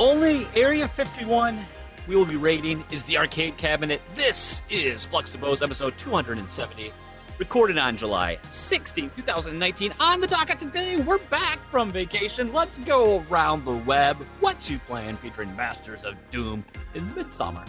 only 0.00 0.46
Area 0.56 0.88
51 0.88 1.64
we 2.08 2.16
will 2.16 2.26
be 2.26 2.36
rating 2.36 2.82
is 2.90 3.04
the 3.04 3.18
arcade 3.18 3.56
cabinet. 3.58 4.00
This 4.14 4.62
is 4.70 5.06
Fluxibos 5.06 5.62
episode 5.62 5.96
270, 5.98 6.92
recorded 7.38 7.78
on 7.78 7.96
July 7.96 8.38
16, 8.42 9.10
2019. 9.10 9.94
On 10.00 10.20
the 10.20 10.26
docket 10.26 10.58
today, 10.58 10.96
we're 10.96 11.18
back 11.18 11.64
from 11.66 11.90
vacation. 11.90 12.52
Let's 12.52 12.78
go 12.78 13.22
around 13.30 13.64
the 13.64 13.74
web. 13.74 14.16
What 14.40 14.68
you 14.68 14.78
playing 14.78 15.18
featuring 15.18 15.54
Masters 15.54 16.04
of 16.04 16.16
Doom 16.30 16.64
in 16.94 17.06
Midsommar. 17.10 17.68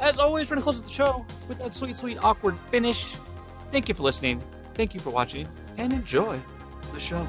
As 0.00 0.18
always, 0.18 0.50
we're 0.50 0.56
going 0.56 0.62
to 0.62 0.64
close 0.64 0.82
the 0.82 0.88
show 0.88 1.24
with 1.48 1.60
that 1.60 1.72
sweet, 1.72 1.96
sweet, 1.96 2.18
awkward 2.22 2.58
finish. 2.68 3.14
Thank 3.70 3.88
you 3.88 3.94
for 3.94 4.02
listening. 4.02 4.42
Thank 4.74 4.92
you 4.92 5.00
for 5.00 5.10
watching, 5.10 5.48
and 5.78 5.92
enjoy 5.92 6.40
the 6.92 7.00
show. 7.00 7.26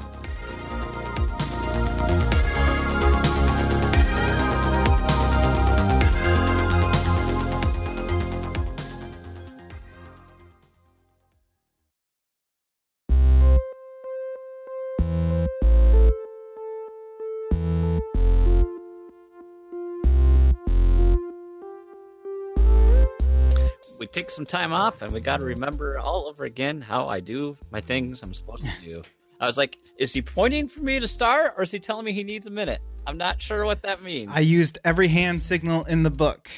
Take 24.12 24.30
some 24.30 24.44
time 24.44 24.72
off 24.72 25.02
and 25.02 25.12
we 25.12 25.20
got 25.20 25.40
to 25.40 25.46
remember 25.46 25.98
all 25.98 26.26
over 26.26 26.44
again 26.44 26.80
how 26.80 27.08
I 27.08 27.20
do 27.20 27.56
my 27.72 27.80
things 27.80 28.22
I'm 28.22 28.34
supposed 28.34 28.64
to 28.64 28.86
do. 28.86 29.02
I 29.40 29.46
was 29.46 29.56
like, 29.56 29.78
is 29.98 30.12
he 30.12 30.20
pointing 30.20 30.68
for 30.68 30.80
me 30.82 31.00
to 31.00 31.08
start 31.08 31.52
or 31.56 31.62
is 31.62 31.70
he 31.70 31.78
telling 31.78 32.04
me 32.04 32.12
he 32.12 32.24
needs 32.24 32.46
a 32.46 32.50
minute? 32.50 32.80
I'm 33.06 33.16
not 33.16 33.40
sure 33.40 33.64
what 33.64 33.82
that 33.82 34.02
means. 34.02 34.28
I 34.28 34.40
used 34.40 34.78
every 34.84 35.08
hand 35.08 35.40
signal 35.40 35.84
in 35.84 36.02
the 36.02 36.10
book. 36.10 36.50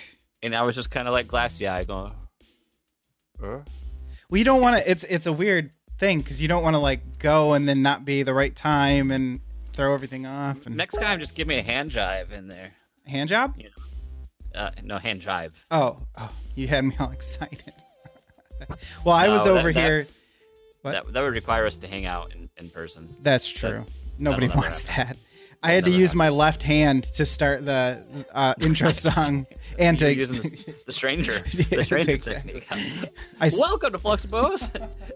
and 0.42 0.55
I 0.55 0.62
was 0.62 0.75
just 0.75 0.91
kind 0.91 1.06
of 1.06 1.14
like 1.14 1.28
glassy 1.28 1.69
eye 1.69 1.84
going, 1.84 2.11
uh? 3.42 3.58
Well, 4.30 4.39
you 4.39 4.45
don't 4.45 4.61
want 4.62 4.78
to. 4.78 4.91
It's 4.91 5.05
it's 5.05 5.27
a 5.27 5.33
weird 5.33 5.70
thing 5.98 6.19
because 6.19 6.41
you 6.41 6.48
don't 6.48 6.62
want 6.62 6.75
to 6.75 6.78
like 6.80 7.19
go 7.19 7.53
and 7.53 7.69
then 7.69 7.83
not 7.83 8.05
be 8.05 8.23
the 8.23 8.34
right 8.34 8.55
time 8.56 9.11
and 9.11 9.41
throw 9.73 9.95
everything 9.95 10.27
off. 10.27 10.67
And 10.67 10.77
next 10.77 10.97
time 10.97 11.20
just 11.20 11.34
give 11.36 11.47
me 11.47 11.58
a 11.58 11.62
hand 11.62 11.91
jive 11.91 12.33
in 12.33 12.48
there. 12.48 12.73
hand 13.06 13.28
job. 13.28 13.55
Uh, 14.55 14.70
no, 14.83 14.98
hand 14.98 15.22
jive. 15.22 15.53
Oh, 15.70 15.97
oh, 16.17 16.28
you 16.55 16.69
had 16.69 16.84
me 16.84 16.95
all 17.00 17.11
excited. 17.20 17.72
well, 19.05 19.14
I 19.14 19.28
was 19.28 19.47
No, 19.47 19.55
that- 19.55 19.61
over 19.61 19.72
that- 19.72 19.81
here. 19.81 20.06
What? 20.83 20.92
That, 20.92 21.12
that 21.12 21.22
would 21.22 21.34
require 21.36 21.64
us 21.64 21.78
to 21.78 21.86
hang 21.86 22.06
out 22.06 22.34
in, 22.34 22.50
in 22.61 22.69
person. 22.69 23.14
That's 23.23 23.48
true. 23.48 23.84
Nobody 24.19 24.48
wants 24.48 24.84
happen. 24.84 25.12
that. 25.14 25.23
I 25.62 25.70
had 25.75 25.84
to 25.84 25.92
use 25.92 26.12
my 26.12 26.28
left 26.28 26.64
hand 26.64 27.05
to 27.14 27.25
start 27.25 27.64
the 27.64 28.05
uh, 28.34 28.55
intro 28.61 28.91
song 29.06 29.47
and 29.78 29.97
to 30.00 30.12
using 30.12 30.42
the, 30.84 30.92
stranger, 30.92 31.39
the 31.39 31.84
stranger 31.84 32.11
exactly. 32.11 32.55
technique. 32.55 33.08
I 33.41 33.48
Welcome 33.56 33.92
to 33.92 33.98
Fluxibos. 33.98 34.73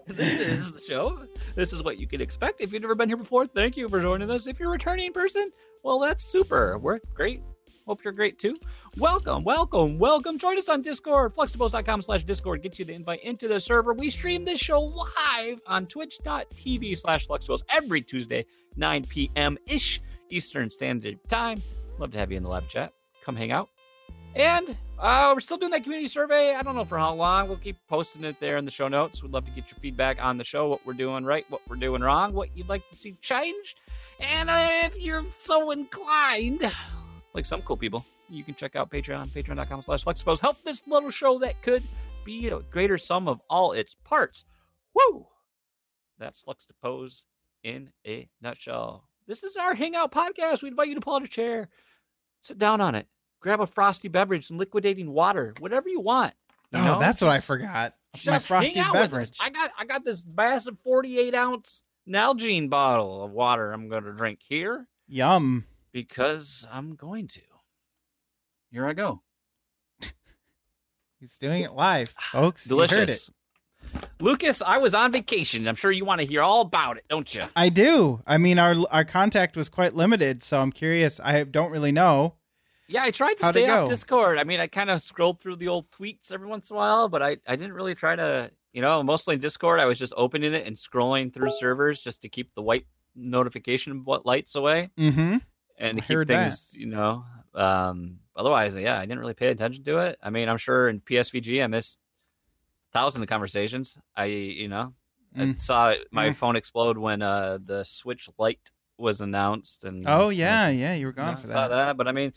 this 0.07 0.39
is 0.39 0.71
the 0.71 0.79
show. 0.79 1.21
This 1.55 1.73
is 1.73 1.83
what 1.83 1.99
you 1.99 2.07
can 2.07 2.21
expect. 2.21 2.61
If 2.61 2.71
you've 2.71 2.81
never 2.81 2.95
been 2.95 3.09
here 3.09 3.17
before, 3.17 3.45
thank 3.45 3.75
you 3.75 3.89
for 3.89 4.01
joining 4.01 4.31
us. 4.31 4.47
If 4.47 4.61
you're 4.61 4.69
a 4.69 4.71
returning 4.71 5.11
person, 5.11 5.45
well, 5.83 5.99
that's 5.99 6.23
super. 6.23 6.77
We're 6.77 6.99
great. 7.13 7.41
Hope 7.85 8.03
you're 8.03 8.13
great 8.13 8.37
too. 8.37 8.55
Welcome, 8.97 9.43
welcome, 9.45 9.97
welcome. 9.97 10.37
Join 10.37 10.57
us 10.57 10.69
on 10.69 10.81
Discord. 10.81 11.33
Fluxibos.com 11.33 12.01
slash 12.01 12.23
Discord 12.23 12.61
gets 12.61 12.79
you 12.79 12.85
the 12.85 12.93
invite 12.93 13.21
into 13.23 13.47
the 13.47 13.59
server. 13.59 13.93
We 13.93 14.09
stream 14.09 14.45
this 14.45 14.59
show 14.59 14.81
live 14.81 15.59
on 15.67 15.85
twitch.tv 15.85 16.97
slash 16.97 17.27
Fluxibos 17.27 17.61
every 17.69 18.01
Tuesday, 18.01 18.43
9 18.77 19.03
p.m. 19.09 19.57
ish 19.67 20.01
Eastern 20.29 20.69
Standard 20.69 21.23
Time. 21.25 21.57
Love 21.99 22.11
to 22.11 22.17
have 22.17 22.31
you 22.31 22.37
in 22.37 22.43
the 22.43 22.49
live 22.49 22.67
chat. 22.69 22.91
Come 23.23 23.35
hang 23.35 23.51
out. 23.51 23.69
And 24.35 24.77
uh, 24.99 25.31
we're 25.33 25.41
still 25.41 25.57
doing 25.57 25.71
that 25.71 25.83
community 25.83 26.07
survey. 26.07 26.53
I 26.53 26.61
don't 26.61 26.75
know 26.75 26.85
for 26.85 26.97
how 26.97 27.13
long. 27.13 27.47
We'll 27.47 27.57
keep 27.57 27.77
posting 27.87 28.23
it 28.23 28.39
there 28.39 28.57
in 28.57 28.65
the 28.65 28.71
show 28.71 28.87
notes. 28.87 29.23
We'd 29.23 29.31
love 29.31 29.45
to 29.45 29.51
get 29.51 29.69
your 29.71 29.79
feedback 29.79 30.23
on 30.23 30.37
the 30.37 30.43
show, 30.43 30.67
what 30.69 30.85
we're 30.85 30.93
doing 30.93 31.25
right, 31.25 31.45
what 31.49 31.61
we're 31.67 31.75
doing 31.75 32.01
wrong, 32.01 32.33
what 32.33 32.55
you'd 32.55 32.69
like 32.69 32.87
to 32.89 32.95
see 32.95 33.15
changed. 33.21 33.79
And 34.21 34.49
uh, 34.49 34.67
if 34.83 34.99
you're 34.99 35.23
so 35.37 35.71
inclined, 35.71 36.61
like 37.37 37.45
some 37.45 37.61
cool 37.61 37.77
people, 37.77 38.03
you 38.29 38.43
can 38.43 38.55
check 38.55 38.75
out 38.75 38.89
Patreon, 38.89 39.27
patreon.com 39.27 39.83
slash 39.83 40.03
flexpose. 40.03 40.41
Help 40.41 40.61
this 40.63 40.87
little 40.87 41.11
show 41.11 41.37
that 41.39 41.61
could 41.61 41.83
be 42.25 42.47
a 42.47 42.59
greater 42.59 42.97
sum 42.97 43.27
of 43.27 43.39
all 43.49 43.71
its 43.71 43.95
parts. 44.03 44.43
Woo! 44.93 45.27
That's 46.17 46.41
Flux 46.41 46.65
to 46.65 46.73
Pose 46.81 47.25
in 47.63 47.91
a 48.05 48.27
nutshell. 48.41 49.07
This 49.27 49.43
is 49.43 49.55
our 49.55 49.75
Hangout 49.75 50.11
podcast. 50.11 50.63
We 50.63 50.69
invite 50.69 50.87
you 50.87 50.95
to 50.95 51.01
pull 51.01 51.13
out 51.13 51.23
a 51.23 51.27
chair, 51.27 51.69
sit 52.41 52.57
down 52.57 52.81
on 52.81 52.95
it, 52.95 53.07
grab 53.39 53.61
a 53.61 53.67
frosty 53.67 54.07
beverage, 54.07 54.47
some 54.47 54.57
liquidating 54.57 55.11
water, 55.11 55.53
whatever 55.59 55.89
you 55.89 56.01
want. 56.01 56.33
you 56.71 56.79
oh, 56.79 56.83
know? 56.83 56.99
that's 56.99 57.21
what 57.21 57.29
I 57.29 57.39
forgot. 57.39 57.93
My 58.25 58.39
frosty 58.39 58.73
hang 58.73 58.83
out 58.83 58.93
with 58.93 59.03
us. 59.03 59.09
beverage. 59.09 59.37
I 59.39 59.49
got 59.51 59.71
I 59.77 59.85
got 59.85 60.03
this 60.03 60.25
massive 60.25 60.79
48 60.79 61.35
ounce 61.35 61.83
Nalgene 62.09 62.67
bottle 62.67 63.23
of 63.23 63.31
water 63.31 63.71
I'm 63.71 63.89
going 63.89 64.05
to 64.05 64.13
drink 64.13 64.39
here 64.41 64.87
Yum. 65.07 65.65
Because 65.97 66.67
I'm 66.71 66.93
going 66.93 67.27
to. 67.27 67.41
Here 68.69 68.85
I 68.85 68.93
go. 68.93 69.23
He's 71.19 71.39
doing 71.39 71.63
it 71.63 71.73
live, 71.73 72.13
folks. 72.31 72.69
You 72.69 72.77
heard 72.77 72.91
it. 72.91 72.95
Delicious. 72.97 73.31
Lucas, 74.19 74.61
I 74.61 74.77
was 74.77 74.93
on 74.93 75.11
vacation. 75.11 75.67
I'm 75.67 75.73
sure 75.73 75.91
you 75.91 76.05
want 76.05 76.21
to 76.21 76.27
hear 76.27 76.43
all 76.43 76.61
about 76.61 76.97
it, 76.97 77.05
don't 77.09 77.33
you? 77.33 77.45
I 77.55 77.69
do. 77.69 78.21
I 78.27 78.37
mean, 78.37 78.59
our 78.59 78.75
our 78.91 79.05
contact 79.05 79.57
was 79.57 79.69
quite 79.69 79.95
limited, 79.95 80.43
so 80.43 80.61
I'm 80.61 80.71
curious. 80.71 81.19
I 81.23 81.43
don't 81.45 81.71
really 81.71 81.91
know. 81.91 82.35
Yeah, 82.87 83.01
I 83.01 83.09
tried 83.09 83.39
to 83.39 83.47
stay 83.47 83.67
off? 83.67 83.89
Discord. 83.89 84.37
I 84.37 84.43
mean, 84.43 84.59
I 84.59 84.67
kind 84.67 84.91
of 84.91 85.01
scrolled 85.01 85.39
through 85.39 85.55
the 85.55 85.67
old 85.67 85.89
tweets 85.89 86.31
every 86.31 86.47
once 86.47 86.69
in 86.69 86.75
a 86.75 86.77
while, 86.77 87.09
but 87.09 87.23
I, 87.23 87.37
I 87.47 87.55
didn't 87.55 87.73
really 87.73 87.95
try 87.95 88.15
to, 88.15 88.51
you 88.71 88.83
know, 88.83 89.01
mostly 89.01 89.33
in 89.33 89.41
Discord, 89.41 89.79
I 89.79 89.85
was 89.85 89.97
just 89.97 90.13
opening 90.15 90.53
it 90.53 90.67
and 90.67 90.75
scrolling 90.75 91.33
through 91.33 91.49
servers 91.49 91.99
just 91.99 92.21
to 92.21 92.29
keep 92.29 92.53
the 92.53 92.61
white 92.61 92.85
notification 93.17 94.05
lights 94.05 94.55
away 94.55 94.89
Mm-hmm. 94.97 95.37
And 95.77 95.97
to 95.97 96.03
I 96.03 96.05
keep 96.07 96.15
heard 96.15 96.27
that. 96.29 96.43
things, 96.49 96.73
you 96.77 96.87
know. 96.87 97.23
Um, 97.53 98.19
otherwise, 98.35 98.75
yeah, 98.75 98.97
I 98.97 99.05
didn't 99.05 99.19
really 99.19 99.33
pay 99.33 99.47
attention 99.47 99.83
to 99.85 99.97
it. 99.99 100.17
I 100.21 100.29
mean, 100.29 100.49
I'm 100.49 100.57
sure 100.57 100.89
in 100.89 100.99
PSVG 101.01 101.63
I 101.63 101.67
missed 101.67 101.99
thousands 102.93 103.21
of 103.23 103.29
conversations. 103.29 103.97
I, 104.15 104.25
you 104.25 104.67
know, 104.67 104.93
I 105.35 105.39
Mm. 105.39 105.59
saw 105.59 105.93
my 106.11 106.29
Mm. 106.29 106.35
phone 106.35 106.55
explode 106.55 106.97
when 106.97 107.21
uh 107.21 107.59
the 107.63 107.83
Switch 107.83 108.29
Lite 108.37 108.71
was 108.97 109.21
announced, 109.21 109.83
and 109.85 110.03
Oh 110.07 110.29
yeah, 110.29 110.69
yeah. 110.69 110.93
You 110.95 111.05
were 111.05 111.13
gone 111.13 111.35
for 111.35 111.47
I 111.47 111.51
saw 111.51 111.67
that. 111.67 111.75
that. 111.85 111.97
But 111.97 112.07
I 112.07 112.11
mean, 112.11 112.33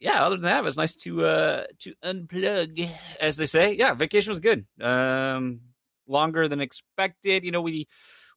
yeah. 0.00 0.24
Other 0.24 0.36
than 0.36 0.42
that, 0.44 0.58
it 0.60 0.64
was 0.64 0.76
nice 0.76 0.94
to 0.96 1.24
uh 1.24 1.64
to 1.80 1.94
unplug, 2.02 2.88
as 3.20 3.36
they 3.36 3.46
say. 3.46 3.74
Yeah, 3.74 3.94
vacation 3.94 4.30
was 4.30 4.40
good. 4.40 4.66
Um, 4.80 5.60
longer 6.08 6.48
than 6.48 6.60
expected. 6.60 7.44
You 7.44 7.52
know, 7.52 7.62
we 7.62 7.86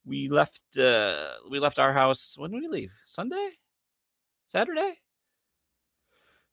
we 0.05 0.27
left 0.27 0.61
uh 0.77 1.33
we 1.49 1.59
left 1.59 1.79
our 1.79 1.93
house. 1.93 2.35
When 2.37 2.51
did 2.51 2.61
we 2.61 2.67
leave? 2.67 2.93
Sunday, 3.05 3.49
Saturday. 4.49 4.95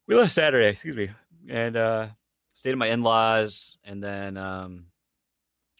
We 0.07 0.15
left 0.15 0.33
Saturday. 0.33 0.69
Excuse 0.69 0.97
me, 0.97 1.09
and 1.49 1.77
uh 1.77 2.09
stayed 2.53 2.73
at 2.73 2.79
my 2.79 2.89
in 2.89 3.03
laws, 3.03 3.79
and 3.85 4.03
then 4.03 4.37
um. 4.37 4.87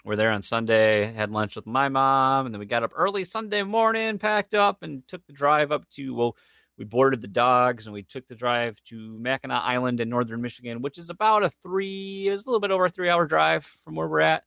We're 0.05 0.15
there 0.15 0.31
on 0.31 0.43
Sunday, 0.43 1.13
had 1.13 1.33
lunch 1.33 1.57
with 1.57 1.67
my 1.67 1.89
mom, 1.89 2.47
and 2.47 2.55
then 2.55 2.61
we 2.61 2.67
got 2.67 2.85
up 2.85 2.93
early 2.95 3.25
Sunday 3.25 3.65
morning, 3.65 4.19
packed 4.19 4.55
up, 4.55 4.85
and 4.85 5.03
took 5.09 5.27
the 5.27 5.33
drive 5.33 5.73
up 5.73 5.89
to 5.91 6.15
well, 6.15 6.37
we 6.79 6.85
boarded 6.85 7.21
the 7.23 7.27
dogs 7.27 7.87
and 7.87 7.93
we 7.93 8.05
took 8.05 8.25
the 8.29 8.37
drive 8.37 8.81
to 8.85 9.19
Mackinac 9.19 9.63
Island 9.65 10.01
in 10.01 10.09
northern 10.09 10.41
Michigan, 10.41 10.81
which 10.81 10.97
is 10.97 11.11
about 11.11 11.43
a 11.43 11.51
three, 11.51 12.29
it's 12.29 12.47
a 12.47 12.49
little 12.49 12.61
bit 12.61 12.71
over 12.71 12.85
a 12.85 12.89
three 12.89 13.09
hour 13.09 13.27
drive 13.27 13.65
from 13.65 13.97
where 13.97 14.07
we're 14.07 14.21
at. 14.21 14.45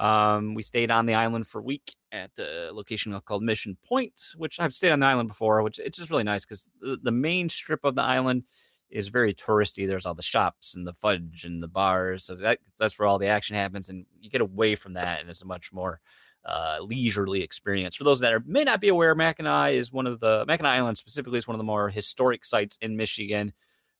Um, 0.00 0.54
we 0.54 0.64
stayed 0.64 0.90
on 0.90 1.06
the 1.06 1.14
island 1.14 1.46
for 1.46 1.60
a 1.60 1.62
week 1.62 1.94
at 2.16 2.30
a 2.38 2.72
location 2.72 3.18
called 3.20 3.42
Mission 3.42 3.76
Point, 3.86 4.14
which 4.36 4.58
I've 4.58 4.74
stayed 4.74 4.92
on 4.92 5.00
the 5.00 5.06
island 5.06 5.28
before, 5.28 5.62
which 5.62 5.78
it's 5.78 5.98
just 5.98 6.10
really 6.10 6.24
nice 6.24 6.44
because 6.44 6.68
the, 6.80 6.98
the 7.00 7.12
main 7.12 7.48
strip 7.48 7.84
of 7.84 7.94
the 7.94 8.02
island 8.02 8.44
is 8.90 9.08
very 9.08 9.34
touristy. 9.34 9.86
There's 9.86 10.06
all 10.06 10.14
the 10.14 10.22
shops 10.22 10.74
and 10.74 10.86
the 10.86 10.92
fudge 10.92 11.44
and 11.44 11.62
the 11.62 11.68
bars, 11.68 12.24
so 12.24 12.34
that 12.36 12.60
that's 12.78 12.98
where 12.98 13.06
all 13.06 13.18
the 13.18 13.26
action 13.26 13.56
happens, 13.56 13.88
and 13.88 14.06
you 14.20 14.30
get 14.30 14.40
away 14.40 14.74
from 14.74 14.94
that, 14.94 15.20
and 15.20 15.28
it's 15.28 15.42
a 15.42 15.46
much 15.46 15.72
more 15.72 16.00
uh, 16.44 16.78
leisurely 16.80 17.42
experience. 17.42 17.96
For 17.96 18.04
those 18.04 18.20
that 18.20 18.32
are, 18.32 18.42
may 18.46 18.64
not 18.64 18.80
be 18.80 18.88
aware, 18.88 19.14
Mackinac 19.14 19.72
is 19.72 19.92
one 19.92 20.06
of 20.06 20.20
the 20.20 20.44
Mackinac 20.46 20.78
Island 20.78 20.96
specifically 20.96 21.38
is 21.38 21.48
one 21.48 21.56
of 21.56 21.58
the 21.58 21.64
more 21.64 21.88
historic 21.90 22.44
sites 22.44 22.78
in 22.80 22.96
Michigan. 22.96 23.52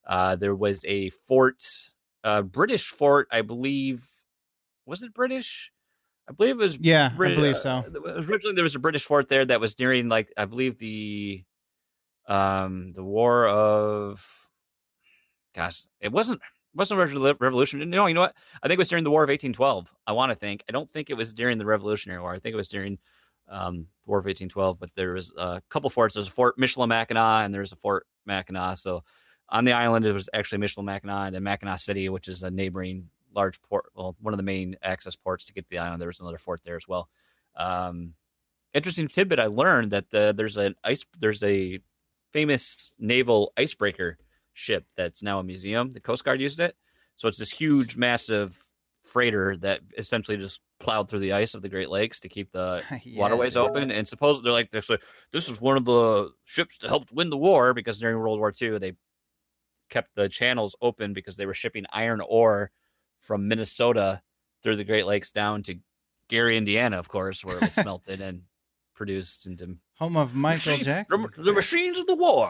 Uh, 0.05 0.37
there 0.37 0.55
was 0.55 0.83
a 0.85 1.09
fort, 1.09 1.89
a 2.23 2.41
British 2.41 2.87
fort, 2.87 3.27
I 3.31 3.41
believe. 3.41 4.07
Was 4.85 5.03
it 5.03 5.13
British? 5.13 5.71
I 6.29 6.33
believe 6.33 6.55
it 6.55 6.63
was. 6.63 6.77
Yeah, 6.79 7.11
I 7.13 7.33
believe 7.33 7.55
uh, 7.55 7.57
so. 7.57 7.83
originally, 8.05 8.55
there 8.55 8.63
was 8.63 8.75
a 8.75 8.79
British 8.79 9.05
fort 9.05 9.29
there 9.29 9.45
that 9.45 9.61
was 9.61 9.75
during, 9.75 10.09
like, 10.09 10.31
I 10.35 10.45
believe 10.45 10.77
the, 10.77 11.43
um, 12.27 12.91
the 12.91 13.03
War 13.03 13.47
of, 13.47 14.49
gosh, 15.55 15.85
it 16.01 16.11
wasn't 16.11 16.41
wasn't 16.77 16.99
Revol- 16.99 17.39
Revolution. 17.39 17.89
No, 17.89 18.05
you 18.05 18.13
know 18.13 18.21
what? 18.21 18.35
I 18.61 18.67
think 18.67 18.77
it 18.77 18.79
was 18.79 18.89
during 18.89 19.03
the 19.03 19.11
War 19.11 19.23
of 19.23 19.29
1812. 19.29 19.93
I 20.05 20.11
want 20.11 20.31
to 20.31 20.35
think. 20.35 20.63
I 20.69 20.71
don't 20.71 20.89
think 20.89 21.09
it 21.09 21.15
was 21.15 21.33
during 21.33 21.57
the 21.57 21.65
Revolutionary 21.65 22.21
War. 22.21 22.33
I 22.33 22.39
think 22.39 22.53
it 22.53 22.57
was 22.57 22.69
during 22.69 22.99
um, 23.49 23.87
the 24.05 24.09
War 24.09 24.19
of 24.19 24.25
1812. 24.25 24.79
But 24.79 24.93
there 24.95 25.13
was 25.13 25.33
a 25.37 25.61
couple 25.69 25.89
forts. 25.89 26.13
There's 26.13 26.27
a 26.27 26.31
Fort 26.31 26.57
Michilimackinac 26.57 27.45
and 27.45 27.53
there's 27.53 27.71
a 27.71 27.77
Fort 27.77 28.05
Mackinac. 28.25 28.77
So 28.77 29.03
on 29.49 29.65
the 29.65 29.73
island 29.73 30.05
it 30.05 30.13
was 30.13 30.29
actually 30.33 30.59
Michilimackinac 30.59 31.35
and 31.35 31.45
Mackinaw 31.45 31.79
City, 31.79 32.09
which 32.09 32.27
is 32.27 32.43
a 32.43 32.51
neighboring 32.51 33.09
large 33.37 33.61
port, 33.61 33.85
well, 33.95 34.17
one 34.19 34.33
of 34.33 34.37
the 34.37 34.43
main 34.43 34.75
access 34.83 35.15
ports 35.15 35.45
to 35.45 35.53
get 35.53 35.61
to 35.65 35.69
the 35.69 35.77
island. 35.77 36.01
There 36.01 36.07
was 36.09 36.19
another 36.19 36.37
fort 36.37 36.61
there 36.65 36.75
as 36.75 36.87
well. 36.87 37.09
Um, 37.55 38.15
interesting 38.73 39.07
tidbit: 39.07 39.39
I 39.39 39.45
learned 39.45 39.91
that 39.91 40.09
the, 40.09 40.33
there's 40.35 40.57
an 40.57 40.75
ice, 40.83 41.05
there's 41.17 41.43
a 41.43 41.79
famous 42.33 42.91
naval 42.99 43.53
icebreaker 43.55 44.17
ship 44.53 44.85
that's 44.97 45.23
now 45.23 45.39
a 45.39 45.43
museum. 45.43 45.93
The 45.93 46.01
Coast 46.01 46.25
Guard 46.25 46.41
used 46.41 46.59
it, 46.59 46.75
so 47.15 47.27
it's 47.27 47.37
this 47.37 47.51
huge, 47.51 47.95
massive 47.95 48.57
freighter 49.03 49.55
that 49.57 49.79
essentially 49.97 50.37
just 50.37 50.61
plowed 50.79 51.09
through 51.09 51.19
the 51.19 51.33
ice 51.33 51.53
of 51.55 51.61
the 51.61 51.69
Great 51.69 51.89
Lakes 51.89 52.19
to 52.19 52.29
keep 52.29 52.51
the 52.51 52.83
Yeah. 53.03 53.21
waterways 53.21 53.55
open. 53.55 53.89
And 53.91 54.07
supposedly, 54.07 54.43
they're 54.43 54.53
like, 54.53 54.71
this, 54.71 54.91
this 55.31 55.49
is 55.49 55.61
one 55.61 55.77
of 55.77 55.85
the 55.85 56.31
ships 56.45 56.77
that 56.79 56.89
helped 56.89 57.13
win 57.13 57.29
the 57.29 57.37
war 57.37 57.73
because 57.73 57.99
during 57.99 58.17
World 58.19 58.39
War 58.39 58.51
II, 58.61 58.77
they 58.77 58.93
kept 59.89 60.15
the 60.15 60.29
channels 60.29 60.75
open 60.81 61.13
because 61.13 61.37
they 61.37 61.45
were 61.45 61.53
shipping 61.53 61.85
iron 61.91 62.21
ore 62.27 62.71
from 63.19 63.47
Minnesota 63.47 64.21
through 64.63 64.75
the 64.77 64.83
Great 64.83 65.05
Lakes 65.05 65.31
down 65.31 65.63
to 65.63 65.75
Gary, 66.29 66.57
Indiana, 66.57 66.97
of 66.97 67.07
course, 67.09 67.43
where 67.45 67.57
it 67.57 67.61
was 67.63 67.73
smelted 67.75 68.21
and 68.21 68.43
produced 68.95 69.45
into 69.47 69.77
Home 69.99 70.17
of 70.17 70.35
Michael 70.35 70.73
Machine- 70.73 70.85
Jackson. 70.85 71.21
The, 71.35 71.41
the 71.43 71.53
machines 71.53 71.97
of 71.99 72.07
the 72.07 72.15
war. 72.15 72.49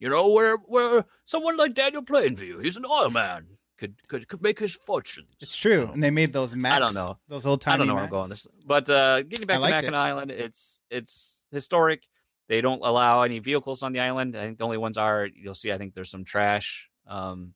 You 0.00 0.08
know, 0.08 0.30
where 0.32 0.56
where 0.58 1.04
someone 1.24 1.56
like 1.56 1.74
Daniel 1.74 2.02
Plainview, 2.04 2.62
he's 2.62 2.76
an 2.76 2.84
oil 2.86 3.10
man, 3.10 3.46
could 3.78 3.96
could, 4.08 4.28
could 4.28 4.40
make 4.40 4.60
his 4.60 4.76
fortunes. 4.76 5.34
It's 5.40 5.56
true, 5.56 5.86
So, 5.86 5.92
and 5.92 6.00
they 6.00 6.10
made 6.12 6.32
those 6.32 6.54
maps. 6.54 6.76
I 6.76 6.78
don't 6.78 6.94
know. 6.94 7.18
those 7.26 7.44
old 7.44 7.64
I 7.66 7.76
don't 7.76 7.88
know 7.88 7.94
where 7.96 8.04
I'm 8.04 8.10
going 8.10 8.28
this, 8.28 8.46
but 8.64 8.88
uh, 8.88 9.22
getting 9.22 9.46
back 9.48 9.56
I 9.56 9.58
to 9.58 9.62
liked 9.62 9.72
it. 9.72 9.76
Mackinac 9.90 10.00
Island, 10.00 10.30
it's 10.30 10.80
it's 10.88 11.42
historic. 11.50 12.04
They 12.48 12.60
don't 12.60 12.80
allow 12.84 13.22
any 13.22 13.40
vehicles 13.40 13.82
on 13.82 13.92
the 13.92 13.98
island. 13.98 14.36
I 14.36 14.42
think 14.46 14.58
the 14.58 14.64
only 14.64 14.78
ones 14.78 14.96
are 14.96 15.28
you'll 15.34 15.56
see. 15.56 15.72
I 15.72 15.78
think 15.78 15.94
there's 15.94 16.10
some 16.10 16.24
trash, 16.24 16.88
um, 17.08 17.54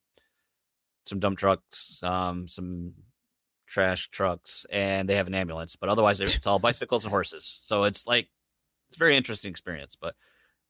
some 1.06 1.20
dump 1.20 1.38
trucks, 1.38 2.02
um, 2.02 2.46
some 2.46 2.92
trash 3.66 4.08
trucks, 4.10 4.66
and 4.70 5.08
they 5.08 5.16
have 5.16 5.26
an 5.26 5.34
ambulance. 5.34 5.76
But 5.76 5.88
otherwise, 5.88 6.20
it's 6.20 6.46
all 6.46 6.58
bicycles 6.58 7.04
and 7.04 7.10
horses. 7.10 7.44
So 7.64 7.84
it's 7.84 8.06
like 8.06 8.28
it's 8.88 8.96
a 8.96 8.98
very 8.98 9.16
interesting 9.16 9.50
experience, 9.50 9.96
but 10.00 10.14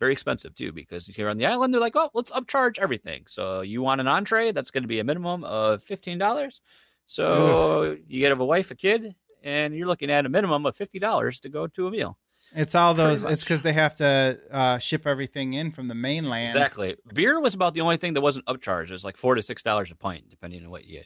very 0.00 0.12
expensive 0.12 0.54
too 0.54 0.72
because 0.72 1.06
here 1.06 1.28
on 1.28 1.36
the 1.36 1.46
island 1.46 1.72
they're 1.72 1.80
like, 1.80 1.94
oh, 1.94 2.10
let's 2.12 2.32
upcharge 2.32 2.78
everything. 2.78 3.24
So 3.28 3.60
you 3.60 3.82
want 3.82 4.00
an 4.00 4.08
entree? 4.08 4.50
That's 4.50 4.72
going 4.72 4.82
to 4.82 4.88
be 4.88 4.98
a 4.98 5.04
minimum 5.04 5.44
of 5.44 5.82
fifteen 5.82 6.18
dollars. 6.18 6.60
So 7.06 7.96
you 8.08 8.20
get 8.20 8.32
a 8.32 8.36
wife, 8.36 8.70
a 8.70 8.74
kid, 8.74 9.14
and 9.42 9.74
you're 9.74 9.86
looking 9.86 10.10
at 10.10 10.26
a 10.26 10.28
minimum 10.28 10.66
of 10.66 10.74
fifty 10.74 10.98
dollars 10.98 11.40
to 11.40 11.48
go 11.48 11.66
to 11.68 11.86
a 11.86 11.90
meal. 11.90 12.18
It's 12.54 12.74
all 12.74 12.94
those. 12.94 13.24
It's 13.24 13.42
because 13.42 13.62
they 13.62 13.72
have 13.72 13.94
to 13.96 14.38
uh, 14.50 14.78
ship 14.78 15.06
everything 15.06 15.54
in 15.54 15.70
from 15.72 15.88
the 15.88 15.94
mainland. 15.94 16.46
Exactly. 16.50 16.96
Beer 17.14 17.40
was 17.40 17.54
about 17.54 17.74
the 17.74 17.80
only 17.80 17.96
thing 17.96 18.14
that 18.14 18.20
wasn't 18.20 18.46
upcharged. 18.46 18.84
It 18.86 18.92
was 18.92 19.04
like 19.04 19.16
four 19.16 19.34
to 19.34 19.42
six 19.42 19.62
dollars 19.62 19.90
a 19.90 19.96
pint, 19.96 20.28
depending 20.28 20.62
on 20.64 20.70
what 20.70 20.84
you 20.86 21.02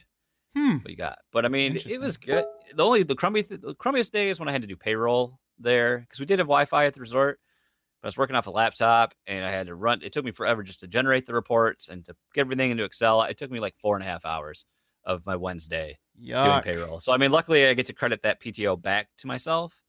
Hmm. 0.55 0.77
what 0.77 0.89
you 0.89 0.95
got. 0.97 1.19
But 1.31 1.45
I 1.45 1.49
mean, 1.49 1.75
it 1.75 2.01
was 2.01 2.17
good. 2.17 2.45
The 2.73 2.83
only 2.83 3.03
the 3.03 3.15
crummy 3.15 3.41
the 3.43 3.75
crummiest 3.75 4.11
day 4.11 4.29
is 4.29 4.39
when 4.39 4.49
I 4.49 4.51
had 4.51 4.61
to 4.61 4.67
do 4.67 4.75
payroll 4.75 5.39
there 5.59 5.99
because 5.99 6.19
we 6.19 6.25
did 6.25 6.39
have 6.39 6.47
Wi-Fi 6.47 6.85
at 6.85 6.93
the 6.93 6.99
resort. 6.99 7.39
But 8.01 8.07
I 8.07 8.09
was 8.09 8.17
working 8.17 8.35
off 8.35 8.47
a 8.47 8.51
laptop 8.51 9.13
and 9.25 9.43
I 9.45 9.49
had 9.51 9.67
to 9.67 9.75
run. 9.75 10.01
It 10.03 10.13
took 10.13 10.23
me 10.25 10.31
forever 10.31 10.63
just 10.63 10.79
to 10.81 10.87
generate 10.87 11.25
the 11.25 11.33
reports 11.33 11.87
and 11.89 12.05
to 12.05 12.15
get 12.33 12.41
everything 12.41 12.71
into 12.71 12.83
Excel. 12.83 13.21
It 13.23 13.37
took 13.37 13.49
me 13.51 13.59
like 13.59 13.75
four 13.77 13.95
and 13.95 14.03
a 14.03 14.07
half 14.07 14.23
hours 14.25 14.65
of 15.03 15.25
my 15.25 15.35
Wednesday 15.35 15.97
Yuck. 16.21 16.61
doing 16.63 16.75
payroll. 16.75 16.99
So 16.99 17.11
I 17.13 17.17
mean, 17.17 17.31
luckily 17.31 17.65
I 17.67 17.73
get 17.73 17.85
to 17.87 17.93
credit 17.93 18.21
that 18.23 18.41
PTO 18.41 18.79
back 18.81 19.07
to 19.19 19.27
myself. 19.27 19.81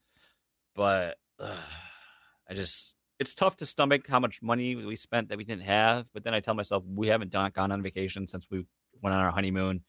But 0.75 1.17
I 1.41 2.53
just 2.53 2.95
it's 3.19 3.35
tough 3.35 3.57
to 3.57 3.65
stomach 3.65 4.07
how 4.07 4.19
much 4.19 4.41
money 4.41 4.75
we 4.75 4.95
spent 4.95 5.29
that 5.29 5.37
we 5.37 5.43
didn't 5.43 5.63
have. 5.63 6.09
But 6.13 6.23
then 6.23 6.33
I 6.33 6.39
tell 6.39 6.53
myself 6.53 6.83
we 6.87 7.07
haven't 7.07 7.31
done, 7.31 7.51
gone 7.53 7.71
on 7.71 7.81
vacation 7.81 8.27
since 8.27 8.47
we 8.49 8.65
went 9.01 9.15
on 9.15 9.21
our 9.21 9.31
honeymoon. 9.31 9.83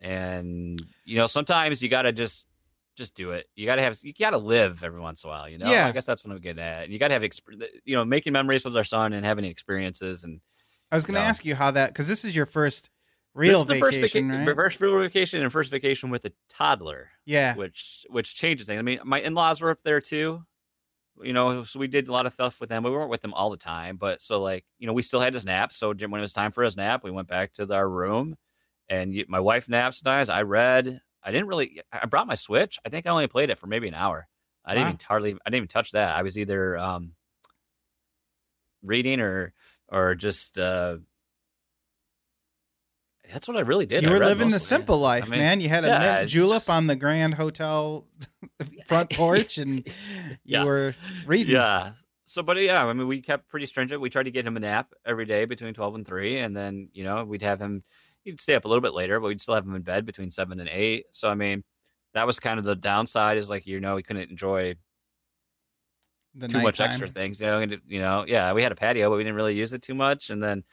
And 0.00 0.80
you 1.04 1.16
know, 1.16 1.26
sometimes 1.26 1.82
you 1.82 1.88
gotta 1.88 2.12
just 2.12 2.46
just 2.96 3.14
do 3.16 3.30
it. 3.30 3.46
You 3.56 3.66
gotta 3.66 3.82
have 3.82 3.96
you 4.02 4.12
gotta 4.12 4.38
live 4.38 4.84
every 4.84 5.00
once 5.00 5.24
in 5.24 5.30
a 5.30 5.32
while. 5.32 5.48
You 5.48 5.58
know, 5.58 5.70
Yeah. 5.70 5.86
I 5.86 5.92
guess 5.92 6.06
that's 6.06 6.24
what 6.24 6.32
I'm 6.32 6.40
getting 6.40 6.62
at. 6.62 6.88
You 6.88 6.98
gotta 6.98 7.14
have 7.14 7.22
exp- 7.22 7.66
you 7.84 7.96
know 7.96 8.04
making 8.04 8.32
memories 8.32 8.64
with 8.64 8.76
our 8.76 8.84
son 8.84 9.12
and 9.12 9.24
having 9.24 9.44
experiences 9.44 10.24
and 10.24 10.40
I 10.92 10.96
was 10.96 11.06
going 11.06 11.14
to 11.14 11.20
No. 11.22 11.26
ask 11.26 11.44
you 11.44 11.56
how 11.56 11.72
that 11.72 11.88
because 11.90 12.06
this 12.06 12.24
is 12.24 12.36
your 12.36 12.46
first 12.46 12.84
this 12.84 12.90
real 13.34 13.62
is 13.62 13.66
the 13.66 13.76
first 13.80 13.96
vacation, 13.98 14.28
vaca- 14.30 14.44
right? 14.46 14.54
first 14.54 14.80
real 14.80 15.00
vacation 15.00 15.42
and 15.42 15.50
first 15.50 15.70
vacation 15.72 16.10
with 16.10 16.24
a 16.24 16.32
toddler. 16.48 17.08
Yeah. 17.26 17.54
which 17.54 18.04
which 18.10 18.34
changes 18.34 18.66
things. 18.66 18.78
I 18.78 18.82
mean, 18.82 19.00
my 19.04 19.20
in 19.20 19.34
laws 19.34 19.60
were 19.60 19.70
up 19.70 19.82
there 19.82 20.00
too. 20.00 20.44
You 21.22 21.32
know, 21.32 21.62
so 21.62 21.78
we 21.78 21.86
did 21.86 22.08
a 22.08 22.12
lot 22.12 22.26
of 22.26 22.32
stuff 22.32 22.60
with 22.60 22.70
them. 22.70 22.82
We 22.82 22.90
weren't 22.90 23.08
with 23.10 23.20
them 23.22 23.34
all 23.34 23.50
the 23.50 23.56
time, 23.56 23.96
but 23.96 24.20
so 24.20 24.42
like 24.42 24.64
you 24.78 24.86
know, 24.86 24.92
we 24.92 25.02
still 25.02 25.20
had 25.20 25.32
his 25.32 25.46
nap. 25.46 25.72
So 25.72 25.94
when 25.94 26.14
it 26.14 26.20
was 26.20 26.32
time 26.32 26.50
for 26.50 26.64
his 26.64 26.76
nap, 26.76 27.04
we 27.04 27.10
went 27.12 27.28
back 27.28 27.52
to 27.54 27.72
our 27.72 27.88
room, 27.88 28.36
and 28.88 29.14
my 29.28 29.38
wife 29.40 29.68
naps 29.68 30.00
sometimes. 30.00 30.28
I 30.28 30.42
read. 30.42 31.00
I 31.22 31.30
didn't 31.30 31.46
really. 31.46 31.80
I 31.92 32.06
brought 32.06 32.26
my 32.26 32.34
Switch. 32.34 32.78
I 32.84 32.88
think 32.88 33.06
I 33.06 33.10
only 33.10 33.28
played 33.28 33.50
it 33.50 33.58
for 33.58 33.68
maybe 33.68 33.86
an 33.88 33.94
hour. 33.94 34.26
I 34.64 34.74
didn't 34.74 34.84
Wow. 34.84 34.88
even 34.90 34.98
hardly. 35.06 35.32
I 35.32 35.50
didn't 35.50 35.56
even 35.56 35.68
touch 35.68 35.92
that. 35.92 36.16
I 36.16 36.22
was 36.22 36.36
either 36.36 36.76
um, 36.76 37.12
reading 38.82 39.20
or 39.20 39.52
or 39.88 40.14
just. 40.14 40.58
uh 40.58 40.98
that's 43.34 43.48
what 43.48 43.56
I 43.56 43.60
really 43.60 43.84
did. 43.84 44.04
You 44.04 44.10
were 44.10 44.20
living 44.20 44.48
the 44.48 44.60
simple 44.60 44.98
life, 44.98 45.24
I 45.26 45.30
mean, 45.30 45.40
man. 45.40 45.60
You 45.60 45.68
had 45.68 45.84
a 45.84 45.88
yeah, 45.88 45.98
mint 46.18 46.30
julep 46.30 46.58
just- 46.58 46.70
on 46.70 46.86
the 46.86 46.94
Grand 46.94 47.34
Hotel 47.34 48.06
front 48.86 49.10
porch, 49.14 49.58
and 49.58 49.86
you 50.44 50.64
were 50.64 50.94
reading. 51.26 51.54
Yeah. 51.54 51.92
So, 52.26 52.42
but 52.42 52.56
yeah, 52.58 52.84
I 52.84 52.92
mean, 52.92 53.06
we 53.08 53.20
kept 53.20 53.48
pretty 53.48 53.66
stringent. 53.66 54.00
We 54.00 54.08
tried 54.08 54.22
to 54.22 54.30
get 54.30 54.46
him 54.46 54.56
a 54.56 54.60
nap 54.60 54.94
every 55.04 55.24
day 55.24 55.44
between 55.44 55.74
12 55.74 55.96
and 55.96 56.06
3. 56.06 56.38
And 56.38 56.56
then, 56.56 56.88
you 56.92 57.04
know, 57.04 57.22
we'd 57.24 57.42
have 57.42 57.60
him, 57.60 57.82
he'd 58.22 58.40
stay 58.40 58.54
up 58.54 58.64
a 58.64 58.68
little 58.68 58.80
bit 58.80 58.94
later, 58.94 59.20
but 59.20 59.28
we'd 59.28 59.40
still 59.40 59.54
have 59.54 59.64
him 59.64 59.74
in 59.74 59.82
bed 59.82 60.06
between 60.06 60.30
7 60.30 60.58
and 60.58 60.68
8. 60.68 61.04
So, 61.10 61.28
I 61.28 61.34
mean, 61.34 61.64
that 62.14 62.26
was 62.26 62.40
kind 62.40 62.58
of 62.58 62.64
the 62.64 62.76
downside 62.76 63.36
is 63.36 63.50
like, 63.50 63.66
you 63.66 63.78
know, 63.78 63.96
we 63.96 64.02
couldn't 64.02 64.30
enjoy 64.30 64.74
The 66.34 66.48
too 66.48 66.62
much 66.62 66.80
extra 66.80 67.08
things, 67.08 67.40
you 67.40 67.46
know, 67.46 67.60
and, 67.60 67.80
you 67.86 68.00
know, 68.00 68.24
yeah, 68.26 68.52
we 68.52 68.62
had 68.62 68.72
a 68.72 68.76
patio, 68.76 69.10
but 69.10 69.16
we 69.16 69.22
didn't 69.24 69.36
really 69.36 69.56
use 69.56 69.72
it 69.72 69.82
too 69.82 69.94
much. 69.94 70.30
And 70.30 70.42
then, 70.42 70.64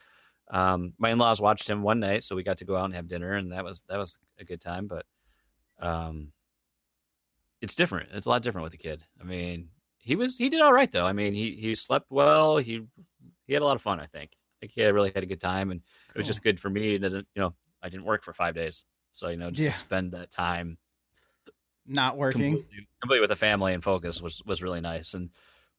um, 0.52 0.94
my 0.98 1.10
in-laws 1.10 1.40
watched 1.40 1.68
him 1.68 1.82
one 1.82 1.98
night, 1.98 2.22
so 2.22 2.36
we 2.36 2.44
got 2.44 2.58
to 2.58 2.64
go 2.64 2.76
out 2.76 2.84
and 2.84 2.94
have 2.94 3.08
dinner 3.08 3.32
and 3.32 3.50
that 3.50 3.64
was, 3.64 3.82
that 3.88 3.98
was 3.98 4.18
a 4.38 4.44
good 4.44 4.60
time. 4.60 4.86
But, 4.86 5.04
um, 5.80 6.32
it's 7.60 7.74
different. 7.74 8.08
It's 8.12 8.26
a 8.26 8.28
lot 8.28 8.42
different 8.42 8.64
with 8.64 8.74
a 8.74 8.78
kid. 8.78 9.02
I 9.20 9.24
mean, 9.24 9.68
he 9.98 10.16
was 10.16 10.36
he 10.36 10.48
did 10.48 10.60
all 10.60 10.72
right 10.72 10.90
though. 10.90 11.06
I 11.06 11.12
mean, 11.12 11.32
he 11.32 11.52
he 11.54 11.74
slept 11.76 12.06
well. 12.10 12.56
He 12.58 12.82
he 13.46 13.52
had 13.52 13.62
a 13.62 13.64
lot 13.64 13.76
of 13.76 13.82
fun. 13.82 14.00
I 14.00 14.06
think. 14.06 14.32
I 14.34 14.54
think 14.66 14.72
he 14.72 14.80
had 14.80 14.92
really 14.94 15.12
had 15.14 15.22
a 15.22 15.26
good 15.26 15.40
time, 15.40 15.70
and 15.70 15.80
it 16.08 16.16
was 16.18 16.26
just 16.26 16.42
good 16.42 16.58
for 16.58 16.68
me 16.70 16.98
that 16.98 17.12
you 17.12 17.24
know 17.36 17.54
I 17.80 17.88
didn't 17.88 18.04
work 18.04 18.24
for 18.24 18.32
five 18.32 18.54
days, 18.56 18.84
so 19.12 19.28
you 19.28 19.36
know 19.36 19.50
just 19.50 19.60
Yeah. 19.64 19.70
to 19.70 19.76
spend 19.76 20.10
that 20.12 20.32
time 20.32 20.78
not 21.86 22.16
working. 22.16 22.42
completely, 22.42 22.88
completely 23.00 23.20
with 23.20 23.30
the 23.30 23.36
family 23.36 23.74
and 23.74 23.82
focus 23.84 24.20
was 24.20 24.42
was 24.44 24.62
really 24.62 24.80
nice. 24.80 25.14
And 25.14 25.30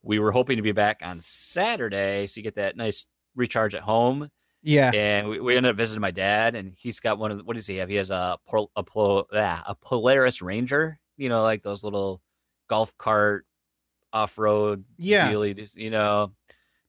we 0.01 0.20
were 0.20 0.32
hoping 0.32 0.58
to 0.58 0.63
be 0.63 0.72
back 0.72 1.01
on 1.03 1.20
Saturday, 1.20 2.27
so 2.27 2.39
you 2.39 2.44
get 2.44 2.56
that 2.56 2.77
nice 2.77 3.08
recharge 3.36 3.75
at 3.75 3.82
home. 3.84 4.30
Yeah. 4.63 4.91
And 4.93 5.27
we, 5.27 5.39
we 5.39 5.55
ended 5.58 5.70
up 5.72 5.75
visiting 5.75 6.01
my 6.01 6.12
dad, 6.12 6.55
and 6.55 6.74
he's 6.77 7.00
got 7.00 7.20
one 7.20 7.32
of 7.32 7.38
the, 7.38 7.43
what 7.43 7.55
does 7.55 7.67
he 7.67 7.77
have? 7.77 7.89
He 7.89 7.96
has 7.96 8.10
a 8.12 8.38
Pol- 8.48 8.72
a, 8.75 8.84
Pol- 8.84 9.27
ah, 9.34 9.63
a 9.67 9.75
Polaris 9.75 10.41
Ranger, 10.41 11.00
you 11.17 11.29
know, 11.29 11.41
like 11.43 11.62
those 11.63 11.84
little 11.84 12.22
golf 12.67 12.98
cart 12.98 13.46
off 14.13 14.38
road, 14.38 14.86
Yeah. 14.98 15.29
you 15.75 15.89
know, 15.89 16.32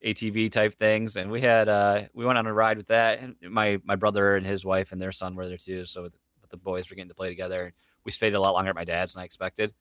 ATV 0.03 0.51
type 0.51 0.73
things. 0.75 1.15
And 1.17 1.31
we 1.31 1.41
had 1.41 1.67
uh 1.67 2.03
we 2.13 2.25
went 2.25 2.37
on 2.37 2.45
a 2.47 2.53
ride 2.53 2.77
with 2.77 2.87
that, 2.87 3.19
and 3.19 3.35
my 3.41 3.79
my 3.83 3.95
brother 3.95 4.35
and 4.35 4.45
his 4.45 4.63
wife 4.63 4.91
and 4.91 5.01
their 5.01 5.11
son 5.11 5.35
were 5.35 5.47
there 5.47 5.57
too. 5.57 5.83
So 5.85 6.03
the, 6.03 6.11
the 6.51 6.57
boys 6.57 6.89
were 6.89 6.95
getting 6.95 7.09
to 7.09 7.15
play 7.15 7.29
together. 7.29 7.73
We 8.05 8.11
stayed 8.11 8.35
a 8.35 8.39
lot 8.39 8.53
longer 8.53 8.69
at 8.69 8.75
my 8.75 8.83
dad's 8.85 9.13
than 9.13 9.21
I 9.21 9.25
expected. 9.25 9.73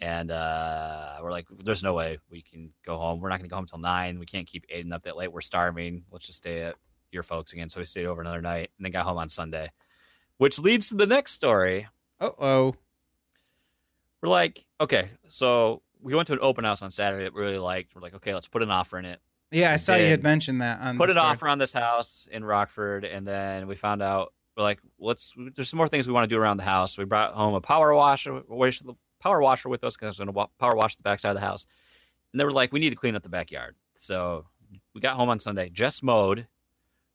And 0.00 0.30
uh, 0.30 1.18
we're 1.22 1.30
like, 1.30 1.46
there's 1.64 1.82
no 1.82 1.94
way 1.94 2.18
we 2.28 2.42
can 2.42 2.72
go 2.84 2.96
home. 2.96 3.20
We're 3.20 3.28
not 3.30 3.38
going 3.38 3.48
to 3.48 3.50
go 3.50 3.56
home 3.56 3.66
till 3.66 3.78
nine. 3.78 4.18
We 4.18 4.26
can't 4.26 4.46
keep 4.48 4.66
Aiden 4.68 4.92
up 4.92 5.04
that 5.04 5.16
late. 5.16 5.32
We're 5.32 5.40
starving. 5.42 6.04
Let's 6.10 6.26
just 6.26 6.38
stay 6.38 6.62
at 6.62 6.74
your 7.12 7.22
folks 7.22 7.52
again. 7.52 7.68
So 7.68 7.80
we 7.80 7.86
stayed 7.86 8.06
over 8.06 8.20
another 8.20 8.40
night 8.40 8.70
and 8.76 8.84
then 8.84 8.92
got 8.92 9.04
home 9.04 9.18
on 9.18 9.28
Sunday, 9.28 9.70
which 10.38 10.58
leads 10.58 10.88
to 10.88 10.94
the 10.94 11.06
next 11.06 11.32
story. 11.32 11.88
Oh 12.20 12.34
oh. 12.38 12.74
We're 14.20 14.28
like, 14.28 14.64
okay, 14.80 15.10
so 15.28 15.82
we 16.00 16.14
went 16.14 16.28
to 16.28 16.32
an 16.34 16.38
open 16.42 16.64
house 16.64 16.80
on 16.82 16.90
Saturday 16.90 17.24
that 17.24 17.34
we 17.34 17.40
really 17.40 17.58
liked. 17.58 17.94
We're 17.94 18.02
like, 18.02 18.14
okay, 18.14 18.34
let's 18.34 18.46
put 18.46 18.62
an 18.62 18.70
offer 18.70 18.98
in 18.98 19.04
it. 19.04 19.20
Yeah, 19.50 19.70
I 19.72 19.74
We 19.74 19.78
saw 19.78 19.96
you 19.96 20.06
had 20.06 20.22
mentioned 20.22 20.60
that 20.62 20.80
on 20.80 20.96
put 20.96 21.10
an 21.10 21.16
Discord. 21.16 21.32
offer 21.32 21.48
on 21.48 21.58
this 21.58 21.72
house 21.72 22.28
in 22.30 22.44
Rockford, 22.44 23.04
and 23.04 23.26
then 23.26 23.66
we 23.66 23.74
found 23.74 24.00
out 24.00 24.32
we're 24.56 24.62
like, 24.62 24.80
let's. 24.98 25.34
There's 25.54 25.68
some 25.68 25.76
more 25.78 25.88
things 25.88 26.06
we 26.06 26.12
want 26.12 26.28
to 26.28 26.34
do 26.34 26.40
around 26.40 26.58
the 26.58 26.62
house. 26.62 26.94
So 26.94 27.02
we 27.02 27.06
brought 27.06 27.34
home 27.34 27.54
a 27.54 27.60
power 27.60 27.92
washer, 27.94 28.42
power 29.20 29.40
washer 29.40 29.68
with 29.68 29.82
us 29.84 29.96
because 29.96 30.06
I 30.06 30.08
was 30.08 30.18
going 30.18 30.46
to 30.46 30.52
power 30.58 30.76
wash 30.76 30.96
the 30.96 31.02
backside 31.02 31.30
of 31.30 31.36
the 31.36 31.46
house. 31.46 31.66
And 32.32 32.40
they 32.40 32.44
were 32.44 32.52
like, 32.52 32.72
we 32.72 32.80
need 32.80 32.90
to 32.90 32.96
clean 32.96 33.16
up 33.16 33.22
the 33.22 33.28
backyard. 33.28 33.74
So 33.94 34.46
we 34.94 35.00
got 35.00 35.16
home 35.16 35.28
on 35.28 35.40
Sunday, 35.40 35.68
just 35.68 36.02
mowed. 36.02 36.46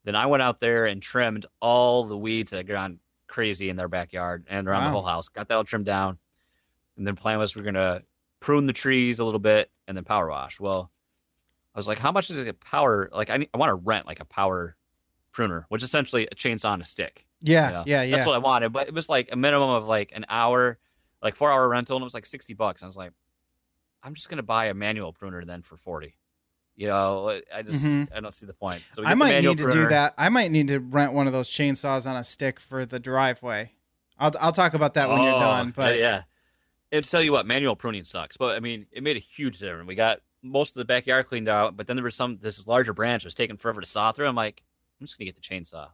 Then 0.07 0.15
I 0.15 0.25
went 0.27 0.41
out 0.41 0.61
there 0.61 0.85
and 0.85 1.01
trimmed 1.01 1.45
all 1.59 2.05
the 2.05 2.17
weeds 2.17 2.51
that 2.51 2.57
had 2.59 2.67
gone 2.67 2.99
crazy 3.27 3.67
in 3.67 3.75
their 3.75 3.89
backyard 3.89 4.45
and 4.47 4.65
around 4.65 4.83
Wow. 4.83 4.87
the 4.87 4.91
whole 4.93 5.03
house. 5.03 5.27
Got 5.27 5.49
that 5.49 5.55
all 5.55 5.65
trimmed 5.65 5.85
down. 5.85 6.17
And 6.95 7.05
then 7.05 7.17
plan 7.17 7.37
was 7.39 7.57
we're 7.57 7.63
gonna 7.63 8.03
prune 8.39 8.67
the 8.67 8.73
trees 8.73 9.19
a 9.19 9.25
little 9.25 9.41
bit 9.41 9.69
and 9.85 9.97
then 9.97 10.05
power 10.05 10.29
wash. 10.29 10.61
Well, 10.61 10.89
I 11.75 11.77
was 11.77 11.89
like, 11.89 11.97
how 11.99 12.13
much 12.13 12.29
is 12.29 12.37
it 12.37 12.47
a 12.47 12.53
power? 12.53 13.09
Like 13.11 13.29
I 13.29 13.35
need, 13.35 13.49
I 13.53 13.57
want 13.57 13.69
to 13.69 13.75
rent 13.75 14.05
like 14.07 14.21
a 14.21 14.25
power 14.25 14.77
pruner, 15.33 15.65
which 15.67 15.83
is 15.83 15.89
essentially 15.89 16.25
a 16.31 16.35
chainsaw 16.35 16.69
on 16.69 16.79
a 16.79 16.85
stick. 16.85 17.25
Yeah, 17.41 17.67
you 17.67 17.73
know? 17.73 17.83
yeah, 17.85 18.01
yeah. 18.03 18.15
That's 18.15 18.27
what 18.27 18.35
I 18.35 18.39
wanted, 18.39 18.71
but 18.71 18.87
it 18.87 18.93
was 18.93 19.09
like 19.09 19.27
a 19.33 19.35
minimum 19.35 19.71
of 19.71 19.87
like 19.87 20.13
an 20.15 20.25
hour, 20.29 20.79
like 21.21 21.35
four 21.35 21.51
hour 21.51 21.67
rental, 21.67 21.97
and 21.97 22.01
it 22.03 22.05
was 22.05 22.13
like 22.13 22.25
sixty 22.25 22.53
bucks. 22.53 22.81
I 22.81 22.85
was 22.85 22.95
like, 22.95 23.11
I'm 24.01 24.13
just 24.13 24.29
gonna 24.29 24.41
buy 24.41 24.67
a 24.67 24.73
manual 24.73 25.11
pruner 25.11 25.43
then 25.43 25.63
for 25.63 25.75
forty. 25.75 26.15
You 26.77 26.87
know, 26.87 27.41
I 27.53 27.63
just 27.63 27.83
Mhm. 27.83 28.15
I 28.15 28.19
don't 28.19 28.33
see 28.33 28.45
the 28.45 28.53
point. 28.53 28.83
So 28.93 29.03
I 29.03 29.15
might 29.15 29.41
need 29.41 29.57
to 29.57 29.69
do 29.69 29.87
that. 29.87 30.13
I 30.17 30.29
might 30.29 30.51
need 30.51 30.67
to 30.69 30.79
rent 30.79 31.11
one 31.11 31.25
of 31.27 31.33
those 31.33 31.49
chainsaws 31.49 32.05
on 32.09 32.15
a 32.15 32.23
stick 32.23 32.59
for 32.59 32.85
the 32.85 32.99
driveway. 32.99 33.71
I'll 34.19 34.31
I'll 34.39 34.51
talk 34.51 34.73
about 34.75 34.93
that 34.93 35.09
when 35.09 35.21
you're 35.23 35.33
Oh, 35.35 35.39
done. 35.39 35.71
But 35.75 35.97
yeah, 35.97 36.23
it'll 36.91 37.09
tell 37.09 37.21
you 37.23 37.31
what 37.31 37.45
manual 37.47 37.75
pruning 37.75 38.03
sucks, 38.03 38.37
but 38.37 38.55
I 38.55 38.59
mean, 38.59 38.85
it 38.91 39.01
made 39.03 39.17
a 39.17 39.19
huge 39.19 39.57
difference. 39.57 39.87
We 39.87 39.95
got 39.95 40.21
most 40.43 40.69
of 40.75 40.75
the 40.79 40.85
backyard 40.85 41.25
cleaned 41.25 41.49
out, 41.49 41.75
but 41.75 41.87
then 41.87 41.95
there 41.97 42.03
was 42.03 42.15
some 42.15 42.37
this 42.37 42.65
larger 42.67 42.93
branch 42.93 43.25
was 43.25 43.33
taking 43.35 43.57
forever 43.57 43.81
to 43.81 43.87
saw 43.87 44.11
through. 44.11 44.27
I'm 44.27 44.35
like, 44.35 44.61
I'm 45.01 45.07
just 45.07 45.17
gonna 45.17 45.25
get 45.31 45.35
the 45.35 45.41
chainsaw. 45.41 45.89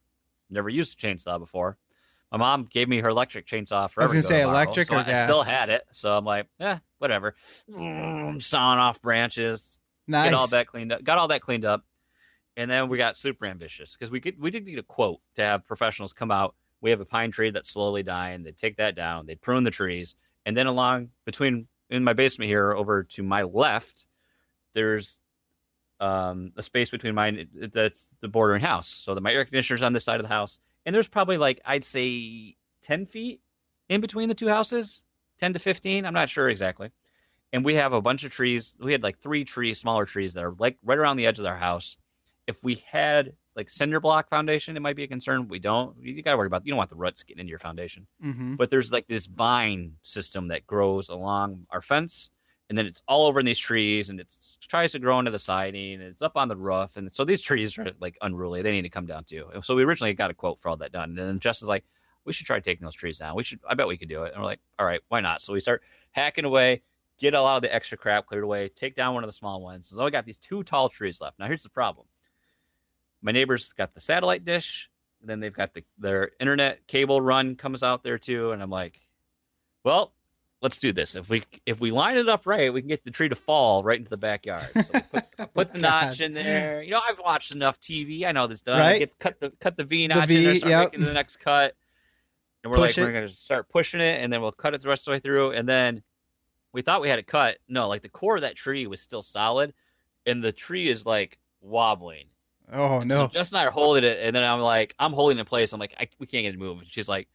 Never 0.50 0.68
used 0.70 1.02
a 1.02 1.08
chainsaw 1.08 1.40
before. 1.40 1.78
My 2.30 2.38
mom 2.38 2.66
gave 2.66 2.90
me 2.90 3.00
her 3.00 3.10
electric 3.10 3.46
chainsaw 3.48 3.90
forever. 3.90 4.02
I 4.02 4.04
was 4.04 4.12
gonna 4.13 4.22
say 4.24 4.42
to 4.42 4.48
borrow, 4.48 4.58
electric 4.58 4.88
so 4.90 4.96
or 4.96 4.98
I, 4.98 5.22
I 5.22 5.24
still 5.24 5.44
had 5.44 5.70
it, 5.70 5.84
so 5.92 6.18
I'm 6.18 6.25
like, 6.25 6.48
eh, 6.60 6.80
whatever. 6.98 7.36
Mm, 7.72 8.42
sawing 8.42 8.80
off 8.80 9.02
branches, 9.02 9.80
nice. 10.08 10.26
get 10.26 10.34
all 10.34 10.48
that 10.48 10.68
cleaned 10.68 10.92
up. 10.92 11.04
Got 11.04 11.18
all 11.18 11.28
that 11.30 11.42
cleaned 11.42 11.66
up, 11.66 11.84
and 12.58 12.70
then 12.70 12.90
we 12.90 12.98
got 12.98 13.18
super 13.18 13.46
ambitious 13.46 13.96
because 13.96 14.12
we 14.12 14.20
could 14.20 14.40
we 14.40 14.52
did 14.52 14.66
need 14.66 14.80
a 14.80 14.84
quote 14.84 15.20
to 15.36 15.44
have 15.44 15.66
professionals 15.66 16.14
come 16.14 16.32
out. 16.32 16.56
We 16.82 16.90
have 16.90 17.00
a 17.00 17.06
pine 17.06 17.32
tree 17.32 17.52
that's 17.52 17.72
slowly 17.72 18.04
dying. 18.04 18.44
They 18.44 18.52
take 18.52 18.78
that 18.78 18.96
down. 18.96 19.26
They 19.26 19.36
prune 19.36 19.64
the 19.64 19.72
trees, 19.72 20.16
and 20.46 20.56
then 20.56 20.68
along 20.68 21.10
between 21.26 21.68
in 21.90 22.04
my 22.04 22.14
basement 22.14 22.50
here, 22.50 22.74
over 22.74 23.04
to 23.04 23.24
my 23.24 23.44
left, 23.44 24.08
there's 24.74 25.20
um, 26.00 26.52
a 26.58 26.64
space 26.64 26.90
between 26.90 27.16
mine 27.16 27.48
that's 27.74 28.10
the 28.22 28.28
bordering 28.28 28.62
house. 28.62 28.88
So 28.88 29.16
that 29.16 29.22
my 29.22 29.34
air 29.34 29.46
conditioner's 29.46 29.84
on 29.84 29.94
this 29.94 30.04
side 30.04 30.20
of 30.20 30.24
the 30.24 30.34
house, 30.34 30.60
and 30.86 30.94
there's 30.94 31.08
probably 31.08 31.38
like 31.38 31.62
I'd 31.66 31.84
say 31.84 32.56
ten 32.82 33.06
feet 33.06 33.42
in 33.90 34.02
between 34.02 34.28
the 34.28 34.36
two 34.36 34.50
houses, 34.50 35.04
ten 35.38 35.54
to 35.54 35.60
fifteen. 35.60 36.06
I'm 36.06 36.14
not 36.14 36.30
sure 36.30 36.50
exactly 36.50 36.92
and 37.54 37.64
we 37.64 37.76
have 37.76 37.94
a 37.94 38.02
bunch 38.02 38.26
of 38.26 38.32
trees. 38.32 38.76
We 38.80 38.92
had 38.92 39.04
like 39.04 39.20
three 39.20 39.46
trees, 39.46 39.80
smaller 39.80 40.06
trees 40.06 40.34
that 40.34 40.44
are 40.44 40.54
like 40.60 40.78
right 40.84 40.98
around 40.98 41.16
the 41.16 41.26
edge 41.28 41.40
of 41.40 41.46
our 41.46 41.56
house. 41.56 41.98
If 42.48 42.62
we 42.64 42.84
had 42.88 43.34
like 43.56 43.70
cinder 43.70 44.02
block 44.02 44.28
foundation, 44.28 44.76
it 44.76 44.82
might 44.82 44.98
be 44.98 45.04
a 45.04 45.08
concern. 45.08 45.48
We 45.48 45.60
don't. 45.60 45.96
You 46.02 46.22
got 46.22 46.32
to 46.32 46.38
worry 46.38 46.48
about. 46.48 46.66
You 46.66 46.72
don't 46.72 46.78
want 46.78 46.90
the 46.90 46.98
roots 46.98 47.24
getting 47.24 47.40
into 47.42 47.52
your 47.52 47.60
foundation. 47.60 48.08
hmm 48.22 48.56
But 48.56 48.70
there's 48.70 48.92
like 48.92 49.08
this 49.08 49.28
vine 49.28 49.94
system 50.02 50.50
that 50.50 50.68
grows 50.68 51.08
along 51.08 51.68
our 51.70 51.80
fence, 51.82 52.32
and 52.68 52.78
then 52.78 52.86
it's 52.88 53.02
all 53.08 53.28
over 53.28 53.40
in 53.40 53.46
these 53.46 53.60
trees, 53.60 54.10
and 54.10 54.20
it 54.20 54.30
tries 54.68 54.92
to 54.94 55.00
grow 55.00 55.20
into 55.20 55.32
the 55.32 55.40
siding, 55.40 55.94
and 55.94 56.04
it's 56.04 56.22
up 56.24 56.36
on 56.36 56.48
the 56.48 56.58
roof, 56.58 56.98
and 56.98 57.10
so 57.12 57.24
these 57.24 57.42
trees 57.42 57.78
are 57.78 57.92
like 58.02 58.18
unruly. 58.22 58.62
They 58.64 58.72
need 58.72 58.82
to 58.82 58.90
come 58.90 59.06
down 59.06 59.24
too. 59.26 59.48
So 59.62 59.76
we 59.76 59.84
originally 59.84 60.14
got 60.16 60.32
a 60.32 60.34
quote 60.34 60.58
for 60.60 60.70
all 60.70 60.78
that 60.78 60.92
done, 60.92 61.10
and 61.12 61.18
then 61.20 61.40
Jess 61.40 61.62
is 61.62 61.68
like, 61.68 61.86
"We 62.26 62.34
should 62.34 62.48
try 62.48 62.60
taking 62.60 62.84
those 62.84 62.96
trees 62.96 63.20
down. 63.20 63.36
We 63.36 63.44
should. 63.44 63.60
I 63.70 63.76
bet 63.76 63.88
we 63.88 63.98
could 63.98 64.10
do 64.10 64.24
it." 64.24 64.34
And 64.34 64.42
we're 64.42 64.48
like, 64.48 64.62
"All 64.80 64.86
right, 64.88 65.02
why 65.10 65.22
not?" 65.22 65.42
So 65.44 65.54
we 65.54 65.60
start 65.60 65.84
hacking 66.12 66.46
away, 66.46 66.82
get 67.20 67.34
a 67.34 67.41
lot 67.41 67.55
of 67.58 67.62
the 67.62 67.74
extra 67.74 67.98
crap 67.98 68.25
cleared 68.25 68.43
away, 68.43 68.70
take 68.70 68.96
down 68.96 69.13
one 69.13 69.24
of 69.24 69.27
the 69.27 69.34
small 69.34 69.62
ones. 69.62 69.89
So 69.89 70.03
we 70.03 70.12
got 70.12 70.25
these 70.25 70.38
two 70.38 70.63
tall 70.63 70.89
trees 70.89 71.22
left. 71.22 71.39
Now 71.39 71.48
here's 71.48 71.63
the 71.63 71.70
problem. 71.70 72.08
My 73.22 73.32
neighbor's 73.32 73.72
got 73.74 73.93
the 73.93 74.01
satellite 74.01 74.43
dish, 74.43 74.89
and 75.22 75.29
then 75.29 75.39
they've 75.39 75.53
got 75.53 75.74
the 75.74 75.84
their 75.98 76.32
internet 76.39 76.88
cable 76.88 77.22
run 77.22 77.55
comes 77.55 77.84
out 77.84 78.03
there 78.03 78.17
too, 78.17 78.51
and 78.51 78.62
I'm 78.62 78.70
like, 78.70 79.00
well, 79.84 80.13
let's 80.62 80.77
do 80.77 80.91
this. 80.91 81.15
If 81.15 81.29
we 81.29 81.43
if 81.65 81.79
we 81.79 81.91
line 81.91 82.17
it 82.17 82.27
up 82.27 82.46
right, 82.46 82.74
we 82.74 82.82
can 82.82 82.89
get 82.89 83.03
the 83.03 83.12
tree 83.12 83.29
to 83.29 83.36
fall 83.36 83.84
right 83.84 83.98
into 83.98 84.10
the 84.10 84.17
backyard. 84.17 84.67
So 84.84 85.00
put, 85.00 85.25
put 85.53 85.74
the 85.74 85.79
notch 85.79 86.22
in 86.22 86.34
there. 86.34 86.82
You 86.82 86.91
know, 86.91 87.01
I've 87.08 87.20
watched 87.20 87.53
enough 87.53 87.79
TV. 87.79 88.25
I 88.25 88.32
know 88.32 88.48
this 88.48 88.62
done. 88.62 88.79
I 88.79 88.91
Right. 88.91 89.00
Get 89.00 89.20
cut 89.20 89.39
the 89.39 89.51
cut 89.60 89.77
the 89.77 89.84
V 89.84 90.08
The 90.08 90.15
notch 90.15 90.29
in 90.29 90.43
there, 90.43 90.55
start 90.55 90.70
yep. 90.70 90.91
making 90.91 91.05
the 91.05 91.13
next 91.13 91.38
cut. 91.38 91.75
And 92.63 92.72
we're 92.72 92.77
Push 92.77 92.98
like, 92.98 93.03
it. 93.03 93.08
we're 93.08 93.13
gonna 93.13 93.29
start 93.29 93.70
pushing 93.70 94.01
it, 94.01 94.22
and 94.22 94.32
then 94.32 94.41
we'll 94.41 94.51
cut 94.53 94.74
it 94.74 94.82
the 94.82 94.89
rest 94.89 95.03
of 95.03 95.05
the 95.05 95.12
way 95.12 95.20
through. 95.20 95.51
And 95.51 95.67
then 95.67 96.01
we 96.74 96.82
thought 96.82 97.01
we 97.01 97.10
had 97.10 97.20
it 97.20 97.27
cut. 97.27 97.58
No, 97.68 97.88
like 97.88 98.01
the 98.01 98.10
core 98.10 98.36
of 98.36 98.42
that 98.42 98.56
tree 98.56 98.88
was 98.88 99.00
still 99.00 99.22
solid, 99.22 99.74
and 100.25 100.44
the 100.44 100.51
tree 100.51 100.88
is 100.88 101.06
like 101.06 101.38
wobbling. 101.62 102.25
Oh 102.72 103.00
So 103.01 103.06
no. 103.06 103.27
Jess 103.27 103.51
and 103.51 103.62
I 103.62 103.65
are 103.65 103.72
holding 103.72 104.03
it, 104.03 104.20
and 104.22 104.36
then 104.36 104.44
I'm 104.44 104.60
like, 104.60 104.96
I'm 105.00 105.13
holding 105.13 105.38
it 105.38 105.42
in 105.42 105.46
place. 105.46 105.74
I'm 105.74 105.80
like, 105.80 105.94
I, 106.00 106.08
we 106.20 106.27
can't 106.27 106.44
get 106.44 106.50
it 106.50 106.53
to 106.53 106.58
move. 106.58 106.80
And 106.80 106.92
she's 106.92 107.08
like, 107.08 107.30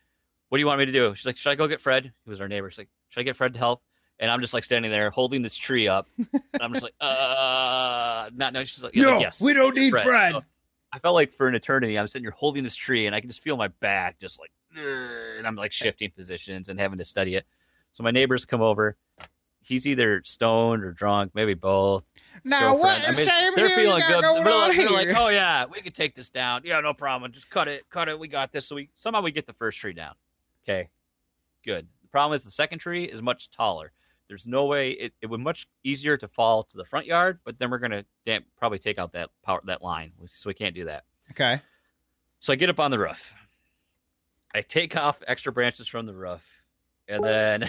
What 0.49 0.59
do 0.59 0.61
you 0.61 0.67
want 0.67 0.81
me 0.81 0.87
to 0.87 0.93
do? 0.93 1.15
She's 1.15 1.27
like, 1.27 1.37
Should 1.37 1.51
I 1.51 1.55
go 1.55 1.69
get 1.69 1.81
Fred? 1.81 2.05
He 2.05 2.31
was 2.31 2.41
our 2.41 2.49
neighbor. 2.49 2.71
She's 2.71 2.79
like, 2.79 2.89
Should 3.11 3.21
I 3.21 3.25
get 3.25 3.37
Fred 3.37 3.53
to 3.55 3.59
help? 3.59 3.83
And 4.21 4.31
I'm 4.31 4.41
just 4.41 4.53
like 4.53 4.65
standing 4.65 4.91
there 4.91 5.11
holding 5.11 5.43
this 5.43 5.57
tree 5.57 5.89
up. 5.89 6.09
And 6.55 6.63
I'm 6.63 6.73
just 6.73 6.83
like, 6.83 6.95
uh, 7.01 8.31
not 8.35 8.53
no. 8.53 8.65
She's 8.65 8.83
like, 8.83 8.97
yeah, 8.97 9.07
like, 9.07 9.21
yes. 9.21 9.39
don't 9.39 9.77
need 9.77 9.91
Fred. 9.91 10.03
Fred. 10.03 10.33
So 10.33 10.45
I 10.93 10.99
felt 10.99 11.15
like 11.15 11.31
for 11.31 11.47
an 11.47 11.55
eternity, 11.55 11.97
I'm 11.97 12.09
sitting 12.09 12.25
here 12.25 12.35
holding 12.37 12.65
this 12.65 12.75
tree, 12.75 13.07
and 13.07 13.15
I 13.15 13.21
can 13.21 13.31
just 13.31 13.43
feel 13.43 13.57
my 13.57 13.69
back 13.69 14.19
just 14.19 14.41
like, 14.41 14.51
and 14.77 15.47
I'm 15.47 15.55
like 15.55 15.71
shifting 15.71 16.11
positions 16.11 16.69
and 16.69 16.81
having 16.81 16.99
to 16.99 17.05
study 17.05 17.37
it. 17.37 17.47
So 17.99 18.05
my 18.05 18.13
neighbors 18.13 18.47
come 18.47 18.63
over. 18.63 18.97
He's 19.61 19.85
either 19.85 20.23
stoned 20.25 20.85
or 20.85 20.93
drunk, 20.93 21.33
maybe 21.35 21.55
both. 21.55 22.05
Now 22.45 22.77
what 22.77 23.05
girlfriend- 23.05 23.29
shame 23.29 23.53
they're 23.57 23.67
here 23.67 23.77
feeling 23.77 24.01
good. 24.07 24.23
They're 24.23 24.45
like, 24.45 24.77
they're 24.77 24.91
like, 24.91 25.09
oh 25.17 25.27
yeah, 25.31 25.65
we 25.65 25.81
can 25.81 25.93
take 25.93 26.15
this 26.15 26.31
down. 26.31 26.63
Yeah, 26.65 26.79
no 26.79 26.95
problem. 26.95 27.33
Just 27.33 27.51
cut 27.51 27.67
it, 27.67 27.91
cut 27.91 28.09
it. 28.09 28.17
We 28.17 28.29
got 28.29 28.53
this. 28.53 28.69
So 28.69 28.77
we 28.77 28.91
somehow 28.95 29.21
we 29.21 29.33
get 29.33 29.49
the 29.49 29.53
first 29.53 29.81
tree 29.81 29.95
down. 29.95 30.15
Okay, 30.63 30.91
good. 31.65 31.89
The 32.03 32.09
problem 32.09 32.37
is 32.37 32.45
the 32.45 32.53
second 32.53 32.79
tree 32.79 33.03
is 33.03 33.21
much 33.21 33.51
taller. 33.51 33.91
There's 34.29 34.47
no 34.47 34.67
way 34.67 34.91
it, 34.93 35.15
it 35.21 35.27
would 35.27 35.41
much 35.41 35.67
easier 35.83 36.17
to 36.19 36.29
fall 36.29 36.63
to 36.63 36.77
the 36.77 36.85
front 36.85 37.07
yard, 37.07 37.41
but 37.45 37.59
then 37.59 37.69
we're 37.69 37.79
gonna 37.79 38.05
damn, 38.25 38.45
probably 38.57 38.79
take 38.79 39.01
out 39.01 39.13
that 39.15 39.31
power 39.45 39.61
that 39.65 39.83
line, 39.83 40.13
so 40.31 40.49
we 40.49 40.55
can't 40.55 40.75
do 40.77 40.85
that. 40.85 41.03
Okay. 41.33 41.61
So 42.39 42.53
I 42.53 42.57
get 42.57 42.71
up 42.71 42.79
on 42.79 42.93
the 42.93 42.99
roof. 43.01 43.35
I 44.55 44.61
take 44.61 44.97
off 44.97 45.21
extra 45.27 45.51
branches 45.51 45.89
from 45.89 46.07
the 46.07 46.15
roof, 46.15 46.63
and 47.09 47.25
then 47.25 47.69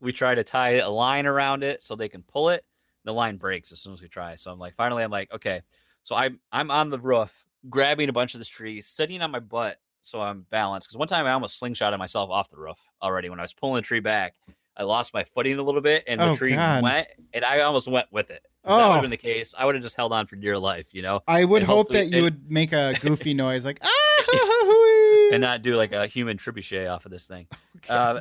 we 0.00 0.12
try 0.12 0.34
to 0.34 0.44
tie 0.44 0.78
a 0.78 0.88
line 0.90 1.26
around 1.26 1.62
it 1.64 1.82
so 1.82 1.94
they 1.96 2.08
can 2.08 2.22
pull 2.22 2.50
it. 2.50 2.64
The 3.04 3.12
line 3.14 3.36
breaks 3.36 3.72
as 3.72 3.80
soon 3.80 3.92
as 3.94 4.02
we 4.02 4.08
try. 4.08 4.34
So 4.34 4.50
I'm 4.50 4.58
like, 4.58 4.74
finally, 4.74 5.02
I'm 5.02 5.10
like, 5.10 5.32
okay. 5.32 5.62
So 6.02 6.14
I'm 6.14 6.40
I'm 6.52 6.70
on 6.70 6.90
the 6.90 6.98
roof, 6.98 7.46
grabbing 7.68 8.08
a 8.08 8.12
bunch 8.12 8.34
of 8.34 8.40
this 8.40 8.48
tree, 8.48 8.80
sitting 8.80 9.22
on 9.22 9.30
my 9.30 9.40
butt 9.40 9.78
so 10.00 10.20
I'm 10.20 10.46
balanced. 10.50 10.88
Because 10.88 10.96
one 10.98 11.08
time 11.08 11.26
I 11.26 11.32
almost 11.32 11.60
slingshotted 11.60 11.98
myself 11.98 12.30
off 12.30 12.48
the 12.48 12.56
roof 12.58 12.78
already 13.02 13.28
when 13.28 13.38
I 13.40 13.42
was 13.42 13.52
pulling 13.52 13.76
the 13.76 13.82
tree 13.82 14.00
back. 14.00 14.34
I 14.76 14.84
lost 14.84 15.12
my 15.12 15.24
footing 15.24 15.58
a 15.58 15.62
little 15.62 15.80
bit, 15.80 16.04
and 16.06 16.20
the 16.20 16.30
Oh, 16.30 16.36
tree 16.36 16.54
God. 16.54 16.84
went, 16.84 17.08
and 17.34 17.44
I 17.44 17.60
almost 17.60 17.88
went 17.88 18.06
with 18.12 18.30
it. 18.30 18.42
If 18.62 18.68
that 18.70 18.76
would 18.76 18.82
Oh. 18.84 18.92
have 18.92 19.02
been 19.02 19.10
the 19.10 19.16
case. 19.16 19.52
I 19.58 19.64
would 19.66 19.74
have 19.74 19.82
just 19.82 19.96
held 19.96 20.12
on 20.12 20.26
for 20.26 20.36
dear 20.36 20.56
life, 20.56 20.94
you 20.94 21.02
know. 21.02 21.20
I 21.26 21.44
would 21.44 21.62
And 21.62 21.70
hope 21.70 21.88
that 21.88 22.06
you 22.06 22.18
it- 22.18 22.22
would 22.22 22.48
make 22.50 22.72
a 22.72 22.94
goofy 23.00 23.34
noise 23.34 23.64
like 23.64 23.80
ah 23.82 25.28
and 25.32 25.40
not 25.40 25.62
do 25.62 25.76
like 25.76 25.92
a 25.92 26.06
human 26.06 26.36
trebuchet 26.38 26.88
off 26.88 27.04
of 27.06 27.10
this 27.10 27.26
thing. 27.26 27.48
Okay. 27.78 27.92
Uh, 27.94 28.20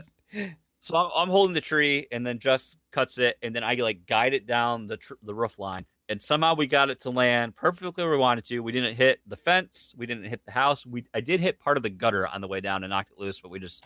so 0.87 0.95
I'm, 0.95 1.11
I'm 1.15 1.29
holding 1.29 1.53
the 1.53 1.61
tree, 1.61 2.07
and 2.11 2.25
then 2.25 2.39
just 2.39 2.77
cuts 2.91 3.17
it, 3.17 3.37
and 3.41 3.55
then 3.55 3.63
I 3.63 3.73
like 3.75 4.05
guide 4.05 4.33
it 4.33 4.45
down 4.47 4.87
the 4.87 4.97
tr- 4.97 5.13
the 5.21 5.35
roof 5.35 5.59
line, 5.59 5.85
and 6.07 6.21
somehow 6.21 6.55
we 6.55 6.67
got 6.67 6.89
it 6.89 7.01
to 7.01 7.09
land 7.09 7.55
perfectly 7.55 8.03
where 8.03 8.11
we 8.11 8.17
wanted 8.17 8.45
to. 8.45 8.59
We 8.61 8.71
didn't 8.71 8.95
hit 8.95 9.19
the 9.27 9.35
fence, 9.35 9.93
we 9.97 10.05
didn't 10.05 10.25
hit 10.25 10.45
the 10.45 10.53
house. 10.53 10.85
We 10.85 11.05
I 11.13 11.21
did 11.21 11.39
hit 11.41 11.59
part 11.59 11.77
of 11.77 11.83
the 11.83 11.89
gutter 11.89 12.25
on 12.27 12.41
the 12.41 12.47
way 12.47 12.61
down 12.61 12.83
and 12.83 12.91
knocked 12.91 13.11
it 13.11 13.19
loose, 13.19 13.41
but 13.41 13.51
we 13.51 13.59
just 13.59 13.85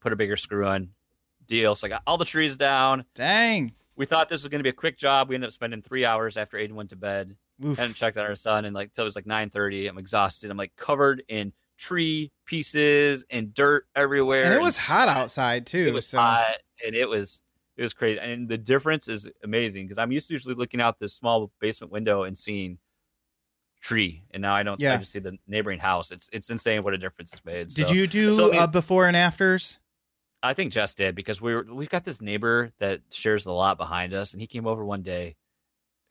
put 0.00 0.12
a 0.12 0.16
bigger 0.16 0.36
screw 0.36 0.66
on. 0.66 0.90
Deal. 1.46 1.74
So 1.74 1.86
I 1.86 1.90
got 1.90 2.02
all 2.06 2.18
the 2.18 2.24
trees 2.24 2.56
down. 2.56 3.06
Dang. 3.14 3.72
We 3.96 4.06
thought 4.06 4.28
this 4.28 4.42
was 4.42 4.48
going 4.48 4.60
to 4.60 4.62
be 4.62 4.70
a 4.70 4.74
quick 4.74 4.96
job. 4.96 5.28
We 5.28 5.34
ended 5.34 5.48
up 5.48 5.52
spending 5.52 5.82
three 5.82 6.04
hours 6.04 6.36
after 6.36 6.56
Aiden 6.56 6.72
went 6.74 6.90
to 6.90 6.96
bed 6.96 7.36
Oof. 7.64 7.76
hadn't 7.76 7.94
checked 7.94 8.16
on 8.16 8.24
our 8.24 8.36
son 8.36 8.64
and 8.64 8.74
like 8.74 8.92
till 8.92 9.02
it 9.02 9.06
was 9.06 9.16
like 9.16 9.26
9:30. 9.26 9.88
I'm 9.88 9.98
exhausted. 9.98 10.50
I'm 10.50 10.56
like 10.56 10.76
covered 10.76 11.22
in 11.28 11.52
tree 11.80 12.30
pieces 12.46 13.24
and 13.30 13.54
dirt 13.54 13.86
everywhere. 13.94 14.44
And 14.44 14.52
it 14.54 14.60
was 14.60 14.78
s- 14.78 14.86
hot 14.86 15.08
outside 15.08 15.66
too. 15.66 15.78
It 15.88 15.94
was 15.94 16.06
so 16.06 16.18
hot 16.18 16.56
and 16.84 16.94
it 16.94 17.08
was 17.08 17.40
it 17.76 17.82
was 17.82 17.94
crazy. 17.94 18.18
And 18.20 18.48
the 18.48 18.58
difference 18.58 19.08
is 19.08 19.28
amazing 19.42 19.86
because 19.86 19.96
I'm 19.98 20.12
used 20.12 20.28
to 20.28 20.34
usually 20.34 20.54
looking 20.54 20.80
out 20.80 20.98
this 20.98 21.14
small 21.14 21.50
basement 21.60 21.90
window 21.92 22.24
and 22.24 22.36
seeing 22.36 22.78
tree, 23.80 24.22
and 24.30 24.42
now 24.42 24.54
I 24.54 24.62
don't. 24.62 24.78
I 24.80 24.84
Yeah. 24.84 24.96
just 24.98 25.12
see 25.12 25.18
the 25.20 25.38
neighboring 25.46 25.78
house. 25.78 26.10
It's 26.12 26.28
it's 26.32 26.50
insane 26.50 26.82
what 26.82 26.92
a 26.92 26.98
difference 26.98 27.32
it's 27.32 27.44
made. 27.44 27.68
did 27.68 27.88
So- 27.88 27.94
you 27.94 28.06
do 28.06 28.30
so 28.32 28.52
uh, 28.54 28.66
before 28.66 29.06
and 29.06 29.16
afters? 29.16 29.78
I 30.42 30.54
think 30.54 30.72
Jess 30.72 30.94
did 30.94 31.14
because 31.14 31.40
we 31.40 31.54
were 31.54 31.64
we've 31.72 31.88
got 31.88 32.04
this 32.04 32.20
neighbor 32.20 32.72
that 32.78 33.00
shares 33.10 33.44
the 33.44 33.52
lot 33.52 33.78
behind 33.78 34.12
us, 34.12 34.32
and 34.34 34.40
he 34.40 34.46
came 34.46 34.66
over 34.66 34.84
one 34.84 35.02
day, 35.02 35.36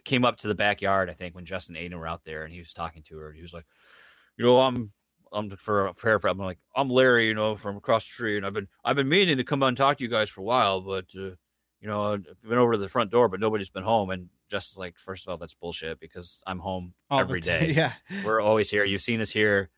came 0.05 0.25
up 0.25 0.38
to 0.38 0.47
the 0.47 0.55
backyard. 0.55 1.09
I 1.09 1.13
think 1.13 1.35
when 1.35 1.45
Justin 1.45 1.75
and 1.75 1.91
Aiden 1.93 1.97
were 1.99 2.07
out 2.07 2.23
there, 2.25 2.43
and 2.43 2.51
he 2.53 2.59
was 2.59 2.73
talking 2.73 3.03
to 3.03 3.17
her, 3.19 3.27
and 3.27 3.35
he 3.35 3.41
was 3.43 3.53
like, 3.53 3.65
"You 4.38 4.45
know, 4.45 4.61
I'm 4.61 4.91
I'm 5.31 5.50
for 5.51 5.88
a 5.88 5.93
paraphrase. 5.93 6.31
I'm 6.31 6.38
like 6.38 6.59
I'm 6.75 6.89
Larry, 6.89 7.27
you 7.27 7.33
know, 7.33 7.55
from 7.55 7.77
across 7.77 8.05
the 8.05 8.13
street, 8.13 8.38
and 8.38 8.45
I've 8.45 8.53
been 8.53 8.67
I've 8.83 8.95
been 8.95 9.09
meaning 9.09 9.38
to 9.38 9.43
come 9.43 9.63
out 9.63 9.67
and 9.67 9.77
talk 9.77 9.98
to 9.98 10.03
you 10.03 10.09
guys 10.09 10.29
for 10.29 10.41
a 10.41 10.45
while, 10.45 10.81
but 10.81 11.05
uh, 11.17 11.31
you 11.81 11.88
know, 11.88 12.13
I've 12.13 12.25
been 12.41 12.57
over 12.57 12.74
to 12.74 12.77
the 12.77 12.89
front 12.89 13.12
door, 13.12 13.29
but 13.29 13.39
nobody's 13.39 13.69
been 13.69 13.83
home." 13.83 14.09
And 14.09 14.29
just 14.50 14.77
like, 14.77 14.98
first 14.98 15.25
of 15.27 15.31
all, 15.31 15.38
that's 15.38 15.53
bullshit 15.53 16.00
because 16.00 16.41
I'm 16.48 16.59
home 16.59 16.93
All 17.09 17.19
every 17.19 17.39
day 17.41 17.71
Yeah. 17.71 17.93
we're 18.25 18.41
always 18.41 18.69
here. 18.71 18.83
You've 18.83 19.01
seen 19.01 19.21
us 19.21 19.29
here. 19.31 19.69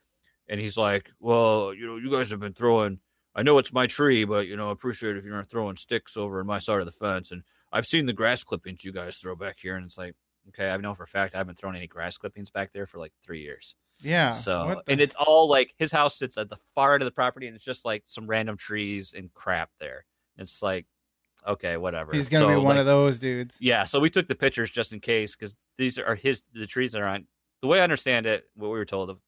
And 0.48 0.60
he's 0.60 0.78
like, 0.78 1.12
well, 1.20 1.74
you 1.74 1.86
know, 1.86 1.98
you 1.98 2.12
guys 2.12 2.32
have 2.32 2.40
been 2.40 2.54
throwing, 2.54 3.00
I 3.36 3.44
know 3.44 3.58
it's 3.58 3.72
my 3.72 3.88
tree, 3.88 4.26
but, 4.26 4.48
you 4.48 4.58
know, 4.58 4.70
I 4.70 4.72
appreciate 4.72 5.16
if 5.16 5.24
you're 5.24 5.36
not 5.36 5.50
throwing 5.50 5.76
sticks 5.78 6.18
over 6.18 6.42
in 6.42 6.48
my 6.48 6.58
side 6.58 6.80
of 6.80 6.86
the 6.86 6.92
fence. 6.92 7.32
And 7.32 7.44
I've 7.72 7.86
seen 7.86 8.06
the 8.06 8.14
grass 8.14 8.44
clippings 8.44 8.84
you 8.84 8.92
guys 8.92 9.18
throw 9.18 9.36
back 9.36 9.60
here. 9.62 9.76
And 9.76 9.86
it's 9.86 9.98
like, 9.98 10.16
okay, 10.50 10.70
I 10.72 10.78
know 10.78 10.94
for 10.94 11.04
a 11.04 11.08
fact 11.08 11.36
I 11.36 11.38
haven't 11.38 11.58
thrown 11.58 11.76
any 11.76 11.88
grass 11.88 12.18
clippings 12.18 12.50
back 12.50 12.74
there 12.74 12.86
for 12.86 12.98
like 12.98 13.14
three 13.24 13.42
years. 13.42 13.76
Yeah. 14.02 14.32
So 14.32 14.82
and 14.88 15.00
it's 15.02 15.16
all 15.16 15.48
like 15.50 15.74
his 15.78 15.92
house 15.92 16.16
sits 16.18 16.38
at 16.38 16.50
the 16.50 16.58
far 16.76 16.94
end 16.94 17.04
of 17.04 17.06
the 17.06 17.12
property, 17.12 17.48
and 17.48 17.56
it's 17.56 17.66
just 17.66 17.86
like 17.86 18.04
some 18.06 18.28
random 18.28 18.58
trees 18.58 19.14
and 19.16 19.34
crap 19.34 19.70
there. 19.80 20.06
It's 20.38 20.62
like, 20.64 20.86
okay, 21.48 21.78
whatever. 21.78 22.14
he's 22.14 22.30
gonna 22.30 22.46
So, 22.46 22.50
be 22.50 22.56
one 22.56 22.66
like, 22.76 22.80
of 22.80 22.86
those 22.86 23.20
dudes. 23.20 23.58
Yeah, 23.62 23.84
so 23.84 24.00
we 24.00 24.10
took 24.10 24.28
the 24.28 24.36
pictures 24.36 24.70
just 24.72 24.94
in 24.94 25.00
case 25.00 25.36
because 25.36 25.56
these 25.78 25.98
are 26.00 26.16
his 26.16 26.46
the 26.54 26.68
trees 26.68 26.92
that 26.94 27.02
are 27.02 27.08
on. 27.08 27.28
The 27.62 27.68
way 27.68 27.80
I 27.80 27.84
understand 27.84 28.26
it, 28.26 28.46
what 28.56 28.70
we 28.70 28.78
were 28.80 28.86
told, 28.86 29.10
of 29.12 29.20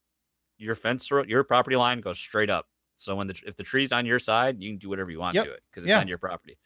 your 0.58 0.75
fence, 0.75 1.10
your 1.12 1.44
property 1.44 1.75
line 1.75 2.01
goes 2.01 2.18
straight 2.18 2.50
up. 2.50 2.68
So 2.96 3.15
when 3.15 3.27
the 3.27 3.39
if 3.46 3.56
the 3.56 3.63
tree's 3.63 3.92
on 3.92 4.06
your 4.06 4.20
side, 4.20 4.60
you 4.62 4.70
can 4.72 4.77
do 4.80 4.89
whatever 4.89 5.12
you 5.12 5.20
want 5.20 5.36
Yep. 5.36 5.46
to 5.46 5.51
it 5.51 5.63
because 5.70 5.84
it's 5.84 5.89
Yeah. 5.89 6.00
on 6.00 6.08
your 6.08 6.18
property. 6.18 6.58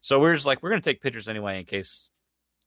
So 0.00 0.20
we're 0.20 0.34
just 0.34 0.46
like 0.46 0.62
we're 0.62 0.70
gonna 0.70 0.82
take 0.82 1.00
pictures 1.00 1.28
anyway 1.28 1.58
in 1.60 1.64
case 1.64 2.10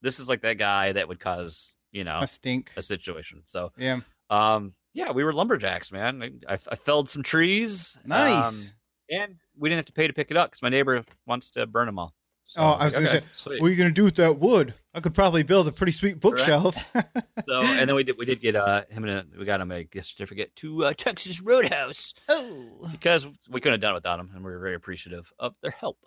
this 0.01 0.19
is 0.19 0.27
like 0.27 0.41
that 0.41 0.57
guy 0.57 0.91
that 0.93 1.07
would 1.07 1.19
cause 1.19 1.77
you 1.91 2.03
know 2.03 2.19
A 2.21 2.27
stink. 2.27 2.71
a 2.75 2.81
situation. 2.81 3.43
So 3.45 3.71
Yeah. 3.77 3.99
um 4.29 4.73
yeah, 4.93 5.11
we 5.11 5.23
were 5.23 5.33
lumberjacks, 5.33 5.91
man. 5.91 6.41
I, 6.47 6.53
I, 6.69 6.75
felled 6.75 7.09
some 7.09 7.23
trees. 7.23 7.97
um, 8.05 8.09
Nice. 8.09 8.73
and 9.09 9.35
we 9.57 9.69
didn't 9.69 9.79
have 9.79 9.85
to 9.85 9.93
pay 9.93 10.07
to 10.07 10.13
pick 10.13 10.31
it 10.31 10.37
up 10.37 10.49
because 10.51 10.61
my 10.61 10.69
neighbor 10.69 11.03
wants 11.25 11.51
to 11.51 11.65
burn 11.67 11.85
them 11.87 11.99
all. 11.99 12.13
So 12.45 12.61
Oh, 12.61 12.71
I 12.71 12.85
was 12.85 12.93
gonna 12.93 13.07
okay, 13.07 13.19
say, 13.19 13.25
sweet. 13.33 13.61
what 13.61 13.67
are 13.67 13.69
you 13.69 13.77
gonna 13.77 13.91
do 13.91 14.03
with 14.03 14.15
that 14.15 14.37
wood? 14.37 14.73
I 14.93 14.99
could 14.99 15.13
probably 15.13 15.43
build 15.43 15.67
a 15.69 15.71
pretty 15.71 15.93
sweet 15.93 16.19
bookshelf. 16.19 16.75
So 17.47 17.61
and 17.61 17.89
then 17.89 17.95
we 17.95 18.03
did 18.03 18.17
we 18.17 18.25
did 18.25 18.39
get 18.39 18.55
uh 18.55 18.83
him 18.89 19.03
and 19.03 19.11
a, 19.13 19.25
we 19.39 19.45
got 19.45 19.59
him 19.61 19.71
a 19.71 19.83
gift 19.83 20.07
certificate 20.07 20.55
to 20.57 20.85
uh, 20.85 20.93
Texas 20.93 21.41
Roadhouse 21.41 22.13
oh. 22.29 22.87
because 22.91 23.25
we 23.49 23.59
couldn't 23.59 23.73
have 23.75 23.81
done 23.81 23.91
it 23.91 23.95
without 23.95 24.19
him 24.19 24.29
and 24.35 24.43
we 24.45 24.51
were 24.51 24.59
very 24.59 24.75
appreciative 24.75 25.33
of 25.39 25.55
their 25.61 25.71
help. 25.71 25.97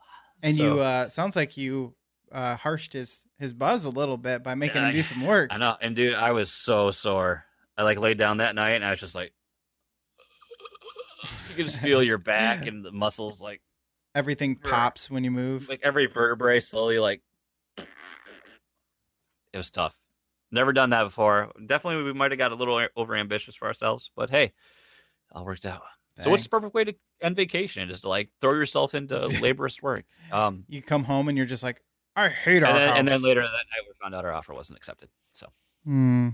And 0.43 0.55
So, 0.55 0.62
you 0.76 0.81
uh 0.81 1.09
sounds 1.09 1.35
like 1.35 1.57
you 1.57 1.95
uh 2.31 2.57
harshed 2.57 2.93
his 2.93 3.26
his 3.38 3.53
buzz 3.53 3.85
a 3.85 3.91
little 3.91 4.17
bit 4.17 4.43
by 4.43 4.55
making 4.55 4.76
Yeah, 4.83 4.88
him 4.88 4.95
do 4.95 5.03
some 5.03 5.26
work. 5.26 5.53
I 5.53 5.57
know, 5.59 5.76
and 5.81 5.97
dude, 5.97 6.14
I 6.14 6.33
was 6.33 6.50
so 6.53 6.91
sore. 6.91 7.45
I 7.76 7.83
like 7.83 7.99
laid 7.99 8.19
down 8.19 8.38
that 8.38 8.54
night 8.54 8.71
and 8.75 8.85
I 8.85 8.90
was 8.90 9.00
just 9.00 9.14
like, 9.14 9.33
you 11.50 11.54
can 11.57 11.64
just 11.66 11.81
feel 11.81 12.02
your 12.02 12.19
back 12.19 12.66
and 12.66 12.85
the 12.85 12.93
muscles 12.93 13.40
like 13.40 13.61
Everything 14.14 14.54
pops 14.54 15.11
when 15.11 15.25
you 15.25 15.31
move. 15.33 15.69
like 15.69 15.81
every 15.83 16.07
vertebrae 16.07 16.61
slowly 16.61 16.99
like. 17.00 17.21
It 17.76 19.57
was 19.57 19.71
tough. 19.71 19.99
Never 20.52 20.73
done 20.73 20.90
that 20.90 21.04
before. 21.04 21.50
Definitely, 21.66 22.04
we 22.04 22.12
might 22.12 22.31
have 22.31 22.38
got 22.38 22.52
a 22.52 22.54
little 22.54 22.87
over 22.97 23.16
ambitious 23.16 23.57
for 23.57 23.66
ourselves, 23.66 24.11
but 24.14 24.31
hey, 24.31 24.52
all 25.33 25.45
worked 25.45 25.66
out. 25.66 25.83
So 26.19 26.31
what's 26.31 26.45
the 26.45 26.49
perfect 26.49 26.75
way 26.75 26.85
to 26.85 26.95
end 27.21 27.35
vacation? 27.35 27.90
Is 27.90 28.02
to 28.02 28.09
like 28.09 28.31
throw 28.40 28.52
yourself 28.52 28.95
into 28.95 29.19
laborious 29.40 29.83
work. 29.83 30.04
Um, 30.31 30.64
you 30.69 30.81
come 30.81 31.04
home 31.04 31.28
and 31.28 31.37
you're 31.37 31.47
just 31.47 31.64
like, 31.64 31.83
I 32.14 32.28
hate 32.28 32.62
our 32.62 32.69
and 32.71 32.78
then, 32.78 32.88
house. 32.88 32.99
and 32.99 33.09
then 33.09 33.23
later 33.23 33.40
that 33.43 33.50
night, 33.50 33.85
we 33.88 33.95
found 34.00 34.14
out 34.14 34.25
our 34.25 34.33
offer 34.33 34.54
wasn't 34.54 34.76
accepted. 34.78 35.09
So 35.33 35.49
Hmm. 35.85 36.31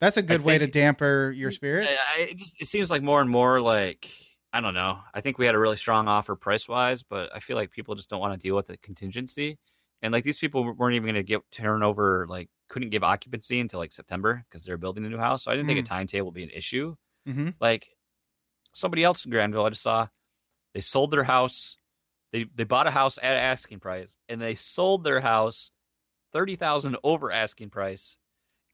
That's 0.00 0.16
a 0.16 0.22
good 0.22 0.42
way 0.42 0.58
to 0.58 0.64
think- 0.64 0.72
damper 0.74 1.32
your 1.36 1.50
spirits. 1.50 1.98
I, 2.16 2.20
I, 2.20 2.22
it, 2.26 2.36
just, 2.36 2.60
it 2.60 2.66
seems 2.66 2.90
like 2.90 3.02
more 3.02 3.20
and 3.20 3.30
more 3.30 3.60
like 3.60 4.10
I 4.52 4.60
don't 4.60 4.74
know. 4.74 5.00
I 5.12 5.20
think 5.20 5.36
we 5.38 5.44
had 5.46 5.54
a 5.54 5.58
really 5.58 5.76
strong 5.76 6.08
offer 6.08 6.34
price 6.34 6.68
wise, 6.68 7.02
but 7.02 7.30
I 7.34 7.38
feel 7.40 7.56
like 7.56 7.70
people 7.70 7.94
just 7.94 8.08
don't 8.08 8.20
want 8.20 8.32
to 8.32 8.38
deal 8.38 8.56
with 8.56 8.66
the 8.68 8.78
contingency. 8.78 9.58
And 10.00 10.12
like 10.12 10.24
these 10.24 10.38
people 10.38 10.72
weren't 10.74 10.94
even 10.94 11.04
going 11.06 11.16
to 11.16 11.22
get 11.22 11.42
turnover, 11.50 12.26
like 12.28 12.48
couldn't 12.68 12.90
give 12.90 13.02
occupancy 13.04 13.60
until 13.60 13.80
like 13.80 13.92
September 13.92 14.44
because 14.48 14.64
they're 14.64 14.78
building 14.78 15.04
a 15.04 15.08
new 15.08 15.18
house. 15.18 15.44
So 15.44 15.50
I 15.50 15.54
didn't 15.54 15.66
think 15.68 15.80
a 15.80 15.82
timetable 15.82 16.26
would 16.26 16.34
be 16.34 16.44
an 16.44 16.50
issue. 16.50 16.94
Mhm. 17.28 17.54
Like 17.60 17.88
somebody 18.72 19.04
else 19.04 19.24
in 19.24 19.30
Granville, 19.30 19.66
I 19.66 19.70
just 19.70 19.82
saw 19.82 20.06
they 20.72 20.80
sold 20.80 21.10
their 21.10 21.24
house. 21.24 21.76
They 22.32 22.46
they 22.54 22.64
bought 22.64 22.86
a 22.86 22.90
house 22.92 23.18
at 23.22 23.34
asking 23.34 23.80
price, 23.80 24.16
and 24.28 24.40
they 24.40 24.54
sold 24.54 25.02
their 25.04 25.20
house 25.20 25.72
thirty 26.32 26.56
thousand 26.56 26.96
over 27.02 27.32
asking 27.32 27.70
price 27.70 28.16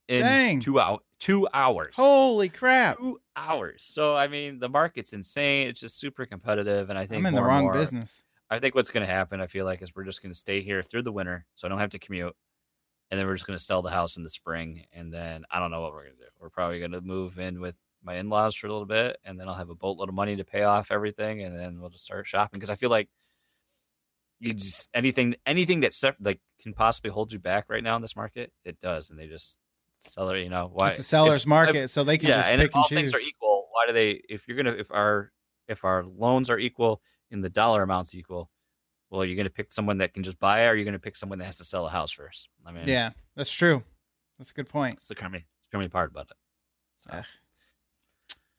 in 0.09 0.21
Dang. 0.21 0.61
two 0.61 0.79
out 0.81 1.03
two 1.19 1.49
hours 1.55 1.95
Holy 1.97 2.49
crap! 2.49 2.99
two 2.99 3.19
hours. 3.37 3.83
So 3.85 4.17
I 4.17 4.29
mean, 4.29 4.59
the 4.59 4.69
market's 4.69 5.13
insane. 5.13 5.69
It's 5.69 5.81
just 5.81 5.99
super 5.99 6.27
competitive, 6.27 6.91
and 6.91 6.99
I 6.99 7.07
think 7.07 7.21
I'm 7.21 7.27
in 7.27 7.35
the 7.35 7.43
wrong 7.43 7.65
more- 7.65 7.73
business. 7.75 8.25
I 8.51 8.59
think 8.59 8.75
what's 8.75 8.91
going 8.91 9.05
to 9.05 9.11
happen, 9.13 9.41
I 9.41 9.47
feel 9.47 9.65
like, 9.65 9.81
is 9.81 9.95
we're 9.97 10.05
just 10.05 10.23
going 10.23 10.33
to 10.33 10.39
stay 10.39 10.61
here 10.61 10.83
through 10.83 11.03
the 11.03 11.11
winter, 11.11 11.47
so 11.55 11.67
I 11.67 11.71
don't 11.71 11.79
have 11.79 11.91
to 11.91 11.99
commute, 11.99 12.37
and 13.11 13.19
then 13.19 13.27
we're 13.27 13.35
just 13.35 13.47
going 13.47 13.59
to 13.59 13.65
sell 13.65 13.81
the 13.81 13.91
house 13.91 14.17
in 14.19 14.23
the 14.23 14.31
spring, 14.31 14.85
and 14.95 15.13
then 15.13 15.45
I 15.51 15.59
don't 15.61 15.71
know 15.71 15.81
what 15.81 15.93
we're 15.93 16.05
going 16.05 16.17
to 16.17 16.23
do. 16.23 16.29
We're 16.39 16.51
probably 16.51 16.79
going 16.79 16.93
to 16.93 17.01
move 17.01 17.39
in 17.39 17.59
with 17.61 17.79
my 18.03 18.17
in-laws 18.17 18.55
for 18.55 18.67
a 18.67 18.71
little 18.71 18.87
bit, 18.87 19.17
and 19.25 19.41
then 19.41 19.49
I'll 19.49 19.55
have 19.55 19.71
a 19.71 19.75
boatload 19.75 20.11
of 20.11 20.15
money 20.15 20.37
to 20.37 20.45
pay 20.45 20.63
off 20.63 20.93
everything, 20.93 21.43
and 21.43 21.59
then 21.59 21.81
we'll 21.81 21.89
just 21.89 22.05
start 22.05 22.27
shopping 22.27 22.59
because 22.61 22.71
I 22.71 22.75
feel 22.75 22.91
like 22.91 23.09
you 24.41 24.53
just 24.53 24.91
anything 24.93 25.37
anything 25.47 25.81
that 25.81 25.95
sep- 25.95 26.19
like 26.21 26.41
can 26.61 26.75
possibly 26.75 27.11
hold 27.11 27.33
you 27.33 27.39
back 27.39 27.65
right 27.69 27.83
now 27.83 27.97
in 27.97 28.03
this 28.03 28.15
market, 28.15 28.53
it 28.65 28.79
does, 28.79 29.09
and 29.09 29.19
they 29.19 29.27
just 29.27 29.59
sell 30.13 30.29
it. 30.31 30.43
You 30.43 30.51
know 30.51 30.71
why? 30.73 30.91
it's 30.91 30.99
a 30.99 31.03
seller's 31.03 31.43
if- 31.43 31.47
if- 31.47 31.49
market, 31.49 31.89
so 31.89 32.05
they 32.05 32.19
can 32.19 32.29
yeah, 32.29 32.37
just 32.39 32.51
and 32.51 32.61
pick 32.61 32.71
if 32.71 32.75
and 32.75 32.83
all 32.83 32.89
choose. 32.89 32.99
things 32.99 33.15
are 33.15 33.21
equal, 33.21 33.69
why 33.73 33.87
do 33.87 33.93
they? 33.93 34.21
If 34.29 34.47
you're 34.49 34.57
gonna, 34.57 34.73
if 34.77 34.91
our, 34.91 35.33
if 35.69 35.85
our 35.85 36.05
loans 36.05 36.51
are 36.51 36.59
equal 36.59 37.01
and 37.31 37.43
the 37.43 37.51
dollar 37.51 37.83
amounts 37.83 38.15
equal, 38.15 38.51
well, 39.11 39.25
you're 39.25 39.37
gonna 39.37 39.51
pick 39.51 39.73
someone 39.73 39.99
that 39.99 40.13
can 40.15 40.23
just 40.23 40.39
buy, 40.39 40.65
it, 40.65 40.69
or 40.69 40.75
you're 40.75 40.85
gonna 40.85 40.99
pick 40.99 41.17
someone 41.17 41.39
that 41.39 41.45
has 41.47 41.59
to 41.59 41.65
sell 41.65 41.87
a 41.87 41.91
house 41.91 42.13
first. 42.13 42.49
I 42.67 42.73
mean, 42.73 42.85
yeah, 42.87 43.11
that's 43.37 43.51
true. 43.51 43.83
That's 44.39 44.51
a 44.51 44.55
good 44.55 44.69
point. 44.69 44.95
it's 44.95 45.07
the 45.07 45.15
crummy, 45.15 45.47
crummy 45.71 45.89
part 45.89 46.11
about 46.11 46.31
it. 46.31 46.37
So, 46.99 47.11
Ugh. 47.13 47.25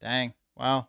Dang. 0.00 0.34
Wow. 0.56 0.88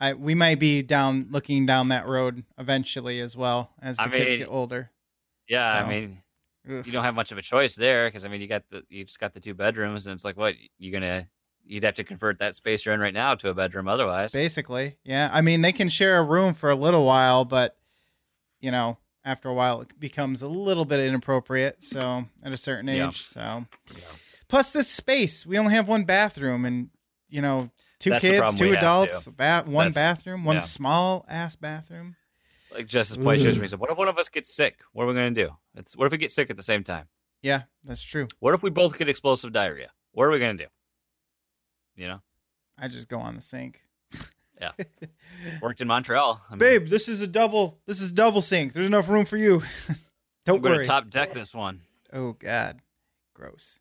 I 0.00 0.12
we 0.14 0.34
might 0.34 0.58
be 0.58 0.82
down 0.82 1.28
looking 1.30 1.66
down 1.66 1.88
that 1.88 2.06
road 2.06 2.44
eventually 2.58 3.20
as 3.20 3.36
well 3.36 3.70
as 3.80 3.96
the 3.96 4.04
I 4.04 4.08
kids 4.08 4.28
mean, 4.30 4.38
get 4.38 4.48
older. 4.48 4.90
yeah, 5.48 5.72
So, 5.80 5.86
I 5.86 5.88
mean, 5.88 6.22
Ugh. 6.68 6.86
you 6.86 6.92
don't 6.92 7.04
have 7.04 7.14
much 7.14 7.30
of 7.32 7.38
a 7.38 7.42
choice 7.42 7.74
there 7.76 8.06
because 8.08 8.24
I 8.24 8.28
mean, 8.28 8.40
you 8.40 8.46
got 8.46 8.62
the, 8.70 8.82
you 8.88 9.04
just 9.04 9.20
got 9.20 9.32
the 9.32 9.40
two 9.40 9.54
bedrooms, 9.54 10.06
and 10.06 10.14
it's 10.14 10.24
like, 10.24 10.36
what 10.36 10.54
you're 10.78 10.92
gonna, 10.92 11.28
you'd 11.64 11.84
have 11.84 11.94
to 11.94 12.04
convert 12.04 12.38
that 12.38 12.54
space 12.54 12.84
you're 12.84 12.94
in 12.94 13.00
right 13.00 13.14
now 13.14 13.34
to 13.36 13.48
a 13.50 13.54
bedroom, 13.54 13.88
otherwise. 13.88 14.32
Basically, 14.32 14.96
yeah. 15.04 15.30
I 15.32 15.40
mean, 15.40 15.60
they 15.60 15.72
can 15.72 15.88
share 15.88 16.18
a 16.18 16.22
room 16.22 16.54
for 16.54 16.70
a 16.70 16.74
little 16.74 17.04
while, 17.04 17.44
but 17.44 17.76
you 18.60 18.70
know, 18.70 18.98
after 19.24 19.48
a 19.48 19.54
while, 19.54 19.80
it 19.82 19.98
becomes 20.00 20.42
a 20.42 20.48
little 20.48 20.84
bit 20.84 21.00
inappropriate. 21.00 21.82
So 21.82 22.26
at 22.42 22.52
a 22.52 22.56
certain 22.56 22.88
age, 22.88 22.98
Yeah. 22.98 23.10
so 23.10 23.66
Yeah. 23.94 24.00
plus 24.48 24.70
this 24.72 24.88
space, 24.90 25.44
we 25.46 25.58
only 25.58 25.74
have 25.74 25.88
one 25.88 26.04
bathroom, 26.04 26.64
and 26.64 26.90
you 27.28 27.42
know, 27.42 27.70
two 27.98 28.10
That's 28.10 28.22
kids, 28.22 28.54
two 28.54 28.72
adults, 28.74 29.26
ba- 29.28 29.64
one 29.66 29.90
That's- 29.90 29.94
bathroom, 29.94 30.44
one 30.44 30.56
yeah. 30.56 30.60
small 30.62 31.24
ass 31.28 31.56
bathroom. 31.56 32.16
Like 32.74 32.86
Justice 32.86 33.16
Point 33.16 33.40
shows 33.42 33.58
me, 33.58 33.68
so 33.68 33.76
what 33.76 33.90
if 33.90 33.96
one 33.96 34.08
of 34.08 34.18
us 34.18 34.28
gets 34.28 34.52
sick? 34.54 34.80
What 34.92 35.04
are 35.04 35.06
we 35.06 35.14
gonna 35.14 35.30
do? 35.30 35.50
It's 35.76 35.96
what 35.96 36.06
if 36.06 36.12
we 36.12 36.18
get 36.18 36.32
sick 36.32 36.50
at 36.50 36.56
the 36.56 36.62
same 36.62 36.82
time? 36.82 37.06
Yeah, 37.42 37.62
that's 37.84 38.02
true. 38.02 38.26
What 38.40 38.52
if 38.54 38.62
we 38.62 38.70
both 38.70 38.98
get 38.98 39.08
explosive 39.08 39.52
diarrhea? 39.52 39.90
What 40.12 40.24
are 40.24 40.30
we 40.30 40.38
gonna 40.40 40.54
do? 40.54 40.66
You 41.96 42.08
know, 42.08 42.20
I 42.78 42.88
just 42.88 43.08
go 43.08 43.18
on 43.18 43.36
the 43.36 43.42
sink. 43.42 43.82
Yeah. 44.60 44.70
worked 45.60 45.80
in 45.80 45.88
Montreal. 45.88 46.40
I 46.48 46.52
mean, 46.52 46.58
Babe, 46.60 46.88
this 46.88 47.08
is 47.08 47.20
a 47.20 47.26
double. 47.26 47.80
This 47.86 48.00
is 48.00 48.12
double 48.12 48.40
sink. 48.40 48.72
There's 48.72 48.86
enough 48.86 49.08
room 49.08 49.24
for 49.24 49.36
you. 49.36 49.62
Don't 50.46 50.56
I'm 50.56 50.62
going 50.62 50.74
worry. 50.76 50.84
to 50.84 50.88
top 50.88 51.10
deck 51.10 51.32
this 51.32 51.52
one. 51.52 51.80
oh 52.12 52.34
God, 52.34 52.78
gross. 53.34 53.80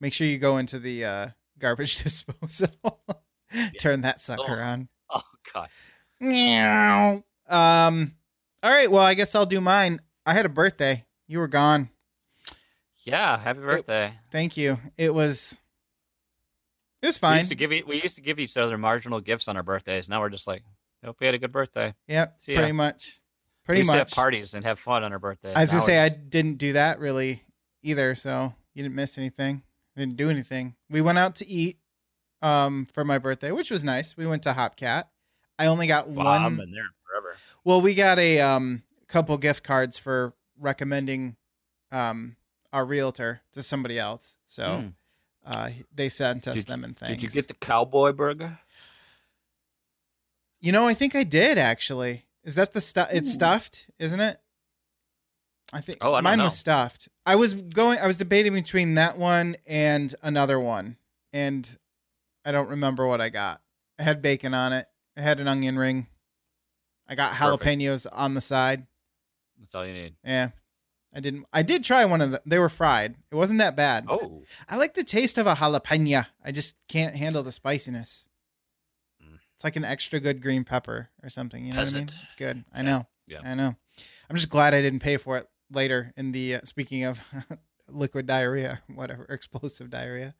Make 0.00 0.12
sure 0.14 0.26
you 0.26 0.38
go 0.38 0.56
into 0.58 0.80
the 0.80 1.04
uh, 1.04 1.26
garbage 1.60 1.96
disposal. 2.02 2.68
Turn 3.78 4.00
that 4.00 4.18
sucker 4.20 4.58
Oh. 4.58 4.62
on. 4.64 4.88
Oh 5.08 5.22
God. 5.54 5.68
Meow. 6.20 7.22
Um. 7.52 8.14
All 8.62 8.70
right. 8.70 8.90
Well, 8.90 9.02
I 9.02 9.14
guess 9.14 9.34
I'll 9.34 9.46
do 9.46 9.60
mine. 9.60 10.00
I 10.24 10.34
had 10.34 10.46
a 10.46 10.48
birthday. 10.48 11.04
You 11.28 11.38
were 11.40 11.48
gone. 11.48 11.90
Yeah. 13.04 13.38
Happy 13.38 13.60
birthday. 13.60 14.14
Thank 14.30 14.56
you. 14.56 14.78
It 14.96 15.14
was. 15.14 15.58
It 17.02 17.06
was 17.06 17.16
We 17.16 17.20
fine. 17.20 17.38
used 17.38 17.48
to 17.50 17.54
give 17.56 17.70
we 17.70 18.00
used 18.02 18.14
to 18.16 18.22
give 18.22 18.38
each 18.38 18.56
other 18.56 18.78
marginal 18.78 19.20
gifts 19.20 19.48
on 19.48 19.56
our 19.56 19.62
birthdays. 19.64 20.08
Now 20.08 20.20
we're 20.20 20.28
just 20.30 20.46
like, 20.46 20.62
hope 21.04 21.16
we 21.20 21.26
had 21.26 21.34
a 21.34 21.38
good 21.38 21.50
birthday. 21.52 21.94
Yep. 22.06 22.40
See 22.40 22.52
ya. 22.52 22.58
Pretty 22.58 22.72
much. 22.72 23.18
we 23.64 23.66
Pretty 23.66 23.80
used 23.80 23.90
to 23.90 23.98
have 23.98 24.10
parties 24.10 24.54
and 24.54 24.64
have 24.64 24.78
fun 24.78 25.02
on 25.02 25.12
our 25.12 25.18
birthdays. 25.18 25.56
I 25.56 25.60
was 25.60 25.70
gonna 25.70 25.80
Now 25.80 25.86
say 25.86 25.98
I 25.98 26.08
didn't 26.10 26.58
do 26.58 26.74
that 26.74 27.00
really 27.00 27.42
either, 27.82 28.14
so 28.14 28.54
you 28.74 28.84
didn't 28.84 28.94
miss 28.94 29.18
anything. 29.18 29.62
I 29.96 30.00
didn't 30.00 30.16
do 30.16 30.30
anything. 30.30 30.76
We 30.88 31.00
went 31.00 31.18
out 31.18 31.34
to 31.36 31.46
eat 31.48 31.78
um 32.40 32.86
for 32.94 33.04
my 33.04 33.18
birthday, 33.18 33.50
which 33.50 33.72
was 33.72 33.82
nice. 33.82 34.16
We 34.16 34.26
went 34.26 34.44
to 34.44 34.52
Hopcat. 34.52 35.04
I 35.62 35.66
only 35.66 35.86
got 35.86 36.08
Wow, 36.08 36.26
I've 36.26 36.42
one. 36.42 36.56
been 36.56 36.72
there 36.72 36.90
forever. 37.06 37.36
Well, 37.64 37.80
we 37.80 37.94
got 37.94 38.18
a 38.18 38.40
um 38.40 38.82
couple 39.06 39.36
gift 39.38 39.62
cards 39.62 39.96
for 39.98 40.34
recommending 40.58 41.36
um 41.92 42.36
our 42.72 42.84
realtor 42.84 43.42
to 43.52 43.62
somebody 43.62 43.98
else. 43.98 44.36
So 44.46 44.62
Mm. 44.62 44.92
uh 45.46 45.70
they 45.94 46.08
sent 46.08 46.48
us 46.48 46.56
Did 46.56 46.66
them 46.66 46.82
and 46.84 46.96
things. 46.96 47.10
Did 47.12 47.22
you 47.22 47.28
get 47.30 47.46
the 47.48 47.54
cowboy 47.54 48.12
burger? 48.12 48.58
You 50.60 50.72
know, 50.72 50.86
I 50.86 50.94
think 50.94 51.14
I 51.14 51.22
did 51.24 51.58
actually. 51.58 52.24
Is 52.44 52.56
that 52.56 52.72
the 52.72 52.80
stuff? 52.80 53.08
It's 53.12 53.32
stuffed, 53.32 53.88
isn't 54.00 54.20
it? 54.20 54.40
I 55.72 55.80
think 55.80 55.98
Oh, 56.00 56.14
I 56.14 56.20
mine 56.20 56.38
know. 56.38 56.44
was 56.44 56.58
stuffed. 56.58 57.08
I 57.24 57.36
was 57.36 57.54
going. 57.54 57.98
I 57.98 58.06
was 58.06 58.18
debating 58.18 58.52
between 58.52 58.94
that 58.94 59.16
one 59.16 59.56
and 59.66 60.12
another 60.22 60.58
one, 60.60 60.96
and 61.32 61.78
I 62.44 62.50
don't 62.52 62.68
remember 62.68 63.06
what 63.06 63.20
I 63.20 63.28
got. 63.28 63.62
I 63.98 64.02
had 64.02 64.20
bacon 64.20 64.54
on 64.54 64.72
it. 64.72 64.86
I 65.16 65.20
had 65.20 65.40
an 65.40 65.48
onion 65.48 65.78
ring. 65.78 66.06
I 67.08 67.14
got 67.14 67.34
Perfect. 67.34 67.64
jalapenos 67.64 68.06
on 68.12 68.34
the 68.34 68.40
side. 68.40 68.86
That's 69.60 69.74
all 69.74 69.86
you 69.86 69.92
need. 69.92 70.14
Yeah, 70.24 70.50
I 71.14 71.20
didn't. 71.20 71.46
I 71.52 71.62
did 71.62 71.84
try 71.84 72.04
one 72.04 72.20
of 72.20 72.30
them. 72.30 72.40
They 72.46 72.58
were 72.58 72.68
fried. 72.68 73.16
It 73.30 73.34
wasn't 73.34 73.58
that 73.58 73.76
bad. 73.76 74.06
Oh, 74.08 74.42
I 74.68 74.76
like 74.76 74.94
the 74.94 75.04
taste 75.04 75.38
of 75.38 75.46
a 75.46 75.54
jalapeno. 75.54 76.26
I 76.44 76.52
just 76.52 76.76
can't 76.88 77.16
handle 77.16 77.42
the 77.42 77.52
spiciness. 77.52 78.28
Mm. 79.22 79.38
It's 79.54 79.64
like 79.64 79.76
an 79.76 79.84
extra 79.84 80.20
good 80.20 80.40
green 80.40 80.64
pepper 80.64 81.10
or 81.22 81.28
something. 81.28 81.64
You 81.64 81.74
know 81.74 81.80
what 81.80 81.90
I 81.90 81.94
mean? 81.94 82.08
It's 82.22 82.32
good. 82.32 82.64
I 82.72 82.82
know. 82.82 83.06
Yeah. 83.26 83.40
I 83.44 83.54
know. 83.54 83.76
I'm 84.28 84.36
just 84.36 84.48
glad 84.48 84.74
I 84.74 84.80
didn't 84.82 85.00
pay 85.00 85.16
for 85.16 85.36
it 85.36 85.48
later 85.70 86.12
in 86.16 86.32
the 86.32 86.56
uh, 86.56 86.60
speaking 86.64 87.04
of 87.04 87.20
liquid 87.88 88.26
diarrhea, 88.26 88.82
whatever, 88.94 89.24
explosive 89.28 89.90
diarrhea. 89.90 90.34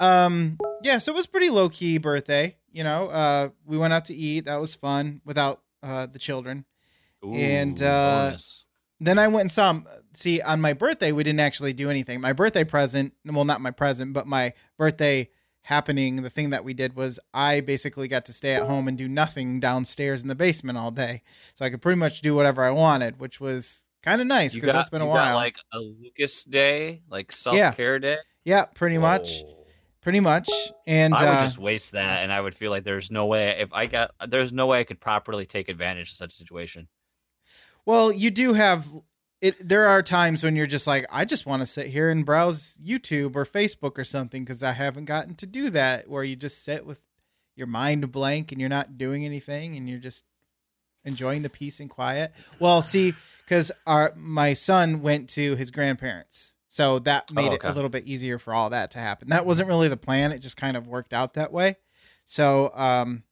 Um 0.00 0.58
yeah, 0.82 0.98
so 0.98 1.12
it 1.12 1.16
was 1.16 1.26
pretty 1.26 1.50
low 1.50 1.68
key 1.68 1.98
birthday, 1.98 2.56
you 2.72 2.84
know. 2.84 3.08
Uh 3.08 3.48
we 3.64 3.78
went 3.78 3.92
out 3.92 4.06
to 4.06 4.14
eat. 4.14 4.46
That 4.46 4.56
was 4.56 4.74
fun 4.74 5.20
without 5.24 5.62
uh 5.82 6.06
the 6.06 6.18
children. 6.18 6.64
Ooh, 7.24 7.34
And, 7.34 7.80
uh. 7.82 8.36
Then 9.00 9.18
I 9.18 9.26
went 9.26 9.40
and 9.42 9.50
saw. 9.50 9.80
See, 10.14 10.40
on 10.40 10.60
my 10.60 10.74
birthday, 10.74 11.10
we 11.10 11.24
didn't 11.24 11.40
actually 11.40 11.72
do 11.72 11.90
anything. 11.90 12.20
My 12.20 12.32
birthday 12.32 12.62
present, 12.62 13.14
well, 13.24 13.44
not 13.44 13.60
my 13.60 13.72
present, 13.72 14.12
but 14.12 14.28
my 14.28 14.52
birthday 14.78 15.28
happening, 15.62 16.22
the 16.22 16.30
thing 16.30 16.50
that 16.50 16.64
we 16.64 16.74
did 16.74 16.94
was 16.94 17.18
I 17.32 17.60
basically 17.60 18.06
got 18.08 18.24
to 18.26 18.32
stay 18.32 18.54
at 18.54 18.62
home 18.62 18.88
and 18.88 18.96
do 18.98 19.08
nothing 19.08 19.58
downstairs 19.60 20.22
in 20.22 20.28
the 20.28 20.34
basement 20.34 20.78
all 20.78 20.90
day. 20.90 21.22
So 21.54 21.64
I 21.64 21.70
could 21.70 21.82
pretty 21.82 21.98
much 21.98 22.20
do 22.20 22.34
whatever 22.34 22.62
I 22.62 22.70
wanted, 22.70 23.18
which 23.18 23.40
was 23.40 23.84
kind 24.02 24.20
of 24.20 24.26
nice 24.26 24.54
because 24.54 24.72
that's 24.72 24.90
been 24.90 25.02
a 25.02 25.04
you 25.06 25.10
got, 25.10 25.26
while. 25.26 25.34
like 25.34 25.56
a 25.72 25.78
Lucas 25.78 26.44
day, 26.44 27.02
like 27.08 27.32
self 27.32 27.56
care 27.76 27.98
day. 27.98 28.18
yeah, 28.44 28.66
pretty 28.66 28.98
much. 28.98 29.42
Pretty 30.02 30.20
much. 30.20 30.50
And 30.86 31.14
I 31.14 31.22
would 31.22 31.38
uh, 31.38 31.40
just 31.42 31.58
waste 31.58 31.92
that, 31.92 32.22
and 32.22 32.32
I 32.32 32.40
would 32.40 32.54
feel 32.54 32.70
like 32.70 32.82
there's 32.82 33.10
no 33.10 33.26
way 33.26 33.50
if 33.58 33.72
I 33.72 33.86
got 33.86 34.10
there's 34.28 34.52
no 34.52 34.66
way 34.66 34.80
I 34.80 34.84
could 34.84 35.00
properly 35.00 35.46
take 35.46 35.68
advantage 35.68 36.10
of 36.10 36.16
such 36.16 36.32
a 36.32 36.36
situation. 36.36 36.88
Well, 37.86 38.10
you 38.10 38.30
do 38.30 38.54
have 38.54 38.88
it. 39.40 39.56
There 39.66 39.86
are 39.86 40.02
times 40.02 40.42
when 40.42 40.56
you're 40.56 40.66
just 40.66 40.88
like, 40.88 41.06
I 41.10 41.24
just 41.24 41.46
want 41.46 41.62
to 41.62 41.66
sit 41.66 41.86
here 41.86 42.10
and 42.10 42.26
browse 42.26 42.76
YouTube 42.84 43.36
or 43.36 43.44
Facebook 43.44 43.96
or 43.96 44.04
something 44.04 44.44
because 44.44 44.62
I 44.62 44.72
haven't 44.72 45.04
gotten 45.04 45.36
to 45.36 45.46
do 45.46 45.70
that. 45.70 46.08
Where 46.08 46.24
you 46.24 46.34
just 46.34 46.64
sit 46.64 46.84
with 46.84 47.06
your 47.54 47.68
mind 47.68 48.10
blank 48.10 48.50
and 48.50 48.60
you're 48.60 48.70
not 48.70 48.98
doing 48.98 49.24
anything 49.24 49.76
and 49.76 49.88
you're 49.88 49.98
just 50.00 50.24
enjoying 51.04 51.42
the 51.42 51.50
peace 51.50 51.80
and 51.80 51.90
quiet. 51.90 52.32
Well, 52.58 52.82
see, 52.82 53.14
because 53.44 53.70
our 53.86 54.12
my 54.16 54.52
son 54.52 55.00
went 55.00 55.28
to 55.30 55.56
his 55.56 55.70
grandparents, 55.70 56.54
so 56.72 56.98
that 57.00 57.30
made 57.30 57.50
Oh, 57.50 57.52
it 57.52 57.64
a 57.64 57.72
little 57.72 57.90
bit 57.90 58.06
easier 58.06 58.38
for 58.38 58.54
all 58.54 58.70
that 58.70 58.90
to 58.92 58.98
happen. 58.98 59.28
That 59.28 59.44
wasn't 59.44 59.68
really 59.68 59.88
the 59.88 59.96
plan; 59.98 60.32
it 60.32 60.38
just 60.38 60.56
kind 60.56 60.74
of 60.74 60.88
worked 60.88 61.12
out 61.12 61.34
that 61.34 61.52
way. 61.52 61.76
So, 62.24 62.70
um, 62.74 63.24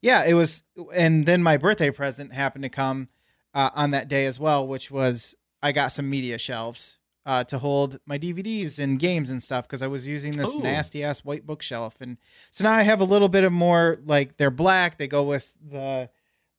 yeah, 0.00 0.24
it 0.24 0.34
was. 0.34 0.64
And 0.92 1.24
then 1.24 1.44
my 1.44 1.58
birthday 1.58 1.92
present 1.92 2.32
happened 2.32 2.64
to 2.64 2.68
come 2.68 3.08
uh, 3.54 3.70
on 3.76 3.92
that 3.92 4.08
day 4.08 4.26
as 4.26 4.40
well, 4.40 4.66
which 4.66 4.90
was 4.90 5.36
I 5.62 5.70
got 5.70 5.92
some 5.92 6.10
media 6.10 6.38
shelves 6.38 6.98
uh, 7.24 7.44
to 7.44 7.60
hold 7.60 8.00
my 8.04 8.18
DVDs 8.18 8.80
and 8.80 8.98
games 8.98 9.30
and 9.30 9.40
stuff 9.40 9.68
because 9.68 9.80
I 9.80 9.86
was 9.86 10.08
using 10.08 10.32
this 10.32 10.56
nasty 10.56 11.04
ass 11.04 11.24
white 11.24 11.46
bookshelf, 11.46 12.00
and 12.00 12.18
so 12.50 12.64
now 12.64 12.72
I 12.72 12.82
have 12.82 13.00
a 13.00 13.04
little 13.04 13.28
bit 13.28 13.44
of 13.44 13.52
more 13.52 14.00
like 14.04 14.38
they're 14.38 14.50
black. 14.50 14.98
They 14.98 15.06
go 15.06 15.22
with 15.22 15.54
the. 15.64 16.10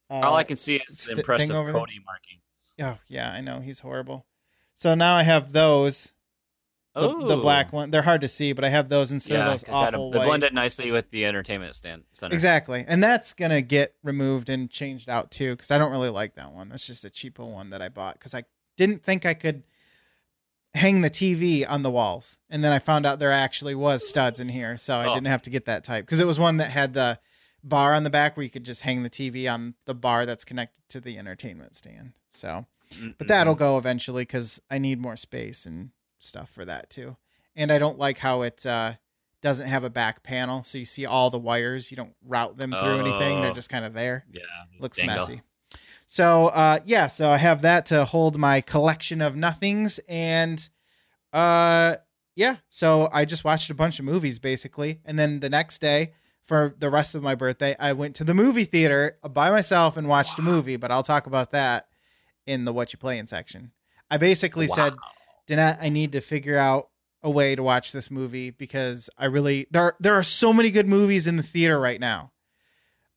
Uh, 0.09 0.21
All 0.21 0.37
I 0.37 0.45
can 0.45 0.55
see 0.55 0.77
is 0.77 0.99
st- 0.99 1.17
the 1.17 1.21
impressive 1.21 1.47
thing 1.49 1.57
over 1.57 1.73
there? 1.73 1.81
Cody 1.81 1.99
marking. 2.05 2.39
Oh 2.79 2.97
yeah, 3.09 3.29
I 3.29 3.41
know 3.41 3.59
he's 3.59 3.81
horrible. 3.81 4.25
So 4.73 4.95
now 4.95 5.15
I 5.15 5.23
have 5.23 5.53
those, 5.53 6.13
the, 6.95 7.07
the 7.27 7.37
black 7.37 7.71
one. 7.73 7.91
They're 7.91 8.01
hard 8.01 8.21
to 8.21 8.27
see, 8.27 8.53
but 8.53 8.63
I 8.63 8.69
have 8.69 8.89
those 8.89 9.11
instead 9.11 9.39
of 9.39 9.45
those 9.45 9.65
awful 9.69 10.11
They 10.11 10.19
blend 10.19 10.43
it 10.43 10.53
nicely 10.53 10.91
with 10.91 11.09
the 11.11 11.25
entertainment 11.25 11.75
stand 11.75 12.03
center. 12.13 12.33
Exactly, 12.33 12.83
and 12.87 13.03
that's 13.03 13.33
gonna 13.33 13.61
get 13.61 13.95
removed 14.03 14.49
and 14.49 14.69
changed 14.69 15.09
out 15.09 15.31
too 15.31 15.51
because 15.51 15.71
I 15.71 15.77
don't 15.77 15.91
really 15.91 16.09
like 16.09 16.35
that 16.35 16.51
one. 16.51 16.69
That's 16.69 16.85
just 16.87 17.05
a 17.05 17.09
cheapo 17.09 17.47
one 17.51 17.69
that 17.71 17.81
I 17.81 17.89
bought 17.89 18.15
because 18.15 18.33
I 18.35 18.43
didn't 18.77 19.03
think 19.03 19.25
I 19.25 19.33
could 19.33 19.63
hang 20.75 21.01
the 21.01 21.09
TV 21.09 21.65
on 21.69 21.83
the 21.83 21.91
walls, 21.91 22.39
and 22.49 22.63
then 22.63 22.71
I 22.71 22.79
found 22.79 23.05
out 23.05 23.19
there 23.19 23.31
actually 23.31 23.75
was 23.75 24.07
studs 24.07 24.39
in 24.39 24.49
here, 24.49 24.75
so 24.77 24.97
I 24.97 25.07
Oh. 25.07 25.13
didn't 25.13 25.27
have 25.27 25.43
to 25.43 25.49
get 25.51 25.65
that 25.65 25.83
type 25.83 26.05
because 26.05 26.19
it 26.19 26.25
was 26.27 26.39
one 26.39 26.57
that 26.57 26.71
had 26.71 26.93
the 26.93 27.19
bar 27.63 27.93
on 27.93 28.03
the 28.03 28.09
back 28.09 28.35
where 28.35 28.43
you 28.43 28.49
could 28.49 28.65
just 28.65 28.81
hang 28.81 29.03
the 29.03 29.09
TV 29.09 29.47
on 29.51 29.75
the 29.85 29.93
bar 29.95 30.25
that's 30.25 30.43
connected 30.43 30.81
to 30.89 30.99
the 30.99 31.17
entertainment 31.17 31.75
stand. 31.75 32.13
So, 32.29 32.65
But 33.17 33.27
that'll 33.27 33.55
go 33.55 33.77
eventually 33.77 34.23
because 34.23 34.61
I 34.69 34.77
need 34.77 34.99
more 34.99 35.15
space 35.15 35.65
and 35.65 35.91
stuff 36.19 36.49
for 36.49 36.65
that 36.65 36.89
too. 36.89 37.17
And 37.55 37.71
I 37.71 37.77
don't 37.77 37.99
like 37.99 38.17
how 38.17 38.41
it 38.41 38.65
uh, 38.65 38.93
doesn't 39.41 39.67
have 39.67 39.83
a 39.83 39.89
back 39.89 40.23
panel, 40.23 40.63
so 40.63 40.77
you 40.77 40.85
see 40.85 41.05
all 41.05 41.29
the 41.29 41.37
wires. 41.39 41.91
You 41.91 41.97
don't 41.97 42.15
route 42.25 42.57
them 42.57 42.71
through 42.71 42.99
anything; 42.99 43.41
they're 43.41 43.51
Oh. 43.51 43.53
just 43.53 43.69
kind 43.69 43.85
of 43.85 43.93
there. 43.93 44.25
Yeah, 44.31 44.41
Looks 44.79 44.97
dangle. 44.97 45.17
messy. 45.17 45.41
So 46.05 46.47
uh, 46.47 46.79
yeah, 46.85 47.07
so 47.07 47.29
I 47.29 47.37
have 47.37 47.61
that 47.61 47.85
to 47.87 48.05
hold 48.05 48.37
my 48.37 48.61
collection 48.61 49.21
of 49.21 49.35
nothings, 49.35 49.99
and 50.07 50.67
uh, 51.31 51.95
yeah, 52.35 52.57
so 52.69 53.09
I 53.11 53.25
just 53.25 53.43
watched 53.43 53.69
a 53.69 53.73
bunch 53.75 53.99
of 53.99 54.05
movies 54.05 54.39
basically, 54.39 54.99
and 55.05 55.17
then 55.17 55.39
the 55.39 55.49
next 55.49 55.79
day. 55.79 56.13
For 56.41 56.75
the 56.77 56.89
rest 56.89 57.15
of 57.15 57.23
my 57.23 57.35
birthday, 57.35 57.73
I 57.79 57.93
went 57.93 58.15
to 58.17 58.25
the 58.25 58.33
movie 58.33 58.65
theater 58.65 59.17
by 59.23 59.49
myself 59.49 59.95
and 59.95 60.09
watched 60.09 60.37
a 60.37 60.41
movie, 60.41 60.75
but 60.75 60.91
I'll 60.91 61.01
talk 61.01 61.25
about 61.25 61.51
that 61.51 61.87
in 62.45 62.65
the 62.65 62.73
what 62.73 62.93
you 62.93 62.99
playing 62.99 63.25
section. 63.25 63.71
I 64.09 64.17
basically 64.17 64.67
said, 64.67 64.93
Wow. 64.93 64.99
Danette, 65.47 65.77
I 65.81 65.89
need 65.89 66.11
to 66.13 66.21
figure 66.21 66.57
out 66.57 66.89
a 67.21 67.29
way 67.29 67.55
to 67.55 67.63
watch 67.63 67.91
this 67.91 68.11
movie 68.11 68.51
because 68.51 69.09
I 69.17 69.25
really 69.25 69.67
there 69.71 69.93
there 69.99 70.13
are 70.13 70.23
so 70.23 70.51
many 70.53 70.71
good 70.71 70.87
movies 70.87 71.25
in 71.25 71.37
the 71.37 71.43
theater 71.43 71.79
right 71.79 71.99
now. 71.99 72.31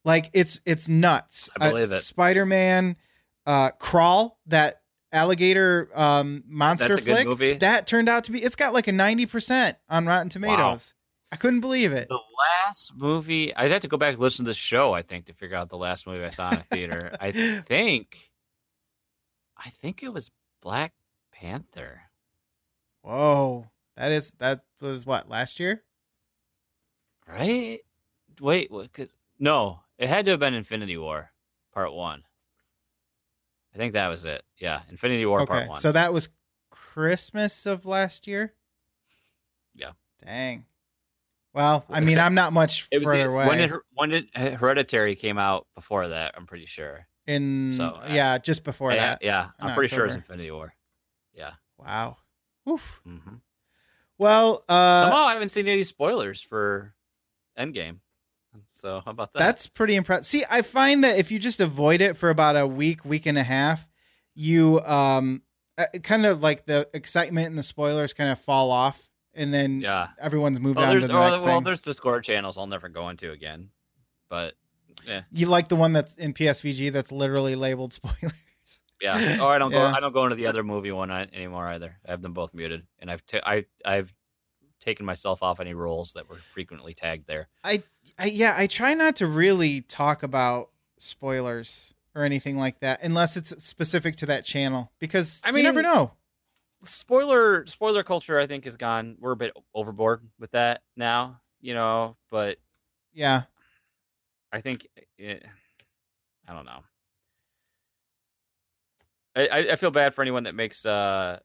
Like 0.05 0.31
it's 0.33 0.61
it's 0.65 0.89
nuts. 0.89 1.51
I 1.61 1.71
believe 1.71 1.91
it. 1.91 1.99
Spider 1.99 2.47
Man, 2.47 2.97
uh, 3.45 3.71
Crawl, 3.73 4.39
that 4.47 4.83
alligator 5.13 5.89
um, 5.95 6.45
monster 6.47 6.89
That's 6.89 7.01
flick, 7.05 7.27
movie. 7.27 7.55
that 7.55 7.87
turned 7.87 8.09
out 8.09 8.25
to 8.25 8.33
be. 8.33 8.43
It's 8.43 8.57
got 8.57 8.73
like 8.73 8.87
a 8.87 8.93
ninety 8.93 9.27
percent 9.27 9.77
on 9.89 10.07
Rotten 10.07 10.29
Tomatoes. 10.29 10.95
I 11.33 11.37
couldn't 11.37 11.61
believe 11.61 11.93
it. 11.93 12.09
The 12.09 12.21
last 12.65 12.93
movie, 12.95 13.55
I'd 13.55 13.73
have 13.73 13.83
to 13.83 13.89
go 13.89 13.97
back 13.97 14.11
and 14.11 14.21
listen 14.21 14.45
to 14.45 14.51
the 14.51 14.55
show. 14.55 14.93
I 14.93 15.03
think 15.03 15.27
to 15.27 15.33
figure 15.35 15.57
out 15.57 15.69
the 15.69 15.77
last 15.77 16.07
movie 16.07 16.25
I 16.25 16.31
saw 16.31 16.51
in 16.51 16.59
a 16.59 16.63
theater. 16.63 17.17
I 17.21 17.33
think, 17.67 18.26
I 19.57 19.71
think 19.71 20.03
it 20.03 20.13
was 20.13 20.31
Black 20.63 20.93
Panther. 21.33 22.03
Whoa, 23.03 23.67
that 23.97 24.13
is 24.13 24.33
that 24.39 24.63
was 24.81 25.07
what 25.07 25.29
last 25.29 25.61
year. 25.61 25.83
Right? 27.29 27.81
Wait, 28.41 28.71
what? 28.71 28.93
Could, 28.93 29.11
no, 29.39 29.81
it 29.99 30.09
had 30.09 30.25
to 30.27 30.33
have 30.33 30.41
been 30.41 30.55
Infinity 30.55 30.97
War, 30.97 31.33
Part 31.73 31.93
One. 31.93 32.23
I 33.75 33.79
think 33.79 33.93
that 33.93 34.09
was 34.09 34.25
it. 34.25 34.43
Yeah, 34.59 34.81
Infinity 34.91 35.27
War 35.27 35.43
okay, 35.43 35.53
Part 35.53 35.69
One. 35.69 35.81
so 35.81 35.93
that 35.93 36.13
was 36.13 36.29
Christmas 36.71 37.67
of 37.67 37.85
last 37.87 38.27
year. 38.27 38.55
Yeah. 39.75 39.93
Dang. 40.25 40.65
Well, 41.53 41.85
I 41.89 42.01
mean, 42.01 42.19
I'm 42.19 42.35
not 42.35 42.53
much 42.53 42.87
it 42.91 42.97
was 42.97 43.05
further 43.05 43.25
the- 43.25 43.29
away. 43.31 43.47
when 43.47 43.59
did 43.59 43.73
when 43.95 44.11
did 44.11 44.29
Hereditary 44.35 45.15
came 45.15 45.39
out 45.39 45.67
before 45.75 46.09
that? 46.09 46.35
I'm 46.37 46.47
pretty 46.47 46.67
sure. 46.67 47.07
In 47.27 47.71
so, 47.71 47.87
uh, 47.87 48.09
yeah, 48.11 48.39
just 48.39 48.65
before 48.65 48.93
yeah, 48.93 49.07
that. 49.07 49.23
yeah, 49.23 49.49
I'm 49.59 49.75
pretty 49.75 49.95
sure 49.95 50.07
it's 50.07 50.15
Infinity 50.15 50.51
War. 50.51 50.75
Yeah. 51.35 51.53
Wow. 51.79 52.17
Oof. 52.69 53.01
hmm 53.05 53.37
Well, 54.19 54.63
uh, 54.69 55.03
Somehow 55.05 55.25
I 55.25 55.33
haven't 55.35 55.51
seen 55.51 55.69
any 55.69 55.83
spoilers 55.83 56.41
for 56.41 56.95
Endgame. 57.59 57.99
So 58.69 59.03
how 59.05 59.11
about 59.11 59.33
that? 59.35 59.39
that's 59.39 59.67
pretty 59.67 59.95
impressive. 59.97 60.25
See, 60.25 60.45
I 60.51 60.63
find 60.63 61.05
that 61.05 61.19
if 61.19 61.31
you 61.31 61.39
just 61.39 61.61
avoid 61.61 62.01
it 62.01 62.17
for 62.17 62.31
about 62.31 62.57
a 62.57 62.67
week, 62.67 63.05
week 63.05 63.27
and 63.27 63.37
a 63.37 63.43
half, 63.43 63.89
you 64.35 64.81
um, 64.81 65.43
uh, 65.77 65.85
kind 66.03 66.25
of 66.25 66.43
like 66.43 66.65
the 66.65 66.89
excitement 66.95 67.49
and 67.49 67.59
the 67.59 67.63
spoilers 67.63 68.15
kind 68.15 68.31
of 68.31 68.39
fall 68.41 68.71
off, 68.71 69.11
and 69.35 69.53
then 69.53 69.81
yeah. 69.83 70.09
everyone's 70.19 70.59
Well, 70.59 70.79
on 70.79 70.95
to 70.95 71.07
the 71.07 71.13
well, 71.13 71.29
next 71.31 71.43
well, 71.43 71.57
thing. 71.57 71.65
there's 71.65 71.81
Discord 71.81 72.25
channels 72.25 72.57
I'll 72.57 72.67
never 72.67 72.89
go 72.89 73.11
into 73.11 73.31
again. 73.31 73.71
But 74.31 74.55
You 75.31 75.47
like 75.47 75.69
the 75.69 75.77
one 75.77 75.93
that's 75.93 76.15
in 76.17 76.35
PSVG 76.35 76.93
that's 76.93 77.13
literally 77.13 77.55
labeled 77.57 77.93
spoiler. 77.93 78.33
yeah, 79.01 79.43
or 79.43 79.53
I 79.53 79.59
don't 79.59 79.71
go. 79.71 79.79
Yeah. 79.79 79.93
I 79.97 80.01
don't 80.01 80.13
go 80.13 80.25
into 80.25 80.37
the 80.37 80.47
other 80.47 80.63
movie 80.63 80.93
one 80.93 81.11
uh, 81.11 81.27
anymore 81.33 81.67
either. 81.69 81.99
I 82.07 82.11
have 82.11 82.23
them 82.23 82.33
both 82.33 82.55
muted, 82.55 82.87
and 82.99 83.11
I've 83.11 83.25
ta- 83.27 83.41
I 83.45 83.67
I've 83.85 84.13
taken 84.81 85.05
myself 85.07 85.43
off 85.43 85.59
any 85.61 85.75
roles 85.75 86.13
that 86.13 86.29
were 86.29 86.37
frequently 86.37 86.95
tagged 86.95 87.27
there. 87.27 87.49
I 87.65 87.83
yeah, 88.25 88.55
I 88.57 88.67
try 88.67 88.95
not 88.95 89.17
to 89.17 89.27
really 89.27 89.81
talk 89.83 90.23
about 90.23 90.71
spoilers 90.99 91.95
or 92.15 92.23
anything 92.25 92.57
like 92.57 92.81
that 92.81 93.01
unless 93.03 93.37
it's 93.37 93.63
specific 93.63 94.17
to 94.17 94.27
that 94.27 94.45
channel 94.45 94.91
because 94.99 95.43
I 95.45 95.51
you 95.51 95.63
never 95.63 95.83
know. 95.83 96.15
Spoiler 96.83 97.67
spoiler 97.67 98.03
culture, 98.03 98.39
I 98.39 98.47
think, 98.47 98.67
is 98.67 98.77
gone. 98.77 99.17
We're 99.19 99.33
a 99.33 99.37
bit 99.37 99.53
overboard 99.75 100.23
with 100.39 100.53
that 100.53 100.83
now, 100.97 101.41
you 101.61 101.75
know. 101.75 102.17
But 102.31 102.59
Yeah. 103.13 103.43
I 104.57 104.61
think 104.63 104.87
it, 105.19 105.45
I 106.49 106.55
don't 106.55 106.65
know. 106.65 106.81
I, 109.37 109.69
I 109.73 109.77
feel 109.77 109.91
bad 109.91 110.15
for 110.15 110.23
anyone 110.23 110.45
that 110.45 110.55
makes 110.55 110.87
uh 110.87 111.41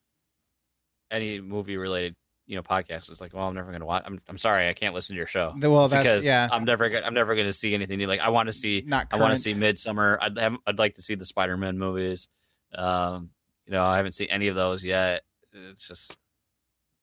any 1.12 1.42
movie 1.42 1.76
related 1.76 2.16
you 2.48 2.56
know 2.56 2.64
podcasts. 2.64 3.10
It's 3.10 3.20
like, 3.20 3.34
well, 3.34 3.50
I'm 3.50 3.54
never 3.54 3.70
gonna 3.70 3.86
watch. 3.86 4.04
I'm 4.06 4.18
I'm 4.30 4.38
sorry, 4.38 4.70
I 4.70 4.74
can't 4.74 4.96
listen 4.96 5.16
to 5.16 5.18
your 5.18 5.28
show 5.28 5.54
Well, 5.60 5.90
that's 5.90 6.04
because 6.04 6.26
yeah. 6.26 6.48
I'm 6.50 6.64
never 6.64 6.88
gonna 6.88 7.06
I'm 7.06 7.14
never 7.14 7.36
gonna 7.36 7.52
see 7.52 7.74
anything 7.74 7.98
new. 7.98 8.08
Like 8.08 8.22
I 8.22 8.30
want 8.30 8.48
to 8.48 8.54
see 8.54 8.82
Not 8.88 9.08
I 9.12 9.18
want 9.18 9.34
to 9.34 9.40
see 9.40 9.54
Midsommar. 9.54 10.18
I'd 10.22 10.38
have, 10.38 10.56
I'd 10.66 10.80
like 10.80 10.96
to 10.96 11.02
see 11.02 11.16
the 11.16 11.26
Spider 11.26 11.58
Man 11.58 11.78
movies. 11.78 12.30
Um, 12.74 13.32
You 13.66 13.74
know, 13.74 13.84
I 13.84 13.98
haven't 13.98 14.14
seen 14.14 14.30
any 14.30 14.48
of 14.48 14.56
those 14.56 14.86
yet. 14.86 15.24
It's 15.52 15.86
just 15.86 16.16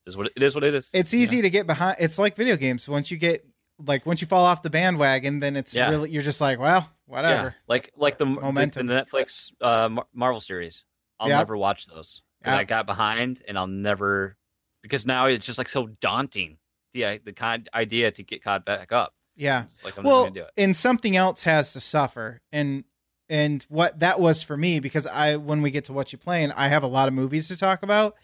is 0.06 0.16
what 0.16 0.30
it 0.34 0.42
is. 0.42 0.54
What 0.54 0.64
it 0.64 0.72
is. 0.72 0.88
It's 0.94 1.12
you 1.12 1.18
know? 1.18 1.22
easy 1.22 1.42
to 1.42 1.50
get 1.50 1.66
behind. 1.66 1.98
It's 2.00 2.18
like 2.18 2.34
video 2.34 2.56
games. 2.56 2.88
Once 2.88 3.10
you 3.10 3.18
get 3.18 3.44
like 3.84 4.06
once 4.06 4.20
you 4.20 4.26
fall 4.26 4.44
off 4.44 4.62
the 4.62 4.70
bandwagon, 4.70 5.40
then 5.40 5.56
it's 5.56 5.74
Yeah. 5.74 5.90
really 5.90 6.10
you're 6.10 6.22
just 6.22 6.40
like, 6.40 6.58
well, 6.58 6.90
whatever. 7.06 7.48
Yeah, 7.48 7.62
like 7.68 7.92
like 7.96 8.18
the 8.18 8.24
the, 8.24 8.30
Momentum. 8.30 8.86
the 8.86 9.04
Netflix 9.04 9.52
uh, 9.60 10.02
Marvel 10.12 10.40
series. 10.40 10.84
I'll 11.20 11.28
Yep. 11.28 11.38
never 11.38 11.56
watch 11.56 11.86
those 11.86 12.22
because 12.40 12.54
Yep. 12.54 12.60
I 12.60 12.64
got 12.64 12.86
behind, 12.86 13.42
and 13.48 13.58
I'll 13.58 13.66
never 13.66 14.36
because 14.82 15.06
now 15.06 15.26
it's 15.26 15.46
just 15.46 15.58
like 15.58 15.68
so 15.68 15.86
daunting. 16.00 16.58
The 16.92 17.20
the 17.24 17.32
kind 17.32 17.68
idea 17.74 18.10
to 18.10 18.22
get 18.22 18.42
caught 18.42 18.64
back 18.64 18.92
up. 18.92 19.14
Yeah. 19.36 19.64
Like 19.84 19.96
well, 20.02 20.24
gonna 20.24 20.34
do 20.34 20.40
it. 20.40 20.50
and 20.56 20.74
something 20.74 21.16
else 21.16 21.42
has 21.44 21.72
to 21.74 21.80
suffer, 21.80 22.40
and 22.52 22.84
and 23.28 23.64
what 23.68 24.00
that 24.00 24.18
was 24.20 24.42
for 24.42 24.56
me 24.56 24.80
because 24.80 25.06
I 25.06 25.36
when 25.36 25.60
we 25.62 25.70
get 25.70 25.84
to 25.84 25.92
what 25.92 26.12
you 26.12 26.18
playing, 26.18 26.50
I 26.52 26.68
have 26.68 26.82
a 26.82 26.86
lot 26.88 27.06
of 27.08 27.14
movies 27.14 27.46
to 27.48 27.56
talk 27.56 27.82
about, 27.82 28.14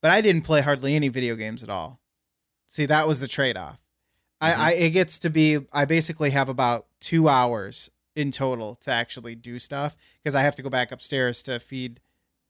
but 0.00 0.10
I 0.10 0.20
didn't 0.22 0.42
play 0.42 0.62
hardly 0.62 0.96
any 0.96 1.08
video 1.08 1.36
games 1.36 1.62
at 1.62 1.68
all. 1.68 2.00
See, 2.66 2.86
that 2.86 3.06
was 3.06 3.20
the 3.20 3.28
trade 3.28 3.56
off. 3.56 3.78
I, 4.40 4.52
I 4.52 4.70
it 4.72 4.90
gets 4.90 5.18
to 5.20 5.30
be 5.30 5.58
I 5.72 5.84
basically 5.84 6.30
have 6.30 6.48
about 6.48 6.86
two 7.00 7.28
hours 7.28 7.90
in 8.16 8.30
total 8.30 8.74
to 8.76 8.90
actually 8.90 9.34
do 9.34 9.58
stuff 9.58 9.96
because 10.22 10.34
I 10.34 10.42
have 10.42 10.56
to 10.56 10.62
go 10.62 10.70
back 10.70 10.90
upstairs 10.92 11.42
to 11.44 11.60
feed 11.60 12.00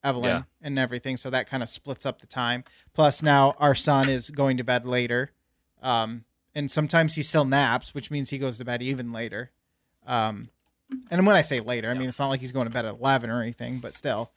Evelyn 0.02 0.30
Yeah. 0.30 0.42
and 0.62 0.78
everything, 0.78 1.16
so 1.16 1.28
that 1.30 1.46
kind 1.48 1.62
of 1.62 1.68
splits 1.68 2.06
up 2.06 2.20
the 2.20 2.26
time. 2.26 2.64
Plus, 2.94 3.22
now 3.22 3.54
our 3.58 3.74
son 3.74 4.08
is 4.08 4.30
going 4.30 4.56
to 4.56 4.64
bed 4.64 4.86
later, 4.86 5.32
um, 5.82 6.24
and 6.54 6.70
sometimes 6.70 7.16
he 7.16 7.22
still 7.22 7.44
naps, 7.44 7.92
which 7.94 8.10
means 8.10 8.30
he 8.30 8.38
goes 8.38 8.56
to 8.58 8.64
bed 8.64 8.82
even 8.82 9.12
later. 9.12 9.50
Um, 10.06 10.48
and 11.10 11.26
when 11.26 11.36
I 11.36 11.42
say 11.42 11.60
later, 11.60 11.90
I 11.90 11.94
mean 11.94 12.08
it's 12.08 12.18
not 12.18 12.28
like 12.28 12.40
he's 12.40 12.50
going 12.52 12.66
to 12.66 12.72
bed 12.72 12.84
at 12.86 12.94
eleven 12.94 13.28
or 13.30 13.42
anything, 13.42 13.78
but 13.78 13.92
still. 13.94 14.30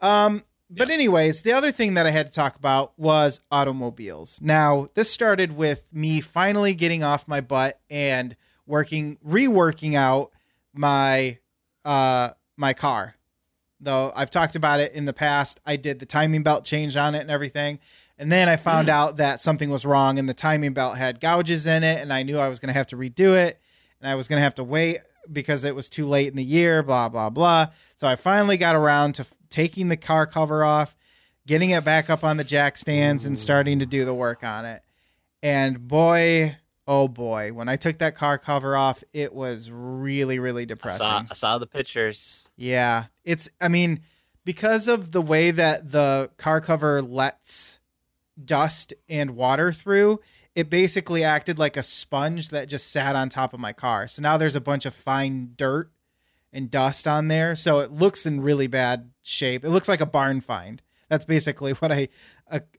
Um, 0.00 0.42
but 0.70 0.90
anyways, 0.90 1.42
the 1.42 1.52
other 1.52 1.72
thing 1.72 1.94
that 1.94 2.06
I 2.06 2.10
had 2.10 2.26
to 2.26 2.32
talk 2.32 2.56
about 2.56 2.92
was 2.98 3.40
automobiles. 3.50 4.38
Now, 4.42 4.88
this 4.94 5.10
started 5.10 5.56
with 5.56 5.92
me 5.94 6.20
finally 6.20 6.74
getting 6.74 7.02
off 7.02 7.26
my 7.26 7.40
butt 7.40 7.80
and 7.88 8.36
working 8.66 9.16
reworking 9.26 9.94
out 9.94 10.30
my 10.74 11.38
uh 11.84 12.30
my 12.56 12.74
car. 12.74 13.14
Though 13.80 14.12
I've 14.14 14.30
talked 14.30 14.56
about 14.56 14.80
it 14.80 14.92
in 14.92 15.04
the 15.04 15.12
past, 15.12 15.60
I 15.64 15.76
did 15.76 16.00
the 16.00 16.06
timing 16.06 16.42
belt 16.42 16.64
change 16.64 16.96
on 16.96 17.14
it 17.14 17.20
and 17.20 17.30
everything. 17.30 17.78
And 18.18 18.32
then 18.32 18.48
I 18.48 18.56
found 18.56 18.88
out 18.88 19.16
that 19.18 19.38
something 19.38 19.70
was 19.70 19.86
wrong 19.86 20.18
and 20.18 20.28
the 20.28 20.34
timing 20.34 20.72
belt 20.72 20.98
had 20.98 21.20
gouges 21.20 21.66
in 21.66 21.84
it 21.84 22.02
and 22.02 22.12
I 22.12 22.24
knew 22.24 22.38
I 22.38 22.48
was 22.48 22.58
going 22.58 22.68
to 22.68 22.74
have 22.74 22.88
to 22.88 22.96
redo 22.96 23.40
it 23.40 23.60
and 24.00 24.10
I 24.10 24.16
was 24.16 24.26
going 24.26 24.38
to 24.38 24.42
have 24.42 24.56
to 24.56 24.64
wait 24.64 24.98
because 25.32 25.64
it 25.64 25.74
was 25.74 25.88
too 25.88 26.06
late 26.06 26.28
in 26.28 26.36
the 26.36 26.44
year, 26.44 26.82
blah 26.82 27.08
blah 27.08 27.30
blah. 27.30 27.66
So 27.94 28.06
I 28.06 28.16
finally 28.16 28.56
got 28.56 28.74
around 28.74 29.14
to 29.16 29.22
f- 29.22 29.34
taking 29.50 29.88
the 29.88 29.96
car 29.96 30.26
cover 30.26 30.64
off, 30.64 30.96
getting 31.46 31.70
it 31.70 31.84
back 31.84 32.10
up 32.10 32.24
on 32.24 32.36
the 32.36 32.44
jack 32.44 32.76
stands 32.76 33.24
and 33.26 33.38
starting 33.38 33.78
to 33.80 33.86
do 33.86 34.04
the 34.04 34.14
work 34.14 34.44
on 34.44 34.64
it. 34.64 34.82
And 35.42 35.86
boy, 35.86 36.56
oh 36.86 37.08
boy, 37.08 37.52
when 37.52 37.68
I 37.68 37.76
took 37.76 37.98
that 37.98 38.14
car 38.14 38.38
cover 38.38 38.76
off, 38.76 39.04
it 39.12 39.32
was 39.34 39.70
really 39.70 40.38
really 40.38 40.62
I 40.62 40.66
depressing. 40.66 41.06
saw, 41.06 41.24
I 41.30 41.34
saw 41.34 41.58
the 41.58 41.66
pictures. 41.66 42.48
Yeah. 42.56 43.04
It's 43.24 43.48
I 43.60 43.68
mean, 43.68 44.00
because 44.44 44.88
of 44.88 45.12
the 45.12 45.22
way 45.22 45.50
that 45.50 45.92
the 45.92 46.30
car 46.38 46.60
cover 46.60 47.02
lets 47.02 47.80
dust 48.42 48.94
and 49.08 49.32
water 49.32 49.72
through, 49.72 50.20
it 50.58 50.68
basically 50.68 51.22
acted 51.22 51.56
like 51.56 51.76
a 51.76 51.84
sponge 51.84 52.48
that 52.48 52.68
just 52.68 52.90
sat 52.90 53.14
on 53.14 53.28
top 53.28 53.54
of 53.54 53.60
my 53.60 53.72
car. 53.72 54.08
So 54.08 54.20
now 54.20 54.36
there's 54.36 54.56
a 54.56 54.60
bunch 54.60 54.86
of 54.86 54.92
fine 54.92 55.52
dirt 55.54 55.92
and 56.52 56.68
dust 56.68 57.06
on 57.06 57.28
there. 57.28 57.54
So 57.54 57.78
it 57.78 57.92
looks 57.92 58.26
in 58.26 58.40
really 58.40 58.66
bad 58.66 59.12
shape. 59.22 59.64
It 59.64 59.70
looks 59.70 59.86
like 59.88 60.00
a 60.00 60.06
barn 60.06 60.40
find. 60.40 60.82
That's 61.08 61.24
basically 61.24 61.72
what 61.74 61.92
I 61.92 62.08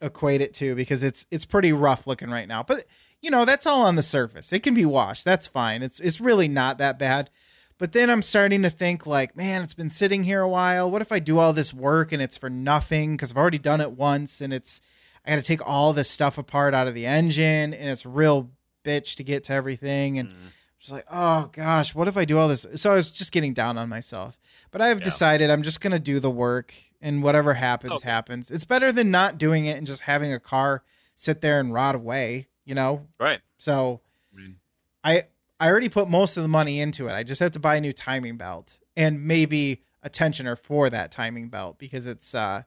equate 0.02 0.42
it 0.42 0.54
to 0.56 0.76
because 0.76 1.04
it's 1.04 1.26
it's 1.32 1.46
pretty 1.46 1.72
rough 1.72 2.06
looking 2.06 2.30
right 2.30 2.50
now. 2.50 2.64
But 2.64 2.84
you 3.22 3.32
know, 3.32 3.46
that's 3.46 3.66
all 3.66 3.86
on 3.86 3.96
the 3.96 4.02
surface. 4.04 4.52
It 4.52 4.62
can 4.62 4.74
be 4.74 4.86
washed. 4.86 5.24
That's 5.24 5.48
fine. 5.48 5.82
It's 5.82 6.02
it's 6.02 6.20
really 6.20 6.50
not 6.50 6.80
that 6.80 7.00
bad. 7.00 7.30
But 7.78 7.94
then 7.94 8.10
I'm 8.10 8.22
starting 8.22 8.62
to 8.64 8.70
think 8.70 9.08
like, 9.08 9.38
man, 9.38 9.62
it's 9.62 9.74
been 9.74 9.90
sitting 9.90 10.26
here 10.26 10.42
a 10.42 10.50
while. 10.50 10.92
What 10.92 11.02
if 11.02 11.14
I 11.14 11.20
do 11.20 11.40
all 11.40 11.54
this 11.54 11.74
work 11.74 12.12
and 12.12 12.22
it's 12.22 12.38
for 12.38 12.50
nothing 12.50 13.14
because 13.14 13.32
I've 13.32 13.38
already 13.38 13.58
done 13.58 13.80
it 13.80 13.94
once 13.94 14.42
and 14.42 14.52
it's 14.52 14.82
I 15.30 15.36
got 15.36 15.42
to 15.44 15.48
take 15.48 15.66
all 15.68 15.94
this 15.94 16.10
stuff 16.10 16.38
apart 16.40 16.74
out 16.74 16.88
of 16.88 16.96
the 16.96 17.06
engine 17.06 17.74
and 17.74 17.90
it's 17.90 18.06
real 18.06 18.50
bitch 18.84 19.16
to 19.18 19.24
get 19.24 19.44
to 19.46 19.54
everything 19.54 20.18
and 20.18 20.30
Mm. 20.30 20.34
just 20.80 20.92
like, 20.92 21.06
oh 21.12 21.50
gosh, 21.52 21.94
what 21.94 22.08
if 22.08 22.18
I 22.18 22.26
do 22.26 22.40
all 22.40 22.48
this? 22.48 22.66
So 22.76 22.92
I 22.92 22.96
was 22.96 23.12
just 23.12 23.32
getting 23.32 23.54
down 23.54 23.78
on 23.78 23.90
myself. 23.90 24.40
But 24.72 24.82
I've 24.82 25.00
Yeah. 25.00 25.04
decided 25.04 25.50
I'm 25.52 25.62
just 25.62 25.82
gonna 25.82 26.00
do 26.00 26.20
the 26.20 26.32
work 26.32 26.74
and 27.02 27.22
whatever 27.22 27.54
happens 27.56 27.94
Okay. 27.94 28.10
happens. 28.10 28.50
It's 28.50 28.66
better 28.66 28.92
than 28.92 29.12
not 29.12 29.38
doing 29.38 29.66
it 29.66 29.78
and 29.78 29.86
just 29.86 30.02
having 30.02 30.34
a 30.34 30.40
car 30.40 30.84
sit 31.16 31.42
there 31.42 31.60
and 31.60 31.72
rot 31.74 31.94
away, 31.96 32.48
you 32.66 32.74
know? 32.74 33.08
Right. 33.20 33.42
So 33.60 34.02
I 34.34 34.38
mean, 34.38 34.56
I 35.04 35.24
I 35.60 35.68
already 35.70 35.90
put 35.90 36.10
most 36.10 36.38
of 36.38 36.44
the 36.44 36.50
money 36.50 36.80
into 36.80 37.08
it. 37.08 37.14
I 37.14 37.22
just 37.24 37.40
have 37.42 37.52
to 37.52 37.60
buy 37.60 37.76
a 37.76 37.82
new 37.82 37.94
timing 37.94 38.38
belt 38.38 38.80
and 38.96 39.28
maybe 39.28 39.84
a 40.02 40.10
tensioner 40.10 40.58
for 40.58 40.90
that 40.90 41.12
timing 41.12 41.50
belt 41.50 41.78
because 41.78 42.08
it's 42.08 42.34
uh 42.34 42.64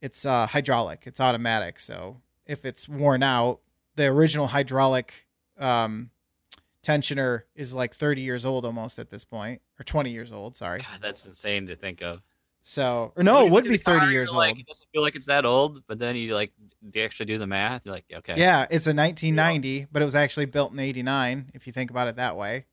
it's 0.00 0.24
uh 0.24 0.46
hydraulic. 0.46 1.04
It's 1.06 1.20
automatic. 1.20 1.80
So 1.80 2.20
if 2.46 2.64
it's 2.64 2.88
worn 2.88 3.22
out, 3.22 3.60
the 3.96 4.06
original 4.06 4.48
hydraulic 4.48 5.26
um 5.58 6.10
tensioner 6.82 7.42
is 7.54 7.74
like 7.74 7.94
30 7.94 8.22
years 8.22 8.44
old 8.44 8.64
almost 8.64 8.98
at 8.98 9.10
this 9.10 9.24
point 9.24 9.60
or 9.78 9.84
20 9.84 10.10
years 10.10 10.32
old, 10.32 10.56
sorry. 10.56 10.78
God, 10.80 11.00
that's 11.00 11.26
insane 11.26 11.66
to 11.66 11.76
think 11.76 12.02
of. 12.02 12.22
So 12.62 13.12
or 13.16 13.22
no, 13.22 13.44
it 13.44 13.50
would 13.50 13.64
be 13.64 13.76
30 13.76 14.00
car, 14.00 14.10
years 14.10 14.32
like, 14.32 14.50
old. 14.50 14.58
It 14.58 14.66
doesn't 14.66 14.88
feel 14.92 15.02
like 15.02 15.16
it's 15.16 15.26
that 15.26 15.44
old, 15.44 15.82
but 15.86 15.98
then 15.98 16.16
you 16.16 16.34
like 16.34 16.52
do 16.90 16.98
you 16.98 17.04
actually 17.04 17.26
do 17.26 17.38
the 17.38 17.46
math. 17.46 17.86
You're 17.86 17.94
like, 17.94 18.04
okay, 18.12 18.34
Yeah, 18.36 18.62
it's 18.64 18.86
a 18.86 18.94
1990, 18.94 19.86
but 19.90 20.02
it 20.02 20.04
was 20.04 20.14
actually 20.14 20.46
built 20.46 20.72
in 20.72 20.78
89 20.78 21.50
if 21.54 21.66
you 21.66 21.72
think 21.72 21.90
about 21.90 22.08
it 22.08 22.16
that 22.16 22.36
way 22.36 22.66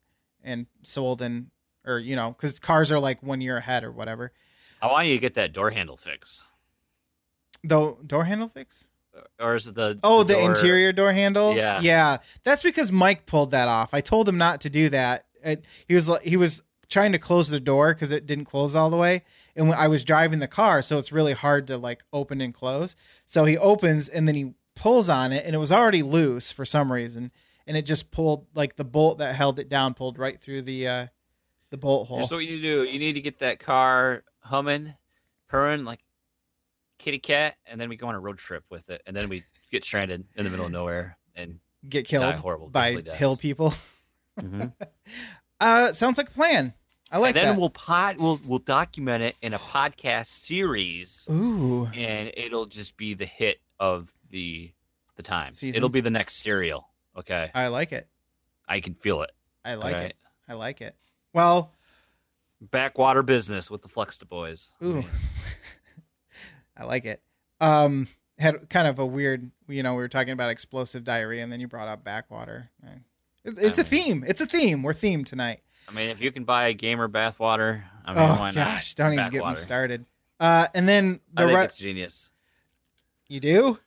and 0.43 0.67
sold 0.83 1.21
in 1.21 1.49
or 1.85 1.99
you 1.99 2.15
know 2.15 2.33
cuz 2.33 2.59
cars 2.59 2.91
are 2.91 2.99
like 2.99 3.23
1 3.23 3.41
year 3.41 3.57
ahead 3.57 3.83
or 3.83 3.91
whatever. 3.91 4.31
I 4.81 4.87
want 4.87 5.07
you 5.07 5.13
to 5.13 5.19
get 5.19 5.33
that 5.35 5.53
door 5.53 5.71
handle 5.71 5.97
fix, 5.97 6.43
The 7.67 7.95
door 8.05 8.25
handle 8.25 8.47
fix? 8.47 8.89
or 9.39 9.55
is 9.55 9.65
it 9.65 9.75
the 9.75 9.97
Oh, 10.03 10.23
the, 10.23 10.33
door- 10.33 10.49
interior 10.49 10.91
door 10.91 11.13
handle. 11.13 11.55
Yeah. 11.55 11.79
yeah. 11.81 12.17
That's 12.43 12.61
because 12.61 12.91
Mike 12.91 13.25
pulled 13.25 13.51
that 13.51 13.69
off. 13.69 13.93
I 13.93 14.01
told 14.01 14.27
him 14.27 14.37
not 14.37 14.59
to 14.61 14.69
do 14.69 14.89
that. 14.89 15.25
It, 15.43 15.63
he 15.87 15.95
was 15.95 16.09
like- 16.09 16.23
he 16.23 16.35
was 16.35 16.63
trying 16.89 17.13
to 17.13 17.19
close 17.19 17.47
the 17.49 17.59
door 17.61 17.93
because 17.93 18.11
it 18.11 18.25
didn't 18.27 18.43
close 18.45 18.75
all 18.75 18.89
the 18.89 18.97
way, 18.97 19.23
and 19.55 19.67
when 19.69 19.77
I 19.77 19.87
was 19.87 20.03
driving 20.03 20.39
the 20.39 20.47
car, 20.47 20.81
so 20.81 20.97
it's 20.97 21.11
really 21.11 21.33
hard 21.33 21.65
to 21.67 21.77
like 21.77 22.03
open 22.13 22.41
and 22.41 22.53
close. 22.53 22.95
So 23.25 23.45
he 23.45 23.57
opens 23.57 24.07
and 24.09 24.27
then 24.27 24.35
he 24.35 24.53
pulls 24.75 25.09
on 25.09 25.31
it, 25.31 25.45
and 25.45 25.55
it 25.55 25.59
was 25.59 25.71
already 25.71 26.03
loose 26.03 26.51
for 26.51 26.63
some 26.65 26.91
reason, 26.91 27.31
and 27.65 27.75
it 27.77 27.85
just 27.85 28.11
pulled 28.11 28.45
like 28.53 28.75
the 28.75 28.83
bolt 28.83 29.17
that 29.19 29.33
held 29.35 29.57
it 29.59 29.67
down 29.69 29.93
pulled 29.93 30.19
right 30.19 30.39
through 30.39 30.61
the 30.63 30.87
uh 30.87 31.07
the 31.71 31.77
bolt 31.77 32.07
hole. 32.07 32.17
Here's 32.17 32.31
what 32.31 32.45
you 32.45 32.61
do: 32.61 32.83
you 32.83 32.99
need 32.99 33.13
to 33.13 33.21
get 33.21 33.39
that 33.39 33.59
car 33.59 34.23
humming, 34.41 34.93
purring 35.47 35.85
like 35.85 36.01
kitty 36.97 37.19
cat, 37.19 37.55
and 37.65 37.79
then 37.79 37.89
we 37.89 37.95
go 37.95 38.07
on 38.07 38.15
a 38.15 38.19
road 38.19 38.37
trip 38.37 38.63
with 38.69 38.89
it, 38.89 39.01
and 39.05 39.15
then 39.15 39.29
we 39.29 39.43
get 39.71 39.83
stranded 39.83 40.25
in 40.35 40.43
the 40.43 40.49
middle 40.49 40.65
of 40.65 40.71
nowhere 40.71 41.17
and 41.35 41.59
Get 41.87 42.07
die 42.07 42.09
killed 42.09 42.39
horrible 42.39 42.69
by 42.69 42.91
hill 43.15 43.35
people. 43.37 43.73
Mhm. 44.39 44.73
Uh, 45.59 45.93
sounds 45.93 46.17
like 46.17 46.27
a 46.27 46.33
plan. 46.33 46.73
I 47.09 47.17
like 47.17 47.29
and 47.29 47.37
then 47.37 47.55
that. 47.55 47.59
we'll 47.59 47.69
pod 47.69 48.17
we'll 48.19 48.41
we'll 48.45 48.59
document 48.59 49.23
it 49.23 49.35
in 49.41 49.53
a 49.53 49.57
podcast 49.57 50.27
series, 50.27 51.29
Ooh. 51.31 51.85
and 51.95 52.29
it'll 52.35 52.65
just 52.65 52.97
be 52.97 53.13
the 53.13 53.25
hit 53.25 53.61
of 53.79 54.11
the 54.29 54.73
the 55.15 55.23
times. 55.23 55.59
Season. 55.59 55.75
It'll 55.77 55.87
be 55.87 56.01
the 56.01 56.09
next 56.09 56.41
serial. 56.43 56.89
Okay, 57.17 57.51
I 57.55 57.67
like 57.67 57.93
it. 57.93 58.09
I 58.67 58.81
can 58.81 58.95
feel 58.95 59.21
it. 59.21 59.31
I 59.63 59.75
like 59.75 59.93
Alright. 59.95 60.09
it. 60.09 60.17
I 60.49 60.53
like 60.55 60.81
it. 60.81 60.95
Well, 61.31 61.71
Backwater 62.59 63.23
business 63.23 63.71
with 63.71 63.81
the 63.81 63.87
Fluxta 63.87 64.27
boys. 64.27 64.73
I 64.81 64.85
Ooh. 64.85 64.93
mean, 64.95 65.07
I 66.77 66.83
like 66.85 67.05
it. 67.05 67.21
Um, 67.61 68.07
had 68.37 68.69
kind 68.69 68.87
of 68.87 68.99
a 68.99 69.05
weird, 69.05 69.49
you 69.67 69.81
know, 69.83 69.93
we 69.93 70.01
were 70.01 70.09
talking 70.09 70.33
about 70.33 70.49
explosive 70.49 71.03
diarrhea, 71.03 71.41
and 71.43 71.51
then 71.51 71.59
you 71.59 71.67
brought 71.67 71.87
up 71.87 72.03
backwater. 72.03 72.69
It's, 73.43 73.59
it's 73.59 73.77
a 73.77 73.81
I 73.81 73.89
mean- 73.89 74.03
theme. 74.03 74.25
It's 74.27 74.41
a 74.41 74.45
theme. 74.45 74.83
We're 74.83 74.93
themed 74.93 75.25
tonight. 75.27 75.61
I 75.87 75.93
mean, 75.93 76.09
if 76.09 76.19
you 76.19 76.31
can 76.31 76.43
buy 76.45 76.67
a 76.67 76.73
gamer 76.73 77.07
bathwater, 77.07 77.83
I 78.03 78.13
mean, 78.13 78.23
oh 78.23 78.35
why 78.39 78.47
not? 78.47 78.55
gosh, 78.55 78.95
don't 78.95 79.13
even 79.13 79.29
get 79.29 79.45
me 79.45 79.55
started. 79.55 80.05
Uh, 80.39 80.67
and 80.73 80.87
then 80.89 81.19
I 81.37 81.43
the 81.43 81.47
think 81.47 81.57
re- 81.59 81.63
it's 81.65 81.77
genius. 81.77 82.31
you 83.29 83.39
do 83.39 83.79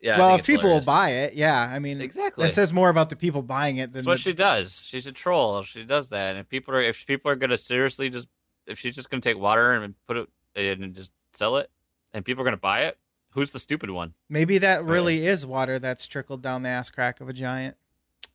Yeah. 0.00 0.18
Well. 0.18 0.34
If 0.36 0.44
people 0.46 0.70
will 0.70 0.80
buy 0.82 1.10
it, 1.10 1.34
yeah. 1.34 1.70
I 1.72 1.78
mean, 1.78 2.00
exactly. 2.00 2.44
that 2.44 2.50
says 2.52 2.72
more 2.72 2.88
about 2.88 3.10
the 3.10 3.16
people 3.16 3.42
buying 3.42 3.76
it 3.76 3.92
than 3.92 4.00
That's 4.00 4.06
what 4.06 4.16
the, 4.16 4.22
she 4.22 4.34
does. 4.34 4.84
She's 4.86 5.06
a 5.06 5.12
troll. 5.12 5.62
She 5.62 5.84
does 5.84 6.08
that. 6.10 6.30
And 6.30 6.40
if 6.40 6.48
people 6.48 6.74
are 6.74 6.82
if 6.82 7.06
people 7.06 7.30
are 7.30 7.36
gonna 7.36 7.56
seriously 7.56 8.10
just 8.10 8.28
if 8.66 8.78
she's 8.78 8.94
just 8.96 9.08
gonna 9.08 9.20
take 9.20 9.38
water 9.38 9.72
and 9.72 9.94
put 10.06 10.16
it 10.16 10.28
in 10.56 10.82
and 10.82 10.94
just 10.94 11.12
sell 11.32 11.56
it, 11.56 11.70
and 12.14 12.24
people 12.24 12.42
are 12.42 12.44
gonna 12.44 12.56
buy 12.56 12.82
it, 12.82 12.98
who's 13.30 13.50
the 13.52 13.58
stupid 13.58 13.90
one? 13.90 14.14
maybe 14.28 14.58
that 14.58 14.84
really 14.84 15.26
is 15.26 15.44
water 15.46 15.78
that's 15.78 16.06
trickled 16.06 16.42
down 16.42 16.62
the 16.62 16.68
ass 16.68 16.90
crack 16.90 17.20
of 17.20 17.28
a 17.28 17.32
giant. 17.32 17.76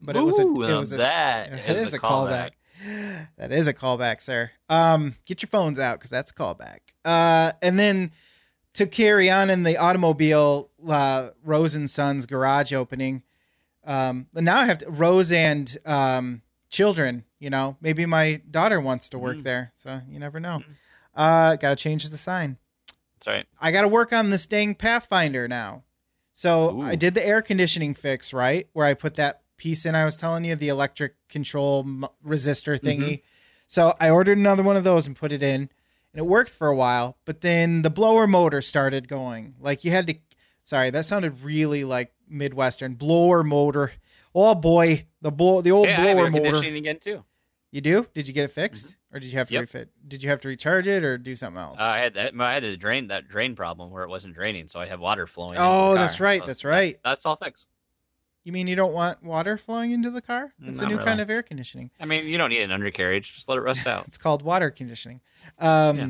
But 0.02 0.16
it 0.16 0.22
was 0.22 0.40
a 0.40 0.44
it 0.44 0.78
was 0.78 0.92
a 0.94 0.98
that 0.98 1.52
That 1.68 1.70
is 1.78 1.88
is 1.88 1.94
a 1.94 1.98
a 1.98 2.00
callback. 2.00 2.52
That 3.38 3.52
is 3.52 3.68
a 3.68 3.74
callback, 3.74 4.22
sir. 4.22 4.50
Um, 4.70 5.16
get 5.26 5.42
your 5.44 5.50
phones 5.50 5.78
out 5.78 6.00
because 6.00 6.10
that's 6.10 6.32
a 6.32 6.34
callback. 6.34 6.80
Uh, 7.06 7.52
and 7.62 7.78
then 7.78 8.12
to 8.74 8.88
carry 8.88 9.30
on 9.30 9.50
in 9.52 9.62
the 9.64 9.78
automobile 9.78 10.72
uh, 10.88 11.30
Rose 11.44 11.76
and 11.76 11.88
Sons 11.90 12.26
garage 12.26 12.74
opening. 12.74 13.22
Um, 13.86 14.28
now 14.34 14.60
I 14.62 14.66
have 14.66 14.80
to, 14.80 14.90
Rose 14.90 15.32
and 15.32 15.76
um, 15.86 16.42
children. 16.70 17.24
You 17.40 17.50
know, 17.52 17.78
maybe 17.82 18.06
my 18.08 18.42
daughter 18.50 18.80
wants 18.82 19.10
to 19.10 19.20
work 19.20 19.38
Mm. 19.38 19.44
there, 19.44 19.72
so 19.76 20.02
you 20.10 20.20
never 20.20 20.40
know. 20.40 20.60
Mm. 20.60 20.66
Uh, 21.16 21.56
got 21.58 21.70
to 21.70 21.76
change 21.76 22.08
the 22.10 22.18
sign. 22.18 22.58
That's 23.22 23.36
right. 23.36 23.46
I 23.60 23.72
got 23.72 23.82
to 23.82 23.88
work 23.88 24.12
on 24.12 24.32
this 24.32 24.48
dang 24.48 24.74
Pathfinder 24.74 25.48
now. 25.48 25.84
So 26.32 26.72
Ooh. 26.72 26.82
I 26.82 26.96
did 26.96 27.14
the 27.14 27.26
air 27.26 27.42
conditioning 27.42 27.94
fix 27.94 28.34
right, 28.34 28.68
where 28.74 28.86
I 28.86 28.96
put 28.96 29.16
that 29.16 29.42
piece 29.58 29.86
in. 29.86 29.94
I 29.94 30.06
was 30.06 30.18
telling 30.18 30.44
you 30.44 30.56
the 30.56 30.70
electric 30.70 31.16
control 31.30 31.82
m- 31.82 32.06
resistor 32.26 32.80
mm-hmm. 32.80 32.88
thingy. 32.88 33.22
So 33.68 33.94
I 34.00 34.10
ordered 34.10 34.38
another 34.38 34.64
one 34.64 34.76
of 34.76 34.84
those 34.84 35.06
and 35.06 35.16
put 35.16 35.32
it 35.32 35.44
in, 35.44 35.62
and 35.62 35.70
it 36.16 36.26
worked 36.26 36.52
for 36.52 36.68
a 36.68 36.76
while. 36.76 37.18
But 37.26 37.42
then 37.42 37.84
the 37.84 37.90
blower 37.92 38.26
motor 38.26 38.62
started 38.62 39.08
going. 39.08 39.56
Like 39.60 39.84
you 39.84 39.92
had 39.92 40.08
to. 40.08 40.16
Sorry, 40.64 40.90
that 40.90 41.06
sounded 41.06 41.44
really 41.44 41.84
like 41.84 42.14
Midwestern 42.28 42.96
blower 42.96 43.44
motor. 43.44 43.92
Oh 44.34 44.56
boy, 44.56 45.06
the 45.22 45.32
blow 45.32 45.62
the 45.62 45.72
old 45.72 45.88
Hey, 45.88 45.94
I 45.94 45.96
have 45.96 46.16
blower 46.16 46.26
air 46.26 46.32
motor. 46.32 46.44
conditioning 46.44 46.78
again 46.78 47.00
too. 47.00 47.24
You 47.72 47.82
do? 47.82 48.08
Did 48.14 48.28
you 48.28 48.34
get 48.34 48.46
it 48.46 48.52
fixed, 48.52 48.88
mm-hmm. 48.88 49.01
Or 49.14 49.20
did 49.20 49.32
you 49.32 49.38
have 49.38 49.48
to 49.50 49.54
Yep. 49.56 49.62
refit? 49.62 49.90
Did 50.08 50.24
you 50.24 50.30
have 50.30 50.40
to 50.42 50.48
recharge 50.48 50.88
it 50.88 51.04
or 51.04 51.18
do 51.18 51.36
something 51.36 51.62
else? 51.62 51.80
Uh, 51.80 51.84
I 51.84 51.98
had 52.00 52.14
that. 52.16 52.34
I 52.40 52.54
had 52.54 52.64
a 52.64 52.78
drain 52.78 53.08
that 53.08 53.28
drain 53.28 53.56
problem 53.56 53.92
where 53.92 54.04
it 54.04 54.10
wasn't 54.10 54.34
draining, 54.34 54.68
so 54.68 54.80
I 54.80 54.88
have 54.88 55.00
water 55.00 55.28
flowing. 55.28 55.58
Oh, 55.60 55.96
that's 55.96 56.18
car. 56.18 56.26
right, 56.26 56.42
So 56.42 56.48
that's 56.48 56.66
right. 56.66 57.00
That's 57.04 57.26
all 57.26 57.36
fixed. 57.36 57.68
You 58.44 58.52
mean 58.52 58.66
you 58.68 58.76
don't 58.76 58.94
want 58.94 59.22
water 59.24 59.56
flowing 59.58 59.92
into 59.92 60.10
the 60.10 60.22
car? 60.22 60.52
It's 60.64 60.80
a 60.80 60.86
new 60.88 60.94
really. 60.96 61.06
kind 61.06 61.22
of 61.22 61.30
air 61.30 61.44
conditioning. 61.44 61.92
I 62.00 62.06
mean, 62.06 62.26
you 62.26 62.38
don't 62.40 62.50
need 62.50 62.62
an 62.64 62.72
undercarriage. 62.72 63.34
Just 63.36 63.48
let 63.48 63.58
it 63.58 63.62
rust 63.62 63.86
out. 63.86 64.06
It's 64.08 64.18
called 64.18 64.42
water 64.42 64.72
conditioning. 64.72 65.22
Um, 65.60 65.98
Yeah. 65.98 66.08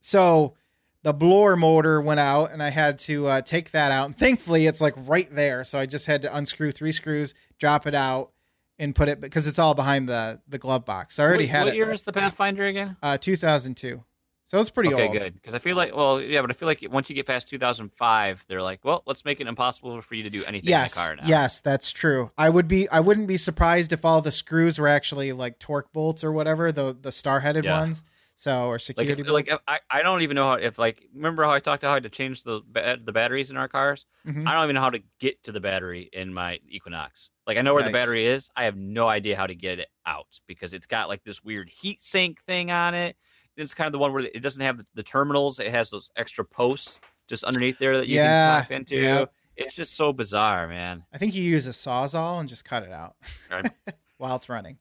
So 0.00 0.54
the 1.02 1.12
blower 1.12 1.56
motor 1.56 2.00
went 2.00 2.20
out, 2.20 2.50
and 2.50 2.62
I 2.62 2.70
had 2.70 2.98
to 3.00 3.26
uh, 3.28 3.40
take 3.42 3.70
that 3.70 3.92
out. 3.92 4.06
And 4.06 4.16
thankfully, 4.18 4.66
it's 4.66 4.80
like 4.80 4.94
right 4.96 5.28
there. 5.32 5.62
So 5.64 5.78
I 5.78 5.86
just 5.86 6.06
had 6.06 6.22
to 6.22 6.36
unscrew 6.36 6.72
three 6.72 6.92
screws, 6.92 7.34
drop 7.58 7.86
it 7.86 7.94
out, 7.94 8.32
and 8.78 8.94
put 8.94 9.08
it 9.08 9.20
because 9.20 9.46
it's 9.46 9.58
all 9.58 9.74
behind 9.74 10.08
the 10.08 10.40
the 10.48 10.58
glove 10.58 10.84
box. 10.84 11.18
I 11.18 11.24
already 11.24 11.44
what, 11.44 11.50
had 11.50 11.64
what 11.64 11.74
it. 11.74 11.76
year 11.76 11.90
is 11.90 12.02
the 12.02 12.12
Pathfinder 12.12 12.66
again? 12.66 12.96
Uh, 13.02 13.18
2002. 13.18 14.02
So 14.48 14.60
it's 14.60 14.70
pretty 14.70 14.94
okay, 14.94 15.02
old. 15.06 15.10
Okay, 15.16 15.24
good. 15.24 15.34
Because 15.34 15.54
I 15.54 15.58
feel 15.58 15.74
like, 15.74 15.96
well, 15.96 16.20
yeah, 16.20 16.40
but 16.40 16.50
I 16.50 16.52
feel 16.52 16.68
like 16.68 16.86
once 16.88 17.10
you 17.10 17.16
get 17.16 17.26
past 17.26 17.48
2005, 17.48 18.44
they're 18.46 18.62
like, 18.62 18.84
well, 18.84 19.02
let's 19.04 19.24
make 19.24 19.40
it 19.40 19.48
impossible 19.48 20.00
for 20.02 20.14
you 20.14 20.22
to 20.22 20.30
do 20.30 20.44
anything 20.44 20.68
Yes, 20.70 20.94
in 20.96 21.00
the 21.00 21.06
car 21.06 21.16
now. 21.16 21.26
yes, 21.26 21.60
that's 21.60 21.90
true. 21.90 22.30
I 22.38 22.48
would 22.48 22.68
be, 22.68 22.88
I 22.88 23.00
wouldn't 23.00 23.26
be 23.26 23.38
surprised 23.38 23.92
if 23.92 24.04
all 24.04 24.20
the 24.20 24.30
screws 24.30 24.78
were 24.78 24.86
actually 24.86 25.32
like 25.32 25.58
Torx 25.58 25.84
bolts 25.92 26.22
or 26.22 26.30
whatever, 26.30 26.70
the 26.70 26.96
the 27.00 27.10
star 27.10 27.40
headed 27.40 27.64
Yeah. 27.64 27.80
ones. 27.80 28.04
So 28.36 28.66
or 28.68 28.74
Like, 28.74 28.80
security 28.82 29.22
like 29.24 29.48
if, 29.50 29.58
I, 29.66 29.80
I 29.90 30.02
don't 30.02 30.20
even 30.22 30.34
know 30.36 30.44
how 30.44 30.54
if 30.54 30.78
like 30.78 31.08
remember 31.12 31.42
how 31.42 31.50
I 31.50 31.58
talked 31.58 31.82
about 31.82 31.88
how 31.88 31.94
I 31.94 31.96
had 31.96 32.02
to 32.04 32.10
change 32.10 32.44
the 32.44 32.60
the 33.02 33.12
batteries 33.12 33.50
in 33.50 33.56
our 33.56 33.66
cars. 33.66 34.04
Mhm. 34.28 34.46
I 34.46 34.52
don't 34.52 34.62
even 34.64 34.74
know 34.74 34.82
how 34.82 34.90
to 34.90 35.02
get 35.18 35.42
to 35.44 35.52
the 35.52 35.60
battery 35.60 36.08
in 36.12 36.32
my 36.34 36.60
Equinox. 36.68 37.30
Like 37.46 37.58
I 37.58 37.62
know 37.62 37.74
where 37.74 37.82
the 37.82 37.90
battery 37.92 38.26
is. 38.26 38.50
I 38.56 38.64
have 38.64 38.76
no 38.76 39.06
idea 39.08 39.36
how 39.36 39.46
to 39.46 39.54
get 39.54 39.78
it 39.78 39.88
out 40.04 40.40
because 40.48 40.72
it's 40.74 40.86
got 40.86 41.08
like 41.08 41.22
this 41.24 41.44
weird 41.44 41.68
heat 41.70 42.02
sink 42.02 42.42
thing 42.42 42.70
on 42.70 42.94
it. 42.94 43.16
It's 43.56 43.72
kind 43.74 43.86
of 43.86 43.92
the 43.92 43.98
one 43.98 44.12
where 44.12 44.22
it 44.24 44.42
doesn't 44.42 44.62
have 44.62 44.78
the, 44.78 44.86
the 44.94 45.02
terminals. 45.02 45.58
It 45.60 45.70
has 45.70 45.90
those 45.90 46.10
extra 46.16 46.44
posts 46.44 47.00
just 47.28 47.44
underneath 47.44 47.78
there 47.78 47.96
that 47.98 48.08
you 48.08 48.16
Yeah, 48.16 48.56
can 48.60 48.62
tap 48.62 48.70
into. 48.72 48.96
yeah. 48.96 49.24
It's 49.56 49.74
just 49.76 49.94
so 49.94 50.12
bizarre, 50.12 50.68
man. 50.68 51.04
I 51.12 51.18
think 51.18 51.34
you 51.34 51.42
use 51.42 51.66
a 51.66 51.70
sawzall 51.70 52.38
and 52.40 52.48
just 52.48 52.64
cut 52.64 52.82
it 52.82 52.92
out 52.92 53.16
Right. 53.50 53.70
while 54.18 54.36
it's 54.36 54.48
running. 54.50 54.78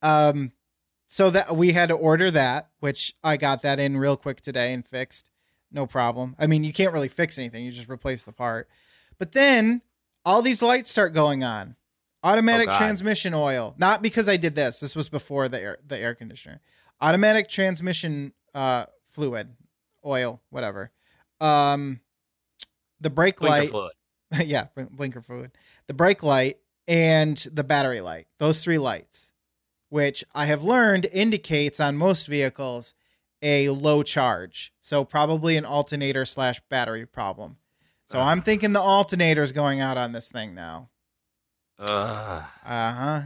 Um, 0.00 0.52
so 1.06 1.30
that 1.30 1.54
we 1.56 1.72
had 1.72 1.90
to 1.90 1.94
order 1.94 2.30
that, 2.30 2.70
which 2.80 3.14
I 3.22 3.36
got 3.36 3.62
that 3.62 3.78
in 3.78 3.96
real 3.96 4.16
quick 4.16 4.40
today 4.40 4.72
and 4.72 4.84
fixed, 4.84 5.30
no 5.70 5.86
problem. 5.86 6.34
I 6.38 6.46
mean, 6.48 6.64
you 6.64 6.72
can't 6.72 6.92
really 6.92 7.08
fix 7.08 7.38
anything; 7.38 7.64
you 7.64 7.70
just 7.70 7.88
replace 7.88 8.22
the 8.24 8.32
part. 8.32 8.68
But 9.18 9.32
then 9.32 9.82
all 10.24 10.42
these 10.42 10.62
lights 10.62 10.90
start 10.90 11.12
going 11.14 11.44
on. 11.44 11.76
Automatic 12.24 12.68
Oh, 12.70 12.76
transmission 12.76 13.34
oil. 13.34 13.74
Not 13.78 14.02
because 14.02 14.28
I 14.28 14.36
did 14.36 14.54
this. 14.54 14.80
This 14.80 14.94
was 14.94 15.08
before 15.08 15.48
the 15.48 15.60
air, 15.60 15.78
the 15.86 15.98
air 15.98 16.14
conditioner. 16.14 16.60
Automatic 17.00 17.48
transmission 17.48 18.32
uh, 18.54 18.86
fluid, 19.02 19.54
oil, 20.04 20.40
whatever. 20.50 20.92
Um, 21.40 22.00
the 23.00 23.10
brake 23.10 23.38
Blinker 23.38 23.58
light 23.58 23.70
fluid. 23.70 23.92
yeah, 24.46 24.66
blinker 24.92 25.20
fluid, 25.20 25.50
the 25.88 25.94
brake 25.94 26.22
light, 26.22 26.58
and 26.86 27.36
the 27.52 27.64
battery 27.64 28.00
light. 28.00 28.28
Those 28.38 28.62
three 28.62 28.78
lights, 28.78 29.32
which 29.88 30.24
I 30.34 30.46
have 30.46 30.62
learned 30.62 31.06
indicates 31.12 31.80
on 31.80 31.96
most 31.96 32.26
vehicles 32.26 32.94
a 33.42 33.68
low 33.70 34.02
charge. 34.02 34.72
So 34.80 35.04
probably 35.04 35.56
an 35.56 35.64
alternator 35.64 36.24
slash 36.24 36.60
battery 36.70 37.04
problem. 37.04 37.56
So. 38.04 38.20
I'm 38.20 38.42
thinking 38.42 38.74
the 38.74 38.80
alternator 38.80 39.42
is 39.42 39.52
going 39.52 39.80
out 39.80 39.96
on 39.96 40.12
this 40.12 40.28
thing 40.30 40.54
now. 40.54 40.90
Uh 41.78 42.42
huh. 42.64 43.22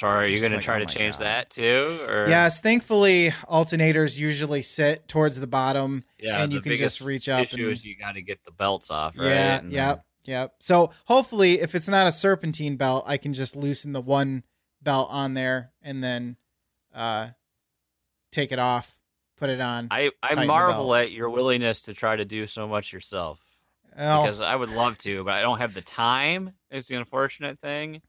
Sorry, 0.00 0.24
are 0.24 0.28
you 0.28 0.40
going 0.40 0.52
to 0.52 0.60
try 0.60 0.76
oh 0.76 0.78
to 0.78 0.86
change 0.86 1.18
God. 1.18 1.24
that 1.24 1.50
too? 1.50 1.98
Or 2.08 2.26
Yes, 2.26 2.62
thankfully 2.62 3.34
alternators 3.50 4.18
usually 4.18 4.62
sit 4.62 5.06
towards 5.08 5.38
the 5.38 5.46
bottom, 5.46 6.04
yeah, 6.18 6.42
and 6.42 6.50
you 6.52 6.62
can 6.62 6.74
just 6.74 7.02
reach 7.02 7.28
up 7.28 7.44
Issue 7.44 7.64
and- 7.64 7.72
is 7.72 7.84
you 7.84 7.96
got 7.96 8.12
to 8.12 8.22
get 8.22 8.42
the 8.44 8.50
belts 8.50 8.90
off, 8.90 9.18
right? 9.18 9.26
Yeah, 9.26 9.58
And 9.58 9.70
yep, 9.70 10.04
yep. 10.24 10.54
So 10.58 10.92
hopefully, 11.04 11.60
if 11.60 11.74
it's 11.74 11.86
not 11.86 12.06
a 12.06 12.12
serpentine 12.12 12.76
belt, 12.76 13.04
I 13.06 13.18
can 13.18 13.34
just 13.34 13.56
loosen 13.56 13.92
the 13.92 14.00
one 14.00 14.44
belt 14.80 15.08
on 15.10 15.34
there 15.34 15.72
and 15.82 16.02
then 16.02 16.38
uh, 16.94 17.28
take 18.32 18.52
it 18.52 18.58
off, 18.58 18.98
put 19.36 19.50
it 19.50 19.60
on. 19.60 19.88
I, 19.90 20.12
I 20.22 20.46
marvel 20.46 20.94
at 20.94 21.12
your 21.12 21.28
willingness 21.28 21.82
to 21.82 21.92
try 21.92 22.16
to 22.16 22.24
do 22.24 22.46
so 22.46 22.66
much 22.66 22.92
yourself 22.92 23.49
Well, 23.96 24.22
because 24.22 24.40
I 24.40 24.54
would 24.56 24.70
love 24.70 24.98
to, 24.98 25.24
but 25.24 25.34
I 25.34 25.42
don't 25.42 25.58
have 25.58 25.74
the 25.74 25.82
time. 25.82 26.54
It's 26.70 26.88
the 26.88 26.94
unfortunate 26.96 27.58
thing, 27.60 28.02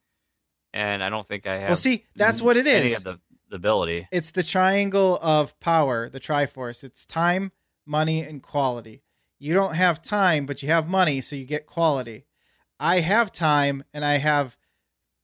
and 0.74 1.04
I 1.04 1.10
don't 1.10 1.28
think 1.28 1.48
I 1.48 1.58
have. 1.58 1.70
well, 1.70 1.76
see, 1.76 2.06
that's 2.16 2.42
what 2.42 2.58
it 2.58 2.68
is. 2.68 2.84
any 2.86 2.94
of 2.94 3.04
the, 3.04 3.20
the 3.50 3.56
ability. 3.58 4.08
It's 4.12 4.32
the 4.32 4.44
triangle 4.44 5.18
of 5.22 5.60
power, 5.60 6.08
the 6.10 6.20
Triforce. 6.20 6.84
It's 6.84 7.06
time, 7.06 7.52
money, 7.86 8.22
and 8.22 8.42
quality. 8.44 9.02
You 9.40 9.54
don't 9.56 9.74
have 9.76 10.02
time, 10.02 10.46
but 10.46 10.62
you 10.62 10.70
have 10.70 10.88
money, 10.88 11.20
so 11.22 11.36
you 11.36 11.46
get 11.46 11.66
quality. 11.66 12.26
I 12.80 13.00
have 13.00 13.32
time, 13.32 13.84
and 13.94 14.06
I 14.06 14.18
have. 14.18 14.58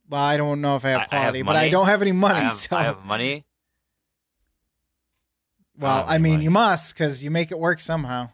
Well, 0.10 0.22
I 0.24 0.38
don't 0.38 0.62
know 0.62 0.76
if 0.78 0.86
I 0.86 0.90
have 0.90 1.00
I- 1.00 1.02
I 1.02 1.02
have 1.02 1.10
quality, 1.10 1.42
but 1.44 1.56
I 1.56 1.70
don't 1.70 1.86
have 1.88 2.02
any 2.02 2.14
money. 2.14 2.40
I 2.40 2.44
have, 2.44 2.54
so, 2.54 2.76
I 2.78 2.84
have 2.84 3.04
money. 3.06 3.46
well, 5.78 6.04
Oh, 6.08 6.10
I 6.10 6.18
mean, 6.18 6.34
money. 6.34 6.44
you 6.46 6.52
must 6.52 6.94
because 6.94 7.24
you 7.24 7.30
make 7.32 7.52
it 7.52 7.60
work 7.60 7.80
somehow. 7.80 8.30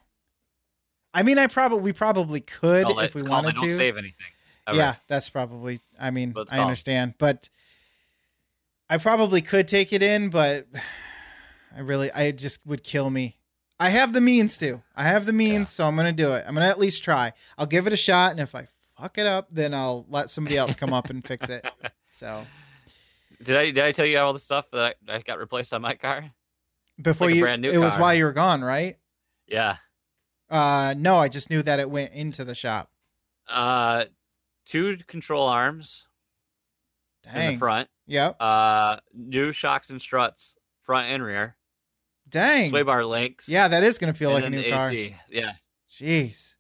I 1.14 1.24
mean, 1.24 1.38
I 1.38 1.48
probably 1.48 1.80
we 1.82 1.94
probably 1.94 2.42
could 2.42 2.90
if 2.90 2.96
we 2.98 3.04
it's 3.04 3.14
called 3.24 3.30
I 3.32 3.34
wanted 3.48 3.56
don't 3.56 3.70
to. 3.70 3.76
save 3.76 3.98
anything. 3.98 4.26
ever. 4.68 4.78
Yeah, 4.78 4.96
that's 5.08 5.30
probably. 5.30 5.80
I 6.00 6.12
mean, 6.12 6.34
I 6.52 6.60
understand, 6.60 7.16
but 7.18 7.50
I 8.90 8.98
probably 8.98 9.42
could 9.42 9.68
take 9.68 9.94
it 9.94 10.02
in, 10.02 10.30
but 10.30 10.68
I 11.76 11.82
really, 11.82 12.12
I 12.12 12.32
just 12.32 12.66
would 12.66 12.84
kill 12.84 13.10
me. 13.10 13.38
I 13.80 13.90
have 13.90 14.14
the 14.14 14.22
means 14.22 14.58
to. 14.60 14.82
I 14.96 15.04
have 15.04 15.26
the 15.26 15.34
means, 15.34 15.54
Yeah. 15.60 15.64
so 15.66 15.88
I'm 15.88 15.96
gonna 15.96 16.12
do 16.14 16.34
it. 16.34 16.46
I'm 16.48 16.54
gonna 16.54 16.68
at 16.68 16.80
least 16.80 17.04
try. 17.04 17.34
I'll 17.58 17.66
give 17.66 17.88
it 17.88 17.94
a 17.94 17.98
shot, 17.98 18.32
and 18.32 18.40
if 18.40 18.56
I 18.56 18.68
fuck 19.00 19.18
it 19.18 19.26
up, 19.26 19.48
then 19.52 19.74
I'll 19.74 20.06
let 20.10 20.30
somebody 20.30 20.58
else 20.58 20.76
come 20.76 20.94
up 20.94 21.10
and 21.10 21.26
fix 21.26 21.50
it. 21.50 21.66
So 22.16 22.46
Did 23.42 23.58
I 23.58 23.66
did 23.72 23.84
I 23.84 23.92
tell 23.92 24.06
you 24.06 24.20
all 24.20 24.34
the 24.34 24.40
stuff 24.40 24.70
that 24.72 24.96
I, 25.10 25.16
I 25.16 25.20
got 25.22 25.40
replaced 25.40 25.74
on 25.74 25.82
my 25.82 25.96
car? 25.96 26.30
before 27.02 27.26
like 27.28 27.36
you, 27.36 27.42
brand 27.42 27.64
new 27.64 27.72
it 27.72 27.80
was 27.80 27.98
while 27.98 28.14
you 28.14 28.24
were 28.26 28.32
gone, 28.34 28.64
right? 28.64 28.98
Yeah. 29.48 29.78
Uh, 30.50 30.94
no, 30.98 31.18
I 31.18 31.30
just 31.30 31.50
knew 31.50 31.62
that 31.64 31.80
it 31.80 31.90
went 31.90 32.14
into 32.14 32.44
the 32.44 32.56
shop. 32.56 32.90
Uh, 33.48 34.06
two 34.66 34.98
control 35.08 35.48
arms 35.48 36.08
in 37.28 37.34
Dang. 37.34 37.52
the 37.54 37.58
front. 37.58 37.90
Yep. 38.08 38.38
Uh, 38.40 38.98
new 39.14 39.52
shocks 39.52 39.90
and 39.90 40.02
struts, 40.02 40.56
front 40.82 41.08
and 41.08 41.24
rear. 41.24 41.56
Dang. 42.28 42.70
Sway 42.70 42.84
bar 42.84 43.06
links. 43.06 43.48
Yeah, 43.48 43.68
that 43.68 43.84
is 43.84 43.98
gonna 43.98 44.14
feel 44.14 44.32
like 44.32 44.46
a 44.46 44.50
new 44.50 44.70
car. 44.70 44.90
AC. 44.90 45.16
Yeah. 45.30 45.54
Jeez. 45.90 46.56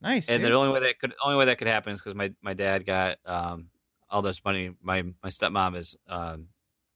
Nice. 0.00 0.28
And 0.28 0.40
dude. 0.40 0.52
the 0.52 0.56
only 0.56 0.72
way 0.72 0.80
that 0.80 0.98
could 0.98 1.14
only 1.22 1.36
way 1.36 1.46
that 1.46 1.58
could 1.58 1.68
happen 1.68 1.92
is 1.92 2.00
because 2.00 2.14
my 2.14 2.32
my 2.42 2.54
dad 2.54 2.86
got 2.86 3.18
um 3.26 3.68
all 4.08 4.22
this 4.22 4.44
money. 4.44 4.70
My 4.82 5.02
my 5.22 5.28
stepmom 5.28 5.76
is 5.76 5.96
um 6.08 6.48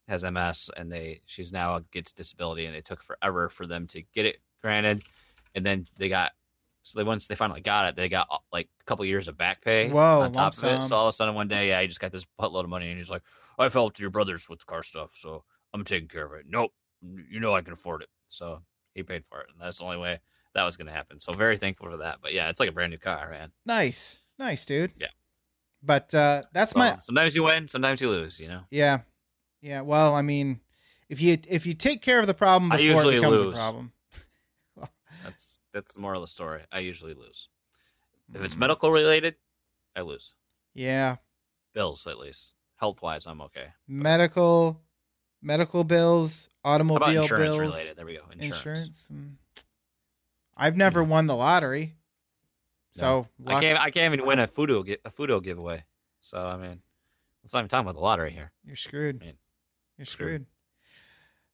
has 0.09 0.25
MS 0.25 0.71
and 0.77 0.91
they 0.91 1.21
she's 1.27 1.53
now 1.53 1.81
gets 1.93 2.13
disability 2.13 2.67
and 2.67 2.75
it 2.75 2.85
took 2.85 3.03
forever 3.03 3.49
for 3.49 3.67
them 3.67 3.87
to 3.89 4.03
get 4.15 4.27
it 4.27 4.39
granted, 4.63 5.03
and 5.55 5.65
then 5.65 5.87
they 5.97 6.09
got 6.09 6.33
so 6.83 6.99
they 6.99 7.05
once 7.05 7.27
they 7.27 7.35
finally 7.35 7.61
got 7.61 7.87
it 7.89 7.97
they 7.97 8.09
got 8.09 8.27
uh, 8.31 8.39
like 8.53 8.69
a 8.81 8.85
couple 8.85 9.05
years 9.05 9.29
of 9.29 9.37
back 9.37 9.63
pay 9.63 9.91
Whoa, 9.91 10.23
on 10.23 10.33
top 10.33 10.57
of 10.57 10.65
it. 10.65 10.85
So 10.85 10.97
all 10.97 11.07
of 11.07 11.11
a 11.11 11.13
sudden 11.13 11.35
one 11.35 11.49
day 11.49 11.69
yeah 11.69 11.81
he 11.81 11.87
just 11.89 12.01
got 12.01 12.13
this 12.13 12.27
buttload 12.41 12.65
of 12.65 12.71
money 12.71 12.89
and 12.89 12.99
he's 12.99 13.11
like 13.11 13.23
I 13.59 13.69
fell 13.69 13.91
to 13.91 14.03
your 14.03 14.11
brothers 14.11 14.49
with 14.49 14.61
the 14.61 14.65
car 14.65 14.83
stuff 14.83 15.13
so 15.15 15.45
I'm 15.73 15.85
taking 15.85 16.09
care 16.09 16.27
of 16.27 16.33
it. 16.33 16.47
Nope, 16.49 16.73
you 17.03 17.39
know 17.41 17.55
I 17.55 17.61
can 17.61 17.73
afford 17.73 18.03
it. 18.03 18.09
So 18.27 18.63
he 18.95 19.03
paid 19.03 19.25
for 19.27 19.41
it 19.41 19.49
and 19.53 19.61
that's 19.61 19.79
the 19.79 19.85
only 19.85 19.99
way 19.99 20.21
that 20.55 20.65
was 20.65 20.77
going 20.77 20.87
to 20.87 20.93
happen. 20.93 21.21
So 21.21 21.33
very 21.33 21.57
thankful 21.57 21.91
for 21.91 21.99
that. 21.99 22.19
But 22.21 22.33
yeah, 22.33 22.49
it's 22.49 22.61
like 22.61 22.69
a 22.69 22.73
brand 22.73 22.91
new 22.91 22.99
car, 22.99 23.31
man. 23.31 23.53
Nice, 23.65 24.19
nice, 24.39 24.65
dude. 24.65 24.93
Yeah. 24.99 25.09
But 25.83 26.15
uh, 26.15 26.43
that's 26.53 26.75
Well, 26.75 26.95
my 26.95 26.99
sometimes 27.01 27.35
you 27.37 27.45
win, 27.45 27.69
sometimes 27.69 28.01
you 28.01 28.11
lose. 28.11 28.39
You 28.41 28.49
know. 28.49 28.61
yeah, 28.71 28.99
yeah. 29.63 29.81
Well, 29.81 30.15
I 30.15 30.23
mean, 30.23 30.61
if 31.09 31.21
you 31.21 31.39
if 31.49 31.67
you 31.67 31.75
take 31.75 32.03
care 32.03 32.21
of 32.21 32.27
the 32.27 32.35
problem 32.35 32.71
I 32.71 32.77
before 32.77 33.11
it 33.11 33.17
becomes 33.17 33.41
a 33.41 33.53
problem, 33.53 33.93
That's 35.73 35.95
the 35.95 36.01
moral 36.01 36.23
of 36.23 36.29
the 36.29 36.33
story. 36.33 36.63
I 36.73 36.81
usually 36.81 37.15
lose. 37.15 37.49
If 38.33 38.43
it's 38.43 38.55
Mm. 38.55 38.59
medical 38.61 38.91
related, 38.91 39.37
I 39.97 40.01
lose. 40.03 40.35
Yeah, 40.75 41.17
Bills 41.73 42.07
at 42.07 42.19
least. 42.19 42.55
Health 42.77 43.03
wise, 43.03 43.27
I'm 43.27 43.41
okay. 43.43 43.73
medical, 43.87 44.81
medical 45.43 45.85
bills, 45.85 46.49
How 46.65 46.77
about 46.77 46.81
automobile 46.97 47.23
insurance 47.23 47.45
bills, 47.45 47.61
related? 47.61 47.97
There 47.97 48.07
we 48.07 48.15
go. 48.17 48.25
Insurance. 48.33 49.09
insurance. 49.09 49.09
mm. 49.13 49.37
I've 50.57 50.77
never 50.77 51.03
won 51.05 51.27
the 51.27 51.35
lottery, 51.37 51.97
so 52.93 53.27
I 53.47 53.53
luck- 53.53 53.63
can't. 53.63 53.81
I 53.81 53.91
can't 53.91 54.13
even 54.15 54.27
win 54.27 54.39
a 54.39 54.47
Fudo 54.47 54.81
a 55.05 55.11
Fudo 55.11 55.43
giveaway. 55.43 55.85
So 56.19 56.39
I 56.47 56.57
mean, 56.57 56.83
let's 57.43 57.53
not 57.55 57.61
even 57.61 57.69
talk 57.69 57.83
about 57.83 57.95
the 57.95 58.01
lottery 58.01 58.31
here. 58.33 58.53
you're 58.65 58.77
screwed. 58.77 59.21
Man, 59.21 59.39
You're 59.97 60.05
screwed. 60.07 60.29
screwed. 60.29 60.47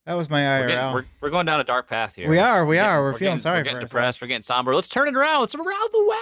That 0.06 0.14
was 0.14 0.30
my 0.30 0.60
We're, 0.60 0.68
getting- 0.68 0.94
we're, 0.94 1.04
we're 1.20 1.30
going 1.30 1.46
down 1.46 1.60
a 1.60 1.64
dark 1.64 1.88
path 1.88 2.14
here. 2.14 2.28
We 2.28 2.38
are, 2.38 2.64
we 2.64 2.76
We're 2.76 2.82
are. 2.82 2.86
getting- 2.86 3.02
We're 3.02 3.12
feeling 3.18 3.20
getting- 3.32 3.38
sorry 3.40 3.54
We're 3.56 3.58
for 3.60 3.64
getting 3.64 3.76
ourselves. 3.76 3.90
depressed. 3.90 4.22
We're 4.22 4.28
getting 4.28 4.42
somber. 4.42 4.74
Let's 4.74 4.88
turn 4.88 5.08
it 5.08 5.16
around. 5.16 5.40
Let's 5.40 5.54
around 5.54 5.88
the 5.92 6.16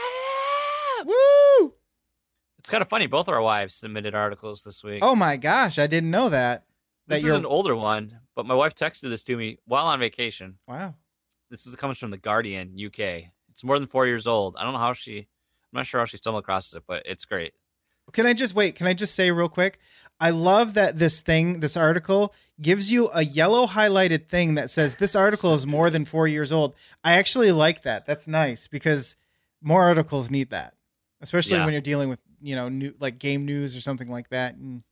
web. 0.98 1.06
Woo! 1.08 1.74
It's 2.58 2.70
kind 2.70 2.80
of 2.80 2.88
funny. 2.88 3.06
Both 3.06 3.28
our 3.28 3.42
wives 3.42 3.74
submitted 3.74 4.14
articles 4.14 4.62
this 4.62 4.82
week. 4.82 5.00
Oh 5.02 5.14
my 5.14 5.36
gosh, 5.36 5.78
I 5.78 5.86
didn't 5.86 6.10
know 6.10 6.30
that. 6.30 6.64
That 7.08 7.16
this 7.16 7.18
is 7.18 7.26
you're 7.26 7.36
an 7.36 7.44
older 7.44 7.76
one, 7.76 8.20
but 8.34 8.46
my 8.46 8.54
wife 8.54 8.74
texted 8.74 9.10
this 9.10 9.22
to 9.24 9.36
me 9.36 9.58
while 9.66 9.86
on 9.86 10.00
vacation. 10.00 10.58
wow. 10.66 10.94
This 11.50 11.66
is 11.66 11.76
comes 11.76 11.98
from 11.98 12.10
the 12.10 12.16
Guardian 12.16 12.74
UK. 12.82 13.28
It's 13.50 13.62
more 13.62 13.78
than 13.78 13.86
four 13.86 14.06
years 14.06 14.26
old. 14.26 14.56
I 14.56 14.64
don't 14.64 14.72
know 14.72 14.78
how 14.78 14.94
she. 14.94 15.18
I'm 15.18 15.26
not 15.74 15.86
sure 15.86 16.00
how 16.00 16.06
she 16.06 16.16
stumbled 16.16 16.42
across 16.42 16.74
it, 16.74 16.84
but 16.86 17.02
it's 17.04 17.26
great. 17.26 17.52
Can 18.14 18.24
I 18.26 18.32
just 18.32 18.54
wait? 18.54 18.74
Can 18.76 18.86
I 18.86 18.94
just 18.94 19.14
say 19.14 19.30
real 19.30 19.48
quick? 19.50 19.78
I 20.20 20.30
love 20.30 20.74
that 20.74 20.98
this 20.98 21.20
thing, 21.20 21.60
this 21.60 21.76
article, 21.76 22.32
gives 22.60 22.90
you 22.90 23.10
a 23.12 23.22
yellow 23.24 23.66
highlighted 23.66 24.28
thing 24.28 24.54
that 24.54 24.70
says 24.70 24.96
this 24.96 25.14
article 25.26 25.52
is 25.54 25.66
more 25.66 25.90
than 25.90 26.04
four 26.06 26.26
years 26.26 26.50
old. 26.52 26.74
I 27.02 27.14
actually 27.14 27.52
like 27.52 27.82
that. 27.82 28.06
That's 28.06 28.26
nice 28.26 28.66
because 28.68 29.16
more 29.60 29.82
articles 29.84 30.30
need 30.30 30.50
that, 30.50 30.74
especially 31.20 31.56
Yeah. 31.56 31.64
when 31.64 31.72
you're 31.74 31.82
dealing 31.82 32.08
with 32.08 32.20
you 32.40 32.54
know 32.54 32.68
new 32.68 32.94
like 33.00 33.18
game 33.18 33.44
news 33.44 33.76
or 33.76 33.80
something 33.80 34.08
like 34.08 34.28
that. 34.30 34.54
And 34.54 34.84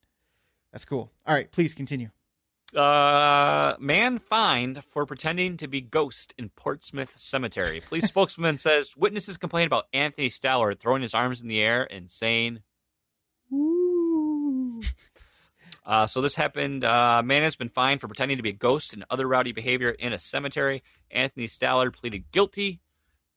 that's 0.73 0.85
cool. 0.85 1.11
All 1.27 1.35
right, 1.35 1.51
please 1.53 1.75
continue. 1.75 2.11
Uh, 2.75 3.75
man 3.79 4.19
fined 4.19 4.83
for 4.83 5.05
pretending 5.05 5.59
to 5.59 5.69
be 5.69 5.83
ghost 5.83 6.33
in 6.39 6.49
Portsmouth 6.49 7.19
Cemetery. 7.19 7.81
Police 7.87 8.05
spokesman 8.09 8.57
says 8.59 8.95
witnesses 8.97 9.37
complained 9.37 9.67
about 9.67 9.87
Anthony 9.93 10.31
Stallard 10.31 10.81
throwing 10.81 11.03
his 11.03 11.13
arms 11.15 11.43
in 11.43 11.49
the 11.49 11.61
air 11.61 11.87
and 11.93 12.11
saying, 12.11 12.61
"Woo." 13.51 14.81
Uh, 15.85 16.07
so 16.07 16.21
this 16.21 16.37
happened. 16.37 16.85
Uh, 16.85 17.23
man 17.25 17.43
has 17.43 17.57
been 17.57 17.69
fined 17.69 18.01
for 18.01 18.07
pretending 18.07 18.37
to 18.37 18.43
be 18.43 18.51
a 18.51 18.55
ghost 18.55 18.95
and 18.95 19.05
other 19.11 19.27
rowdy 19.27 19.53
behavior 19.53 19.91
in 19.91 20.13
a 20.13 20.19
cemetery. 20.19 20.83
Anthony 21.11 21.47
Stallard 21.47 21.93
pleaded 21.93 22.31
guilty 22.31 22.81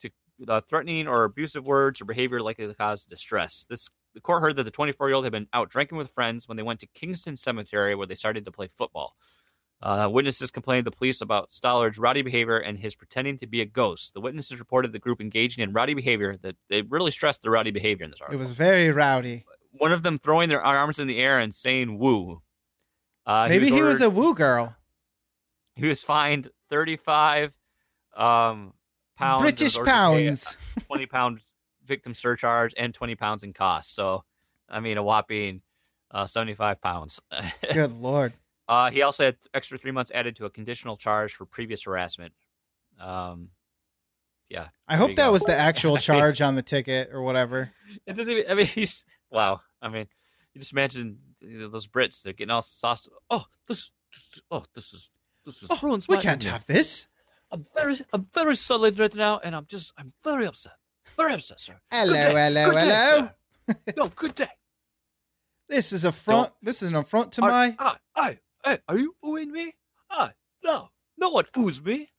to 0.01 0.11
uh, 0.47 0.61
threatening 0.61 1.07
or 1.07 1.23
abusive 1.23 1.65
words 1.65 2.01
or 2.01 2.05
behavior 2.05 2.41
likely 2.41 2.67
to 2.67 2.73
cause 2.73 3.03
distress. 3.03 3.65
This 3.67 3.89
the 4.13 4.21
court 4.21 4.41
heard 4.41 4.55
that 4.55 4.63
the 4.63 4.71
24 4.71 5.09
year 5.09 5.15
old 5.15 5.25
had 5.25 5.33
been 5.33 5.47
out 5.53 5.69
drinking 5.69 5.97
with 5.97 6.09
friends 6.09 6.47
when 6.47 6.55
they 6.55 6.63
went 6.63 6.79
to 6.79 6.87
Kingston 6.87 7.35
Cemetery 7.35 7.95
where 7.95 8.07
they 8.07 8.15
started 8.15 8.45
to 8.45 8.51
play 8.51 8.67
football. 8.67 9.15
Uh, 9.81 10.07
witnesses 10.09 10.51
complained 10.51 10.85
to 10.85 10.89
the 10.89 10.95
police 10.95 11.21
about 11.21 11.51
Stallard's 11.51 11.99
rowdy 11.99 12.21
behavior 12.21 12.57
and 12.57 12.79
his 12.79 12.95
pretending 12.95 13.37
to 13.37 13.45
be 13.45 13.59
a 13.61 13.65
ghost. 13.65 14.13
The 14.13 14.21
witnesses 14.21 14.57
reported 14.57 14.93
the 14.93 14.99
group 14.99 15.19
engaging 15.19 15.63
in 15.63 15.73
rowdy 15.73 15.93
behavior. 15.93 16.37
That 16.41 16.55
they 16.69 16.81
really 16.81 17.11
stressed 17.11 17.41
the 17.41 17.49
rowdy 17.49 17.71
behavior 17.71 18.05
in 18.05 18.11
this 18.11 18.21
article. 18.21 18.39
It 18.39 18.39
was 18.39 18.51
very 18.51 18.89
rowdy. 18.89 19.45
One 19.77 19.91
of 19.91 20.03
them 20.03 20.17
throwing 20.17 20.49
their 20.49 20.61
arms 20.61 20.99
in 20.99 21.07
the 21.07 21.19
air 21.19 21.39
and 21.39 21.53
saying 21.53 21.97
"woo." 21.97 22.41
Uh, 23.25 23.47
Maybe 23.49 23.65
he 23.67 23.81
was, 23.81 24.01
ordered- 24.01 24.05
a 24.05 24.09
woo 24.09 24.35
girl. 24.35 24.75
he 25.75 25.87
was 25.87 26.03
fined 26.03 26.49
35 26.69 27.55
um, 28.15 28.73
pounds. 29.17 29.41
British 29.41 29.77
pounds. 29.77 30.57
20 30.87 31.05
pound 31.07 31.39
victim 31.85 32.13
surcharge 32.13 32.73
and 32.77 32.93
20 32.93 33.15
pounds 33.15 33.43
in 33.43 33.53
costs. 33.53 33.93
So, 33.93 34.23
I 34.69 34.79
mean, 34.79 34.97
a 34.97 35.03
whopping 35.03 35.61
uh, 36.11 36.25
75 36.25 36.81
pounds. 36.81 37.21
Good 37.73 37.93
lord. 37.97 38.33
uh, 38.67 38.91
he 38.91 39.01
also 39.01 39.25
had 39.25 39.37
extra 39.53 39.77
three 39.77 39.91
months 39.91 40.11
added 40.13 40.35
to 40.37 40.45
a 40.45 40.49
conditional 40.49 40.95
charge 40.95 41.33
for 41.33 41.45
previous 41.45 41.83
harassment. 41.83 42.33
Um, 42.99 43.49
yeah. 44.49 44.67
I 44.87 44.95
hope 44.95 45.15
that 45.15 45.27
go. 45.27 45.31
was 45.31 45.43
the 45.43 45.55
actual 45.55 45.97
charge 46.09 46.41
on 46.41 46.55
the 46.55 46.61
ticket 46.61 47.09
or 47.11 47.21
whatever. 47.21 47.71
It 48.05 48.15
doesn't 48.15 48.31
even, 48.31 48.51
I 48.51 48.53
mean, 48.53 48.67
he's, 48.67 49.03
wow. 49.31 49.61
I 49.81 49.89
mean, 49.89 50.07
you 50.53 50.59
just 50.61 50.73
imagine 50.73 51.19
those 51.41 51.87
Brits, 51.87 52.21
they're 52.23 52.33
getting 52.33 52.51
all 52.51 52.61
sauced. 52.61 53.09
Oh, 53.29 53.45
this, 53.67 53.91
this 54.11 54.41
oh, 54.49 54.65
this 54.73 54.93
is, 54.93 55.11
this 55.45 55.61
is 55.63 55.69
Oh, 55.71 55.79
ruins 55.81 56.07
we 56.07 56.15
my 56.15 56.21
can't 56.21 56.41
evening. 56.43 56.53
have 56.53 56.65
this. 56.65 57.07
I'm 57.51 57.65
very, 57.75 57.95
I'm 58.11 58.27
very 58.33 58.55
solid 58.55 58.97
right 58.99 59.13
now, 59.15 59.39
and 59.43 59.55
I'm 59.55 59.65
just, 59.67 59.93
I'm 59.97 60.13
very 60.23 60.45
upset. 60.47 60.73
Very 61.15 61.33
upset, 61.33 61.61
sir. 61.61 61.79
Hello, 61.91 62.13
day. 62.13 62.33
hello, 62.33 62.69
Good 62.71 62.75
day, 62.75 62.79
hello. 62.81 63.29
sir. 63.67 63.75
no, 63.97 64.07
good 64.09 64.35
day. 64.35 64.47
This 65.69 65.93
is 65.93 66.03
affront. 66.05 66.51
This 66.61 66.81
is 66.83 66.89
an 66.89 66.95
affront 66.95 67.31
to 67.33 67.41
my. 67.41 67.75
I, 67.79 67.95
I, 68.15 68.37
hey, 68.65 68.77
are 68.87 68.97
you 68.97 69.15
oohing 69.23 69.47
me? 69.49 69.73
I, 70.09 70.31
no, 70.63 70.89
no 71.17 71.29
one 71.29 71.45
oohs 71.55 71.83
me. 71.83 72.09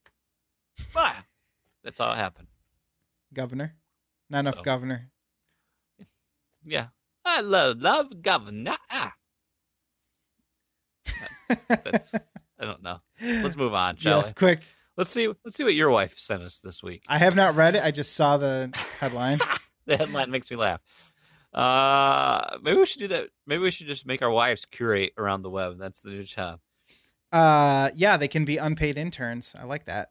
Ah. 0.94 1.24
That's 1.84 1.98
how 1.98 2.12
it 2.12 2.16
happened. 2.16 2.48
governor. 3.32 3.74
Not 4.30 4.40
enough 4.40 4.56
So. 4.56 4.62
governor. 4.62 5.10
Yeah. 6.64 6.86
I 7.26 7.40
love, 7.40 7.80
love 7.82 8.22
governor. 8.22 8.76
Ah. 8.90 9.14
That's, 11.68 12.14
I 12.14 12.64
don't 12.64 12.82
know. 12.82 13.00
Let's 13.20 13.56
move 13.56 13.74
on, 13.74 13.96
shall 13.96 14.18
yes, 14.18 14.28
we? 14.28 14.32
quick. 14.34 14.60
Let's 14.96 15.10
see. 15.10 15.28
Let's 15.28 15.56
see 15.56 15.64
what 15.64 15.74
your 15.74 15.90
wife 15.90 16.18
sent 16.18 16.42
us 16.42 16.58
this 16.60 16.82
week. 16.82 17.02
I 17.06 17.18
have 17.18 17.36
not 17.36 17.54
read 17.54 17.74
it. 17.74 17.84
I 17.84 17.90
just 17.90 18.14
saw 18.14 18.36
the 18.36 18.70
headline. 18.98 19.38
the 19.86 19.96
headline 19.96 20.30
makes 20.30 20.50
me 20.50 20.56
laugh. 20.56 20.82
Uh, 21.52 22.58
maybe 22.62 22.78
we 22.78 22.86
should 22.86 23.00
do 23.00 23.08
that. 23.08 23.28
Maybe 23.46 23.62
we 23.62 23.70
should 23.70 23.86
just 23.86 24.06
make 24.06 24.22
our 24.22 24.30
wives 24.30 24.64
curate 24.64 25.12
around 25.18 25.42
the 25.42 25.50
web. 25.50 25.78
That's 25.78 26.00
the 26.00 26.10
new 26.10 26.24
job. 26.24 26.60
Uh, 27.32 27.90
yeah, 27.94 28.16
they 28.16 28.28
can 28.28 28.44
be 28.44 28.56
unpaid 28.56 28.96
interns. 28.96 29.54
I 29.58 29.64
like 29.64 29.84
that. 29.86 30.10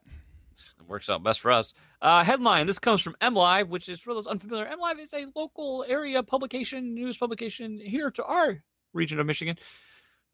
It 0.78 0.86
works 0.86 1.08
out 1.10 1.22
best 1.22 1.40
for 1.40 1.52
us. 1.52 1.74
Uh, 2.00 2.24
headline: 2.24 2.66
This 2.66 2.78
comes 2.78 3.02
from 3.02 3.16
M 3.20 3.34
Live, 3.34 3.68
which 3.68 3.88
is 3.88 4.00
for 4.00 4.14
those 4.14 4.26
unfamiliar. 4.26 4.66
M 4.66 4.80
Live 4.80 4.98
is 4.98 5.12
a 5.12 5.26
local 5.34 5.84
area 5.88 6.22
publication, 6.22 6.94
news 6.94 7.18
publication 7.18 7.78
here 7.78 8.10
to 8.10 8.24
our 8.24 8.62
region 8.92 9.20
of 9.20 9.26
Michigan. 9.26 9.56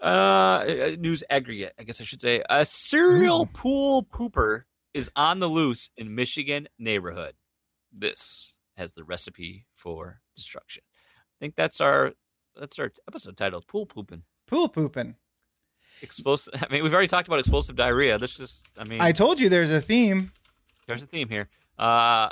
Uh, 0.00 0.64
news 0.98 1.22
aggregate, 1.30 1.72
I 1.78 1.84
guess 1.84 2.00
I 2.00 2.04
should 2.04 2.20
say. 2.20 2.42
A 2.50 2.64
serial 2.64 3.46
pool 3.46 4.02
pooper 4.02 4.62
is 4.94 5.10
on 5.14 5.38
the 5.38 5.48
loose 5.48 5.90
in 5.96 6.14
Michigan 6.14 6.68
neighborhood. 6.78 7.34
This 7.92 8.56
has 8.76 8.94
the 8.94 9.04
recipe 9.04 9.66
for 9.74 10.20
destruction. 10.34 10.82
I 10.88 11.36
think 11.40 11.54
that's 11.56 11.80
our 11.80 12.12
that's 12.58 12.78
our 12.78 12.90
episode 13.08 13.36
titled 13.36 13.66
Pool 13.66 13.86
pooping. 13.86 14.24
Pool 14.46 14.68
pooping. 14.68 15.16
Explosive. 16.02 16.54
I 16.54 16.72
mean, 16.72 16.82
we've 16.82 16.92
already 16.92 17.08
talked 17.08 17.28
about 17.28 17.40
explosive 17.40 17.76
diarrhea. 17.76 18.18
This 18.18 18.36
just, 18.36 18.66
I 18.76 18.84
mean, 18.84 19.00
I 19.00 19.12
told 19.12 19.40
you 19.40 19.48
there's 19.48 19.72
a 19.72 19.80
theme. 19.80 20.32
There's 20.86 21.02
a 21.02 21.06
theme 21.06 21.28
here. 21.28 21.48
Uh, 21.78 22.28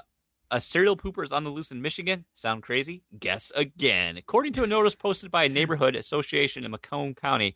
a 0.50 0.60
serial 0.60 0.96
pooper 0.96 1.22
is 1.22 1.30
on 1.30 1.44
the 1.44 1.50
loose 1.50 1.70
in 1.70 1.80
Michigan. 1.80 2.24
Sound 2.34 2.62
crazy? 2.62 3.02
Guess 3.18 3.52
again. 3.54 4.16
According 4.16 4.52
to 4.54 4.64
a 4.64 4.66
notice 4.66 4.96
posted 4.96 5.30
by 5.30 5.44
a 5.44 5.48
neighborhood 5.48 5.94
association 5.94 6.64
in 6.64 6.72
Macomb 6.72 7.14
County, 7.14 7.54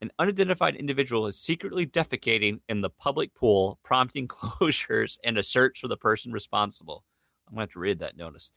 an 0.00 0.10
unidentified 0.18 0.76
individual 0.76 1.26
is 1.26 1.38
secretly 1.38 1.86
defecating 1.86 2.60
in 2.68 2.80
the 2.80 2.90
public 2.90 3.34
pool, 3.34 3.78
prompting 3.82 4.26
closures 4.28 5.18
and 5.22 5.36
a 5.36 5.42
search 5.42 5.80
for 5.80 5.88
the 5.88 5.96
person 5.96 6.32
responsible. 6.32 7.04
I'm 7.46 7.54
going 7.54 7.66
to 7.66 7.70
have 7.70 7.72
to 7.74 7.78
read 7.78 7.98
that 7.98 8.16
notice. 8.16 8.52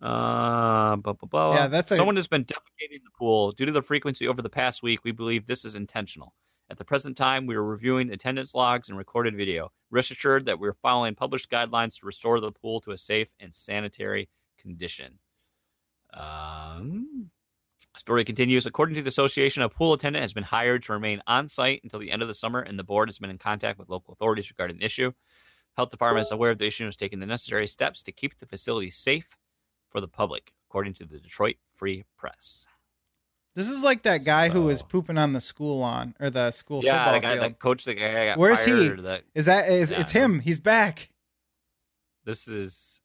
Uh, 0.00 0.96
blah, 0.96 1.12
blah, 1.12 1.28
blah. 1.28 1.54
Yeah, 1.54 1.66
that's 1.66 1.90
a- 1.90 1.96
someone 1.96 2.16
has 2.16 2.28
been 2.28 2.44
defecating 2.44 2.96
in 2.96 3.00
the 3.04 3.10
pool 3.18 3.50
due 3.52 3.66
to 3.66 3.72
the 3.72 3.82
frequency 3.82 4.28
over 4.28 4.40
the 4.42 4.50
past 4.50 4.82
week. 4.82 5.00
We 5.04 5.12
believe 5.12 5.46
this 5.46 5.64
is 5.64 5.74
intentional. 5.74 6.34
At 6.70 6.76
the 6.76 6.84
present 6.84 7.16
time, 7.16 7.46
we 7.46 7.54
are 7.56 7.64
reviewing 7.64 8.10
attendance 8.10 8.54
logs 8.54 8.88
and 8.88 8.98
recorded 8.98 9.34
video. 9.36 9.72
Rest 9.90 10.10
assured 10.10 10.44
that 10.46 10.60
we're 10.60 10.74
following 10.74 11.14
published 11.14 11.50
guidelines 11.50 11.98
to 11.98 12.06
restore 12.06 12.40
the 12.40 12.52
pool 12.52 12.80
to 12.82 12.90
a 12.90 12.98
safe 12.98 13.32
and 13.40 13.54
sanitary 13.54 14.28
condition. 14.58 15.18
Um, 16.12 17.30
story 17.96 18.24
continues. 18.24 18.66
According 18.66 18.96
to 18.96 19.02
the 19.02 19.08
association, 19.08 19.62
a 19.62 19.68
pool 19.68 19.94
attendant 19.94 20.22
has 20.22 20.32
been 20.32 20.44
hired 20.44 20.82
to 20.84 20.92
remain 20.92 21.22
on 21.26 21.48
site 21.48 21.80
until 21.82 22.00
the 22.00 22.10
end 22.10 22.22
of 22.22 22.28
the 22.28 22.34
summer, 22.34 22.60
and 22.60 22.78
the 22.78 22.84
board 22.84 23.08
has 23.08 23.18
been 23.18 23.30
in 23.30 23.38
contact 23.38 23.78
with 23.78 23.88
local 23.88 24.12
authorities 24.12 24.50
regarding 24.50 24.78
the 24.78 24.84
issue. 24.84 25.12
Health 25.76 25.90
department 25.90 26.26
is 26.26 26.32
aware 26.32 26.50
of 26.50 26.58
the 26.58 26.66
issue 26.66 26.84
and 26.84 26.90
is 26.90 26.96
taking 26.96 27.20
the 27.20 27.26
necessary 27.26 27.66
steps 27.66 28.02
to 28.02 28.12
keep 28.12 28.38
the 28.38 28.46
facility 28.46 28.90
safe 28.90 29.36
for 29.90 30.00
the 30.00 30.08
public, 30.08 30.52
according 30.68 30.94
to 30.94 31.04
the 31.04 31.18
Detroit 31.18 31.56
Free 31.72 32.04
Press. 32.16 32.66
This 33.54 33.68
is 33.68 33.82
like 33.82 34.02
that 34.02 34.24
guy 34.24 34.50
who 34.50 34.62
was 34.62 34.82
pooping 34.82 35.18
on 35.18 35.32
the 35.32 35.40
school 35.40 35.78
lawn 35.78 36.14
or 36.20 36.30
the 36.30 36.50
school 36.52 36.84
yeah, 36.84 36.92
football 36.92 37.14
the 37.14 37.20
guy, 37.20 37.32
field. 37.32 37.44
that 37.44 37.58
coach, 37.58 37.84
the 37.84 37.94
guy 37.94 38.26
got 38.26 38.38
Where's 38.38 38.64
he? 38.64 38.88
That 38.90 39.24
Is 39.34 39.46
that 39.46 39.68
is 39.68 39.90
Yeah, 39.90 40.00
it's 40.00 40.12
him? 40.12 40.40
He's 40.40 40.60
back. 40.60 41.08
this 42.24 42.46
is 42.46 43.00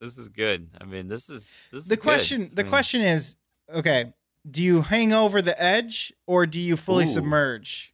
this 0.00 0.16
is 0.16 0.28
good. 0.28 0.70
I 0.80 0.84
mean, 0.84 1.08
this 1.08 1.28
is 1.28 1.60
this 1.72 1.82
is 1.82 1.88
The 1.88 1.96
good. 1.96 2.02
question 2.02 2.42
I 2.44 2.54
the 2.54 2.62
mean, 2.62 2.70
question 2.70 3.00
is, 3.02 3.36
okay, 3.74 4.14
do 4.48 4.62
you 4.62 4.80
hang 4.82 5.12
over 5.12 5.42
the 5.42 5.60
edge 5.60 6.12
or 6.26 6.46
do 6.46 6.60
you 6.60 6.76
fully 6.76 7.04
Ooh. 7.04 7.08
submerge? 7.08 7.92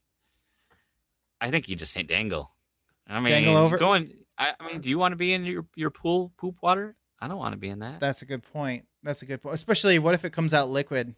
I 1.40 1.50
think 1.50 1.68
you 1.68 1.74
just 1.74 1.96
hit 1.96 2.06
dangle. 2.06 2.50
I 3.08 3.18
mean, 3.18 3.28
Dangle 3.28 3.56
over? 3.56 3.76
going. 3.76 4.12
I, 4.38 4.52
I 4.58 4.66
mean, 4.66 4.80
do 4.80 4.88
you 4.88 4.98
want 4.98 5.12
to 5.12 5.16
be 5.16 5.32
in 5.32 5.44
your 5.44 5.66
your 5.74 5.90
pool 5.90 6.32
poop 6.36 6.56
water? 6.62 6.96
I 7.20 7.28
don't 7.28 7.38
want 7.38 7.52
to 7.52 7.58
be 7.58 7.68
in 7.68 7.78
that. 7.80 8.00
That's 8.00 8.22
a 8.22 8.26
good 8.26 8.42
point. 8.42 8.86
That's 9.02 9.22
a 9.22 9.26
good 9.26 9.40
point. 9.42 9.54
Especially, 9.54 9.98
what 9.98 10.14
if 10.14 10.24
it 10.24 10.32
comes 10.32 10.52
out 10.54 10.68
liquid? 10.68 11.14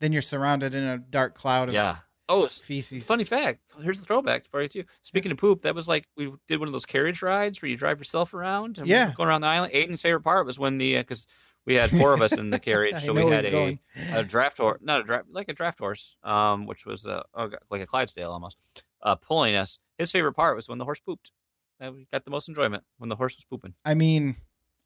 Then 0.00 0.12
you're 0.12 0.22
surrounded 0.22 0.74
in 0.74 0.82
a 0.82 0.98
dark 0.98 1.34
cloud 1.34 1.68
of 1.68 1.74
yeah. 1.74 1.96
Oh, 2.28 2.46
feces. 2.46 3.06
funny 3.06 3.24
fact. 3.24 3.60
Here's 3.82 3.98
the 3.98 4.04
throwback 4.06 4.46
for 4.46 4.62
you 4.62 4.68
too. 4.68 4.84
Speaking 5.02 5.30
of 5.32 5.38
poop, 5.38 5.62
that 5.62 5.74
was 5.74 5.86
like 5.88 6.06
we 6.16 6.32
did 6.48 6.58
one 6.60 6.68
of 6.68 6.72
those 6.72 6.86
carriage 6.86 7.20
rides 7.22 7.60
where 7.60 7.68
you 7.68 7.76
drive 7.76 7.98
yourself 7.98 8.32
around. 8.32 8.78
and 8.78 8.86
Yeah. 8.88 9.12
going 9.16 9.28
around 9.28 9.42
the 9.42 9.48
island. 9.48 9.72
Aiden's 9.72 10.00
favorite 10.00 10.22
part 10.22 10.46
was 10.46 10.58
when 10.58 10.78
the 10.78 10.96
because 10.98 11.26
we 11.66 11.74
had 11.74 11.90
four 11.90 12.14
of 12.14 12.22
us 12.22 12.36
in 12.36 12.50
the 12.50 12.58
carriage, 12.70 13.04
so 13.04 13.12
we 13.12 13.26
had 13.26 13.44
a 13.44 13.78
a 14.12 14.24
draft 14.24 14.58
horse, 14.58 14.80
not 14.82 15.00
a 15.00 15.04
draft, 15.04 15.26
like 15.30 15.48
a 15.48 15.52
draft 15.52 15.78
horse, 15.78 16.16
um, 16.24 16.66
which 16.66 16.86
was 16.86 17.04
a, 17.04 17.24
oh, 17.34 17.48
God, 17.48 17.60
like 17.70 17.82
a 17.82 17.86
Clydesdale 17.86 18.30
almost, 18.32 18.56
uh, 19.02 19.14
pulling 19.16 19.54
us. 19.54 19.78
His 19.98 20.10
favorite 20.10 20.32
part 20.32 20.56
was 20.56 20.68
when 20.68 20.78
the 20.78 20.84
horse 20.84 21.00
pooped. 21.00 21.30
That 21.78 21.92
we 21.94 22.06
got 22.12 22.24
the 22.24 22.30
most 22.30 22.48
enjoyment 22.48 22.82
when 22.98 23.08
the 23.10 23.16
horse 23.16 23.36
was 23.36 23.44
pooping. 23.44 23.74
I 23.84 23.94
mean, 23.94 24.36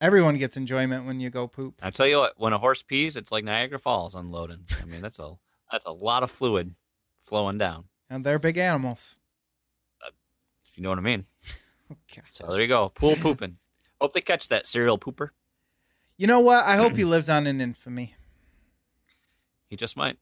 everyone 0.00 0.36
gets 0.38 0.56
enjoyment 0.56 1.06
when 1.06 1.20
you 1.20 1.30
go 1.30 1.46
poop. 1.46 1.74
I 1.82 1.90
tell 1.90 2.06
you 2.06 2.18
what, 2.18 2.34
when 2.36 2.52
a 2.52 2.58
horse 2.58 2.82
pees, 2.82 3.16
it's 3.16 3.32
like 3.32 3.44
Niagara 3.44 3.78
Falls 3.78 4.14
unloading. 4.14 4.66
I 4.80 4.84
mean, 4.84 5.02
that's 5.02 5.18
a 5.18 5.34
that's 5.70 5.84
a 5.84 5.92
lot 5.92 6.22
of 6.22 6.30
fluid 6.30 6.74
flowing 7.22 7.58
down. 7.58 7.84
And 8.08 8.24
they're 8.24 8.38
big 8.38 8.56
animals. 8.56 9.18
If 10.06 10.76
you 10.76 10.82
know 10.82 10.90
what 10.90 10.98
I 10.98 11.02
mean. 11.02 11.24
Okay. 12.10 12.22
So 12.32 12.48
there 12.50 12.60
you 12.60 12.66
go, 12.66 12.88
pool 12.88 13.14
pooping. 13.14 13.58
Hope 14.00 14.12
they 14.12 14.20
catch 14.20 14.48
that 14.48 14.66
serial 14.66 14.98
pooper. 14.98 15.28
You 16.18 16.26
know 16.26 16.40
what? 16.40 16.64
I 16.64 16.74
hope 16.78 16.96
he 16.96 17.04
lives 17.14 17.28
on 17.28 17.46
in 17.46 17.60
infamy. 17.60 18.14
He 19.68 19.76
just 19.76 19.96
might. 19.96 20.18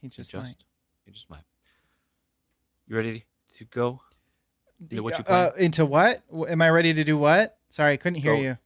He 0.00 0.06
He 0.06 0.08
just, 0.08 0.32
just, 0.32 0.44
might. 0.44 0.64
he 1.06 1.12
just 1.12 1.30
might. 1.30 1.44
You 2.88 2.96
ready 2.96 3.26
to 3.58 3.64
go? 3.66 4.00
Into 4.90 5.02
what 5.04 5.18
you 5.20 5.24
uh, 5.28 5.50
into 5.56 5.86
what? 5.86 6.22
Am 6.48 6.60
I 6.60 6.68
ready 6.70 6.92
to 6.94 7.04
do 7.04 7.16
what? 7.16 7.56
Sorry, 7.68 7.92
I 7.92 7.96
couldn't 7.96 8.20
hear 8.20 8.34
Go. 8.34 8.40
you. 8.42 8.58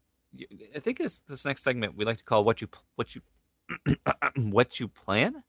I 0.74 0.78
think 0.78 1.00
it's 1.00 1.20
this 1.20 1.44
next 1.44 1.62
segment 1.62 1.96
we 1.96 2.04
like 2.04 2.18
to 2.18 2.24
call 2.24 2.44
what 2.44 2.60
you 2.60 2.68
what 2.96 3.14
you 3.14 3.22
what 4.36 4.80
you 4.80 4.88
plan. 4.88 5.44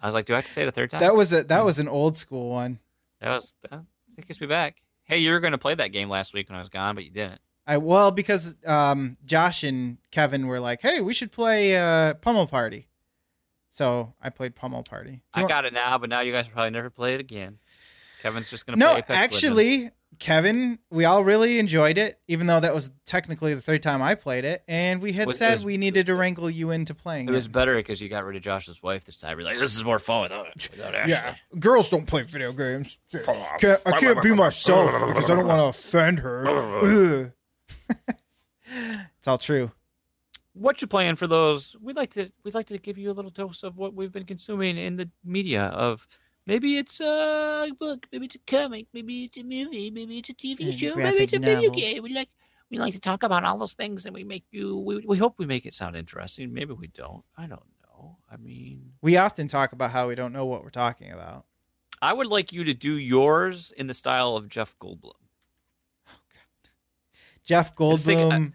I 0.00 0.06
was 0.06 0.14
like, 0.14 0.24
do 0.24 0.32
I 0.32 0.36
have 0.36 0.46
to 0.46 0.52
say 0.52 0.62
it 0.62 0.68
a 0.68 0.72
third 0.72 0.90
time? 0.90 1.00
That 1.00 1.14
was 1.14 1.32
a 1.32 1.44
that 1.44 1.64
was 1.64 1.78
an 1.78 1.88
old 1.88 2.16
school 2.16 2.50
one. 2.50 2.80
that 3.20 3.30
was 3.30 3.54
that 3.70 3.84
takes 4.16 4.40
me 4.40 4.46
back. 4.46 4.82
Hey, 5.04 5.18
you 5.18 5.30
were 5.30 5.40
going 5.40 5.52
to 5.52 5.58
play 5.58 5.74
that 5.74 5.88
game 5.88 6.08
last 6.08 6.34
week 6.34 6.48
when 6.48 6.56
I 6.56 6.60
was 6.60 6.68
gone, 6.68 6.94
but 6.94 7.04
you 7.04 7.10
didn't. 7.10 7.40
I 7.66 7.76
well 7.76 8.10
because 8.10 8.56
um, 8.66 9.16
Josh 9.24 9.62
and 9.62 9.98
Kevin 10.10 10.46
were 10.46 10.58
like, 10.58 10.80
"Hey, 10.80 11.00
we 11.00 11.14
should 11.14 11.30
play 11.30 11.76
uh, 11.76 12.14
Pummel 12.14 12.46
Party." 12.46 12.88
So 13.70 14.14
I 14.20 14.30
played 14.30 14.54
Pummel 14.54 14.82
Party. 14.82 15.22
I 15.32 15.46
got 15.46 15.64
it 15.64 15.72
now, 15.72 15.96
but 15.98 16.10
now 16.10 16.20
you 16.20 16.32
guys 16.32 16.46
will 16.46 16.52
probably 16.52 16.70
never 16.70 16.90
play 16.90 17.14
it 17.14 17.20
again. 17.20 17.58
Kevin's 18.22 18.50
just 18.50 18.66
going 18.66 18.78
to 18.78 18.84
no, 18.84 18.92
play 18.92 18.98
Apex 18.98 19.42
Legends. 19.42 19.92
Actually, 20.12 20.18
Kevin, 20.18 20.78
we 20.90 21.04
all 21.04 21.24
really 21.24 21.58
enjoyed 21.58 21.98
it, 21.98 22.20
even 22.28 22.46
though 22.46 22.60
that 22.60 22.74
was 22.74 22.90
technically 23.06 23.54
the 23.54 23.60
third 23.60 23.82
time 23.82 24.02
I 24.02 24.14
played 24.14 24.44
it, 24.44 24.62
and 24.68 25.00
we 25.02 25.12
had 25.12 25.26
Was- 25.26 25.38
said 25.38 25.54
was- 25.54 25.64
we 25.64 25.76
needed 25.76 26.06
to 26.06 26.14
wrangle 26.14 26.48
you 26.50 26.70
into 26.70 26.94
playing 26.94 27.28
it 27.28 27.32
was 27.32 27.48
better 27.48 27.74
because 27.76 28.00
you 28.00 28.08
got 28.08 28.24
rid 28.24 28.36
of 28.36 28.42
Josh's 28.42 28.82
wife 28.82 29.04
this 29.04 29.16
time. 29.16 29.38
You're 29.38 29.46
like, 29.48 29.58
this 29.58 29.74
is 29.74 29.84
more 29.84 29.98
fun 29.98 30.22
without, 30.22 30.46
without 30.70 30.94
Ashley. 30.94 31.12
Yeah, 31.12 31.34
girls 31.58 31.90
don't 31.90 32.06
play 32.06 32.22
video 32.24 32.52
games. 32.52 32.98
Can't, 33.58 33.80
I 33.86 33.92
can't 33.98 34.22
be 34.22 34.32
myself 34.34 34.90
because 35.08 35.30
I 35.30 35.34
don't 35.34 35.46
want 35.46 35.74
to 35.74 35.78
offend 35.78 36.18
her. 36.20 37.32
It's 39.18 39.28
all 39.28 39.38
true. 39.38 39.72
what 40.54 40.80
you 40.80 40.86
playing 40.88 41.16
for 41.16 41.26
those 41.26 41.76
we'd 41.80 41.96
like 41.96 42.10
to 42.10 42.30
we'd 42.44 42.54
like 42.54 42.66
to 42.66 42.78
give 42.78 42.98
you 42.98 43.10
a 43.10 43.14
little 43.14 43.30
dose 43.30 43.62
of 43.62 43.78
what 43.78 43.94
we've 43.94 44.12
been 44.12 44.24
consuming 44.24 44.76
in 44.76 44.96
the 44.96 45.10
media 45.24 45.64
of 45.64 46.06
maybe 46.46 46.76
it's 46.76 47.00
a 47.00 47.70
book 47.78 48.06
maybe 48.12 48.26
it's 48.26 48.34
a 48.36 48.38
comic 48.46 48.86
maybe 48.92 49.24
it's 49.24 49.38
a 49.38 49.42
movie 49.42 49.90
maybe 49.90 50.18
it's 50.18 50.28
a 50.28 50.34
tv 50.34 50.56
Yeah, 50.60 50.72
show 50.72 50.94
maybe 50.96 51.18
it's 51.24 51.32
a 51.32 51.38
video 51.38 51.70
game 51.70 52.02
we 52.02 52.12
like 52.14 52.28
we 52.70 52.78
like 52.78 52.94
to 52.94 53.00
talk 53.00 53.22
about 53.22 53.44
all 53.44 53.58
those 53.58 53.74
things 53.74 54.06
and 54.06 54.14
we 54.14 54.24
make 54.24 54.44
you 54.50 54.76
we, 54.78 55.04
we 55.06 55.18
hope 55.18 55.34
we 55.38 55.46
make 55.46 55.66
it 55.66 55.74
sound 55.74 55.96
interesting 55.96 56.52
maybe 56.52 56.72
we 56.72 56.88
don't 56.88 57.24
i 57.36 57.46
don't 57.46 57.62
know 57.86 58.16
i 58.30 58.36
mean 58.36 58.92
We 59.02 59.16
often 59.16 59.46
talk 59.46 59.72
about 59.72 59.90
how 59.92 60.08
we 60.08 60.14
don't 60.14 60.32
know 60.32 60.46
what 60.46 60.62
we're 60.64 60.70
talking 60.70 61.12
about. 61.12 61.44
i 62.00 62.12
would 62.12 62.26
like 62.28 62.52
you 62.52 62.64
to 62.64 62.74
do 62.74 62.92
yours 62.92 63.72
in 63.76 63.86
the 63.86 63.94
style 63.94 64.36
of 64.36 64.48
jeff 64.48 64.74
goldblum 64.80 65.12
oh, 66.08 66.12
Jeff 67.44 67.76
just 67.76 68.04
think- 68.06 68.20
Goldblum 68.32 68.52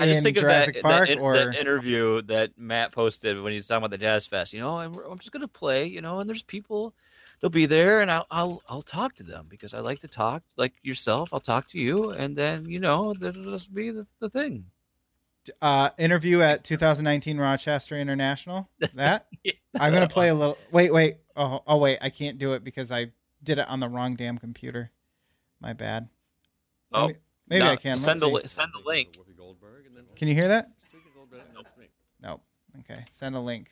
I 0.00 0.06
just 0.06 0.18
in 0.18 0.24
think 0.26 0.36
Jurassic 0.38 0.76
of 0.76 0.82
that, 0.84 0.88
Park, 0.88 1.08
that, 1.08 1.18
or 1.18 1.34
that 1.36 1.56
interview 1.56 2.22
that 2.22 2.52
Matt 2.56 2.92
posted 2.92 3.42
when 3.42 3.50
he 3.50 3.56
was 3.56 3.66
talking 3.66 3.78
about 3.78 3.90
the 3.90 3.98
Jazz 3.98 4.28
Fest. 4.28 4.52
You 4.52 4.60
know, 4.60 4.78
and 4.78 4.94
we're- 4.94 5.08
I'm 5.10 5.18
just 5.18 5.32
gonna 5.32 5.48
play. 5.48 5.86
You 5.86 6.00
know, 6.00 6.20
and 6.20 6.28
there's 6.30 6.44
people, 6.44 6.94
they'll 7.40 7.50
be 7.50 7.66
there, 7.66 8.00
and 8.00 8.10
I'll 8.10 8.26
I'll 8.30 8.62
I'll 8.68 8.82
talk 8.82 9.14
to 9.16 9.22
them 9.22 9.46
because 9.48 9.74
I 9.74 9.80
like 9.80 10.00
to 10.00 10.08
talk. 10.08 10.42
Like 10.56 10.74
yourself, 10.82 11.32
I'll 11.32 11.40
talk 11.40 11.66
to 11.68 11.78
you, 11.78 12.10
and 12.10 12.36
then 12.36 12.66
you 12.68 12.80
know, 12.80 13.14
that'll 13.14 13.50
just 13.50 13.72
be 13.74 13.90
the, 13.90 14.06
the 14.20 14.30
thing. 14.30 14.66
uh, 15.62 15.90
interview 15.98 16.40
at 16.42 16.64
2019 16.64 17.38
Rochester 17.38 17.96
International. 17.96 18.68
That 18.94 19.26
I'm 19.78 19.92
gonna 19.92 20.08
play 20.08 20.28
a 20.28 20.34
little. 20.34 20.58
Wait, 20.72 20.92
wait. 20.92 21.18
Oh, 21.36 21.62
oh, 21.66 21.76
wait. 21.76 21.98
I 22.02 22.10
can't 22.10 22.36
do 22.38 22.54
it 22.54 22.64
because 22.64 22.90
I 22.90 23.12
did 23.42 23.58
it 23.58 23.68
on 23.68 23.78
the 23.80 23.88
wrong 23.88 24.14
damn 24.16 24.38
computer. 24.38 24.90
My 25.60 25.72
bad. 25.72 26.08
Oh, 26.92 27.06
Maybe, 27.06 27.18
maybe 27.48 27.64
no, 27.64 27.70
I 27.72 27.76
can. 27.76 27.96
send 27.96 28.20
Let's 28.20 28.32
the 28.32 28.48
see. 28.48 28.60
send 28.60 28.72
the 28.74 28.88
link. 28.88 29.16
Can 30.16 30.28
you 30.28 30.34
hear 30.34 30.48
that? 30.48 30.70
Nope. 32.20 32.42
Okay. 32.80 33.04
Send 33.10 33.36
a 33.36 33.40
link. 33.40 33.70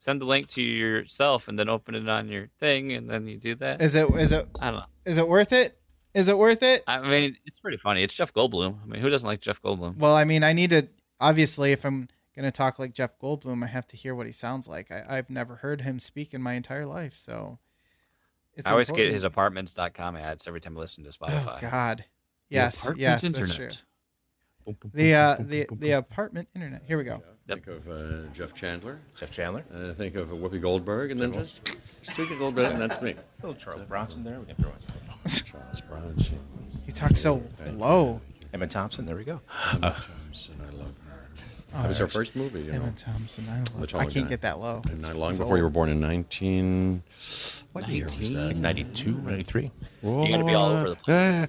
Send 0.00 0.18
the 0.18 0.24
link 0.24 0.46
to 0.48 0.62
yourself, 0.62 1.46
and 1.46 1.58
then 1.58 1.68
open 1.68 1.94
it 1.94 2.08
on 2.08 2.28
your 2.28 2.48
thing, 2.58 2.90
and 2.92 3.10
then 3.10 3.26
you 3.26 3.36
do 3.36 3.54
that. 3.56 3.82
Is 3.82 3.94
it? 3.94 4.08
Is 4.14 4.32
it? 4.32 4.46
I 4.58 4.70
don't 4.70 4.80
know. 4.80 4.86
Is 5.04 5.18
it 5.18 5.28
worth 5.28 5.52
it? 5.52 5.78
Is 6.14 6.28
it 6.28 6.38
worth 6.38 6.62
it? 6.62 6.82
I 6.86 7.06
mean, 7.06 7.36
it's 7.44 7.60
pretty 7.60 7.76
funny. 7.76 8.02
It's 8.02 8.14
Jeff 8.14 8.32
Goldblum. 8.32 8.78
I 8.82 8.86
mean, 8.86 9.02
who 9.02 9.10
doesn't 9.10 9.28
like 9.28 9.42
Jeff 9.42 9.60
Goldblum? 9.60 9.98
Well, 9.98 10.16
I 10.16 10.24
mean, 10.24 10.42
I 10.42 10.54
need 10.54 10.70
to. 10.70 10.88
Obviously, 11.20 11.72
if 11.72 11.84
I'm 11.84 12.08
gonna 12.34 12.50
talk 12.50 12.78
like 12.78 12.94
Jeff 12.94 13.18
Goldblum, 13.18 13.62
I 13.62 13.66
have 13.66 13.86
to 13.88 13.96
hear 13.98 14.14
what 14.14 14.24
he 14.24 14.32
sounds 14.32 14.66
like. 14.66 14.90
I, 14.90 15.04
I've 15.06 15.28
never 15.28 15.56
heard 15.56 15.82
him 15.82 16.00
speak 16.00 16.32
in 16.32 16.40
my 16.40 16.54
entire 16.54 16.86
life, 16.86 17.14
so. 17.14 17.58
It's 18.54 18.66
I 18.66 18.70
always 18.70 18.90
get 18.90 19.12
his 19.12 19.24
apartments.com 19.24 20.16
ads 20.16 20.48
every 20.48 20.62
time 20.62 20.78
I 20.78 20.80
listen 20.80 21.04
to 21.04 21.10
Spotify. 21.10 21.58
Oh 21.58 21.68
God. 21.70 21.98
The 22.48 22.56
Yes. 22.56 22.90
Yes. 22.96 23.20
That's 23.20 23.54
true. 23.54 23.68
The 24.94 25.14
uh 25.14 25.36
the 25.38 25.66
the 25.72 25.92
apartment 25.92 26.48
internet. 26.54 26.84
Here 26.86 26.96
we 26.96 27.04
go. 27.04 27.22
Yep. 27.50 27.64
Think 27.64 27.76
of 27.78 27.88
uh, 27.88 28.32
Jeff 28.32 28.54
Chandler. 28.54 29.00
Jeff 29.16 29.32
Chandler, 29.32 29.64
Uh, 29.74 29.92
think 29.92 30.14
of 30.14 30.28
Whoopi 30.28 30.60
Goldberg, 30.60 31.10
and 31.10 31.18
then 31.18 31.32
just 31.32 31.66
speak 32.02 32.28
a 32.30 32.32
little 32.34 32.52
bit, 32.52 32.70
and 32.70 32.80
that's 32.80 33.02
me. 33.02 33.14
little 33.42 33.56
Charles 33.56 33.82
Bronson 33.82 34.22
there. 34.22 34.38
We 34.38 34.46
can 34.46 34.54
throw 34.54 34.70
in 34.70 35.30
Charles 35.44 35.80
Bronson. 35.80 36.38
He 36.86 36.92
talks 36.92 37.20
so 37.20 37.42
low. 37.74 38.20
Emma 38.54 38.66
Thompson. 38.68 39.04
There 39.04 39.16
we 39.16 39.24
go. 39.24 39.40
Emma 39.72 39.96
Thompson, 39.96 40.54
I 40.60 40.70
love 40.76 40.86
her. 40.86 41.82
That 41.82 41.88
was 41.88 41.98
her 41.98 42.06
first 42.08 42.34
movie, 42.34 42.62
you 42.62 42.72
know. 42.72 42.76
Emma 42.82 42.92
Thompson. 42.96 43.44
I, 43.48 43.58
love, 43.78 43.88
tall 43.90 44.00
I 44.00 44.04
can't 44.06 44.26
guy. 44.26 44.30
get 44.30 44.40
that 44.42 44.58
low. 44.58 44.82
And 44.90 45.02
not 45.02 45.16
long 45.16 45.30
It's 45.30 45.38
before 45.38 45.56
you 45.56 45.62
were 45.62 45.70
born 45.70 45.88
in 45.88 46.00
19... 46.00 47.02
What 47.72 47.88
year 47.88 48.06
was 48.06 48.32
that? 48.32 48.56
92, 48.56 49.12
93. 49.12 49.70
You're 50.02 50.28
gonna 50.28 50.44
be 50.44 50.54
all 50.54 50.70
over 50.70 50.90
the 50.90 50.96
place. 50.96 51.48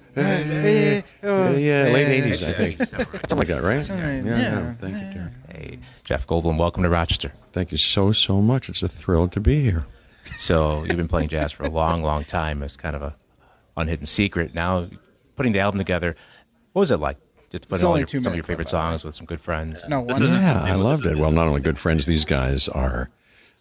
Yeah, 1.22 1.88
late 1.92 2.22
80s, 2.22 2.42
I 2.46 2.52
think. 2.52 2.82
Something 2.84 3.38
like 3.38 3.46
that, 3.48 3.62
right? 3.62 3.86
Yeah, 3.88 4.22
yeah. 4.22 4.38
yeah. 4.38 4.72
Thank 4.74 4.94
you, 4.96 5.12
dear. 5.12 5.32
Hey, 5.50 5.78
Jeff 6.04 6.26
Goldblum, 6.26 6.58
welcome 6.58 6.82
to 6.82 6.88
Rochester. 6.88 7.32
Thank 7.52 7.72
you 7.72 7.78
so, 7.78 8.12
so 8.12 8.42
much. 8.42 8.68
It's 8.68 8.82
a 8.82 8.88
thrill 8.88 9.28
to 9.28 9.40
be 9.40 9.62
here. 9.62 9.86
So 10.36 10.84
you've 10.84 10.96
been 10.96 11.08
playing 11.08 11.28
jazz 11.28 11.52
for 11.52 11.64
a 11.64 11.70
long, 11.70 12.02
long 12.02 12.24
time. 12.24 12.62
It's 12.62 12.76
kind 12.76 12.94
of 12.94 13.02
a 13.02 13.16
unhidden 13.76 14.06
secret. 14.06 14.54
Now, 14.54 14.88
putting 15.36 15.52
the 15.52 15.60
album 15.60 15.78
together, 15.78 16.14
what 16.72 16.80
was 16.80 16.90
it 16.90 16.98
like? 16.98 17.16
Just 17.50 17.68
putting 17.68 17.86
all 17.86 17.98
your, 17.98 18.06
two 18.06 18.22
some 18.22 18.32
of 18.32 18.36
your 18.36 18.44
favorite 18.44 18.68
clip, 18.68 18.72
by 18.72 18.78
the 18.78 18.86
way. 18.86 18.90
songs 18.92 19.04
with 19.04 19.14
some 19.14 19.26
good 19.26 19.40
friends. 19.40 19.84
No 19.88 20.04
This 20.04 20.20
wonder. 20.20 20.34
Yeah, 20.34 20.62
I 20.64 20.74
loved 20.74 21.06
it. 21.06 21.16
Well, 21.18 21.32
not 21.32 21.46
only 21.46 21.60
good 21.60 21.78
friends, 21.78 22.06
these 22.06 22.24
guys 22.24 22.68
are 22.68 23.10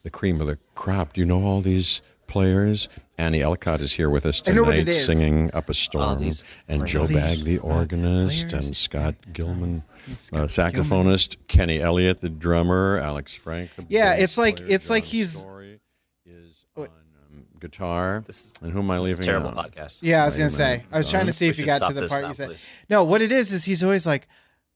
the 0.03 0.09
cream 0.09 0.39
of 0.41 0.47
the 0.47 0.57
crop. 0.75 1.13
Do 1.13 1.21
you 1.21 1.25
know 1.25 1.43
all 1.43 1.61
these 1.61 2.01
players? 2.31 2.87
Annie 3.17 3.41
Elcott 3.41 3.81
is 3.81 3.91
here 3.93 4.09
with 4.09 4.25
us 4.25 4.41
I 4.47 4.51
know 4.53 4.63
what 4.63 4.75
tonight 4.75 4.91
singing 4.93 5.53
Up 5.53 5.69
a 5.69 5.73
Storm. 5.73 6.17
these 6.17 6.43
And 6.67 6.87
Joe 6.87 7.05
these, 7.05 7.17
Bagg, 7.17 7.43
the 7.45 7.59
organist, 7.59 8.49
players. 8.49 8.67
and 8.67 8.75
Scott 8.77 9.15
Gilman, 9.33 9.83
Scott 10.15 10.39
uh, 10.41 10.47
saxophonist, 10.47 11.35
Kenny 11.47 11.79
Elliott, 11.79 12.21
the 12.21 12.29
drummer, 12.29 12.97
Alex 12.97 13.33
Frank, 13.35 13.75
the 13.75 13.85
Yeah, 13.89 14.15
bass 14.15 14.23
it's 14.23 14.37
like- 14.37 14.57
player, 14.57 14.69
it's 14.71 14.89
like 14.89 15.03
he's- 15.03 15.37
Storie 15.37 15.79
is 16.25 16.65
on 16.75 16.85
um, 16.85 17.45
guitar. 17.59 18.23
This 18.25 18.45
is- 18.45 18.53
and 18.61 18.71
who 18.71 18.79
am 18.79 18.89
I 18.89 18.97
leaving 18.99 19.25
terrible 19.25 19.49
out? 19.49 19.71
podcast. 19.75 19.99
Yeah, 20.01 20.23
I 20.23 20.25
was 20.25 20.37
gonna 20.37 20.49
say. 20.49 20.83
I 20.91 20.97
was 20.97 21.09
trying 21.09 21.27
to 21.27 21.33
see 21.33 21.45
We 21.45 21.49
if 21.51 21.59
you 21.59 21.65
got 21.65 21.87
to 21.87 21.93
the 21.93 22.07
part 22.07 22.21
now, 22.23 22.29
you 22.29 22.33
said. 22.33 22.47
please. 22.49 22.67
No, 22.89 23.03
what 23.03 23.21
it 23.21 23.31
is 23.31 23.51
is 23.51 23.65
he's 23.65 23.83
always 23.83 24.05
like, 24.07 24.27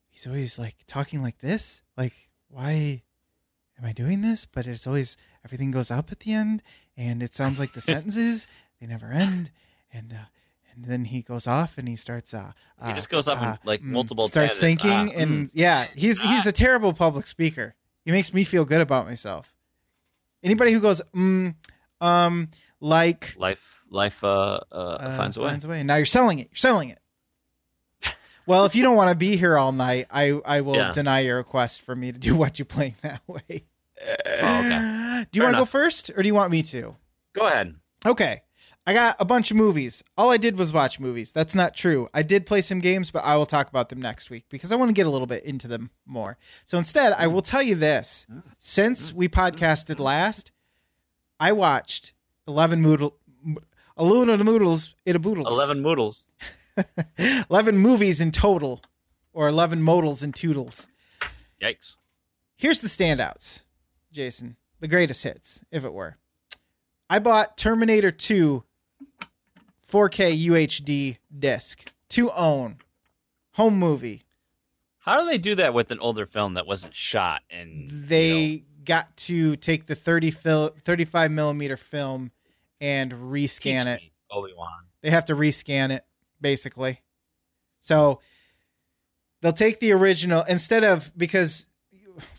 he's 0.09 0.27
always 0.27 0.59
like 0.59 0.75
talking 0.87 1.23
like 1.23 1.39
this. 1.39 1.81
Like, 1.97 2.13
why 2.49 3.01
am 3.79 3.85
I 3.85 3.91
doing 3.91 4.21
this? 4.21 4.45
But 4.45 4.67
it's 4.67 4.85
always 4.85 5.17
everything 5.45 5.71
goes 5.71 5.89
up 5.91 6.11
at 6.11 6.19
the 6.21 6.33
end, 6.33 6.61
and 6.97 7.23
it 7.23 7.33
sounds 7.33 7.59
like 7.59 7.71
the 7.73 7.81
sentences 7.91 8.47
they 8.81 8.87
never 8.87 9.11
end, 9.11 9.51
and 9.93 10.11
uh, 10.11 10.25
and 10.73 10.83
then 10.85 11.05
he 11.05 11.21
goes 11.21 11.47
off 11.47 11.77
and 11.77 11.87
he 11.87 11.95
starts. 11.95 12.33
Uh, 12.33 12.51
He 12.83 12.91
uh, 12.91 12.95
just 12.95 13.09
goes 13.09 13.29
up 13.29 13.37
in, 13.37 13.45
uh, 13.45 13.55
like, 13.63 13.79
mm, 13.81 13.85
multiple 13.85 14.27
Starts 14.27 14.59
thinking, 14.59 14.91
Ah, 14.91 15.19
and 15.21 15.45
mm. 15.47 15.51
yeah, 15.53 15.85
he's 15.95 16.19
he's 16.19 16.45
a 16.45 16.51
terrible 16.51 16.91
public 16.91 17.27
speaker. 17.27 17.75
He 18.03 18.11
makes 18.11 18.33
me 18.33 18.43
feel 18.43 18.65
good 18.65 18.81
about 18.81 19.05
myself. 19.05 19.55
Anybody 20.43 20.73
who 20.73 20.79
goes, 20.81 21.01
mm, 21.15 21.55
um, 22.01 22.49
like 22.81 23.35
Life. 23.37 23.83
life 23.89 24.23
uh, 24.23 24.59
uh, 24.71 24.75
Uh, 24.99 25.17
finds 25.17 25.37
a 25.37 25.41
way. 25.41 25.49
Finds 25.49 25.65
a 25.65 25.69
way. 25.69 25.79
And 25.79 25.87
now 25.87 25.95
you're 25.95 26.05
selling 26.05 26.39
it. 26.39 26.49
You're 26.51 26.57
selling 26.57 26.89
it. 26.89 26.99
Well, 28.47 28.65
if 28.65 28.75
you 28.75 28.83
don't 28.83 28.95
want 28.95 29.09
to 29.09 29.15
be 29.15 29.37
here 29.37 29.57
all 29.57 29.71
night, 29.71 30.05
I, 30.11 30.39
I 30.45 30.61
will 30.61 30.75
Yeah. 30.75 30.91
deny 30.91 31.21
your 31.21 31.37
request 31.37 31.81
for 31.81 31.95
me 31.95 32.11
to 32.11 32.19
do 32.19 32.35
what 32.35 32.59
you 32.59 32.65
playing 32.65 32.93
that 33.01 33.21
way. 33.27 33.65
Oh, 34.01 34.59
okay. 34.59 35.25
Do 35.31 35.39
you 35.39 35.43
want 35.43 35.55
to 35.55 35.61
go 35.61 35.65
first 35.65 36.11
or 36.15 36.21
do 36.21 36.27
you 36.27 36.35
want 36.35 36.51
me 36.51 36.61
to? 36.63 36.95
Go 37.33 37.47
ahead. 37.47 37.75
Okay. 38.05 38.41
I 38.87 38.93
got 38.93 39.15
a 39.19 39.25
bunch 39.25 39.49
of 39.49 39.57
movies. 39.57 40.03
All 40.15 40.29
I 40.31 40.37
did 40.37 40.59
was 40.59 40.71
watch 40.71 40.99
movies. 40.99 41.31
That's 41.31 41.55
not 41.55 41.73
true. 41.73 42.07
I 42.13 42.21
did 42.21 42.45
play 42.45 42.61
some 42.61 42.79
games, 42.79 43.09
but 43.09 43.23
I 43.23 43.35
will 43.35 43.47
talk 43.47 43.67
about 43.67 43.89
them 43.89 43.99
next 43.99 44.29
week 44.29 44.45
because 44.49 44.71
I 44.71 44.75
want 44.75 44.89
to 44.89 44.93
get 44.93 45.07
a 45.07 45.09
little 45.09 45.25
bit 45.25 45.43
into 45.43 45.67
them 45.67 45.89
more. 46.05 46.37
So 46.65 46.77
instead, 46.77 47.13
I 47.13 47.25
will 47.25 47.41
tell 47.41 47.63
you 47.63 47.73
this. 47.73 48.27
Since 48.59 49.11
we 49.11 49.27
podcasted 49.27 49.99
last, 49.99 50.51
I 51.39 51.51
watched 51.51 52.13
11 52.47 52.83
moodle, 52.83 53.13
11 53.97 54.45
moodles, 54.45 54.95
it 55.03 55.15
a 55.15 55.19
boodles. 55.19 55.47
11 55.47 55.81
moodles. 55.81 56.25
11 57.49 57.77
movies 57.77 58.21
in 58.21 58.31
total, 58.31 58.81
or 59.33 59.47
11 59.47 59.81
modals 59.81 60.21
and 60.21 60.35
toodles. 60.35 60.89
Yikes. 61.61 61.95
Here's 62.55 62.81
the 62.81 62.87
standouts, 62.87 63.64
Jason. 64.15 64.55
The 64.79 64.87
greatest 64.87 65.23
hits, 65.23 65.63
if 65.71 65.83
it 65.85 65.93
were. 65.93 66.17
I 67.09 67.19
bought 67.19 67.57
Terminator 67.57 68.11
2 68.11 68.63
4K 69.87 70.45
UHD 70.47 71.17
disc 71.37 71.91
to 72.09 72.31
own. 72.31 72.77
Home 73.53 73.77
movie. 73.77 74.23
How 74.99 75.19
do 75.19 75.25
they 75.25 75.37
do 75.37 75.53
that 75.55 75.73
with 75.73 75.91
an 75.91 75.99
older 75.99 76.25
film 76.25 76.55
that 76.55 76.65
wasn't 76.65 76.95
shot? 76.95 77.43
And 77.49 77.89
They 77.89 78.63
got 78.83 79.15
to 79.17 79.55
take 79.55 79.85
the 79.85 79.95
30 79.95 80.31
fil- 80.31 80.69
35 80.79 81.31
millimeter 81.31 81.77
film 81.77 82.31
and 82.81 83.11
rescan 83.11 83.85
it. 83.85 84.01
Obi 84.31 84.53
Wan. 84.57 84.85
They 85.01 85.11
have 85.11 85.25
to 85.25 85.35
rescan 85.35 85.91
it, 85.91 86.03
basically. 86.41 87.01
So 87.79 88.19
they'll 89.41 89.53
take 89.53 89.79
the 89.79 89.91
original 89.91 90.43
instead 90.49 90.83
of 90.83 91.11
because 91.15 91.67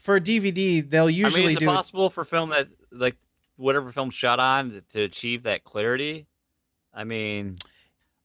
for 0.07 0.16
a 0.16 0.20
DVD 0.20 0.88
they'll 0.88 1.07
I 1.07 1.09
usually 1.11 1.42
mean, 1.42 1.50
is 1.50 1.57
it 1.59 1.61
do 1.61 1.70
it- 1.70 1.74
possible 1.74 2.09
for 2.11 2.24
film 2.24 2.50
that 2.50 2.68
like 2.90 3.16
whatever 3.57 3.92
film 3.92 4.11
shot 4.11 4.40
on 4.40 4.70
to, 4.70 4.80
to 4.80 5.02
achieve 5.02 5.42
that 5.42 5.64
clarity? 5.64 6.26
I 6.94 7.04
mean, 7.04 7.57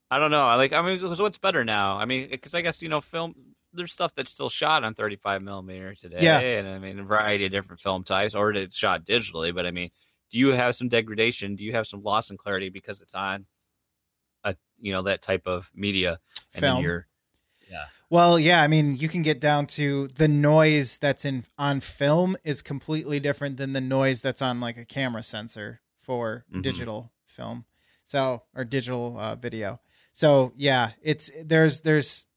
I 0.10 0.20
don't 0.20 0.32
know. 0.32 0.44
I 0.46 0.56
like. 0.56 0.72
I 0.74 0.82
mean, 0.82 1.00
because 1.02 1.22
what's 1.22 1.38
better 1.38 1.66
now? 1.66 1.98
I 1.98 2.06
mean, 2.06 2.30
because 2.30 2.54
I 2.54 2.62
guess 2.62 2.82
you 2.82 2.88
know, 2.90 3.02
film. 3.02 3.36
There's 3.74 3.94
stuff 3.94 4.14
that's 4.14 4.30
still 4.32 4.50
shot 4.50 4.84
on 4.84 4.94
35 4.96 5.42
millimeter 5.42 5.96
today, 5.96 6.18
Yeah. 6.20 6.40
and 6.40 6.68
I 6.68 6.78
mean, 6.78 7.00
a 7.00 7.04
variety 7.04 7.46
of 7.46 7.52
different 7.52 7.80
film 7.80 8.04
types, 8.04 8.36
or 8.36 8.52
it's 8.52 8.76
shot 8.78 9.06
digitally. 9.06 9.56
But 9.56 9.66
I 9.66 9.72
mean, 9.72 9.92
do 10.30 10.38
you 10.40 10.52
have 10.52 10.76
some 10.76 10.90
degradation? 10.90 11.56
Do 11.56 11.64
you 11.64 11.72
have 11.72 11.88
some 11.88 12.04
loss 12.04 12.30
in 12.30 12.36
clarity 12.36 12.68
because 12.68 13.02
it's 13.02 13.16
on 13.16 13.46
a 14.44 14.56
you 14.82 14.92
know 14.92 15.04
that 15.04 15.22
type 15.22 15.48
of 15.48 15.72
media? 15.74 16.20
And 16.54 16.62
then 16.64 16.72
Film. 16.74 16.84
you're 16.84 17.08
Well, 18.10 18.38
yeah, 18.38 18.62
I 18.62 18.68
mean, 18.68 18.98
you 18.98 19.08
can 19.08 19.22
get 19.22 19.40
down 19.40 19.68
to 19.68 20.08
the 20.10 20.28
noise 20.28 20.98
that's 20.98 21.24
in 21.24 21.46
on 21.58 21.80
film 21.80 22.36
is 22.44 22.62
completely 22.62 23.20
different 23.22 23.56
than 23.58 23.72
the 23.74 23.80
noise 23.82 24.22
that's 24.22 24.42
on 24.42 24.60
like 24.60 24.78
a 24.78 24.84
camera 24.86 25.24
sensor 25.24 25.80
for 25.98 26.46
Mhm. 26.54 26.62
digital 26.62 27.12
film. 27.26 27.66
So, 28.04 28.44
or 28.54 28.66
digital 28.66 29.18
uh, 29.18 29.36
video. 29.36 29.80
So, 30.12 30.52
yeah, 30.58 30.92
it's 31.02 31.32
there's 31.42 31.82
there's 31.82 32.28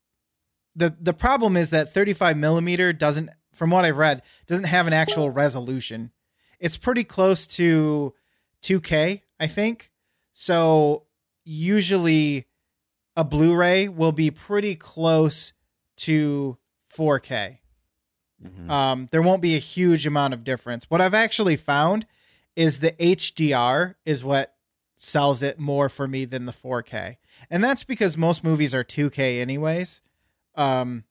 the 0.77 0.95
the 1.01 1.13
problem 1.15 1.57
is 1.57 1.71
that 1.71 1.93
35 1.93 2.37
millimeter 2.37 2.93
doesn't 2.93 3.31
from 3.53 3.71
what 3.71 3.85
I've 3.85 3.97
read 3.97 4.23
doesn't 4.47 4.67
have 4.67 4.87
an 4.87 4.93
actual 4.93 5.31
resolution. 5.31 6.13
It's 6.61 6.77
pretty 6.77 7.03
close 7.05 7.47
to 7.49 8.15
2K, 8.63 9.23
I 9.41 9.47
think. 9.49 9.91
So, 10.33 11.07
usually 11.45 12.47
a 13.17 13.25
Blu-ray 13.25 13.89
will 13.89 14.13
be 14.13 14.31
pretty 14.31 14.75
close 14.75 15.53
to 15.97 16.59
4K. 16.89 17.61
Mhm. 18.45 18.71
Um, 18.71 19.07
there 19.11 19.23
won't 19.23 19.43
be 19.43 19.55
a 19.55 19.61
huge 19.61 20.07
amount 20.07 20.35
of 20.35 20.45
difference. 20.45 20.91
What 20.91 21.01
I've 21.01 21.15
actually 21.15 21.57
found 21.57 22.07
is 22.57 22.81
the 22.81 22.95
HDR 23.03 23.97
is 24.05 24.23
what 24.23 24.55
sells 24.97 25.43
it 25.43 25.59
more 25.59 25.89
for 25.89 26.07
me 26.07 26.25
than 26.25 26.47
the 26.47 26.53
4K, 26.53 27.19
and 27.51 27.63
that's 27.65 27.85
because 27.85 28.17
most 28.17 28.45
movies 28.45 28.75
are 28.75 28.85
2K 28.85 29.41
anyways. 29.41 30.03
Um, 30.55 31.05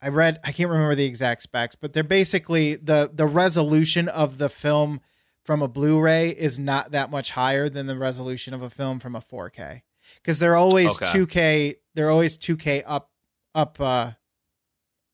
I 0.00 0.08
read 0.08 0.38
I 0.44 0.52
can't 0.52 0.70
remember 0.70 0.94
the 0.94 1.06
exact 1.06 1.42
specs, 1.42 1.74
but 1.74 1.92
they're 1.92 2.02
basically 2.04 2.76
the 2.76 3.10
the 3.12 3.26
resolution 3.26 4.08
of 4.08 4.38
the 4.38 4.48
film 4.48 5.00
from 5.44 5.62
a 5.62 5.68
Blu-ray 5.68 6.30
is 6.30 6.58
not 6.58 6.90
that 6.92 7.10
much 7.10 7.32
higher 7.32 7.68
than 7.68 7.86
the 7.86 7.96
resolution 7.98 8.54
of 8.54 8.62
a 8.62 8.70
film 8.70 8.98
from 9.00 9.16
a 9.16 9.20
4K 9.20 9.82
because 10.28 10.38
they're 10.38 10.56
always 10.56 11.00
Okay. 11.00 11.18
2K. 11.18 11.74
They're 11.94 12.10
always 12.10 12.36
2K 12.36 12.82
up 12.86 13.10
up 13.54 13.80
uh 13.80 14.10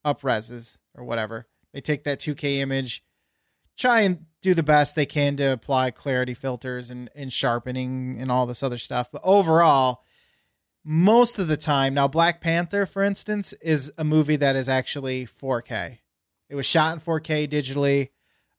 up 0.04 0.22
reses 0.22 0.78
or 0.92 1.04
whatever. 1.04 1.46
They 1.72 1.80
take 1.80 2.02
that 2.02 2.18
2K 2.18 2.56
image, 2.56 3.04
try 3.78 4.00
and 4.00 4.26
do 4.42 4.54
the 4.54 4.64
best 4.64 4.96
they 4.96 5.06
can 5.06 5.36
to 5.36 5.52
apply 5.52 5.92
clarity 5.92 6.34
filters 6.34 6.90
and, 6.90 7.10
and 7.14 7.32
sharpening 7.32 8.16
and 8.20 8.30
all 8.32 8.44
this 8.44 8.64
other 8.64 8.76
stuff. 8.76 9.12
But 9.12 9.20
overall, 9.22 10.02
most 10.84 11.38
of 11.38 11.46
the 11.46 11.56
time, 11.56 11.94
now 11.94 12.08
Black 12.08 12.40
Panther, 12.40 12.84
for 12.84 13.04
instance, 13.04 13.52
is 13.62 13.92
a 13.96 14.02
movie 14.02 14.36
that 14.36 14.56
is 14.56 14.68
actually 14.68 15.26
4K. 15.26 15.98
It 16.50 16.56
was 16.56 16.66
shot 16.66 16.92
in 16.92 17.00
4K 17.00 17.48
digitally. 17.48 18.10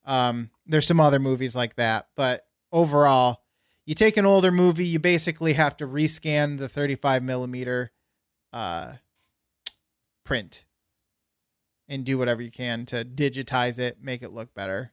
Um, 0.05 0.51
there's 0.65 0.87
some 0.87 1.01
other 1.01 1.19
movies 1.19 1.53
like 1.53 1.75
that, 1.75 2.07
but 2.15 2.47
overall, 2.71 3.41
you 3.85 3.93
take 3.93 4.17
an 4.17 4.25
older 4.25 4.51
movie, 4.51 4.85
you 4.85 4.99
basically 4.99 5.53
have 5.53 5.77
to 5.77 5.87
rescan 5.87 6.57
the 6.57 6.67
35 6.67 7.23
millimeter 7.23 7.91
uh, 8.51 8.93
print 10.23 10.65
and 11.87 12.03
do 12.03 12.17
whatever 12.17 12.41
you 12.41 12.51
can 12.51 12.85
to 12.87 13.05
digitize 13.05 13.77
it, 13.77 13.97
make 14.01 14.23
it 14.23 14.31
look 14.31 14.53
better. 14.53 14.91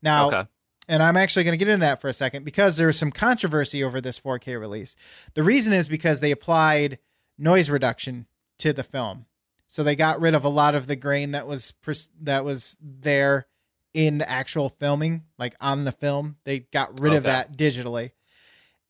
Now, 0.00 0.28
okay. 0.28 0.44
and 0.88 1.02
I'm 1.02 1.16
actually 1.16 1.44
going 1.44 1.58
to 1.58 1.64
get 1.64 1.68
into 1.68 1.84
that 1.84 2.00
for 2.00 2.08
a 2.08 2.12
second 2.12 2.44
because 2.44 2.76
there 2.76 2.86
was 2.86 2.98
some 2.98 3.10
controversy 3.10 3.82
over 3.82 4.00
this 4.00 4.20
4K 4.20 4.58
release. 4.60 4.94
The 5.34 5.42
reason 5.42 5.72
is 5.72 5.88
because 5.88 6.20
they 6.20 6.30
applied 6.30 6.98
noise 7.36 7.68
reduction 7.68 8.26
to 8.58 8.72
the 8.72 8.84
film, 8.84 9.26
so 9.66 9.82
they 9.82 9.96
got 9.96 10.20
rid 10.20 10.34
of 10.34 10.44
a 10.44 10.48
lot 10.48 10.76
of 10.76 10.86
the 10.86 10.94
grain 10.94 11.32
that 11.32 11.48
was 11.48 11.72
pres- 11.72 12.10
that 12.20 12.44
was 12.44 12.76
there 12.80 13.48
in 13.94 14.18
the 14.18 14.28
actual 14.28 14.68
filming, 14.68 15.22
like 15.38 15.54
on 15.60 15.84
the 15.84 15.92
film. 15.92 16.36
They 16.44 16.60
got 16.60 17.00
rid 17.00 17.14
of 17.14 17.22
that 17.22 17.56
digitally, 17.56 18.10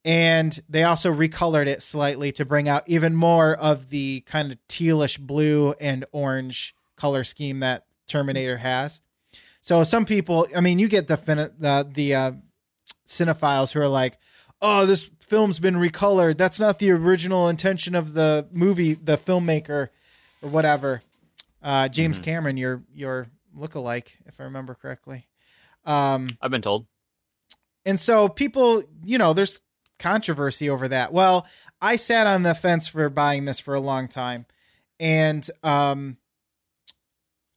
and 0.05 0.59
they 0.69 0.83
also 0.83 1.13
recolored 1.13 1.67
it 1.67 1.83
slightly 1.83 2.33
to 2.33 2.45
bring 2.45 2.69
out 2.69 2.83
even 2.87 3.15
more 3.15 3.55
of 3.55 3.91
the 3.91 4.21
kind 4.23 4.51
of 4.51 4.59
tealish 4.69 5.21
blue 5.21 5.75
and 5.81 6.05
orange 6.11 6.75
color 6.97 7.23
scheme 7.23 7.61
that 7.61 7.85
Terminator 8.07 8.59
has. 8.59 9.01
So 9.61 9.83
some 9.85 10.05
people, 10.05 10.47
I 10.57 10.61
mean, 10.61 10.79
you 10.79 10.89
get 10.89 11.07
the 11.07 11.17
the 11.59 11.89
the 11.91 12.15
uh, 12.15 12.33
cinephiles 13.07 13.73
who 13.73 13.81
are 13.81 13.89
like, 13.89 14.19
"Oh, 14.61 14.85
this 14.87 15.11
film's 15.21 15.59
been 15.59 15.77
recolored. 15.77 16.37
That's 16.37 16.61
not 16.61 16.79
the 16.79 16.91
original 16.91 17.49
intention 17.49 17.95
of 17.95 18.15
the 18.15 18.47
movie, 18.53 18.95
the 18.95 19.17
filmmaker, 19.17 19.89
or 20.43 20.49
whatever." 20.49 21.03
Uh, 21.63 21.89
James 21.89 22.19
Cameron, 22.19 22.59
your 22.59 22.83
your 22.95 23.29
lookalike, 23.57 24.13
if 24.27 24.41
I 24.41 24.45
remember 24.45 24.75
correctly. 24.75 25.27
Um, 25.85 26.31
I've 26.41 26.51
been 26.51 26.63
told. 26.63 26.87
and 27.85 28.01
so 28.01 28.29
people, 28.29 28.83
you 29.05 29.19
know, 29.19 29.33
there's 29.33 29.61
controversy 29.99 30.69
over 30.69 30.89
that. 30.89 31.13
Well, 31.13 31.47
I 31.81 31.97
sat 31.97 32.27
on 32.27 32.43
the 32.43 32.55
fence 32.55 32.89
for 32.89 33.09
buying 33.11 33.45
this 33.45 33.61
for 33.61 33.75
a 33.75 33.81
long 33.81 34.09
time. 34.09 34.47
And 34.99 35.49
um 35.63 36.17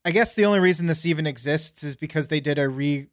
I 0.05 0.11
guess 0.11 0.33
the 0.35 0.45
only 0.45 0.59
reason 0.59 0.87
this 0.87 1.05
even 1.05 1.27
exists 1.27 1.83
is 1.83 1.95
because 1.95 2.27
they 2.29 2.39
did 2.39 2.57
a 2.57 2.69
re 2.69 3.07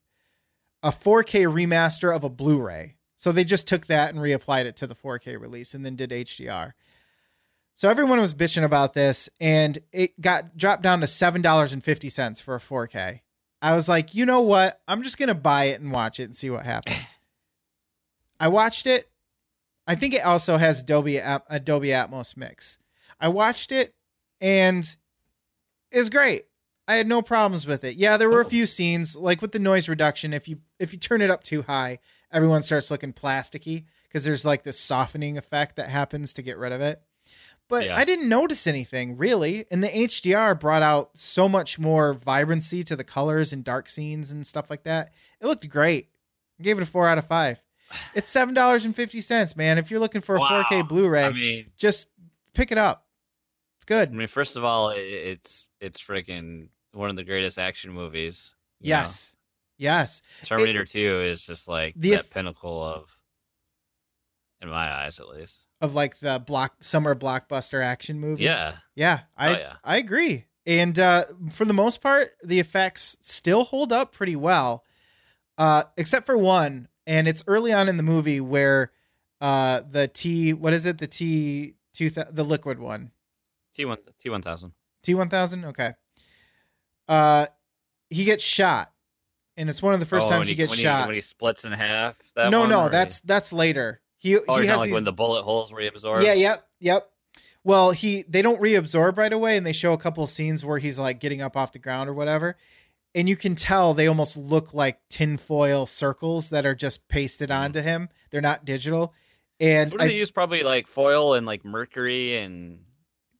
a 0.83 0.91
4K 0.91 1.47
remaster 1.47 2.15
of 2.15 2.25
a 2.25 2.29
Blu-ray. 2.29 2.97
So 3.17 3.33
they 3.33 3.45
just 3.45 3.67
took 3.67 3.87
that 3.87 4.11
and 4.13 4.23
reapplied 4.23 4.67
it 4.67 4.77
to 4.77 4.87
the 4.87 4.95
4K 4.95 5.41
release 5.41 5.73
and 5.75 5.85
then 5.85 5.97
did 5.97 6.11
HDR. 6.11 6.73
So 7.75 7.91
everyone 7.91 8.21
was 8.21 8.35
bitching 8.35 8.63
about 8.65 8.95
this 8.95 9.29
and 9.41 9.79
it 9.93 10.21
got 10.21 10.57
dropped 10.57 10.83
down 10.83 11.01
to 11.01 11.07
$7.50 11.07 12.41
for 12.41 12.55
a 12.55 12.59
4K. 12.59 13.21
I 13.61 13.75
was 13.75 13.89
like, 13.89 14.15
you 14.15 14.27
know 14.27 14.41
what? 14.41 14.81
I'm 14.87 15.03
just 15.03 15.19
gonna 15.19 15.35
buy 15.35 15.65
it 15.65 15.81
and 15.81 15.91
watch 15.91 16.21
it 16.21 16.25
and 16.25 16.37
see 16.37 16.51
what 16.51 16.65
happens. 16.65 17.19
I 18.39 18.49
watched 18.49 18.87
it. 18.87 19.11
I 19.87 19.95
think 19.95 20.15
it 20.15 20.25
also 20.25 20.57
has 20.57 20.81
At- 20.83 21.45
a 21.49 21.61
Dolby 21.61 21.89
Atmos 21.89 22.37
mix. 22.37 22.79
I 23.21 23.29
watched 23.29 23.73
it 23.73 23.95
and 24.41 24.85
it's 25.91 26.11
great. 26.11 26.43
I 26.87 26.97
had 26.97 27.07
no 27.07 27.23
problems 27.23 27.67
with 27.67 27.83
it. 27.85 27.97
Yeah, 27.97 28.19
there 28.19 28.29
were 28.29 28.43
a 28.43 28.45
few 28.45 28.67
scenes 28.67 29.17
like 29.17 29.41
with 29.41 29.53
the 29.53 29.59
noise 29.59 29.89
reduction. 29.89 30.35
If 30.35 30.47
you 30.49 30.59
if 30.79 30.93
you 30.93 30.99
turn 30.99 31.23
it 31.23 31.31
up 31.31 31.43
too 31.43 31.63
high, 31.63 31.99
everyone 32.31 32.63
starts 32.63 32.91
looking 32.91 33.15
plasticky 33.15 33.85
because 34.07 34.25
there's 34.25 34.45
like 34.45 34.63
this 34.63 34.79
softening 34.79 35.39
effect 35.39 35.77
that 35.77 35.89
happens 35.89 36.35
to 36.35 36.43
get 36.43 36.59
rid 36.59 36.73
of 36.73 36.83
it. 36.83 37.01
But 37.69 37.87
Yeah. 37.87 37.97
I 37.97 38.05
didn't 38.05 38.29
notice 38.29 38.67
anything 38.67 39.17
really. 39.17 39.65
And 39.71 39.83
the 39.83 39.89
HDR 39.89 40.55
brought 40.59 40.83
out 40.83 41.11
so 41.19 41.49
much 41.49 41.79
more 41.79 42.13
vibrancy 42.15 42.83
to 42.85 42.95
the 42.97 43.05
colors 43.05 43.53
and 43.53 43.65
dark 43.65 43.89
scenes 43.89 44.31
and 44.31 44.47
stuff 44.47 44.69
like 44.71 44.83
that. 44.85 45.13
It 45.41 45.47
looked 45.47 45.69
great. 45.69 46.09
I 46.61 46.63
gave 46.63 46.79
it 46.79 46.83
a 46.83 46.87
four 46.87 47.09
out 47.09 47.19
of 47.19 47.27
five. 47.27 47.63
It's 48.15 48.29
seven 48.29 48.55
dollars 48.55 48.85
and 48.85 48.95
fifty 48.95 49.21
cents, 49.21 49.57
man. 49.57 49.79
If 49.79 49.91
you're 49.91 50.01
looking 50.01 50.21
for 50.21 50.37
a 50.37 50.41
Wow. 50.41 50.63
4K 50.71 50.89
Blu-ray, 50.89 51.25
I 51.25 51.31
mean, 51.33 51.71
just 51.77 52.09
pick 52.53 52.71
it 52.73 52.79
up. 52.79 53.07
It's 53.77 53.85
good. 53.85 54.09
I 54.09 54.13
mean, 54.13 54.27
first 54.29 54.57
of 54.57 54.65
all, 54.65 54.91
it's 54.95 55.69
it's 55.81 56.01
freaking 56.03 56.69
one 56.93 57.11
of 57.11 57.17
the 57.17 57.25
greatest 57.25 57.59
action 57.59 57.93
movies. 57.93 58.55
you 58.81 58.91
know? 58.93 58.99
Yes, 59.01 59.35
yes. 59.79 60.23
Terminator 60.45 60.85
Two 60.85 61.21
is 61.21 61.45
just 61.45 61.69
like 61.69 61.95
The 61.97 62.11
that 62.17 62.31
pinnacle 62.31 62.83
of, 62.83 63.17
in 64.61 64.69
my 64.69 64.91
eyes, 64.93 65.21
at 65.21 65.29
least. 65.29 65.64
Of 65.85 65.95
like 65.95 66.19
the 66.19 66.39
block 66.39 66.77
summer 66.81 67.15
blockbuster 67.15 67.85
action 67.85 68.19
movie. 68.19 68.45
Yeah, 68.45 68.77
Yeah, 68.95 69.21
I 69.37 69.55
Oh, 69.55 69.59
yeah. 69.59 69.73
I 69.85 69.97
agree. 69.99 70.47
And 70.67 70.99
uh, 70.99 71.25
for 71.51 71.67
the 71.67 71.75
most 71.75 72.01
part, 72.01 72.29
the 72.43 72.59
effects 72.59 73.19
still 73.21 73.65
hold 73.65 73.93
up 73.93 74.13
pretty 74.13 74.35
well, 74.35 74.83
uh, 75.59 75.83
except 75.99 76.25
for 76.25 76.39
one, 76.39 76.89
and 77.07 77.29
it's 77.29 77.45
early 77.47 77.71
on 77.71 77.91
in 77.91 77.99
the 77.99 78.03
movie 78.03 78.41
where 78.41 78.93
uh, 79.43 79.83
the 79.87 80.09
T 80.09 80.55
what 80.55 80.73
is 80.73 80.87
it 80.87 80.97
the 80.97 81.07
T 81.07 81.75
two 81.93 82.09
the 82.09 82.45
liquid 82.45 82.79
one 82.79 83.11
T 83.75 83.85
one 83.85 83.99
T 84.19 84.31
one 84.31 84.41
thousand. 84.41 84.73
T 85.03 85.13
one 85.13 85.29
thousand 85.29 85.67
okay, 85.67 85.93
uh, 87.09 87.47
he 88.09 88.25
gets 88.25 88.43
shot, 88.43 88.91
and 89.59 89.69
it's 89.69 89.83
one 89.83 89.93
of 89.93 90.01
the 90.01 90.07
first 90.07 90.31
times 90.31 90.49
he, 90.49 90.55
gets 90.55 90.71
when 90.71 90.79
shot. 90.79 91.05
Oh, 91.05 91.07
when 91.09 91.17
he 91.17 91.21
splits 91.21 91.67
in 91.67 91.73
half. 91.73 92.19
That 92.37 92.51
no, 92.51 92.61
one, 92.61 92.71
no, 92.71 92.85
or- 92.85 92.89
that's 92.89 93.21
that's 93.21 93.53
later. 93.53 94.01
He 94.25 94.39
oh, 94.49 94.57
he 94.59 94.67
has 94.69 94.79
like 94.79 94.87
these 94.87 94.95
when 94.95 95.05
the 95.05 95.13
bullet 95.13 95.43
holes 95.43 95.71
reabsorb. 95.71 96.25
Yeah, 96.25 96.33
yep, 96.33 96.67
yep. 96.81 97.11
Well, 97.63 97.91
he 97.91 98.25
they 98.27 98.41
don't 98.41 98.59
reabsorb 98.61 99.19
right 99.19 99.33
away, 99.33 99.59
and 99.59 99.67
they 99.67 99.75
show 99.75 99.93
a 99.93 99.99
couple 99.99 100.25
of 100.25 100.31
scenes 100.31 100.65
where 100.65 100.79
he's 100.79 100.99
like 100.99 101.21
getting 101.21 101.43
up 101.43 101.59
off 101.59 101.73
the 101.73 101.79
ground 101.79 102.09
or 102.09 102.15
whatever, 102.15 102.57
and 103.15 103.29
you 103.29 103.37
can 103.37 103.55
tell 103.55 103.93
they 103.93 104.07
almost 104.07 104.39
look 104.39 104.73
like 104.73 104.99
tinfoil 105.11 105.85
circles 105.85 106.49
that 106.49 106.65
are 106.65 106.75
just 106.75 107.07
pasted 107.09 107.51
Mhm. 107.51 107.59
onto 107.59 107.83
him. 107.83 108.09
They're 108.31 108.41
not 108.41 108.65
digital, 108.65 109.13
and 109.61 109.91
So 109.91 109.95
what 109.97 110.01
do 110.01 110.05
I- 110.07 110.09
they 110.09 110.17
use? 110.17 110.31
Probably 110.31 110.63
like 110.63 110.89
foil 110.89 111.35
and 111.35 111.47
like 111.47 111.63
mercury 111.63 112.37
and 112.39 112.81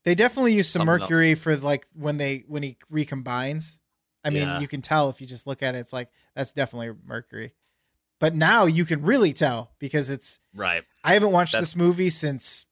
they 0.03 0.13
definitely 0.13 0.53
use 0.53 0.69
some 0.69 0.85
mercury 0.85 1.33
for 1.33 1.55
like 1.57 1.87
when 1.95 2.17
they 2.17 2.43
when 2.47 2.61
he 2.61 2.77
recombines. 2.93 3.79
I 4.23 4.29
mean, 4.29 4.43
Yeah. 4.43 4.59
you 4.59 4.67
can 4.67 4.83
tell 4.83 5.09
if 5.09 5.19
you 5.19 5.25
just 5.25 5.47
look 5.47 5.63
at 5.63 5.73
it. 5.73 5.79
It's 5.79 5.93
like 5.93 6.09
that's 6.35 6.51
definitely 6.51 6.95
mercury. 7.07 7.53
But 8.19 8.33
now 8.33 8.65
you 8.65 8.85
can 8.85 9.01
really 9.01 9.33
tell 9.33 9.71
because 9.79 10.09
it's 10.09 10.39
right. 10.53 10.83
I 11.03 11.13
haven't 11.13 11.31
watched 11.31 11.51
That's- 11.53 11.71
this 11.73 11.75
movie 11.75 12.09
since, 12.09 12.65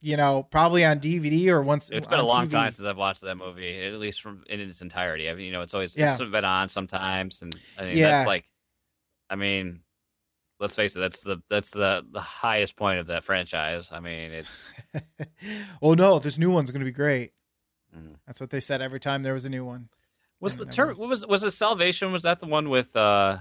you 0.00 0.16
know, 0.16 0.42
probably 0.42 0.84
on 0.84 0.98
DVD 0.98 1.48
or 1.50 1.62
once. 1.62 1.88
It's 1.90 2.06
been 2.06 2.18
a 2.18 2.24
long 2.26 2.48
TV. 2.48 2.50
time 2.52 2.70
since 2.72 2.86
I've 2.86 2.96
watched 2.96 3.20
that 3.22 3.36
movie, 3.36 3.82
at 3.84 3.94
least 4.00 4.20
from 4.22 4.42
in 4.48 4.60
its 4.60 4.82
entirety. 4.82 5.30
I 5.30 5.34
mean, 5.34 5.46
you 5.46 5.52
know, 5.52 5.60
it's 5.62 5.72
always 5.74 5.96
Yeah. 5.96 6.10
it's 6.10 6.18
been 6.18 6.44
on 6.44 6.68
sometimes, 6.68 7.42
and 7.42 7.54
I 7.78 7.84
mean, 7.84 7.96
Yeah. 7.96 8.10
that's 8.10 8.26
like, 8.26 8.44
I 9.28 9.36
mean, 9.36 9.82
let's 10.58 10.74
face 10.74 10.96
it, 10.96 10.98
that's 10.98 11.22
the 11.22 11.40
that's 11.48 11.70
the 11.70 12.04
the 12.10 12.20
highest 12.20 12.76
point 12.76 12.98
of 12.98 13.06
that 13.06 13.22
franchise. 13.24 13.90
I 13.92 14.00
mean, 14.00 14.32
it's 14.32 14.64
oh 15.82 15.94
no, 15.94 16.18
this 16.18 16.38
new 16.38 16.50
one's 16.50 16.70
going 16.72 16.80
to 16.80 16.84
be 16.86 16.90
great. 16.92 17.32
Mm. 17.96 18.16
That's 18.26 18.40
what 18.40 18.50
they 18.50 18.60
said 18.60 18.80
every 18.82 19.00
time 19.00 19.22
there 19.22 19.32
was 19.34 19.44
a 19.44 19.50
new 19.50 19.64
one. 19.64 19.88
was 20.40 20.58
And 20.58 20.68
the 20.68 20.72
term 20.72 20.94
was 20.98 21.24
was 21.26 21.44
it 21.44 21.52
Salvation? 21.52 22.10
Was 22.10 22.22
that 22.24 22.40
the 22.40 22.46
one 22.46 22.68
with 22.68 22.96
uh, 22.96 23.38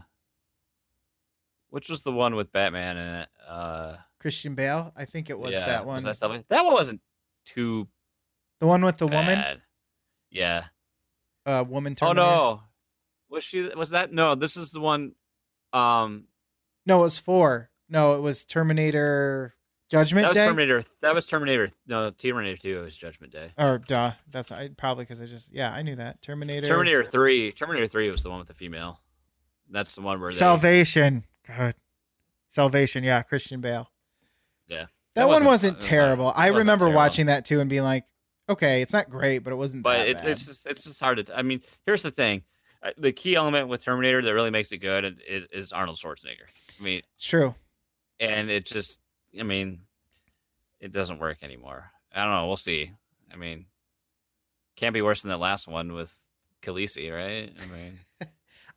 which 1.69 1.89
was 1.89 2.03
the 2.03 2.11
one 2.11 2.35
with 2.35 2.51
Batman 2.51 2.97
in 2.97 3.07
it? 3.07 3.29
Uh, 3.47 3.95
Christian 4.19 4.55
Bale, 4.55 4.91
I 4.97 5.05
think 5.05 5.29
it 5.29 5.39
was 5.39 5.53
yeah, 5.53 5.65
that 5.65 5.85
one. 5.85 6.03
Was 6.03 6.19
that 6.19 6.43
That 6.49 6.65
one 6.65 6.73
wasn't 6.73 7.01
too 7.45 7.87
the 8.59 8.67
one 8.67 8.83
with 8.83 8.97
the 8.97 9.07
woman. 9.07 9.61
Yeah. 10.29 10.65
uh, 11.45 11.63
woman. 11.67 11.95
Oh 12.01 12.13
no, 12.13 12.61
was 13.29 13.43
she? 13.43 13.69
Was 13.69 13.91
that 13.91 14.11
no? 14.11 14.35
This 14.35 14.57
is 14.57 14.71
the 14.71 14.79
one. 14.79 15.13
Um, 15.73 16.25
no, 16.85 16.99
it 16.99 17.03
was 17.03 17.17
four. 17.17 17.69
No, 17.87 18.15
it 18.15 18.21
was 18.21 18.45
Terminator 18.45 19.55
Judgment 19.89 20.23
that 20.23 20.29
was 20.29 20.35
Day. 20.35 20.45
Terminator. 20.47 20.83
That 21.01 21.15
was 21.15 21.25
Terminator. 21.25 21.69
No, 21.87 22.11
Terminator 22.11 22.57
Two 22.61 22.81
was 22.81 22.97
Judgment 22.97 23.33
Day. 23.33 23.53
or 23.57 23.79
duh, 23.79 24.11
that's 24.29 24.51
I 24.51 24.69
probably 24.69 25.05
because 25.05 25.21
I 25.21 25.25
just 25.25 25.53
yeah 25.53 25.71
I 25.71 25.81
knew 25.81 25.95
that 25.95 26.21
Terminator. 26.21 26.67
Terminator 26.67 27.03
Three. 27.03 27.51
Terminator 27.51 27.87
Three 27.87 28.09
was 28.09 28.21
the 28.23 28.29
one 28.29 28.39
with 28.39 28.47
the 28.47 28.53
female. 28.53 28.99
That's 29.71 29.95
the 29.95 30.01
one 30.01 30.19
where 30.19 30.31
they, 30.31 30.37
Salvation. 30.37 31.23
God, 31.57 31.75
Salvation. 32.49 33.03
Yeah, 33.03 33.21
Christian 33.21 33.61
Bale. 33.61 33.91
Yeah. 34.67 34.77
That, 34.77 34.89
That 35.15 35.27
one 35.27 35.43
wasn't- 35.45 35.47
wasn't 35.47 35.73
it 35.73 35.75
was 35.77 35.85
not- 35.85 35.89
terrible. 35.89 36.27
I 36.29 36.31
wasn't 36.51 36.57
remember 36.57 36.85
terrible. 36.85 36.97
watching 36.97 37.25
that 37.27 37.45
too 37.45 37.59
and 37.59 37.69
being 37.69 37.83
like, 37.83 38.05
okay, 38.47 38.81
it's 38.81 38.93
not 38.93 39.09
great, 39.09 39.39
but 39.39 39.51
it 39.53 39.55
wasn't. 39.57 39.83
But 39.83 39.97
that 40.07 40.27
it's 40.27 40.45
just 40.45 40.65
it's 40.67 40.83
just 40.85 40.99
hard 40.99 41.25
to. 41.25 41.37
I 41.37 41.41
mean, 41.41 41.61
here's 41.85 42.03
the 42.03 42.11
thing. 42.11 42.43
Uh, 42.81 42.91
The 42.97 43.11
key 43.11 43.35
element 43.35 43.67
with 43.67 43.83
Terminator 43.83 44.21
that 44.21 44.33
really 44.33 44.51
makes 44.51 44.71
it 44.71 44.77
good 44.77 45.21
is, 45.27 45.45
is 45.51 45.71
Arnold 45.73 45.97
Schwarzenegger. 45.97 46.47
I 46.79 46.83
mean, 46.83 47.01
It's 47.15 47.25
true. 47.25 47.55
and 48.19 48.49
it 48.49 48.65
just. 48.65 48.99
I 49.39 49.43
mean, 49.43 49.81
it 50.79 50.91
doesn't 50.91 51.19
work 51.19 51.43
anymore. 51.43 51.91
I 52.15 52.23
don't 52.23 52.33
know. 52.33 52.47
We'll 52.47 52.57
see. 52.57 52.91
I 53.31 53.35
mean, 53.35 53.65
can't 54.75 54.93
be 54.93 55.01
worse 55.01 55.21
than 55.21 55.29
the 55.29 55.37
last 55.37 55.67
one 55.67 55.93
with 55.93 56.15
Khaleesi, 56.63 57.13
right? 57.13 57.53
I 57.61 57.65
mean, 57.75 57.99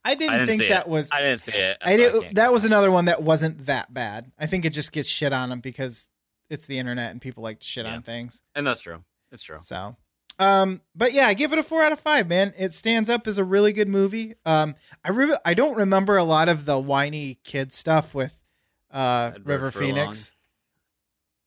I 0.05 0.15
didn't, 0.15 0.35
I 0.35 0.39
didn't 0.39 0.59
think 0.59 0.69
that 0.71 0.87
it. 0.87 0.89
was. 0.91 1.11
I 1.13 1.21
didn't 1.21 1.41
see 1.41 1.53
it. 1.53 1.79
I 1.83 1.97
did, 1.97 2.13
can't 2.23 2.35
that 2.35 2.53
was 2.53 2.65
another 2.65 2.91
one 2.91 3.05
that 3.05 3.23
wasn't 3.23 3.67
that 3.67 3.93
bad. 3.95 4.33
I 4.39 4.47
think 4.47 4.65
it 4.65 4.71
just 4.71 4.93
gets 4.93 5.09
shit 5.09 5.33
on 5.33 5.49
them 5.51 5.61
because 5.61 6.09
it's 6.51 6.67
the 6.67 6.79
internet 6.79 7.13
and 7.13 7.21
people 7.21 7.43
like 7.43 7.61
to 7.61 7.67
shit 7.67 7.87
Yeah. 7.87 7.95
on 7.95 8.03
things. 8.03 8.43
and 8.55 8.67
that's 8.67 8.81
true. 8.81 9.05
It's 9.31 9.43
true. 9.43 9.59
So, 9.61 9.97
um, 10.39 10.81
but 10.95 11.13
yeah, 11.13 11.27
I 11.29 11.35
give 11.35 11.53
it 11.53 11.59
a 11.59 11.63
four 11.63 11.83
out 11.83 11.93
of 11.93 12.01
five, 12.01 12.27
man. 12.29 12.53
It 12.59 12.73
stands 12.73 13.09
up 13.09 13.27
as 13.27 13.39
a 13.39 13.45
really 13.45 13.73
good 13.73 13.89
movie. 13.89 14.35
Um, 14.45 14.75
I 15.05 15.11
re- 15.11 15.37
I 15.45 15.55
don't 15.55 15.77
remember 15.77 16.17
a 16.17 16.25
lot 16.25 16.49
of 16.49 16.65
the 16.67 16.79
whiny 16.79 17.39
kid 17.45 17.73
stuff 17.73 18.15
with 18.15 18.43
uh 18.91 19.31
Edward 19.35 19.47
River 19.47 19.71
Furlong. 19.71 19.87
Phoenix, 19.89 20.35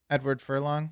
Edward 0.09 0.41
Furlong. 0.41 0.91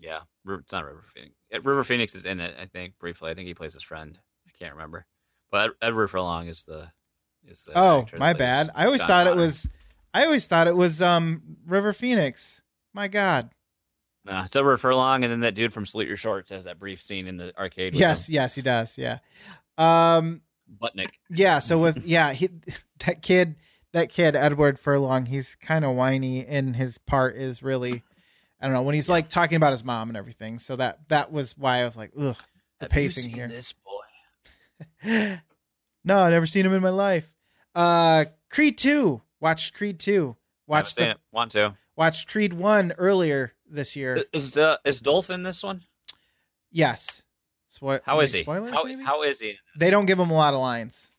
Yeah, 0.00 0.20
it's 0.48 0.72
not 0.72 0.84
River 0.84 1.04
Phoenix. 1.14 1.34
River 1.64 1.84
Phoenix 1.84 2.14
is 2.14 2.24
in 2.24 2.40
it, 2.40 2.54
I 2.60 2.66
think, 2.66 2.98
briefly. 2.98 3.30
I 3.30 3.34
think 3.34 3.46
he 3.48 3.54
plays 3.54 3.74
his 3.74 3.82
friend. 3.82 4.18
I 4.46 4.50
can't 4.58 4.74
remember, 4.74 5.06
but 5.50 5.74
Edward 5.80 6.08
Furlong 6.08 6.46
is 6.46 6.64
the 6.64 6.90
is 7.46 7.64
the. 7.64 7.72
Oh, 7.78 8.06
my 8.18 8.32
bad. 8.32 8.70
I 8.74 8.86
always 8.86 9.00
John 9.00 9.08
thought 9.08 9.26
it 9.26 9.36
was. 9.36 9.68
I 10.14 10.24
always 10.24 10.46
thought 10.46 10.66
it 10.66 10.76
was 10.76 11.02
um 11.02 11.42
River 11.66 11.92
Phoenix. 11.92 12.62
My 12.94 13.08
God. 13.08 13.50
Nah, 14.24 14.44
it's 14.44 14.56
Edward 14.56 14.78
Furlong, 14.78 15.24
and 15.24 15.32
then 15.32 15.40
that 15.40 15.54
dude 15.54 15.72
from 15.72 15.86
Salute 15.86 16.08
Your 16.08 16.16
Shorts 16.16 16.50
has 16.50 16.64
that 16.64 16.78
brief 16.78 17.00
scene 17.00 17.26
in 17.26 17.36
the 17.36 17.56
arcade. 17.58 17.94
Yes, 17.94 18.28
yes, 18.28 18.54
he 18.54 18.62
does. 18.62 18.98
Yeah. 18.98 19.18
Um. 19.76 20.24
him. 20.24 20.42
Budnick. 20.82 21.12
Yeah. 21.30 21.60
So 21.60 21.78
with 21.78 22.04
yeah, 22.06 22.32
he, 22.32 22.50
that 23.06 23.22
kid, 23.22 23.56
that 23.92 24.10
kid 24.10 24.36
Edward 24.36 24.78
Furlong, 24.78 25.26
he's 25.26 25.54
kind 25.54 25.84
of 25.84 25.96
whiny, 25.96 26.44
and 26.44 26.76
his 26.76 26.98
part 26.98 27.36
is 27.36 27.62
really, 27.62 28.02
I 28.60 28.66
don't 28.66 28.74
know, 28.74 28.82
when 28.82 28.94
he's 28.94 29.08
like 29.08 29.28
talking 29.28 29.56
about 29.56 29.72
his 29.72 29.84
mom 29.84 30.08
and 30.08 30.16
everything. 30.16 30.58
So 30.58 30.76
that 30.76 31.08
that 31.08 31.32
was 31.32 31.56
why 31.56 31.78
I 31.78 31.84
was 31.84 31.96
like, 31.96 32.12
ugh, 32.18 32.36
the 32.80 32.84
Have 32.84 32.90
pacing 32.90 33.32
here. 33.32 33.48
This. 33.48 33.74
no, 35.04 36.18
I 36.20 36.30
never 36.30 36.46
seen 36.46 36.66
him 36.66 36.74
in 36.74 36.82
my 36.82 36.90
life. 36.90 37.34
Uh, 37.74 38.26
Creed 38.50 38.78
two. 38.78 39.22
Watched 39.40 39.74
Creed 39.74 39.98
two. 39.98 40.36
Watched 40.66 40.98
Watch 40.98 41.06
the 41.06 41.14
the, 41.14 41.16
Want 41.32 41.52
to? 41.52 41.74
watched 41.96 42.28
Creed 42.28 42.52
one 42.52 42.92
earlier 42.98 43.54
this 43.68 43.96
year. 43.96 44.22
Is 44.32 44.56
uh, 44.56 44.76
is 44.84 45.00
Dolph 45.00 45.30
in 45.30 45.42
this 45.42 45.62
one? 45.62 45.82
Yes. 46.70 47.24
Spo- 47.70 48.00
How 48.04 48.20
is 48.20 48.32
he? 48.32 48.40
Spoilers, 48.42 48.72
how, 48.72 48.84
maybe? 48.84 49.02
how 49.02 49.22
is 49.22 49.40
he? 49.40 49.56
they 49.78 49.90
don't 49.90 50.06
give 50.06 50.18
him 50.18 50.30
a 50.30 50.34
lot 50.34 50.54
of 50.54 50.60
lines. 50.60 51.12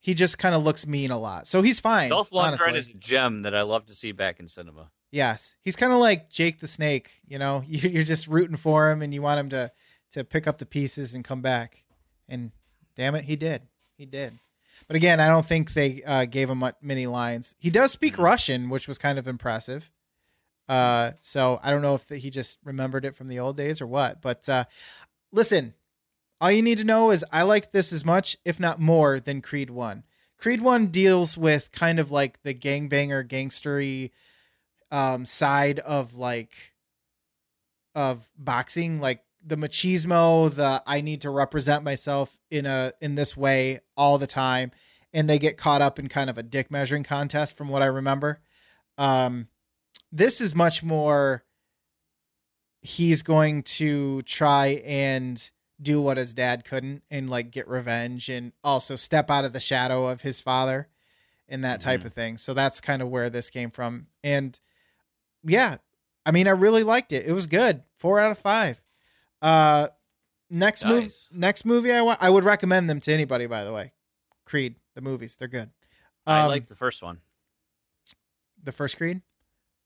He 0.00 0.14
just 0.14 0.36
kind 0.36 0.52
of 0.52 0.64
looks 0.64 0.84
mean 0.84 1.12
a 1.12 1.18
lot, 1.18 1.46
so 1.46 1.62
he's 1.62 1.78
fine. 1.78 2.10
Dolph 2.10 2.30
Lundgren 2.30 2.74
is 2.74 2.88
a 2.88 2.94
gem 2.94 3.42
that 3.42 3.54
I 3.54 3.62
love 3.62 3.86
to 3.86 3.94
see 3.94 4.10
back 4.10 4.40
in 4.40 4.48
cinema. 4.48 4.90
Yes, 5.12 5.54
he's 5.62 5.76
kind 5.76 5.92
of 5.92 6.00
like 6.00 6.28
Jake 6.28 6.58
the 6.58 6.66
Snake. 6.66 7.12
You 7.24 7.38
know, 7.38 7.62
you're 7.68 8.02
just 8.02 8.26
rooting 8.26 8.56
for 8.56 8.90
him, 8.90 9.00
and 9.00 9.14
you 9.14 9.22
want 9.22 9.38
him 9.38 9.48
to 9.50 9.70
to 10.10 10.24
pick 10.24 10.48
up 10.48 10.58
the 10.58 10.66
pieces 10.66 11.14
and 11.14 11.22
come 11.24 11.40
back. 11.40 11.84
And 12.28 12.50
damn 12.96 13.14
it, 13.14 13.24
he 13.24 13.36
did. 13.36 13.62
He 13.96 14.06
did. 14.06 14.34
But 14.88 14.96
again, 14.96 15.20
I 15.20 15.28
don't 15.28 15.46
think 15.46 15.72
they 15.72 16.02
uh, 16.02 16.24
gave 16.24 16.50
him 16.50 16.64
many 16.80 17.06
lines. 17.06 17.54
He 17.58 17.70
does 17.70 17.92
speak 17.92 18.14
Mhm. 18.16 18.24
Russian, 18.24 18.68
which 18.68 18.88
was 18.88 18.98
kind 18.98 19.18
of 19.18 19.28
impressive. 19.28 19.90
Uh, 20.68 21.12
so 21.20 21.60
I 21.62 21.70
don't 21.70 21.82
know 21.82 21.94
if 21.94 22.08
he 22.08 22.30
just 22.30 22.58
remembered 22.64 23.04
it 23.04 23.14
from 23.14 23.28
the 23.28 23.38
old 23.38 23.56
days 23.56 23.80
or 23.80 23.86
what. 23.86 24.20
But 24.20 24.48
uh, 24.48 24.64
listen, 25.32 25.74
all 26.40 26.50
you 26.50 26.62
need 26.62 26.78
to 26.78 26.84
know 26.84 27.10
is 27.10 27.24
I 27.32 27.42
like 27.42 27.70
this 27.70 27.92
as 27.92 28.04
much, 28.04 28.36
if 28.44 28.58
not 28.58 28.80
more, 28.80 29.20
than 29.20 29.40
Creed 29.42 29.70
One. 29.70 30.04
Creed 30.38 30.60
One 30.60 30.88
deals 30.88 31.36
with 31.36 31.70
kind 31.72 32.00
of 32.00 32.10
like 32.10 32.42
the 32.42 32.54
gangbanger, 32.54 33.26
gangstery 33.26 34.10
um, 34.90 35.24
side 35.24 35.78
of 35.80 36.16
like 36.16 36.74
of 37.94 38.28
boxing, 38.36 39.00
like 39.00 39.22
the 39.44 39.56
machismo, 39.56 40.54
the 40.54 40.82
I 40.86 41.00
need 41.00 41.20
to 41.22 41.30
represent 41.30 41.84
myself 41.84 42.38
in 42.50 42.66
a 42.66 42.92
in 43.00 43.14
this 43.16 43.36
way 43.36 43.80
all 43.96 44.18
the 44.18 44.26
time, 44.26 44.70
and 45.12 45.28
they 45.28 45.38
get 45.38 45.56
caught 45.56 45.82
up 45.82 45.98
in 45.98 46.08
kind 46.08 46.30
of 46.30 46.38
a 46.38 46.42
dick 46.42 46.70
measuring 46.70 47.02
contest, 47.04 47.56
from 47.56 47.68
what 47.68 47.82
I 47.82 47.86
remember. 47.86 48.40
Um, 48.98 49.48
this 50.10 50.40
is 50.40 50.54
much 50.54 50.82
more. 50.82 51.44
He's 52.80 53.22
going 53.22 53.62
to 53.64 54.22
try 54.22 54.82
and 54.84 55.50
do 55.80 56.00
what 56.00 56.16
his 56.16 56.34
dad 56.34 56.64
couldn't, 56.64 57.02
and 57.10 57.28
like 57.30 57.50
get 57.50 57.68
revenge, 57.68 58.28
and 58.28 58.52
also 58.62 58.96
step 58.96 59.30
out 59.30 59.44
of 59.44 59.52
the 59.52 59.60
shadow 59.60 60.06
of 60.06 60.22
his 60.22 60.40
father, 60.40 60.88
and 61.48 61.64
that 61.64 61.80
type 61.80 62.00
Mhm. 62.02 62.06
of 62.06 62.12
thing. 62.12 62.38
So 62.38 62.54
that's 62.54 62.80
kind 62.80 63.02
of 63.02 63.08
where 63.08 63.30
this 63.30 63.50
came 63.50 63.70
from. 63.70 64.06
And 64.22 64.58
yeah, 65.44 65.78
I 66.24 66.30
mean, 66.30 66.46
I 66.46 66.50
really 66.52 66.84
liked 66.84 67.12
it. 67.12 67.26
It 67.26 67.32
was 67.32 67.46
good. 67.46 67.82
Four 67.96 68.20
out 68.20 68.30
of 68.30 68.38
five. 68.38 68.81
Uh, 69.42 69.88
next 70.48 70.84
Nice. 70.84 71.28
next 71.32 71.64
movie 71.64 71.92
I 71.92 72.00
want. 72.00 72.22
I 72.22 72.30
would 72.30 72.44
recommend 72.44 72.88
them 72.88 73.00
to 73.00 73.12
anybody. 73.12 73.46
By 73.46 73.64
the 73.64 73.72
way, 73.72 73.92
Creed, 74.46 74.76
the 74.94 75.00
movies, 75.02 75.36
they're 75.36 75.48
good. 75.48 75.70
I 76.26 76.46
like 76.46 76.68
the 76.68 76.76
first 76.76 77.02
one. 77.02 77.18
the 78.62 78.70
first 78.72 78.96
Creed. 78.96 79.20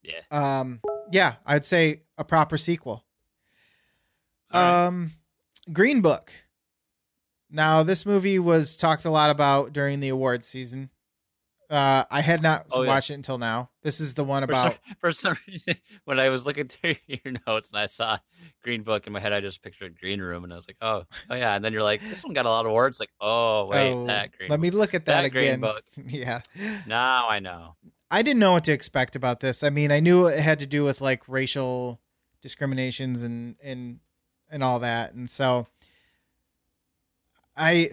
Yeah. 0.03 0.21
Um, 0.31 0.81
yeah, 1.11 1.37
I'd 1.47 1.65
say 1.65 2.03
a 2.19 2.25
proper 2.25 2.59
sequel. 2.59 3.05
Right. 4.53 4.85
Um, 4.87 5.13
Green 5.73 6.03
Book. 6.03 6.31
Now, 7.51 7.83
this 7.83 8.05
movie 8.05 8.39
was 8.39 8.77
talked 8.77 9.05
a 9.07 9.11
lot 9.11 9.31
about 9.31 9.73
during 9.73 10.01
the 10.01 10.11
awards 10.11 10.47
season. 10.47 10.91
Uh, 11.69 12.05
I 12.11 12.21
had 12.21 12.43
not 12.43 12.67
Oh, 12.73 12.83
yeah. 12.83 12.89
watched 12.89 13.11
it 13.11 13.14
until 13.14 13.39
now. 13.39 13.71
This 13.83 14.01
is 14.01 14.14
the 14.14 14.23
one 14.25 14.47
For 14.47 14.55
some, 14.55 14.67
about. 14.69 14.79
for 15.01 15.12
some 15.12 15.37
reason, 15.49 15.75
when 16.05 16.21
I 16.21 16.29
was 16.29 16.47
looking 16.47 16.69
through 16.69 16.95
your 17.07 17.35
notes 17.47 17.71
and 17.71 17.79
I 17.81 17.87
saw 17.87 18.19
Green 18.62 18.83
Book 18.83 19.07
in 19.07 19.12
my 19.12 19.21
head, 19.21 19.33
I 19.33 19.41
just 19.41 19.62
pictured 19.62 19.99
Green 19.99 20.21
Room, 20.21 20.45
and 20.45 20.53
I 20.53 20.57
was 20.57 20.69
like, 20.69 20.77
"Oh, 20.81 21.05
oh 21.29 21.35
yeah." 21.35 21.55
And 21.57 21.64
then 21.64 21.73
you're 21.73 21.83
like, 21.83 22.01
"This 22.01 22.23
one 22.25 22.35
got 22.35 22.47
a 22.47 22.51
lot 22.51 22.67
of 22.67 22.73
words." 22.73 23.01
Like, 23.01 23.11
"Oh 23.21 23.67
wait, 23.67 23.93
oh, 23.93 24.07
that 24.07 24.37
Green." 24.37 24.49
let 24.51 24.61
me 24.61 24.71
look 24.71 24.95
at 24.95 25.07
that, 25.07 25.23
that 25.23 25.31
Green 25.31 25.45
again. 25.49 25.61
Book. 25.61 25.83
yeah, 26.07 26.43
Now 26.87 27.29
I 27.29 27.41
know. 27.41 27.75
I 28.11 28.23
didn't 28.23 28.39
know 28.39 28.53
what 28.53 28.62
to 28.64 28.73
expect 28.73 29.17
about 29.17 29.41
this. 29.41 29.64
I 29.64 29.71
mean, 29.71 29.91
I 29.91 29.99
knew 29.99 30.27
it 30.27 30.39
had 30.39 30.61
to 30.61 30.67
do 30.67 30.85
with 30.85 31.01
like 31.01 31.23
racial 31.29 32.01
discriminations 32.41 33.23
and 33.25 33.57
and 33.62 33.99
and 34.49 34.62
all 34.62 34.79
that, 34.79 35.14
and 35.14 35.29
so 35.29 35.67
I 37.57 37.91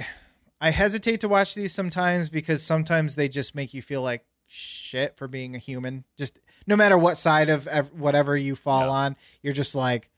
I 0.64 0.70
hesitate 0.72 1.20
to 1.22 1.28
watch 1.28 1.56
these 1.56 1.74
sometimes 1.74 2.30
because 2.30 2.64
sometimes 2.64 3.16
they 3.16 3.28
just 3.28 3.54
make 3.54 3.74
you 3.74 3.82
feel 3.82 4.02
like 4.02 4.24
shit 4.48 5.18
for 5.18 5.28
being 5.28 5.56
a 5.56 5.58
human. 5.60 6.06
Just 6.18 6.40
no 6.66 6.78
matter 6.78 6.98
what 6.98 7.18
side 7.18 7.50
of 7.50 7.68
ev- 7.68 7.92
whatever 7.92 8.38
you 8.38 8.56
fall 8.56 8.86
Yeah. 8.86 8.90
on, 8.92 9.16
you're 9.42 9.52
just 9.54 9.76
like, 9.76 10.10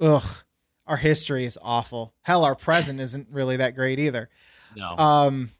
ugh, 0.00 0.44
our 0.86 0.96
history 0.96 1.44
is 1.44 1.58
awful. 1.60 2.14
Hell, 2.22 2.44
our 2.44 2.54
present 2.54 3.00
isn't 3.00 3.28
really 3.32 3.56
that 3.56 3.74
great 3.74 3.98
either. 3.98 4.28
No. 4.76 4.94
Um, 4.96 5.50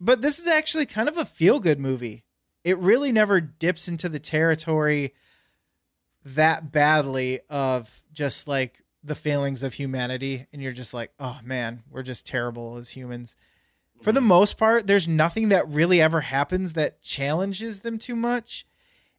but 0.00 0.20
this 0.20 0.40
is 0.40 0.48
actually 0.48 0.86
kind 0.86 1.08
of 1.08 1.16
a 1.16 1.24
feel 1.24 1.60
good 1.60 1.78
movie. 1.78 2.24
It 2.64 2.76
really 2.78 3.12
never 3.12 3.40
dips 3.40 3.86
into 3.86 4.08
the 4.08 4.18
territory 4.18 5.14
that 6.24 6.72
badly 6.72 7.38
of 7.48 8.02
just 8.12 8.48
like 8.48 8.82
the 9.02 9.14
failings 9.14 9.62
of 9.62 9.74
humanity. 9.74 10.46
And 10.52 10.62
you're 10.62 10.72
just 10.72 10.94
like, 10.94 11.12
oh 11.18 11.40
man, 11.44 11.82
we're 11.90 12.02
just 12.02 12.26
terrible 12.26 12.76
as 12.76 12.90
humans. 12.90 13.36
For 14.02 14.12
the 14.12 14.20
most 14.20 14.56
part, 14.56 14.86
there's 14.86 15.06
nothing 15.06 15.50
that 15.50 15.68
really 15.68 16.00
ever 16.00 16.22
happens 16.22 16.72
that 16.72 17.02
challenges 17.02 17.80
them 17.80 17.98
too 17.98 18.16
much. 18.16 18.66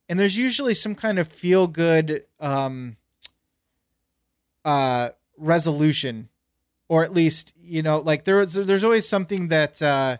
And 0.09 0.19
there's 0.19 0.37
usually 0.37 0.73
some 0.73 0.95
kind 0.95 1.19
of 1.19 1.27
feel 1.27 1.67
good 1.67 2.25
um, 2.39 2.97
uh, 4.65 5.09
resolution 5.37 6.29
or 6.91 7.05
at 7.05 7.13
least 7.13 7.55
you 7.57 7.81
know 7.81 7.99
like 7.99 8.25
there's 8.25 8.53
there's 8.53 8.83
always 8.83 9.07
something 9.07 9.47
that 9.47 9.81
uh 9.81 10.17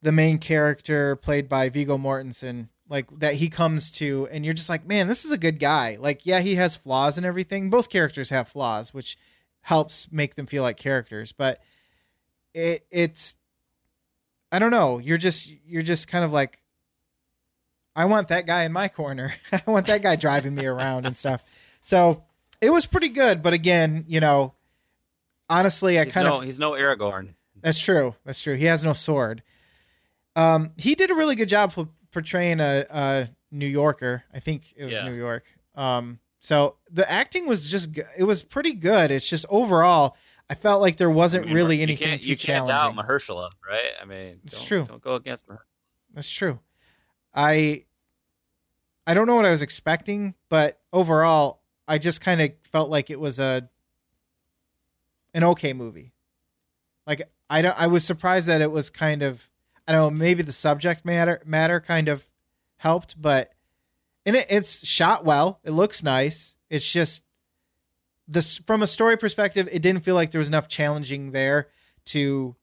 the 0.00 0.12
main 0.12 0.38
character 0.38 1.16
played 1.16 1.48
by 1.48 1.68
Vigo 1.68 1.98
Mortensen 1.98 2.68
like 2.92 3.08
that 3.18 3.36
he 3.36 3.48
comes 3.48 3.90
to 3.90 4.28
and 4.30 4.44
you're 4.44 4.52
just 4.52 4.68
like 4.68 4.86
man 4.86 5.08
this 5.08 5.24
is 5.24 5.32
a 5.32 5.38
good 5.38 5.58
guy 5.58 5.96
like 5.98 6.26
yeah 6.26 6.40
he 6.40 6.56
has 6.56 6.76
flaws 6.76 7.16
and 7.16 7.24
everything 7.24 7.70
both 7.70 7.88
characters 7.88 8.28
have 8.28 8.46
flaws 8.46 8.92
which 8.92 9.16
helps 9.62 10.12
make 10.12 10.34
them 10.34 10.44
feel 10.44 10.62
like 10.62 10.76
characters 10.76 11.32
but 11.32 11.58
it 12.52 12.84
it's 12.90 13.38
I 14.52 14.58
don't 14.58 14.70
know 14.70 14.98
you're 14.98 15.16
just 15.16 15.50
you're 15.66 15.80
just 15.80 16.06
kind 16.06 16.22
of 16.22 16.32
like 16.32 16.58
I 17.96 18.04
want 18.04 18.28
that 18.28 18.46
guy 18.46 18.64
in 18.64 18.72
my 18.72 18.88
corner 18.88 19.34
I 19.52 19.62
want 19.66 19.86
that 19.86 20.02
guy 20.02 20.14
driving 20.16 20.54
me 20.54 20.66
around 20.66 21.06
and 21.06 21.16
stuff 21.16 21.42
so 21.80 22.24
it 22.60 22.70
was 22.70 22.84
pretty 22.84 23.08
good 23.08 23.42
but 23.42 23.54
again 23.54 24.04
you 24.06 24.20
know 24.20 24.52
honestly 25.48 25.98
I 25.98 26.04
he's 26.04 26.12
kind 26.12 26.26
no, 26.26 26.38
of 26.38 26.44
he's 26.44 26.58
no 26.58 26.72
Aragorn. 26.72 27.30
that's 27.62 27.80
true. 27.80 28.16
That's 28.26 28.42
true. 28.42 28.54
He 28.54 28.66
has 28.66 28.84
no 28.84 28.92
sword. 28.92 29.42
Um, 30.36 30.72
he 30.76 30.94
did 30.94 31.10
a 31.10 31.14
really 31.14 31.36
good 31.36 31.48
job 31.48 31.72
portraying 32.12 32.60
a, 32.60 32.84
a 32.90 33.28
New 33.50 33.66
Yorker. 33.66 34.24
I 34.32 34.38
think 34.40 34.72
it 34.76 34.84
was 34.84 34.94
Yeah. 34.94 35.08
New 35.08 35.14
York. 35.14 35.44
Um, 35.74 36.18
so 36.38 36.76
the 36.90 37.10
acting 37.10 37.46
was 37.48 37.70
just 37.70 37.98
it 38.16 38.24
was 38.24 38.42
pretty 38.44 38.74
good. 38.74 39.10
It's 39.10 39.28
just 39.28 39.46
overall, 39.48 40.16
I 40.50 40.54
felt 40.54 40.80
like 40.80 40.96
there 40.96 41.10
wasn't 41.10 41.44
I 41.44 41.46
mean, 41.46 41.54
really 41.56 41.76
you 41.78 41.82
anything 41.84 42.08
can't, 42.08 42.22
too 42.22 42.28
you 42.30 42.36
can't 42.36 42.66
doubt. 42.68 42.94
Mahershala, 42.94 43.50
right? 43.68 43.92
I 44.00 44.04
mean, 44.04 44.40
It's 44.44 44.58
don't- 44.58 44.66
true. 44.66 44.84
Don't 44.86 45.02
go 45.02 45.14
against 45.14 45.48
the. 45.48 45.58
That's 46.14 46.30
true. 46.30 46.60
I 47.34 47.84
I 49.06 49.14
don't 49.14 49.26
know 49.26 49.34
what 49.36 49.46
I 49.46 49.50
was 49.50 49.62
expecting, 49.62 50.34
but 50.48 50.78
overall, 50.92 51.62
I 51.88 51.98
just 51.98 52.20
kind 52.20 52.40
of 52.42 52.50
felt 52.62 52.90
like 52.90 53.08
it 53.10 53.18
was 53.18 53.38
a 53.38 53.68
an 55.34 55.44
okay 55.44 55.72
movie. 55.72 56.12
Like 57.06 57.22
I 57.48 57.62
don't 57.62 57.78
I 57.80 57.86
was 57.86 58.04
surprised 58.04 58.48
that 58.48 58.60
it 58.60 58.70
was 58.70 58.90
kind 58.90 59.22
of 59.22 59.48
I 59.86 59.92
don't 59.92 60.14
know, 60.14 60.18
maybe 60.18 60.42
the 60.42 60.52
subject 60.52 61.04
matter 61.04 61.42
matter 61.44 61.80
kind 61.80 62.08
of 62.08 62.26
helped, 62.76 63.20
but 63.20 63.52
and 64.24 64.36
it, 64.36 64.46
it's 64.48 64.86
shot 64.86 65.24
well. 65.24 65.60
It 65.64 65.70
looks 65.72 66.02
nice. 66.02 66.56
It's 66.70 66.90
just 66.90 67.24
this 68.28 68.56
from 68.58 68.82
a 68.82 68.86
story 68.86 69.16
perspective, 69.16 69.68
it 69.72 69.82
didn't 69.82 70.04
feel 70.04 70.14
like 70.14 70.30
there 70.30 70.38
was 70.38 70.48
enough 70.48 70.68
challenging 70.68 71.32
there 71.32 71.68
to 72.06 72.54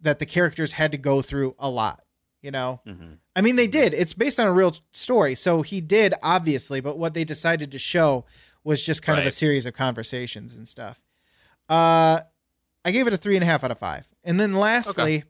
that 0.00 0.18
the 0.18 0.26
characters 0.26 0.72
had 0.72 0.90
to 0.92 0.98
go 0.98 1.22
through 1.22 1.54
a 1.58 1.70
lot, 1.70 2.02
you 2.42 2.50
know. 2.50 2.80
Mhm. 2.86 3.18
I 3.36 3.40
mean, 3.40 3.56
they 3.56 3.68
did. 3.68 3.94
It's 3.94 4.12
based 4.12 4.38
on 4.40 4.46
a 4.48 4.52
real 4.52 4.74
story, 4.92 5.34
so 5.36 5.62
he 5.62 5.80
did 5.80 6.12
obviously. 6.22 6.80
But 6.80 6.98
what 6.98 7.14
they 7.14 7.24
decided 7.24 7.70
to 7.72 7.78
show 7.78 8.24
was 8.64 8.84
just 8.84 9.02
kind 9.02 9.18
of 9.18 9.24
a 9.26 9.30
series 9.30 9.64
of 9.66 9.74
conversations 9.74 10.56
and 10.56 10.66
stuff. 10.68 11.00
Uh, 11.68 12.20
I 12.84 12.90
gave 12.90 13.06
it 13.06 13.12
a 13.12 13.16
three 13.16 13.36
and 13.36 13.42
a 13.44 13.46
half 13.46 13.62
out 13.64 13.70
of 13.70 13.78
five. 13.78 14.08
And 14.24 14.38
then 14.40 14.54
lastly, 14.54 15.24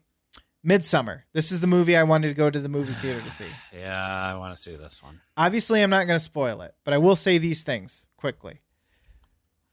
Midsommar. 0.65 1.23
This 1.33 1.51
is 1.51 1.59
the 1.61 1.67
movie 1.67 1.95
I 1.97 2.03
wanted 2.03 2.29
to 2.29 2.33
go 2.33 2.49
to 2.49 2.59
the 2.59 2.69
movie 2.69 2.93
theater 2.93 3.21
to 3.21 3.31
see. 3.39 3.45
Yeah, 3.77 3.93
I 4.01 4.35
want 4.35 4.55
to 4.55 4.61
see 4.61 4.75
this 4.75 5.01
one. 5.03 5.21
Obviously, 5.35 5.81
I'm 5.81 5.89
not 5.89 6.07
going 6.07 6.17
to 6.17 6.23
spoil 6.23 6.61
it, 6.61 6.73
but 6.83 6.93
I 6.93 6.97
will 6.97 7.15
say 7.15 7.37
these 7.37 7.63
things 7.63 8.07
quickly. 8.17 8.61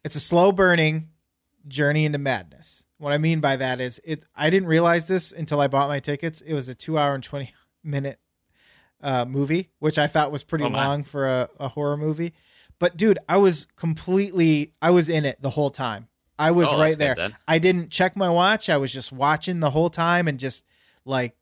It's 0.05 0.17
a 0.17 0.21
slow 0.21 0.51
burning 0.53 1.11
journey 1.69 2.05
into 2.07 2.19
madness. 2.19 2.85
What 2.99 3.13
I 3.13 3.19
mean 3.19 3.41
by 3.41 3.57
that 3.57 3.81
is 3.81 4.01
it 4.05 4.25
I 4.35 4.51
didn't 4.51 4.69
realize 4.69 5.07
this 5.09 5.33
until 5.33 5.61
I 5.61 5.69
bought 5.69 5.89
my 5.89 6.01
tickets. 6.01 6.41
It 6.41 6.55
was 6.55 6.69
a 6.69 6.75
2 6.75 6.99
hour 6.99 7.15
and 7.15 7.23
20 7.23 7.53
minute 7.85 8.19
uh, 9.03 9.25
movie, 9.27 9.71
which 9.79 9.99
I 9.99 10.07
thought 10.07 10.33
was 10.33 10.43
pretty 10.43 10.65
Oh, 10.65 10.69
long 10.69 11.03
for 11.05 11.27
a, 11.27 11.49
a 11.59 11.69
horror 11.69 11.97
movie. 11.97 12.35
But 12.79 12.97
dude, 12.97 13.19
I 13.29 13.37
was 13.37 13.67
completely 13.77 14.73
I 14.83 14.91
was 14.91 15.09
in 15.09 15.25
it 15.25 15.41
the 15.41 15.51
whole 15.51 15.71
time. 15.71 16.09
I 16.39 16.51
was 16.51 16.69
Oh, 16.69 16.79
right 16.79 16.99
there. 16.99 17.15
then. 17.15 17.37
I 17.47 17.59
didn't 17.59 17.91
check 17.91 18.17
my 18.17 18.31
watch. 18.31 18.69
I 18.71 18.79
was 18.79 18.93
just 18.93 19.13
watching 19.13 19.61
the 19.61 19.71
whole 19.71 19.91
time 19.91 20.27
and 20.27 20.39
just 20.39 20.65
like 21.11 21.37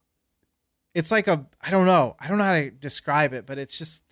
it's 0.94 1.10
like 1.10 1.28
a 1.28 1.46
I 1.62 1.70
don't 1.70 1.86
know. 1.86 2.16
I 2.18 2.26
don't 2.26 2.38
know 2.38 2.44
how 2.44 2.54
to 2.54 2.70
describe 2.70 3.32
it, 3.32 3.46
but 3.46 3.58
it's 3.58 3.78
just 3.78 4.02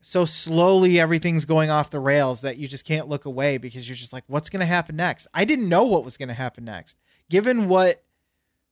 so 0.00 0.24
slowly 0.24 0.98
everything's 0.98 1.44
going 1.44 1.70
off 1.70 1.90
the 1.90 2.00
rails 2.00 2.40
that 2.40 2.58
you 2.58 2.66
just 2.66 2.84
can't 2.84 3.08
look 3.08 3.24
away 3.24 3.56
because 3.58 3.88
you're 3.88 3.94
just 3.94 4.12
like 4.12 4.24
what's 4.26 4.50
going 4.50 4.60
to 4.60 4.66
happen 4.66 4.96
next? 4.96 5.28
I 5.32 5.44
didn't 5.44 5.68
know 5.68 5.84
what 5.84 6.04
was 6.04 6.16
going 6.16 6.28
to 6.28 6.34
happen 6.34 6.64
next. 6.64 6.98
Given 7.30 7.68
what 7.68 8.02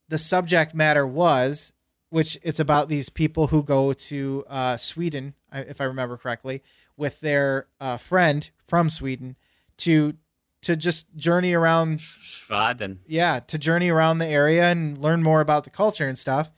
the 0.09 0.19
subject 0.19 0.75
matter 0.75 1.07
was, 1.07 1.73
which 2.09 2.37
it's 2.43 2.59
about 2.59 2.89
these 2.89 3.09
people 3.09 3.47
who 3.47 3.63
go 3.63 3.93
to 3.93 4.45
uh, 4.49 4.77
Sweden, 4.77 5.35
if 5.53 5.81
I 5.81 5.85
remember 5.85 6.17
correctly, 6.17 6.63
with 6.97 7.21
their 7.21 7.69
uh, 7.81 7.97
friend 7.97 8.51
from 8.67 8.91
Sweden 8.91 9.37
to 9.79 10.15
to 10.63 10.77
just 10.77 11.15
journey 11.17 11.55
around 11.55 12.01
Schwaden. 12.01 12.99
yeah, 13.07 13.41
to 13.41 13.59
journey 13.59 13.89
around 13.91 14.19
the 14.19 14.27
area 14.27 14.65
and 14.65 14.99
learn 14.99 15.23
more 15.23 15.41
about 15.41 15.65
the 15.65 15.71
culture 15.71 16.07
and 16.07 16.19
stuff. 16.19 16.53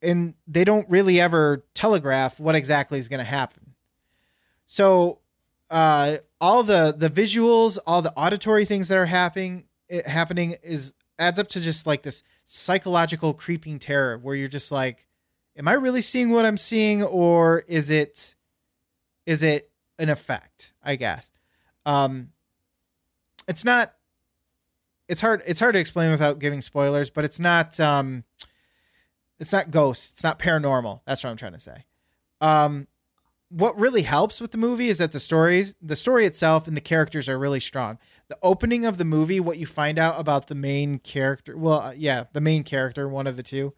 And 0.00 0.34
they 0.46 0.64
don't 0.64 0.88
really 0.88 1.20
ever 1.20 1.64
telegraph 1.74 2.38
what 2.38 2.54
exactly 2.54 2.98
is 3.00 3.08
going 3.08 3.18
to 3.18 3.24
happen. 3.24 3.74
So, 4.66 5.18
uh, 5.70 6.18
all 6.40 6.62
the 6.62 6.94
the 6.96 7.10
visuals, 7.10 7.78
all 7.86 8.00
the 8.02 8.12
auditory 8.12 8.64
things 8.64 8.88
that 8.88 8.98
are 8.98 9.06
happening 9.06 9.64
it, 9.88 10.06
happening 10.06 10.56
is 10.62 10.94
adds 11.18 11.38
up 11.38 11.48
to 11.48 11.60
just 11.60 11.86
like 11.86 12.02
this 12.02 12.22
psychological 12.44 13.34
creeping 13.34 13.78
terror 13.78 14.18
where 14.18 14.34
you're 14.34 14.46
just 14.48 14.70
like, 14.70 15.06
am 15.56 15.66
I 15.66 15.72
really 15.72 16.00
seeing 16.00 16.30
what 16.30 16.46
I'm 16.46 16.56
seeing, 16.56 17.02
or 17.02 17.64
is 17.66 17.90
it 17.90 18.36
is 19.26 19.42
it 19.42 19.70
an 19.98 20.10
effect? 20.10 20.72
I 20.82 20.96
guess. 20.96 21.30
Um, 21.84 22.30
it's 23.48 23.64
not 23.64 23.94
it's 25.08 25.20
hard 25.20 25.42
it's 25.46 25.58
hard 25.60 25.72
to 25.74 25.80
explain 25.80 26.10
without 26.10 26.38
giving 26.38 26.60
spoilers 26.60 27.10
but 27.10 27.24
it's 27.24 27.40
not 27.40 27.78
um 27.80 28.24
it's 29.40 29.52
not 29.52 29.70
ghosts 29.70 30.10
it's 30.12 30.22
not 30.22 30.38
paranormal 30.38 31.00
that's 31.06 31.24
what 31.24 31.30
i'm 31.30 31.36
trying 31.36 31.52
to 31.52 31.58
say 31.58 31.84
um 32.40 32.86
what 33.50 33.78
really 33.78 34.02
helps 34.02 34.40
with 34.42 34.50
the 34.50 34.58
movie 34.58 34.88
is 34.88 34.98
that 34.98 35.12
the 35.12 35.20
stories 35.20 35.74
the 35.80 35.96
story 35.96 36.26
itself 36.26 36.68
and 36.68 36.76
the 36.76 36.80
characters 36.82 37.28
are 37.28 37.38
really 37.38 37.60
strong 37.60 37.98
the 38.28 38.38
opening 38.42 38.84
of 38.84 38.98
the 38.98 39.04
movie 39.04 39.40
what 39.40 39.56
you 39.58 39.64
find 39.66 39.98
out 39.98 40.20
about 40.20 40.48
the 40.48 40.54
main 40.54 40.98
character 40.98 41.56
well 41.56 41.80
uh, 41.80 41.92
yeah 41.96 42.24
the 42.34 42.40
main 42.40 42.62
character 42.62 43.08
one 43.08 43.26
of 43.26 43.36
the 43.36 43.42
two 43.42 43.72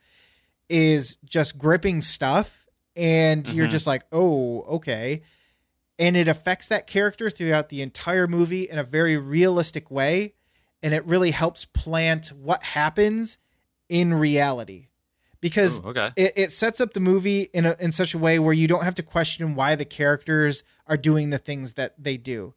is 0.68 1.16
just 1.24 1.56
gripping 1.58 2.00
stuff 2.00 2.66
and 2.96 3.46
you're 3.52 3.66
Mhm. 3.68 3.70
just 3.70 3.86
like, 3.86 4.02
"Oh, 4.12 4.62
okay." 4.62 5.22
And 6.01 6.16
it 6.16 6.26
affects 6.26 6.66
that 6.68 6.88
character 6.88 7.30
throughout 7.30 7.68
the 7.68 7.82
entire 7.82 8.26
movie 8.26 8.64
in 8.64 8.78
a 8.78 8.84
very 8.84 9.16
realistic 9.16 9.90
way 9.90 10.34
and 10.82 10.94
it 10.94 11.05
really 11.05 11.30
helps 11.30 11.64
plant 11.64 12.28
what 12.28 12.62
happens 12.62 13.38
in 13.88 14.14
reality. 14.14 14.86
Because 15.40 15.80
Ooh, 15.80 15.88
okay. 15.88 16.11
it, 16.16 16.32
it 16.36 16.53
sets 16.53 16.80
up 16.80 16.92
the 16.92 17.01
movie 17.01 17.48
in 17.55 17.64
a, 17.64 17.76
in 17.78 17.92
such 17.92 18.14
a 18.14 18.18
way 18.18 18.38
where 18.38 18.53
you 18.53 18.68
don't 18.68 18.84
have 18.84 18.94
to 18.96 19.03
question 19.03 19.55
why 19.55 19.74
the 19.74 19.86
characters 19.86 20.62
are 20.86 20.98
doing 20.98 21.30
the 21.30 21.38
things 21.38 21.74
that 21.74 21.94
they 21.98 22.16
do. 22.16 22.55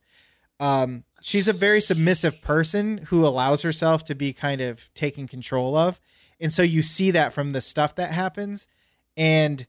Um, 0.59 1.05
she's 1.21 1.47
a 1.47 1.53
very 1.53 1.81
submissive 1.81 2.41
person 2.41 2.99
who 3.07 3.25
allows 3.25 3.61
herself 3.61 4.03
to 4.05 4.15
be 4.15 4.33
kind 4.33 4.61
of 4.61 4.93
taken 4.93 5.27
control 5.27 5.75
of, 5.75 5.99
and 6.39 6.51
so 6.51 6.61
you 6.61 6.81
see 6.81 7.11
that 7.11 7.31
from 7.31 7.51
the 7.51 7.61
stuff 7.61 7.95
that 7.95 8.11
happens, 8.11 8.67
and 9.15 9.65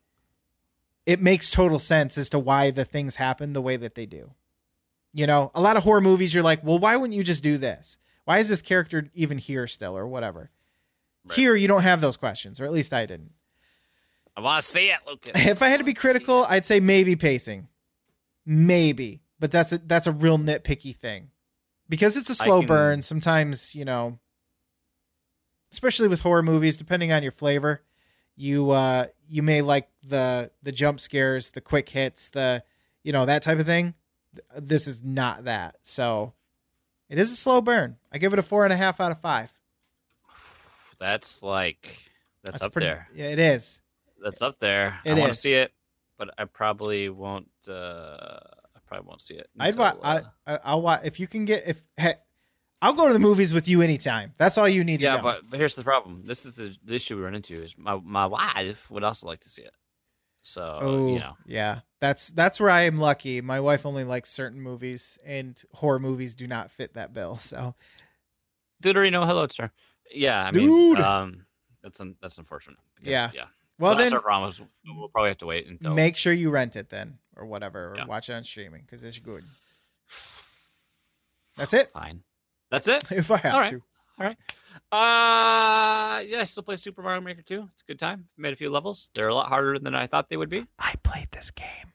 it 1.06 1.20
makes 1.20 1.50
total 1.50 1.78
sense 1.78 2.16
as 2.16 2.30
to 2.30 2.38
why 2.38 2.70
the 2.70 2.84
things 2.84 3.16
happen 3.16 3.52
the 3.52 3.62
way 3.62 3.76
that 3.76 3.94
they 3.94 4.06
do. 4.06 4.32
You 5.12 5.26
know, 5.26 5.50
a 5.54 5.60
lot 5.60 5.76
of 5.76 5.84
horror 5.84 6.00
movies, 6.00 6.34
you're 6.34 6.42
like, 6.42 6.64
well, 6.64 6.78
why 6.78 6.96
wouldn't 6.96 7.16
you 7.16 7.22
just 7.22 7.42
do 7.42 7.56
this? 7.58 7.98
Why 8.24 8.38
is 8.38 8.48
this 8.48 8.62
character 8.62 9.10
even 9.14 9.38
here 9.38 9.66
still, 9.66 9.96
or 9.96 10.06
whatever? 10.06 10.50
Right. 11.24 11.36
Here, 11.36 11.54
you 11.54 11.68
don't 11.68 11.82
have 11.82 12.00
those 12.00 12.16
questions, 12.16 12.60
or 12.60 12.64
at 12.64 12.72
least 12.72 12.92
I 12.92 13.06
didn't. 13.06 13.32
I 14.36 14.40
want 14.40 14.62
to 14.64 14.68
see 14.68 14.90
it, 14.90 14.98
Lucas. 15.06 15.32
If 15.46 15.62
I 15.62 15.68
had 15.68 15.78
to 15.78 15.84
be 15.84 15.94
critical. 15.94 16.44
I'd 16.48 16.64
say 16.64 16.80
maybe 16.80 17.14
pacing, 17.16 17.68
maybe, 18.44 19.22
but 19.38 19.52
that's 19.52 19.72
a, 19.72 19.78
that's 19.78 20.06
a 20.06 20.12
real 20.12 20.38
nitpicky 20.38 20.96
thing 20.96 21.30
because 21.88 22.16
it's 22.16 22.30
a 22.30 22.34
slow 22.34 22.60
can- 22.60 22.66
burn. 22.66 23.02
Sometimes 23.02 23.74
you 23.74 23.84
know, 23.84 24.18
especially 25.70 26.08
with 26.08 26.20
horror 26.20 26.42
movies, 26.42 26.76
depending 26.76 27.12
on 27.12 27.22
your 27.22 27.30
flavor, 27.32 27.82
you 28.36 28.70
uh 28.70 29.06
you 29.28 29.42
may 29.42 29.62
like 29.62 29.88
the 30.06 30.50
the 30.62 30.72
jump 30.72 31.00
scares, 31.00 31.50
the 31.50 31.60
quick 31.60 31.88
hits, 31.88 32.30
the 32.30 32.62
you 33.02 33.12
know 33.12 33.26
that 33.26 33.42
type 33.42 33.58
of 33.58 33.66
thing. 33.66 33.94
This 34.56 34.86
is 34.86 35.02
not 35.04 35.44
that, 35.44 35.76
so 35.82 36.32
it 37.08 37.18
is 37.18 37.30
a 37.30 37.36
slow 37.36 37.60
burn. 37.60 37.96
I 38.12 38.18
give 38.18 38.32
it 38.32 38.38
a 38.38 38.42
four 38.42 38.64
and 38.64 38.72
a 38.72 38.76
half 38.76 39.00
out 39.00 39.12
of 39.12 39.20
five. 39.20 39.52
that's 40.98 41.42
like 41.42 41.98
that's, 42.42 42.62
up 42.62 42.72
pretty- 42.72 42.86
there. 42.86 43.08
Yeah, 43.14 43.26
it 43.26 43.38
is. 43.38 43.80
That's 44.22 44.40
up 44.42 44.58
there. 44.58 44.98
It 45.04 45.12
I 45.12 45.20
want 45.20 45.32
to 45.32 45.38
see 45.38 45.54
it, 45.54 45.72
but 46.16 46.30
I 46.38 46.46
probably 46.46 47.10
won't. 47.10 47.50
Uh, 47.68 48.38
I 48.74 48.80
probably 48.86 49.06
won't 49.06 49.20
see 49.20 49.34
it. 49.34 49.48
I'd 49.60 49.74
until, 49.74 49.82
watch. 49.82 49.96
I, 50.02 50.16
uh, 50.16 50.22
I, 50.46 50.58
I'll 50.64 50.82
watch 50.82 51.02
if 51.04 51.20
you 51.20 51.26
can 51.26 51.44
get 51.44 51.64
if. 51.66 51.82
Heck, 51.98 52.24
I'll 52.82 52.92
go 52.92 53.06
to 53.06 53.12
the 53.14 53.18
movies 53.18 53.54
with 53.54 53.68
you 53.68 53.80
anytime. 53.80 54.32
That's 54.38 54.58
all 54.58 54.68
you 54.68 54.84
need 54.84 55.00
to 55.00 55.06
yeah, 55.06 55.16
know. 55.16 55.22
but, 55.22 55.50
but 55.50 55.58
here's 55.58 55.74
the 55.74 55.84
problem. 55.84 56.22
This 56.26 56.44
is 56.44 56.52
the, 56.52 56.76
the 56.84 56.94
issue 56.94 57.16
we 57.16 57.22
run 57.22 57.34
into 57.34 57.54
is 57.54 57.76
my 57.78 57.98
my 58.02 58.26
wife 58.26 58.90
would 58.90 59.04
also 59.04 59.26
like 59.26 59.40
to 59.40 59.48
see 59.48 59.62
it. 59.62 59.74
So 60.42 60.78
oh, 60.82 61.08
you 61.14 61.18
know, 61.20 61.36
yeah, 61.46 61.80
that's 62.00 62.28
that's 62.28 62.60
where 62.60 62.68
I 62.68 62.82
am 62.82 62.98
lucky. 62.98 63.40
My 63.40 63.60
wife 63.60 63.86
only 63.86 64.04
likes 64.04 64.28
certain 64.28 64.60
movies, 64.60 65.18
and 65.24 65.60
horror 65.72 65.98
movies 65.98 66.34
do 66.34 66.46
not 66.46 66.70
fit 66.70 66.92
that 66.94 67.14
bill. 67.14 67.38
So 67.38 67.74
Deuterino, 68.82 69.26
hello, 69.26 69.46
sir. 69.50 69.70
Yeah, 70.12 70.44
I 70.44 70.50
mean, 70.50 70.96
um, 71.00 71.46
that's 71.82 71.98
un- 72.00 72.16
that's 72.20 72.36
unfortunate. 72.36 72.76
because, 72.96 73.10
Yeah. 73.10 73.30
yeah. 73.34 73.44
Well, 73.78 73.92
so 73.92 73.98
that's 73.98 74.10
then- 74.10 74.16
our 74.18 74.22
problem. 74.22 74.52
We'll 74.86 75.08
probably 75.08 75.30
have 75.30 75.38
to 75.38 75.46
wait 75.46 75.66
until. 75.66 75.94
make 75.94 76.18
sure 76.18 76.32
you 76.34 76.50
rent 76.50 76.76
it 76.76 76.90
then, 76.90 77.18
or 77.36 77.46
whatever, 77.46 77.92
or 77.92 77.96
Yeah. 77.96 78.04
watch 78.04 78.28
it 78.28 78.34
on 78.34 78.42
streaming 78.44 78.82
because 78.82 79.02
it's 79.02 79.18
good. 79.18 79.44
That's 81.56 81.72
it. 81.72 81.90
Fine. 81.90 82.22
That's 82.74 82.88
it. 82.88 83.04
If 83.10 83.30
I 83.30 83.36
have 83.38 83.54
All 83.54 83.60
right. 83.60 83.70
to. 83.70 83.82
All 84.20 84.26
right. 84.26 84.36
Uh, 84.92 86.20
yeah, 86.26 86.40
I 86.40 86.44
still 86.44 86.62
play 86.62 86.76
Super 86.76 87.02
Mario 87.02 87.20
Maker 87.20 87.42
2. 87.42 87.68
It's 87.72 87.82
a 87.82 87.86
good 87.86 87.98
time. 87.98 88.26
Made 88.36 88.52
a 88.52 88.56
few 88.56 88.70
levels. 88.70 89.10
They're 89.14 89.28
a 89.28 89.34
lot 89.34 89.48
harder 89.48 89.78
than 89.78 89.94
I 89.94 90.06
thought 90.06 90.28
they 90.28 90.36
would 90.36 90.48
be. 90.50 90.66
I 90.78 90.94
played 91.02 91.28
this 91.32 91.50
game. 91.50 91.92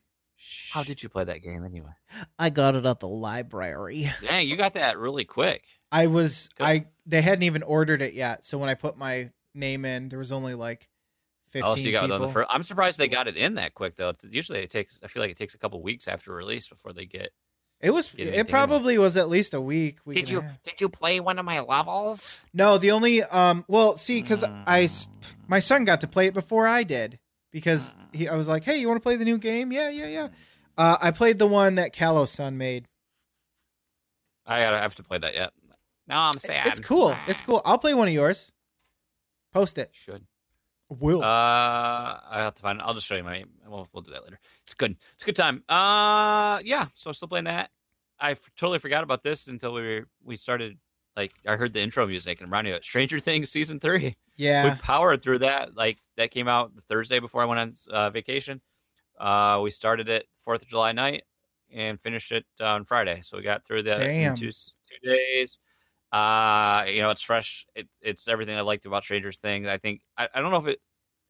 How 0.71 0.83
did 0.83 1.01
you 1.01 1.09
play 1.09 1.23
that 1.23 1.41
game 1.41 1.63
anyway? 1.65 1.91
I 2.37 2.49
got 2.49 2.75
it 2.75 2.85
at 2.85 2.99
the 2.99 3.07
library. 3.07 4.11
Dang, 4.21 4.47
you 4.47 4.55
got 4.57 4.73
that 4.73 4.97
really 4.97 5.25
quick. 5.25 5.63
I 5.91 6.07
was 6.07 6.49
Good. 6.57 6.63
I 6.63 6.85
they 7.05 7.21
hadn't 7.21 7.43
even 7.43 7.63
ordered 7.63 8.01
it 8.01 8.13
yet, 8.13 8.45
so 8.45 8.57
when 8.57 8.69
I 8.69 8.75
put 8.75 8.95
my 8.97 9.31
name 9.55 9.83
in, 9.85 10.09
there 10.09 10.19
was 10.19 10.31
only 10.31 10.53
like 10.53 10.87
fifteen 11.47 11.71
Oh, 11.71 11.75
so 11.75 11.81
you 11.81 11.91
got 11.91 12.05
it 12.05 12.11
on 12.11 12.19
people. 12.19 12.27
the 12.27 12.33
first. 12.33 12.47
I'm 12.51 12.61
surprised 12.63 12.99
they 12.99 13.07
got 13.07 13.27
it 13.27 13.35
in 13.35 13.55
that 13.55 13.73
quick 13.73 13.95
though. 13.95 14.13
Usually 14.29 14.59
it 14.59 14.69
takes. 14.69 14.99
I 15.03 15.07
feel 15.07 15.23
like 15.23 15.31
it 15.31 15.37
takes 15.37 15.55
a 15.55 15.57
couple 15.57 15.81
weeks 15.81 16.07
after 16.07 16.33
release 16.33 16.69
before 16.69 16.93
they 16.93 17.05
get. 17.05 17.31
It 17.81 17.91
was. 17.91 18.09
Get 18.09 18.27
It 18.27 18.33
in 18.35 18.45
probably 18.45 18.97
was 18.97 19.15
at 19.15 19.29
least 19.29 19.53
a 19.53 19.61
week. 19.61 19.99
week 20.05 20.15
Did 20.15 20.29
you 20.29 20.43
did 20.63 20.81
you 20.81 20.89
play 20.89 21.19
one 21.21 21.39
of 21.39 21.45
my 21.45 21.61
levels? 21.61 22.45
No, 22.53 22.77
the 22.77 22.91
only 22.91 23.23
um. 23.23 23.63
Well, 23.67 23.95
see, 23.95 24.21
because 24.21 24.43
I, 24.43 24.83
s- 24.83 25.07
Mm. 25.07 25.35
my 25.47 25.59
son 25.59 25.85
got 25.85 26.01
to 26.01 26.07
play 26.07 26.27
it 26.27 26.33
before 26.33 26.67
I 26.67 26.83
did 26.83 27.19
because 27.51 27.93
Mm. 27.93 28.15
he. 28.15 28.27
I 28.27 28.35
was 28.35 28.49
like, 28.49 28.63
hey, 28.65 28.77
you 28.77 28.87
want 28.89 28.97
to 28.97 29.03
play 29.03 29.15
the 29.15 29.23
new 29.25 29.37
game? 29.37 29.71
Yeah, 29.71 29.89
yeah, 29.89 30.07
yeah. 30.07 30.27
Uh, 30.77 30.97
I 31.01 31.11
played 31.11 31.39
the 31.39 31.47
one 31.47 31.75
that 31.75 31.93
Callow's 31.93 32.31
son 32.31 32.57
made. 32.57 32.85
I 34.45 34.61
gotta 34.61 34.77
I 34.77 34.81
have 34.81 34.95
to 34.95 35.03
play 35.03 35.17
that 35.19 35.33
yet. 35.35 35.53
Now 36.07 36.29
I'm 36.29 36.39
sad. 36.39 36.67
It's 36.67 36.79
cool. 36.79 37.15
It's 37.27 37.41
cool. 37.41 37.61
I'll 37.65 37.77
play 37.77 37.93
one 37.93 38.07
of 38.07 38.13
yours. 38.13 38.51
Post 39.53 39.77
it. 39.77 39.91
Should. 39.93 40.25
Will. 40.89 41.21
Uh, 41.21 41.25
I 41.25 42.19
have 42.41 42.55
to 42.55 42.61
find. 42.61 42.81
I'll 42.81 42.93
just 42.93 43.05
show 43.05 43.15
you 43.15 43.23
my. 43.23 43.43
We'll, 43.67 43.87
we'll 43.93 44.01
do 44.01 44.11
that 44.11 44.23
later. 44.23 44.39
It's 44.63 44.73
good. 44.73 44.97
It's 45.13 45.23
a 45.23 45.25
good 45.25 45.35
time. 45.35 45.63
Uh, 45.69 46.59
yeah. 46.63 46.87
So 46.95 47.09
I'm 47.09 47.13
still 47.13 47.27
playing 47.27 47.45
that. 47.45 47.69
I 48.19 48.31
f- 48.31 48.49
totally 48.57 48.79
forgot 48.79 49.03
about 49.03 49.23
this 49.23 49.47
until 49.47 49.73
we 49.73 49.81
were, 49.81 50.07
we 50.23 50.35
started. 50.35 50.77
Like 51.15 51.33
I 51.47 51.57
heard 51.57 51.73
the 51.73 51.81
intro 51.81 52.07
music 52.07 52.39
and 52.41 52.53
of 52.53 52.83
Stranger 52.85 53.19
Things 53.19 53.49
season 53.49 53.79
three. 53.79 54.15
yeah. 54.37 54.73
We 54.73 54.79
powered 54.79 55.21
through 55.21 55.39
that. 55.39 55.75
Like 55.75 55.97
that 56.17 56.31
came 56.31 56.47
out 56.47 56.75
the 56.75 56.81
Thursday 56.81 57.19
before 57.19 57.41
I 57.41 57.45
went 57.45 57.59
on 57.59 57.73
uh, 57.91 58.09
vacation. 58.09 58.61
Uh, 59.19 59.59
we 59.61 59.69
started 59.69 60.07
it 60.07 60.27
Fourth 60.43 60.61
of 60.61 60.67
July 60.69 60.93
night 60.93 61.23
and 61.71 61.99
finished 61.99 62.31
it 62.31 62.45
on 62.61 62.85
Friday. 62.85 63.19
So 63.21 63.37
we 63.37 63.43
got 63.43 63.65
through 63.65 63.83
that 63.83 63.97
two 64.35 64.51
two 64.51 65.07
days. 65.09 65.59
Uh, 66.11 66.85
you 66.87 67.01
know, 67.01 67.09
it's 67.09 67.21
fresh. 67.21 67.65
It, 67.75 67.87
it's 68.01 68.27
everything 68.27 68.57
I 68.57 68.61
liked 68.61 68.85
about 68.85 69.03
Stranger 69.03 69.31
Things. 69.31 69.67
I 69.67 69.77
think 69.77 70.01
I, 70.17 70.27
I 70.33 70.41
don't 70.41 70.51
know 70.51 70.57
if 70.57 70.67
it. 70.67 70.79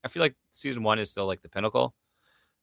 I 0.03 0.07
feel 0.07 0.21
like 0.21 0.35
season 0.51 0.83
one 0.83 0.99
is 0.99 1.11
still 1.11 1.25
like 1.25 1.41
the 1.41 1.49
pinnacle. 1.49 1.93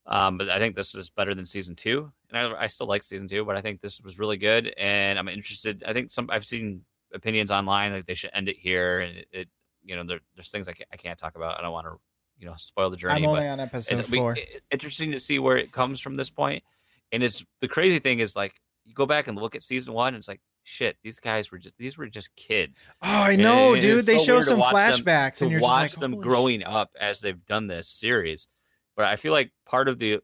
Um, 0.06 0.38
but 0.38 0.48
I 0.48 0.58
think 0.58 0.76
this 0.76 0.94
is 0.94 1.10
better 1.10 1.34
than 1.34 1.46
season 1.46 1.74
two, 1.74 2.12
and 2.30 2.54
I, 2.54 2.62
I 2.62 2.66
still 2.68 2.86
like 2.86 3.02
season 3.02 3.26
two, 3.26 3.44
but 3.44 3.56
I 3.56 3.60
think 3.60 3.80
this 3.80 4.00
was 4.00 4.20
really 4.20 4.36
good, 4.36 4.72
and 4.78 5.18
I'm 5.18 5.26
interested. 5.28 5.82
I 5.84 5.92
think 5.92 6.12
some 6.12 6.30
I've 6.30 6.46
seen 6.46 6.82
opinions 7.12 7.50
online 7.50 7.92
like 7.92 8.06
they 8.06 8.14
should 8.14 8.30
end 8.32 8.48
it 8.48 8.56
here, 8.56 9.00
and 9.00 9.18
it, 9.18 9.28
it 9.32 9.48
you 9.82 9.96
know 9.96 10.04
there, 10.04 10.20
there's 10.36 10.48
things 10.48 10.68
I 10.68 10.72
can't, 10.72 10.88
I 10.92 10.96
can't 10.96 11.18
talk 11.18 11.34
about. 11.34 11.58
I 11.58 11.62
don't 11.62 11.72
want 11.72 11.88
to 11.88 11.96
you 12.38 12.46
know 12.46 12.54
spoil 12.56 12.88
the 12.88 12.96
journey. 12.96 13.14
I'm 13.14 13.22
but 13.22 13.28
only 13.30 13.48
on 13.48 13.58
episode 13.58 14.08
we- 14.08 14.18
four. 14.18 14.34
it- 14.36 14.62
interesting 14.70 15.10
to 15.10 15.18
see 15.18 15.40
where 15.40 15.56
it 15.56 15.72
comes 15.72 16.00
from 16.00 16.16
this. 16.16 16.30
And 16.38 17.22
it's 17.22 17.44
the 17.60 17.68
crazy 17.68 17.98
thing 17.98 18.20
is 18.20 18.36
like 18.36 18.54
you 18.84 18.94
go 18.94 19.06
back 19.06 19.26
and 19.26 19.36
look 19.36 19.56
at 19.56 19.62
season 19.64 19.92
one, 19.92 20.08
and 20.14 20.18
it's 20.18 20.28
like 20.28 20.40
shit. 20.68 20.96
These 21.02 21.20
guys 21.20 21.50
were 21.52 21.58
just 21.58 21.76
these 21.78 21.96
were 21.96 22.06
just 22.08 22.34
kids. 22.36 22.86
Oh, 23.02 23.22
I 23.24 23.36
know, 23.36 23.72
And 23.74 23.80
dude. 23.80 24.04
They 24.04 24.18
so 24.18 24.24
show 24.24 24.40
some 24.40 24.58
them- 24.58 24.68
flashbacks, 24.68 25.36
to 25.36 25.44
and 25.44 25.52
you're 25.52 25.60
watch 25.60 25.90
just 25.90 25.96
like, 25.98 26.00
them 26.02 26.12
"Holy 26.14 26.24
growing 26.24 26.64
up 26.64 26.90
as 27.00 27.20
they've 27.20 27.44
done 27.46 27.66
this 27.68 27.88
series. 27.88 28.48
But 28.96 29.06
I 29.06 29.16
feel 29.16 29.32
like 29.32 29.52
part 29.66 29.88
of 29.88 29.98
the, 29.98 30.20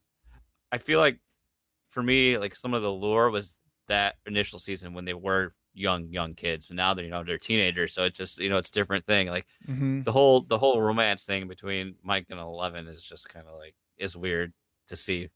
I 0.71 0.79
feel 0.79 0.99
like 0.99 1.19
for 1.89 2.03
me, 2.03 2.39
like 2.39 2.55
some 2.55 2.75
of 2.75 2.83
the 2.83 2.91
lure 2.93 3.31
was 3.31 3.59
that 3.89 4.17
initial 4.27 4.59
season 4.59 4.95
when 4.95 5.05
they 5.05 5.13
were 5.15 5.53
young, 5.75 6.09
young 6.11 6.35
kids. 6.35 6.69
And 6.71 6.77
now 6.79 6.95
they're 6.95 7.05
you 7.05 7.11
know 7.11 7.23
they're 7.23 7.39
teenagers, 7.39 7.93
so 7.95 8.05
it's 8.05 8.19
just 8.19 8.39
you 8.39 8.49
know 8.49 8.57
it's 8.59 8.71
a 8.71 8.73
different 8.73 9.05
thing. 9.07 9.29
Like 9.29 9.47
shit." 9.67 9.77
Mhm. 9.77 10.05
the 10.05 10.13
whole 10.13 10.41
the 10.41 10.59
whole 10.59 10.81
romance 10.83 11.25
thing 11.25 11.47
between 11.49 11.95
Mike 12.03 12.27
and 12.31 12.41
Eleven 12.41 12.89
is 12.89 13.05
just 13.05 13.29
kind 13.29 13.47
of 13.47 13.55
like 13.59 13.75
is 13.97 14.17
weird 14.17 14.53
to 14.89 14.97
see 14.97 15.29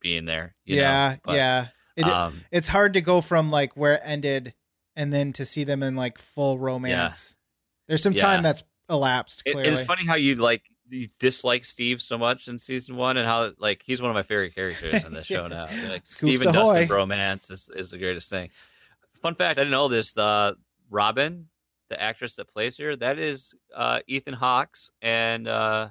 being 0.00 0.24
there. 0.24 0.54
you 0.64 0.76
know? 0.76 0.82
Yeah, 0.82 1.16
But, 1.24 1.34
yeah. 1.34 1.66
It, 1.96 2.04
um, 2.04 2.40
it's 2.50 2.68
hard 2.68 2.94
to 2.94 3.00
go 3.00 3.20
from 3.20 3.50
like 3.50 3.76
where 3.76 3.94
it 3.94 4.00
ended 4.04 4.54
and 4.96 5.12
then 5.12 5.32
to 5.34 5.44
see 5.44 5.64
them 5.64 5.82
in 5.82 5.94
like 5.96 6.18
full 6.18 6.58
romance. 6.58 7.36
Yeah. 7.36 7.40
There's 7.88 8.02
some 8.02 8.12
Yeah. 8.14 8.22
time 8.22 8.42
that's 8.42 8.62
elapsed. 8.90 9.42
it- 9.46 9.52
Clearly, 9.52 9.70
it's 9.72 9.84
funny 9.84 10.04
how 10.06 10.14
you 10.16 10.34
like 10.36 10.62
you 10.88 11.08
dislike 11.18 11.64
Steve 11.64 12.02
so 12.02 12.18
much 12.18 12.46
in 12.46 12.58
season 12.58 12.96
one, 12.96 13.16
and 13.16 13.26
how 13.26 13.52
like 13.58 13.82
he's 13.86 14.02
one 14.02 14.10
of 14.10 14.14
my 14.14 14.22
favorite 14.22 14.54
characters 14.54 15.04
in 15.04 15.12
the 15.14 15.24
show 15.24 15.46
now. 15.46 15.64
Like 15.88 16.06
Scoops 16.06 16.16
Steve 16.16 16.42
and 16.42 16.52
Dustin 16.52 16.82
ahoy. 16.82 16.86
bromance 16.86 17.50
is, 17.50 17.68
is 17.74 17.90
the 17.90 17.98
greatest 17.98 18.28
thing. 18.30 18.50
Fun 19.22 19.34
fact: 19.34 19.58
I 19.58 19.62
didn't 19.62 19.70
know 19.70 19.88
this. 19.88 20.12
The 20.12 20.56
Robin, 20.90 21.48
the 21.88 22.00
actress 22.00 22.34
that 22.36 22.48
plays 22.52 22.76
her, 22.78 22.94
that 22.96 23.18
is 23.18 23.54
uh, 23.74 24.00
Ethan 24.06 24.34
Hawke's 24.34 24.90
and 25.00 25.48
uh, 25.48 25.88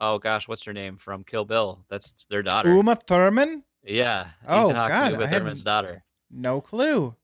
oh 0.00 0.18
gosh, 0.18 0.46
what's 0.48 0.64
her 0.64 0.72
name 0.72 0.96
from 0.96 1.24
Kill 1.24 1.44
Bill? 1.44 1.84
That's 1.88 2.14
their 2.30 2.42
daughter. 2.42 2.70
Uma 2.74 2.96
Thurman. 2.96 3.64
Yeah. 3.84 4.28
Oh, 4.46 4.66
Ethan 4.66 4.76
Hawke's 4.76 4.92
God, 4.92 5.12
Uma 5.12 5.24
I 5.24 5.26
Thurman's 5.28 5.64
daughter. 5.64 6.04
No 6.30 6.60
clue. 6.60 7.14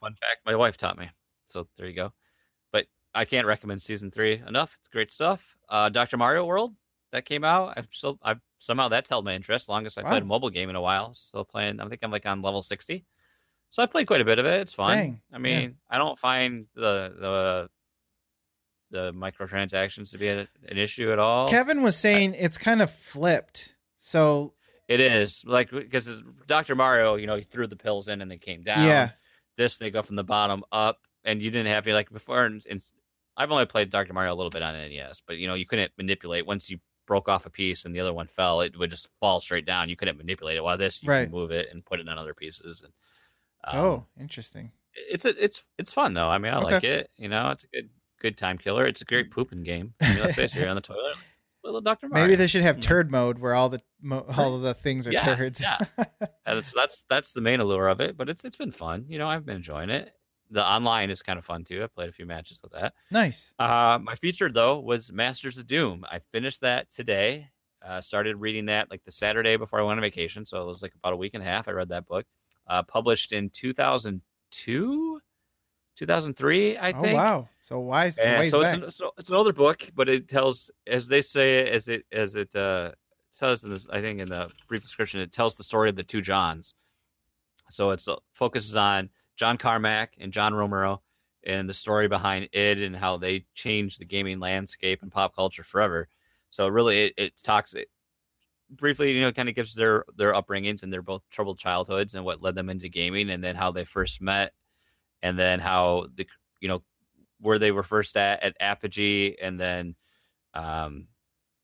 Fun 0.00 0.14
fact: 0.14 0.40
my 0.44 0.54
wife 0.54 0.76
taught 0.76 0.98
me. 0.98 1.10
So 1.46 1.68
there 1.76 1.86
you 1.86 1.94
go. 1.94 2.12
But 2.72 2.86
I 3.14 3.24
can't 3.24 3.46
recommend 3.46 3.82
season 3.82 4.10
three 4.10 4.42
enough. 4.46 4.76
It's 4.80 4.88
great 4.88 5.10
stuff. 5.10 5.56
Uh, 5.68 5.88
Dr. 5.88 6.16
Mario 6.16 6.44
World 6.44 6.74
that 7.12 7.24
came 7.24 7.44
out. 7.44 7.74
I've 7.76 7.88
still, 7.90 8.18
I've 8.22 8.40
somehow 8.58 8.88
that's 8.88 9.08
held 9.08 9.24
my 9.24 9.34
interest. 9.34 9.68
Longest 9.68 9.98
I 9.98 10.02
played 10.02 10.22
a 10.22 10.26
mobile 10.26 10.50
game 10.50 10.70
in 10.70 10.76
a 10.76 10.80
while. 10.80 11.14
Still 11.14 11.44
playing. 11.44 11.80
I 11.80 11.88
think 11.88 12.00
I'm 12.02 12.10
like 12.10 12.26
on 12.26 12.42
level 12.42 12.62
sixty. 12.62 13.04
So 13.68 13.82
I've 13.82 13.90
played 13.90 14.06
quite 14.06 14.20
a 14.20 14.24
bit 14.24 14.38
of 14.38 14.44
it. 14.44 14.60
It's 14.60 14.74
fun. 14.74 14.96
Dang, 14.96 15.20
I 15.32 15.38
mean, 15.38 15.76
I 15.88 15.96
don't 15.98 16.18
find 16.18 16.66
the 16.74 17.14
the 17.18 17.70
the 18.90 19.12
microtransactions 19.14 20.10
to 20.10 20.18
be 20.18 20.28
a, 20.28 20.40
an 20.68 20.76
issue 20.76 21.10
at 21.10 21.18
all. 21.18 21.48
Kevin 21.48 21.82
was 21.82 21.96
saying 21.96 22.34
it's 22.34 22.58
kind 22.58 22.82
of 22.82 22.90
flipped. 22.90 23.76
So 23.96 24.52
It 24.88 25.00
is 25.00 25.42
like 25.46 25.70
because 25.70 26.10
Dr. 26.46 26.74
Mario, 26.74 27.14
you 27.16 27.26
know, 27.26 27.36
he 27.36 27.42
threw 27.44 27.66
the 27.66 27.76
pills 27.76 28.08
in 28.08 28.20
and 28.20 28.30
they 28.30 28.38
came 28.38 28.62
down. 28.62 28.86
yeah, 28.86 29.10
This 29.56 29.76
they 29.76 29.90
go 29.90 30.02
from 30.02 30.16
the 30.16 30.24
bottom 30.24 30.64
up, 30.72 30.98
and 31.24 31.40
you 31.40 31.50
didn't 31.50 31.68
have 31.68 31.86
any 31.86 31.94
like 31.94 32.10
before. 32.10 32.44
And, 32.44 32.62
and 32.68 32.82
I've 33.36 33.50
only 33.52 33.66
played 33.66 33.90
Dr. 33.90 34.12
Mario 34.12 34.32
a 34.32 34.36
little 34.36 34.50
bit 34.50 34.62
on 34.62 34.74
NES, 34.74 35.22
but 35.26 35.38
you 35.38 35.46
know, 35.46 35.54
you 35.54 35.66
couldn't 35.66 35.92
manipulate 35.96 36.46
once 36.46 36.68
you 36.68 36.78
broke 37.06 37.28
off 37.28 37.46
a 37.46 37.50
piece 37.50 37.84
and 37.84 37.94
the 37.94 38.00
other 38.00 38.12
one 38.12 38.26
fell, 38.26 38.60
it 38.60 38.76
would 38.78 38.90
just 38.90 39.08
fall 39.20 39.40
straight 39.40 39.66
down. 39.66 39.88
You 39.88 39.96
couldn't 39.96 40.18
manipulate 40.18 40.56
it. 40.56 40.62
While 40.64 40.78
this, 40.78 41.02
you 41.02 41.08
Right. 41.08 41.24
can 41.24 41.32
move 41.32 41.50
it 41.50 41.68
and 41.70 41.84
put 41.84 41.98
it 42.00 42.08
on 42.08 42.18
other 42.18 42.34
pieces. 42.34 42.82
And 42.82 42.92
um, 43.64 43.84
oh, 43.84 44.06
interesting. 44.20 44.72
it's 44.94 45.24
a, 45.24 45.42
it's 45.42 45.64
it's 45.78 45.92
fun 45.92 46.14
though. 46.14 46.28
I 46.28 46.38
mean, 46.38 46.52
I 46.52 46.58
Okay. 46.58 46.74
like 46.74 46.84
it. 46.84 47.10
You 47.16 47.28
know, 47.28 47.50
it's 47.50 47.64
a 47.64 47.68
good 47.68 47.90
good 48.20 48.36
time 48.36 48.58
killer. 48.58 48.84
It's 48.86 49.00
a 49.02 49.04
great 49.04 49.30
pooping 49.30 49.62
game. 49.64 49.94
I 50.00 50.10
mean, 50.10 50.20
let's 50.20 50.34
face 50.34 50.54
it, 50.54 50.60
you're 50.60 50.68
on 50.68 50.76
the 50.76 50.80
toilet. 50.82 51.16
Little 51.64 51.80
Dr. 51.80 52.08
Mario. 52.08 52.24
Maybe 52.26 52.36
they 52.36 52.46
should 52.46 52.62
have 52.62 52.76
Yeah. 52.76 52.82
turd 52.82 53.10
mode 53.10 53.38
where 53.38 53.54
all 53.54 53.68
the 53.68 53.80
mo- 54.00 54.24
all 54.36 54.54
of 54.56 54.62
the 54.62 54.74
things 54.74 55.06
are 55.06 55.12
Yeah, 55.12 55.34
turds. 55.36 55.60
yeah. 55.60 55.78
That's 56.46 56.72
that's 56.72 57.04
that's 57.08 57.32
the 57.32 57.40
main 57.40 57.60
allure 57.60 57.88
of 57.88 58.00
it. 58.00 58.16
But 58.16 58.28
it's 58.28 58.44
it's 58.44 58.56
been 58.56 58.72
fun. 58.72 59.06
You 59.08 59.18
know, 59.18 59.28
I've 59.28 59.46
been 59.46 59.56
enjoying 59.56 59.90
it. 59.90 60.12
The 60.50 60.62
online 60.66 61.08
is 61.10 61.22
kind 61.22 61.38
of 61.38 61.44
fun 61.46 61.64
too. 61.64 61.82
I 61.82 61.86
played 61.86 62.08
a 62.08 62.12
few 62.12 62.26
matches 62.26 62.60
with 62.62 62.72
that. 62.72 62.92
nice. 63.10 63.54
Uh, 63.58 63.98
my 64.02 64.16
feature 64.16 64.50
though 64.50 64.78
was 64.80 65.10
Masters 65.12 65.56
of 65.56 65.66
Doom. 65.66 66.04
I 66.10 66.18
finished 66.18 66.60
that 66.62 66.90
today. 66.92 67.48
Uh, 67.84 68.00
started 68.00 68.36
reading 68.36 68.66
that 68.66 68.90
like 68.90 69.02
the 69.04 69.10
Saturday 69.10 69.56
before 69.56 69.80
I 69.80 69.82
went 69.82 69.98
on 69.98 70.02
vacation, 70.02 70.44
so 70.44 70.60
it 70.60 70.66
was 70.66 70.82
like 70.82 70.94
about 70.94 71.14
a 71.14 71.16
week 71.16 71.32
and 71.34 71.42
a 71.42 71.46
half. 71.46 71.68
I 71.68 71.72
read 71.72 71.88
that 71.88 72.06
book. 72.06 72.26
Uh, 72.66 72.82
published 72.82 73.32
in 73.32 73.50
2002, 73.50 75.11
2003, 75.96 76.78
I 76.78 76.92
think. 76.92 77.06
oh 77.06 77.14
wow. 77.14 77.48
So 77.58 77.80
why 77.80 78.06
is 78.06 78.18
ways 78.18 78.50
so 78.50 78.60
it's 78.60 78.72
back. 78.72 78.82
an, 78.82 78.90
so 78.90 79.12
it's 79.18 79.30
an 79.30 79.36
older 79.36 79.52
book, 79.52 79.90
but 79.94 80.08
it 80.08 80.28
tells, 80.28 80.70
as 80.86 81.08
they 81.08 81.20
say, 81.20 81.68
as 81.68 81.88
it 81.88 82.06
as 82.12 82.34
it 82.34 82.54
uh, 82.56 82.92
says 83.30 83.64
in 83.64 83.70
this, 83.70 83.86
I 83.90 84.00
think 84.00 84.20
in 84.20 84.28
the 84.28 84.50
brief 84.68 84.82
description, 84.82 85.20
it 85.20 85.32
tells 85.32 85.54
the 85.54 85.64
story 85.64 85.88
of 85.88 85.96
the 85.96 86.02
two 86.02 86.22
Johns. 86.22 86.74
So 87.70 87.90
it's 87.90 88.08
uh, 88.08 88.16
focuses 88.32 88.76
on 88.76 89.10
John 89.36 89.56
Carmack 89.56 90.14
and 90.18 90.32
John 90.32 90.54
Romero 90.54 91.02
and 91.44 91.68
the 91.68 91.74
story 91.74 92.08
behind 92.08 92.48
it 92.52 92.78
and 92.78 92.94
how 92.94 93.16
they 93.16 93.46
changed 93.54 94.00
the 94.00 94.04
gaming 94.04 94.38
landscape 94.38 95.02
and 95.02 95.10
pop 95.10 95.34
culture 95.34 95.64
forever. 95.64 96.08
So 96.50 96.68
really, 96.68 97.04
it, 97.04 97.14
it 97.16 97.42
talks 97.42 97.74
it 97.74 97.88
briefly, 98.70 99.12
you 99.12 99.20
know, 99.22 99.32
kind 99.32 99.48
of 99.48 99.54
gives 99.54 99.74
their 99.74 100.04
their 100.16 100.32
upbringings 100.32 100.82
and 100.82 100.92
their 100.92 101.02
both 101.02 101.22
troubled 101.30 101.58
childhoods 101.58 102.14
and 102.14 102.24
what 102.24 102.42
led 102.42 102.54
them 102.54 102.70
into 102.70 102.88
gaming, 102.88 103.30
and 103.30 103.42
then 103.42 103.56
how 103.56 103.70
they 103.70 103.84
first 103.84 104.20
met, 104.20 104.52
and 105.22 105.38
then 105.38 105.60
how 105.60 106.06
the 106.14 106.26
you 106.60 106.68
know 106.68 106.82
where 107.40 107.58
they 107.58 107.72
were 107.72 107.82
first 107.82 108.16
at 108.16 108.42
at 108.42 108.56
Apogee, 108.60 109.36
and 109.40 109.58
then 109.58 109.94
um, 110.54 111.08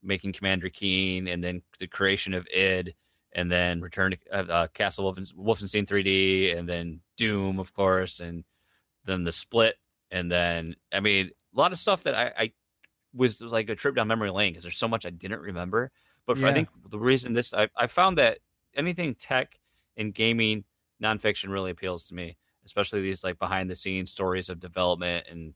making 0.02 0.32
Commander 0.32 0.68
Keen, 0.68 1.28
and 1.28 1.42
then 1.42 1.62
the 1.78 1.86
creation 1.86 2.34
of 2.34 2.46
id, 2.54 2.94
and 3.32 3.50
then 3.50 3.80
Return 3.80 4.12
to 4.12 4.18
uh, 4.32 4.52
uh, 4.52 4.66
Castle 4.68 5.12
Wolfen, 5.12 5.32
Wolfenstein 5.34 5.86
3D, 5.86 6.56
and 6.56 6.68
then 6.68 7.00
Doom, 7.16 7.58
of 7.58 7.72
course, 7.74 8.20
and 8.20 8.44
then 9.04 9.24
the 9.24 9.32
Split, 9.32 9.76
and 10.10 10.30
then 10.30 10.74
I 10.92 11.00
mean 11.00 11.30
a 11.54 11.58
lot 11.58 11.72
of 11.72 11.78
stuff 11.78 12.04
that 12.04 12.14
I, 12.14 12.32
I 12.38 12.52
was, 13.14 13.40
was 13.40 13.52
like 13.52 13.68
a 13.68 13.74
trip 13.74 13.96
down 13.96 14.08
memory 14.08 14.30
lane 14.30 14.52
because 14.52 14.62
there's 14.62 14.76
so 14.76 14.88
much 14.88 15.06
I 15.06 15.10
didn't 15.10 15.40
remember. 15.40 15.90
But 16.26 16.38
for, 16.38 16.46
I 16.46 16.52
think 16.52 16.68
the 16.90 16.98
reason 16.98 17.32
this 17.32 17.54
I, 17.54 17.68
I 17.76 17.86
found 17.86 18.18
that 18.18 18.38
anything 18.74 19.14
tech 19.14 19.58
and 19.96 20.12
gaming 20.14 20.64
nonfiction 21.02 21.48
really 21.48 21.70
appeals 21.70 22.08
to 22.08 22.14
me, 22.14 22.36
especially 22.68 23.00
these 23.00 23.24
like 23.24 23.38
behind 23.38 23.70
the 23.70 23.76
scenes 23.76 24.10
stories 24.10 24.50
of 24.50 24.60
development 24.60 25.26
and 25.30 25.54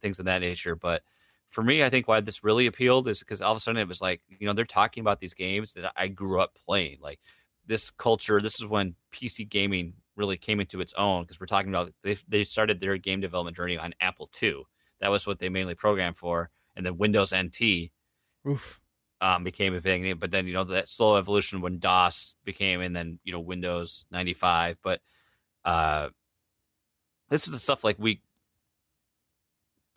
things 0.00 0.18
of 0.18 0.26
that 0.26 0.40
nature. 0.40 0.74
But 0.74 1.02
for 1.46 1.62
me, 1.62 1.84
I 1.84 1.90
think 1.90 2.08
why 2.08 2.20
this 2.20 2.44
really 2.44 2.66
appealed 2.66 3.08
is 3.08 3.20
because 3.20 3.40
all 3.40 3.52
of 3.52 3.58
a 3.58 3.60
sudden 3.60 3.80
it 3.80 3.88
was 3.88 4.02
like, 4.02 4.20
you 4.28 4.46
know, 4.46 4.52
they're 4.52 4.64
talking 4.64 5.00
about 5.00 5.20
these 5.20 5.34
games 5.34 5.72
that 5.74 5.92
I 5.96 6.08
grew 6.08 6.40
up 6.40 6.56
playing. 6.66 6.98
Like 7.00 7.20
this 7.66 7.90
culture, 7.90 8.40
this 8.40 8.60
is 8.60 8.66
when 8.66 8.96
PC 9.12 9.48
gaming 9.48 9.94
really 10.16 10.36
came 10.36 10.60
into 10.60 10.80
its 10.80 10.92
own 10.94 11.22
because 11.22 11.38
we're 11.38 11.46
talking 11.46 11.70
about 11.70 11.92
they 12.02 12.16
they 12.28 12.44
started 12.44 12.80
their 12.80 12.96
game 12.96 13.20
development 13.20 13.56
journey 13.56 13.78
on 13.78 13.94
Apple 14.00 14.30
II. 14.42 14.62
That 15.00 15.10
was 15.10 15.26
what 15.26 15.38
they 15.38 15.48
mainly 15.48 15.74
programmed 15.74 16.16
for, 16.16 16.50
and 16.74 16.84
then 16.84 16.96
Windows 16.96 17.34
NT 17.34 17.90
Oof. 18.48 18.80
um, 19.20 19.44
became 19.44 19.74
a 19.74 19.80
thing. 19.80 20.16
But 20.18 20.30
then 20.30 20.46
you 20.46 20.54
know 20.54 20.64
that 20.64 20.88
slow 20.88 21.16
evolution 21.16 21.60
when 21.60 21.78
DOS 21.78 22.36
became, 22.44 22.80
and 22.80 22.96
then 22.96 23.18
you 23.24 23.32
know 23.32 23.40
Windows 23.40 24.06
ninety 24.10 24.34
five. 24.34 24.78
But 24.82 25.00
uh, 25.66 26.08
this 27.28 27.46
is 27.46 27.52
the 27.52 27.58
stuff 27.58 27.84
like 27.84 27.96
we. 27.98 28.22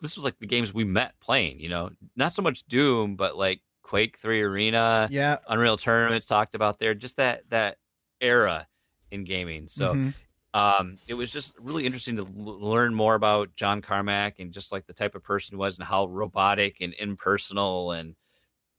This 0.00 0.16
was 0.16 0.24
like 0.24 0.38
the 0.38 0.46
games 0.46 0.72
we 0.72 0.84
met 0.84 1.14
playing. 1.20 1.60
You 1.60 1.68
know, 1.68 1.90
not 2.16 2.32
so 2.32 2.42
much 2.42 2.64
Doom, 2.64 3.16
but 3.16 3.36
like 3.36 3.60
Quake 3.82 4.16
Three 4.18 4.42
Arena, 4.42 5.08
Yeah. 5.10 5.38
Unreal 5.48 5.76
Tournaments 5.76 6.26
talked 6.26 6.54
about 6.54 6.78
there. 6.78 6.94
Just 6.94 7.16
that 7.16 7.48
that 7.50 7.76
era 8.20 8.66
in 9.10 9.24
gaming. 9.24 9.68
So 9.68 9.94
Mhm. 9.94 10.14
um, 10.54 10.96
it 11.06 11.14
was 11.14 11.30
just 11.32 11.54
really 11.58 11.84
interesting 11.86 12.16
to 12.16 12.22
l- 12.22 12.60
learn 12.60 12.94
more 12.94 13.14
about 13.14 13.54
John 13.56 13.80
Carmack 13.82 14.38
and 14.38 14.52
just 14.52 14.72
like 14.72 14.86
the 14.86 14.92
type 14.92 15.14
of 15.14 15.22
person 15.22 15.54
he 15.54 15.58
was 15.58 15.78
and 15.78 15.86
how 15.86 16.06
robotic 16.06 16.80
and 16.80 16.94
impersonal 16.94 17.92
and 17.92 18.16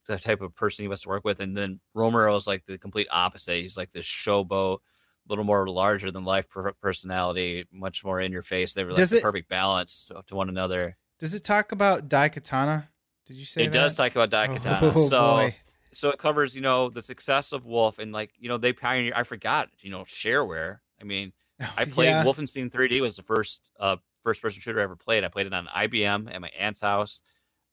the 0.07 0.17
type 0.17 0.41
of 0.41 0.55
person 0.55 0.83
he 0.83 0.87
was 0.89 1.01
to 1.01 1.09
work 1.09 1.23
with. 1.23 1.39
And 1.39 1.55
then 1.55 1.79
Romero 1.93 2.35
is 2.35 2.47
like 2.47 2.65
the 2.65 2.77
complete 2.77 3.07
opposite. 3.11 3.61
He's 3.61 3.77
like 3.77 3.91
this 3.93 4.05
showboat, 4.05 4.79
little 5.28 5.43
more 5.43 5.67
larger 5.67 6.11
than 6.11 6.26
life 6.26 6.49
per- 6.49 6.74
personality, 6.74 7.65
much 7.72 8.03
more 8.03 8.19
in 8.19 8.32
your 8.32 8.41
face. 8.41 8.74
They 8.74 8.84
were 8.84 8.91
like 8.91 8.97
Does 8.97 9.11
the 9.11 9.17
it- 9.17 9.24
perfect 9.24 9.49
balance 9.49 10.05
to, 10.09 10.22
to 10.28 10.36
one 10.36 10.49
another. 10.49 10.97
Does 11.19 11.34
it 11.34 11.43
talk 11.43 11.72
about 11.72 12.09
Daikatana? 12.09 12.88
Did 13.28 13.38
you 13.38 13.45
say 13.45 13.63
It 13.63 13.72
that? 13.72 13.78
does 13.78 13.95
talk 13.95 14.15
about 14.15 14.30
Daikatana. 14.32 14.82
Oh, 14.95 15.07
so 15.07 15.19
boy. 15.22 15.55
so 15.93 16.09
it 16.09 16.17
covers 16.17 16.55
you 16.55 16.61
know 16.61 16.89
the 16.89 17.01
success 17.01 17.51
of 17.53 17.65
Wolf 17.65 17.99
and 17.99 18.11
like 18.11 18.32
you 18.39 18.49
know 18.49 18.57
they 18.57 18.74
pioneer. 18.74 19.13
I 19.15 19.24
forgot 19.24 19.69
you 19.80 19.91
know 19.91 20.01
shareware. 20.01 20.80
I 20.99 21.03
mean. 21.03 21.34
I 21.78 21.86
played 21.86 22.07
Yeah. 22.07 22.24
Wolfenstein 22.24 22.71
3D 22.71 23.01
was 23.01 23.16
the 23.17 23.21
first 23.21 23.70
uh 23.79 23.97
first 24.24 24.41
person 24.41 24.62
shooter 24.62 24.79
I 24.79 24.83
ever 24.83 24.95
played. 24.95 25.24
I 25.24 25.28
played 25.28 25.45
it 25.45 25.54
on 25.54 25.67
IBM 25.67 26.33
at 26.33 26.41
my 26.41 26.50
aunt's 26.58 26.82
house. 26.82 27.21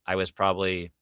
I 0.06 0.16
was 0.16 0.30
probably 0.30 0.92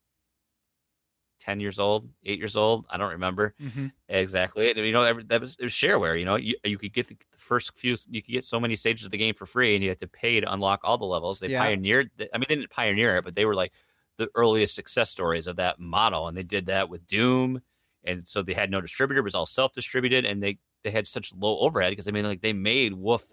10 1.38 1.60
years 1.60 1.78
old, 1.78 2.08
8 2.24 2.38
years 2.38 2.56
old, 2.56 2.86
I 2.90 2.96
don't 2.98 3.12
remember 3.12 3.54
Mhm. 3.58 3.88
exactly. 4.08 4.70
And, 4.70 4.78
you 4.80 4.92
know, 4.92 5.02
every, 5.04 5.24
that 5.24 5.40
was 5.40 5.56
it 5.58 5.64
was 5.64 5.72
shareware, 5.72 6.18
you 6.18 6.24
know. 6.24 6.36
You 6.36 6.56
you 6.64 6.78
could 6.78 6.92
get 6.92 7.08
the, 7.08 7.16
the 7.30 7.38
first 7.38 7.76
few 7.78 7.96
you 8.10 8.22
could 8.22 8.32
get 8.32 8.44
so 8.44 8.60
many 8.60 8.76
stages 8.76 9.04
of 9.06 9.10
the 9.10 9.18
game 9.18 9.34
for 9.34 9.46
free 9.46 9.74
and 9.74 9.82
you 9.82 9.90
had 9.90 9.98
to 10.00 10.08
pay 10.08 10.40
to 10.40 10.52
unlock 10.52 10.80
all 10.84 10.98
the 10.98 11.04
levels. 11.06 11.40
They 11.40 11.48
Yeah. 11.48 11.50
pioneered 11.50 12.10
I 12.34 12.38
mean 12.38 12.46
they 12.48 12.56
didn't 12.56 12.70
pioneer 12.70 13.16
it, 13.18 13.24
but 13.24 13.34
they 13.34 13.44
were 13.46 13.54
like 13.54 13.72
the 14.18 14.30
earliest 14.34 14.74
success 14.74 15.10
stories 15.10 15.46
of 15.46 15.56
that 15.56 15.78
model 15.78 16.28
and 16.28 16.36
they 16.36 16.42
did 16.42 16.66
that 16.66 16.88
with 16.88 17.06
Doom 17.06 17.60
and 18.04 18.26
so 18.26 18.42
they 18.42 18.54
had 18.54 18.70
no 18.70 18.80
distributor, 18.80 19.20
it 19.20 19.24
was 19.24 19.34
all 19.34 19.46
self-distributed 19.46 20.24
and 20.24 20.42
they 20.42 20.58
they 20.84 20.90
had 20.90 21.06
such 21.06 21.34
low 21.34 21.58
overhead 21.60 21.90
because 21.92 22.08
I 22.08 22.12
mean 22.12 22.24
like 22.24 22.40
they 22.42 22.52
made 22.52 22.94
Wolf 22.94 23.32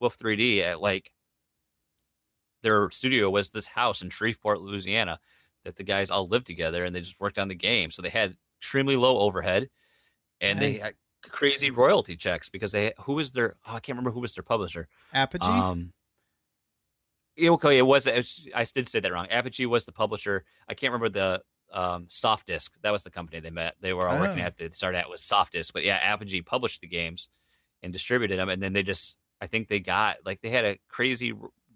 Wolf 0.00 0.14
3D 0.14 0.62
at 0.62 0.80
like 0.80 1.12
their 2.62 2.90
studio 2.90 3.30
was 3.30 3.50
this 3.50 3.68
house 3.68 4.02
in 4.02 4.10
Shreveport, 4.10 4.60
Louisiana, 4.60 5.20
that 5.64 5.76
the 5.76 5.82
guys 5.84 6.10
all 6.10 6.26
lived 6.28 6.46
together 6.46 6.84
and 6.84 6.94
they 6.94 7.00
just 7.00 7.20
worked 7.20 7.38
on 7.38 7.48
the 7.48 7.54
game. 7.54 7.90
So 7.90 8.02
they 8.02 8.08
had 8.10 8.36
extremely 8.60 8.96
low 8.96 9.18
overhead 9.20 9.68
and 10.40 10.60
they 10.60 10.74
had 10.74 10.94
crazy 11.22 11.70
royalty 11.70 12.16
checks 12.16 12.48
because 12.48 12.72
they 12.72 12.92
who 13.00 13.14
was 13.14 13.32
their 13.32 13.54
oh, 13.66 13.74
I 13.74 13.80
can't 13.80 13.96
remember 13.96 14.12
who 14.12 14.20
was 14.20 14.34
their 14.34 14.42
publisher. 14.44 14.88
Apogee. 15.12 15.46
Um, 15.46 15.92
okay, 17.40 17.78
it 17.78 17.82
was, 17.82 18.06
it 18.06 18.16
was. 18.16 18.48
I 18.54 18.64
did 18.64 18.88
say 18.88 19.00
that 19.00 19.12
wrong. 19.12 19.26
Apogee 19.28 19.66
was 19.66 19.84
the 19.84 19.92
publisher. 19.92 20.44
I 20.68 20.74
can't 20.74 20.92
remember 20.92 21.08
the 21.10 21.42
um, 21.72 22.06
Softdisk. 22.06 22.70
That 22.82 22.92
was 22.92 23.02
the 23.02 23.10
company 23.10 23.40
they 23.40 23.50
met. 23.50 23.74
They 23.80 23.92
were 23.92 24.08
all 24.08 24.18
working 24.18 24.42
Oh. 24.42 24.46
at. 24.46 24.56
They 24.56 24.70
started 24.70 24.98
out 24.98 25.10
with 25.10 25.20
Softdisk, 25.20 25.72
but 25.72 25.84
yeah, 25.84 25.96
Apogee 25.96 26.40
published 26.42 26.80
the 26.80 26.86
games 26.88 27.28
and 27.82 27.92
distributed 27.92 28.38
them, 28.38 28.48
and 28.48 28.62
then 28.62 28.72
they 28.72 28.82
just. 28.82 29.16
I 29.40 29.46
think 29.46 29.68
they 29.68 29.78
got 29.78 30.16
like 30.24 30.40
they 30.40 30.48
had 30.50 30.64
a 30.64 30.78
crazy 30.88 31.32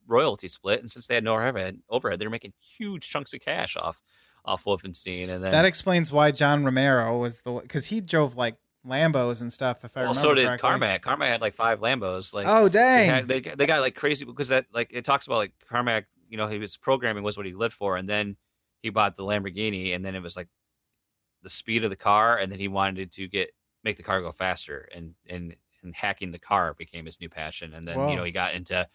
royalty 0.07 0.49
split, 0.49 0.81
and 0.81 0.91
since 0.91 1.07
they 1.07 1.15
had 1.15 1.24
no 1.24 1.35
overhead, 1.35 1.79
overhead, 1.89 2.19
they 2.19 2.27
were 2.27 2.31
making 2.31 2.53
huge 2.61 3.09
chunks 3.09 3.33
of 3.33 3.41
cash 3.41 3.77
off 3.77 4.03
off 4.45 4.65
Wolfenstein, 4.65 5.29
and 5.29 5.43
then 5.43 5.53
that 5.53 5.65
explains 5.65 6.11
why 6.11 6.33
John 6.33 6.65
Romero 6.65 7.19
was 7.19 7.43
the 7.43 7.53
because 7.53 7.87
he 7.87 8.01
drove 8.01 8.37
like 8.37 8.57
Lambos 8.87 9.41
and 9.41 9.53
stuff. 9.53 9.85
If 9.85 9.97
I 9.97 10.01
well, 10.01 10.11
remember 10.11 10.29
so 10.29 10.35
did 10.35 10.47
correctly. 10.47 10.69
Carmack. 10.69 11.03
Carmack 11.03 11.29
had 11.29 11.41
like 11.41 11.55
five 11.55 11.81
Lambos. 11.81 12.35
Like 12.35 12.47
Oh 12.49 12.65
they, 12.65 12.79
dang! 12.79 13.09
had, 13.09 13.29
they 13.29 13.41
they 13.41 13.66
got 13.66 13.81
like 13.81 13.95
crazy 13.95 14.24
because 14.24 14.49
that 14.49 14.66
like 14.73 14.91
it 14.93 15.05
talks 15.05 15.27
about 15.27 15.37
like 15.37 15.53
Carmack, 15.69 16.07
you 16.29 16.37
know, 16.37 16.49
his 16.49 16.77
programming 16.77 17.23
was 17.23 17.37
what 17.37 17.47
he 17.47 17.55
lived 17.55 17.74
for, 17.74 17.97
and 17.97 18.09
then 18.09 18.37
he 18.83 18.91
bought 18.91 19.15
the 19.15 19.23
Lamborghini, 19.23 19.95
and 19.95 20.05
then 20.05 20.15
it 20.15 20.23
was 20.23 20.37
like 20.37 20.49
the 21.43 21.51
speed 21.51 21.85
of 21.85 21.91
the 21.91 21.97
car, 21.97 22.37
and 22.37 22.51
then 22.51 22.59
he 22.59 22.69
wanted 22.69 23.12
to 23.12 23.29
get 23.29 23.51
make 23.85 23.97
the 23.97 24.03
car 24.03 24.20
go 24.20 24.33
faster, 24.33 24.89
and 24.95 25.15
and 25.29 25.57
and 25.85 25.95
hacking 25.95 26.33
the 26.33 26.39
car 26.39 26.74
became 26.74 27.07
his 27.07 27.20
new 27.20 27.29
passion, 27.29 27.73
and 27.74 27.87
then 27.87 27.97
Whoa. 27.97 28.11
you 28.11 28.16
know 28.16 28.24
he 28.24 28.33
got 28.33 28.55
into 28.55 28.89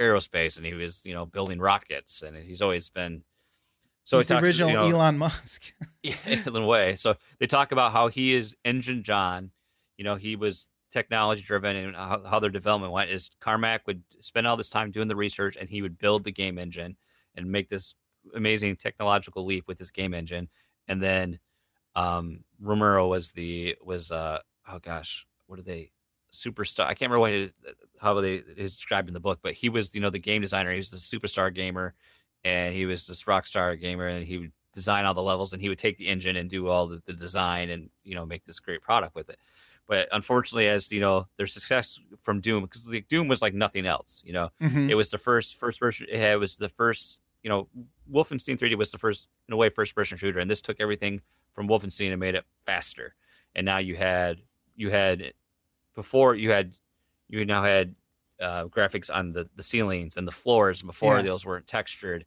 aerospace, 0.00 0.56
and 0.56 0.66
he 0.66 0.74
was 0.74 1.04
you 1.04 1.14
know 1.14 1.26
building 1.26 1.58
rockets, 1.58 2.22
and 2.22 2.36
he's 2.36 2.62
always 2.62 2.90
been. 2.90 3.22
So 4.04 4.18
He's 4.18 4.28
the 4.28 4.38
original 4.38 4.70
you 4.70 4.76
know, 4.76 4.98
Elon 4.98 5.18
Musk. 5.18 5.62
yeah, 6.02 6.14
in 6.24 6.54
a 6.54 6.64
way. 6.64 6.94
So 6.94 7.16
they 7.40 7.46
talk 7.48 7.72
about 7.72 7.90
how 7.90 8.06
he 8.06 8.34
is 8.34 8.56
Engine 8.64 9.02
John. 9.02 9.50
You 9.96 10.04
know, 10.04 10.14
he 10.14 10.36
was 10.36 10.68
technology 10.92 11.42
driven 11.42 11.76
and 11.76 11.96
how, 11.96 12.22
how 12.24 12.38
their 12.38 12.50
development 12.50 12.92
went 12.92 13.10
is 13.10 13.30
Carmack 13.40 13.86
would 13.86 14.02
spend 14.20 14.46
all 14.46 14.56
this 14.56 14.70
time 14.70 14.90
doing 14.90 15.08
the 15.08 15.16
research 15.16 15.56
and 15.58 15.68
he 15.68 15.82
would 15.82 15.98
build 15.98 16.24
the 16.24 16.32
game 16.32 16.56
engine. 16.58 16.96
and 17.34 17.50
make 17.50 17.68
this 17.68 17.94
amazing 18.34 18.76
technological 18.76 19.44
leap 19.44 19.66
with 19.68 19.78
this 19.78 19.90
game 19.90 20.14
engine. 20.14 20.48
And 20.88 21.02
then 21.02 21.38
um, 21.94 22.44
Romero 22.60 23.08
was 23.08 23.32
the 23.32 23.76
was 23.84 24.12
uh 24.12 24.40
oh 24.68 24.78
gosh, 24.78 25.26
what 25.46 25.58
are 25.58 25.62
they? 25.62 25.92
Superstar. 26.36 26.84
I 26.84 26.94
can't 26.94 27.10
remember 27.10 27.20
what 27.20 27.32
his, 27.32 27.52
how 28.00 28.20
they 28.20 28.36
is 28.36 28.76
described 28.76 29.08
in 29.08 29.14
the 29.14 29.20
book, 29.20 29.40
but 29.42 29.54
he 29.54 29.68
was 29.68 29.94
you 29.94 30.00
know 30.00 30.10
the 30.10 30.18
game 30.18 30.42
designer. 30.42 30.70
He 30.72 30.76
was 30.78 30.90
the 30.90 30.96
superstar 30.98 31.52
gamer, 31.54 31.94
and 32.44 32.74
he 32.74 32.86
was 32.86 33.06
this 33.06 33.26
rock 33.26 33.46
star 33.46 33.76
gamer, 33.76 34.06
and 34.06 34.24
he 34.26 34.38
would 34.38 34.52
design 34.72 35.04
all 35.06 35.14
the 35.14 35.22
levels, 35.22 35.52
and 35.52 35.62
he 35.62 35.68
would 35.68 35.78
take 35.78 35.96
the 35.96 36.08
engine 36.08 36.36
and 36.36 36.50
do 36.50 36.68
all 36.68 36.86
the, 36.86 37.02
the 37.06 37.12
design, 37.12 37.70
and 37.70 37.90
you 38.04 38.14
know 38.14 38.26
make 38.26 38.44
this 38.44 38.60
great 38.60 38.82
product 38.82 39.14
with 39.14 39.28
it. 39.30 39.38
But 39.88 40.08
unfortunately, 40.12 40.66
as 40.68 40.90
you 40.90 41.00
know, 41.00 41.28
their 41.36 41.46
success 41.46 42.00
from 42.20 42.40
Doom 42.40 42.62
because 42.64 42.88
like, 42.88 43.06
Doom 43.08 43.28
was 43.28 43.40
like 43.40 43.54
nothing 43.54 43.86
else. 43.86 44.22
You 44.26 44.32
know, 44.32 44.50
Mhm. 44.60 44.90
it 44.90 44.94
was 44.96 45.10
the 45.10 45.18
first 45.18 45.56
first 45.58 45.80
person. 45.80 46.06
It 46.10 46.38
was 46.40 46.56
the 46.56 46.68
first. 46.68 47.20
You 47.42 47.50
know, 47.50 47.68
Wolfenstein 48.12 48.58
3D 48.58 48.74
was 48.76 48.90
the 48.90 48.98
first 48.98 49.28
in 49.46 49.54
a 49.54 49.56
way 49.56 49.68
first 49.68 49.94
person 49.94 50.18
shooter, 50.18 50.40
and 50.40 50.50
this 50.50 50.60
took 50.60 50.80
everything 50.80 51.20
from 51.52 51.68
Wolfenstein 51.68 52.10
and 52.10 52.18
made 52.18 52.34
it 52.34 52.44
faster. 52.64 53.14
And 53.54 53.64
now 53.64 53.78
you 53.78 53.94
had 53.94 54.42
you 54.74 54.90
had 54.90 55.32
before 55.96 56.36
you 56.36 56.52
had 56.52 56.76
you 57.28 57.44
now 57.46 57.64
had 57.64 57.96
uh, 58.40 58.66
graphics 58.66 59.14
on 59.14 59.32
the 59.32 59.50
the 59.56 59.64
ceilings 59.64 60.16
and 60.18 60.28
the 60.28 60.32
floors. 60.32 60.82
Before 60.82 61.18
Yeah. 61.18 61.22
those 61.22 61.46
weren't 61.46 61.68
textured, 61.68 62.26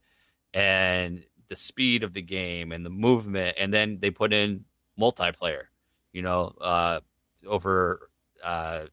and 0.54 1.26
the 1.50 1.58
speed 1.58 2.04
of 2.04 2.14
the 2.14 2.24
game 2.24 2.72
and 2.74 2.86
the 2.86 2.91
movement, 2.91 3.58
and 3.60 3.74
then 3.74 4.00
they 4.02 4.12
put 4.12 4.34
in 4.34 4.66
multiplayer. 5.00 5.66
You 6.14 6.24
know, 6.24 6.46
uh, 6.62 7.02
over 7.48 8.12
uh, 8.44 8.88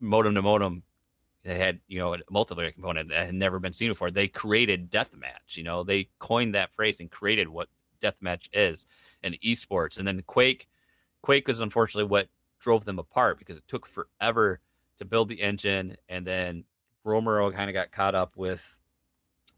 modem 0.00 0.34
to 0.34 0.42
modem 0.42 0.84
they 1.42 1.58
had 1.58 1.80
you 1.88 1.98
know 1.98 2.14
a 2.14 2.18
multiplayer 2.24 2.72
component 2.72 3.08
that 3.10 3.26
had 3.26 3.34
never 3.34 3.58
been 3.58 3.72
seen 3.72 3.90
before 3.90 4.10
they 4.10 4.28
created 4.28 4.90
deathmatch 4.90 5.56
you 5.56 5.62
know 5.62 5.82
they 5.82 6.08
coined 6.18 6.54
that 6.54 6.72
phrase 6.74 7.00
and 7.00 7.10
created 7.10 7.48
what 7.48 7.68
deathmatch 8.00 8.48
is 8.52 8.86
and 9.22 9.38
esports 9.40 9.98
and 9.98 10.06
then 10.06 10.22
quake 10.26 10.68
quake 11.22 11.46
was 11.48 11.60
unfortunately 11.60 12.08
what 12.08 12.28
drove 12.60 12.84
them 12.84 12.98
apart 12.98 13.38
because 13.38 13.56
it 13.56 13.64
took 13.66 13.86
forever 13.86 14.60
to 14.98 15.04
build 15.04 15.28
the 15.28 15.40
engine 15.40 15.96
and 16.08 16.26
then 16.26 16.64
romero 17.04 17.50
kind 17.50 17.68
of 17.70 17.74
got 17.74 17.90
caught 17.90 18.14
up 18.14 18.36
with 18.36 18.76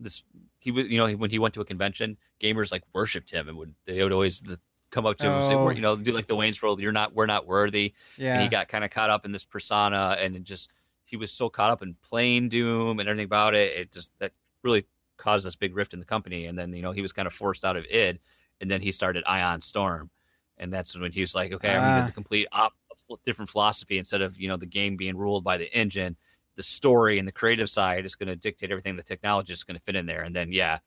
this 0.00 0.24
he 0.58 0.70
was 0.70 0.86
you 0.86 0.96
know 0.98 1.10
when 1.12 1.30
he 1.30 1.38
went 1.38 1.52
to 1.54 1.60
a 1.60 1.64
convention 1.64 2.16
gamers 2.40 2.70
like 2.72 2.82
worshipped 2.94 3.30
him 3.30 3.48
and 3.48 3.58
would 3.58 3.74
they 3.86 4.02
would 4.02 4.12
always 4.12 4.40
the, 4.40 4.58
come 4.90 5.04
up 5.06 5.16
to 5.18 5.26
him 5.26 5.32
and 5.32 5.46
say 5.46 5.54
Oh. 5.54 5.64
we're, 5.64 5.72
you 5.72 5.80
know 5.80 5.96
do 5.96 6.12
like 6.12 6.26
the 6.28 6.36
wayne's 6.36 6.62
world 6.62 6.80
you're 6.80 6.92
not 6.92 7.14
we're 7.14 7.26
not 7.26 7.46
worthy 7.46 7.92
Yeah. 8.16 8.34
and 8.34 8.42
he 8.44 8.48
got 8.48 8.68
kind 8.68 8.84
of 8.84 8.90
caught 8.90 9.10
up 9.10 9.24
in 9.24 9.32
this 9.32 9.44
persona 9.44 10.16
and 10.20 10.44
just 10.44 10.70
he 11.04 11.16
was 11.16 11.32
so 11.32 11.48
caught 11.50 11.70
up 11.70 11.82
in 11.82 11.96
playing 12.02 12.48
doom 12.48 13.00
and 13.00 13.08
everything 13.08 13.24
about 13.26 13.54
it 13.54 13.76
it 13.76 13.92
just 13.92 14.12
that 14.20 14.32
really 14.62 14.86
caused 15.16 15.44
this 15.44 15.56
big 15.56 15.74
rift 15.76 15.92
in 15.92 15.98
the 16.00 16.06
company 16.06 16.46
and 16.46 16.58
then 16.58 16.72
you 16.72 16.82
know 16.82 16.92
he 16.92 17.02
was 17.02 17.12
kind 17.12 17.26
of 17.26 17.32
forced 17.32 17.64
out 17.64 17.76
of 17.76 17.84
id 17.90 18.18
and 18.60 18.70
then 18.70 18.80
he 18.80 18.92
started 18.92 19.22
ion 19.26 19.60
storm 19.60 20.10
and 20.58 20.72
that's 20.72 20.98
when 20.98 21.10
he 21.12 21.20
was 21.20 21.34
like 21.34 21.52
okay 21.52 21.70
i'm 21.74 21.80
gonna 21.80 22.02
Ah. 22.02 22.06
the 22.06 22.12
complete 22.12 22.46
op- 22.52 22.76
different 23.24 23.48
philosophy 23.50 23.98
instead 23.98 24.22
of 24.22 24.40
you 24.40 24.48
know 24.48 24.56
the 24.56 24.66
game 24.66 24.96
being 24.96 25.16
ruled 25.16 25.42
by 25.44 25.56
the 25.56 25.72
engine 25.76 26.16
the 26.56 26.62
story 26.62 27.18
and 27.18 27.26
the 27.26 27.32
creative 27.32 27.70
side 27.70 28.04
is 28.04 28.14
going 28.14 28.28
to 28.28 28.36
dictate 28.36 28.70
everything 28.70 28.96
the 28.96 29.02
technology 29.02 29.52
is 29.52 29.64
going 29.64 29.76
to 29.76 29.82
fit 29.82 29.96
in 29.96 30.06
there 30.06 30.22
and 30.22 30.34
then 30.36 30.52
yeah 30.52 30.78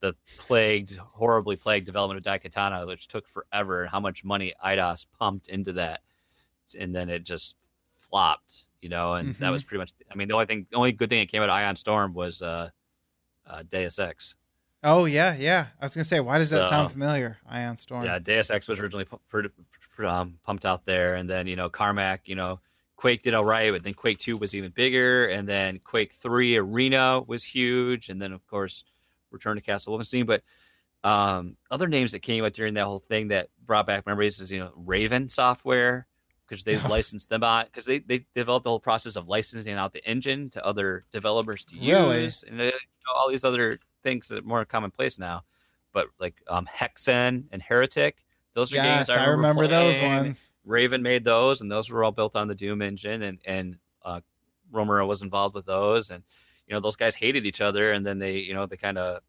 the 0.00 0.14
plagued 0.36 0.96
horribly 0.98 1.56
plagued 1.56 1.86
development 1.86 2.18
of 2.18 2.24
daikatana 2.30 2.86
which 2.86 3.08
took 3.08 3.26
forever 3.28 3.82
and 3.82 3.90
how 3.90 4.00
much 4.00 4.22
money 4.24 4.52
Eidos 4.64 5.06
pumped 5.18 5.48
into 5.48 5.72
that 5.74 6.00
and 6.78 6.94
then 6.94 7.08
it 7.10 7.24
just 7.24 7.56
flopped, 7.86 8.66
you 8.80 8.88
know, 8.88 9.14
and 9.14 9.34
that 9.36 9.48
Mhm. 9.48 9.52
was 9.52 9.64
pretty 9.64 9.78
much. 9.80 9.92
I 10.10 10.14
mean, 10.14 10.28
the 10.28 10.34
only 10.34 10.46
thing, 10.46 10.66
the 10.70 10.76
only 10.76 10.92
good 10.92 11.08
thing 11.08 11.20
that 11.20 11.28
came 11.28 11.42
out 11.42 11.48
of 11.48 11.54
Ion 11.54 11.76
Storm 11.76 12.12
was 12.14 12.40
uh, 12.42 12.70
uh, 13.46 13.62
Deus 13.68 13.98
Ex. 13.98 14.34
oh 14.82 15.04
yeah, 15.06 15.34
yeah. 15.36 15.68
I 15.80 15.84
was 15.84 15.94
gonna 15.94 16.04
say, 16.04 16.20
why 16.20 16.38
does 16.38 16.50
that 16.50 16.64
So- 16.64 16.70
sound 16.70 16.92
familiar? 16.92 17.38
Ion 17.48 17.76
Storm. 17.76 18.04
Yeah, 18.04 18.18
Deus 18.18 18.50
Ex 18.50 18.68
was 18.68 18.78
originally 18.78 19.04
pu- 19.04 19.20
pr- 19.28 19.42
pr- 19.48 19.83
um, 20.00 20.38
pumped 20.44 20.64
out 20.64 20.84
there, 20.86 21.14
and 21.16 21.28
then 21.28 21.46
you 21.46 21.56
know 21.56 21.68
Carmack, 21.68 22.28
you 22.28 22.34
know 22.34 22.60
Quake 22.96 23.22
did 23.22 23.34
all 23.34 23.44
right, 23.44 23.72
but 23.72 23.82
then 23.82 23.94
Quake 23.94 24.18
Two 24.18 24.36
was 24.36 24.54
even 24.54 24.70
bigger, 24.70 25.26
and 25.26 25.48
then 25.48 25.78
Quake 25.78 26.12
Three 26.12 26.56
Arena 26.56 27.20
was 27.20 27.44
huge, 27.44 28.08
and 28.08 28.20
then 28.20 28.32
of 28.32 28.46
course 28.46 28.84
Return 29.30 29.56
to 29.56 29.62
Castle 29.62 29.96
Wolfenstein. 29.98 30.26
But 30.26 30.42
um, 31.02 31.56
other 31.70 31.86
names 31.88 32.12
that 32.12 32.20
came 32.20 32.44
out 32.44 32.54
during 32.54 32.74
that 32.74 32.84
whole 32.84 32.98
thing 32.98 33.28
that 33.28 33.48
brought 33.64 33.86
back 33.86 34.06
memories 34.06 34.40
is 34.40 34.50
you 34.50 34.58
know 34.60 34.72
Raven 34.76 35.28
Software 35.28 36.06
because 36.48 36.64
they 36.64 36.78
licensed 36.88 37.28
them 37.28 37.42
out 37.42 37.66
because 37.66 37.84
they 37.84 37.98
they 37.98 38.26
developed 38.34 38.64
the 38.64 38.70
whole 38.70 38.80
process 38.80 39.16
of 39.16 39.28
licensing 39.28 39.74
out 39.74 39.92
the 39.92 40.06
engine 40.08 40.50
to 40.50 40.64
other 40.64 41.04
developers 41.12 41.64
to 41.66 41.76
Really? 41.78 42.24
use, 42.24 42.42
and 42.42 42.60
uh, 42.60 42.64
you 42.64 42.70
know, 42.70 43.12
all 43.16 43.28
these 43.28 43.44
other 43.44 43.78
things 44.02 44.28
that 44.28 44.38
are 44.40 44.46
more 44.46 44.64
commonplace 44.64 45.18
now. 45.18 45.44
But 45.92 46.08
like 46.18 46.34
um, 46.48 46.66
Hexen 46.66 47.44
and 47.52 47.62
Heretic, 47.62 48.23
those 48.54 48.72
are 48.72 48.76
yes, 48.76 49.08
games 49.08 49.18
I 49.18 49.26
remember 49.26 49.66
those 49.66 50.00
ones. 50.00 50.50
Raven 50.64 51.02
made 51.02 51.24
those, 51.24 51.60
and 51.60 51.70
those 51.70 51.90
were 51.90 52.04
all 52.04 52.12
built 52.12 52.36
on 52.36 52.48
the 52.48 52.54
Doom 52.54 52.82
engine, 52.82 53.22
and 53.22 53.38
and 53.44 53.78
uh, 54.02 54.20
Romero 54.70 55.06
was 55.06 55.22
involved 55.22 55.54
with 55.54 55.66
those, 55.66 56.10
and 56.10 56.22
you 56.66 56.74
know 56.74 56.80
those 56.80 56.96
guys 56.96 57.16
hated 57.16 57.46
each 57.46 57.60
other, 57.60 57.92
and 57.92 58.06
then 58.06 58.18
they 58.18 58.38
you 58.38 58.54
know 58.54 58.66
they 58.66 58.76
kind 58.76 58.98
of 58.98 59.20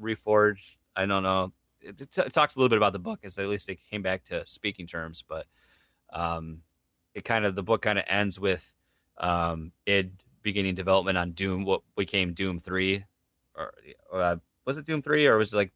reforged. 0.00 0.76
I 0.96 1.06
don't 1.06 1.22
know. 1.22 1.52
It, 1.80 2.00
it, 2.00 2.10
t- 2.10 2.22
it 2.22 2.32
talks 2.32 2.56
a 2.56 2.58
little 2.58 2.70
bit 2.70 2.78
about 2.78 2.92
the 2.92 2.98
book, 2.98 3.20
as 3.22 3.38
at 3.38 3.48
least 3.48 3.66
they 3.66 3.76
came 3.76 4.02
back 4.02 4.24
to 4.24 4.46
speaking 4.46 4.86
terms, 4.86 5.24
but 5.26 5.46
um, 6.12 6.62
it 7.14 7.24
kind 7.24 7.44
of 7.44 7.54
the 7.54 7.62
book 7.62 7.82
kind 7.82 7.98
of 7.98 8.04
ends 8.08 8.40
with 8.40 8.72
um, 9.18 9.72
id 9.86 10.12
beginning 10.42 10.74
development 10.74 11.18
on 11.18 11.32
Doom, 11.32 11.64
what 11.64 11.82
became 11.96 12.32
Doom 12.32 12.58
three, 12.58 13.04
or 13.54 13.72
uh, 14.12 14.36
was 14.64 14.78
it 14.78 14.86
Doom 14.86 15.02
three, 15.02 15.26
or 15.26 15.36
was 15.36 15.52
it 15.52 15.56
like 15.56 15.72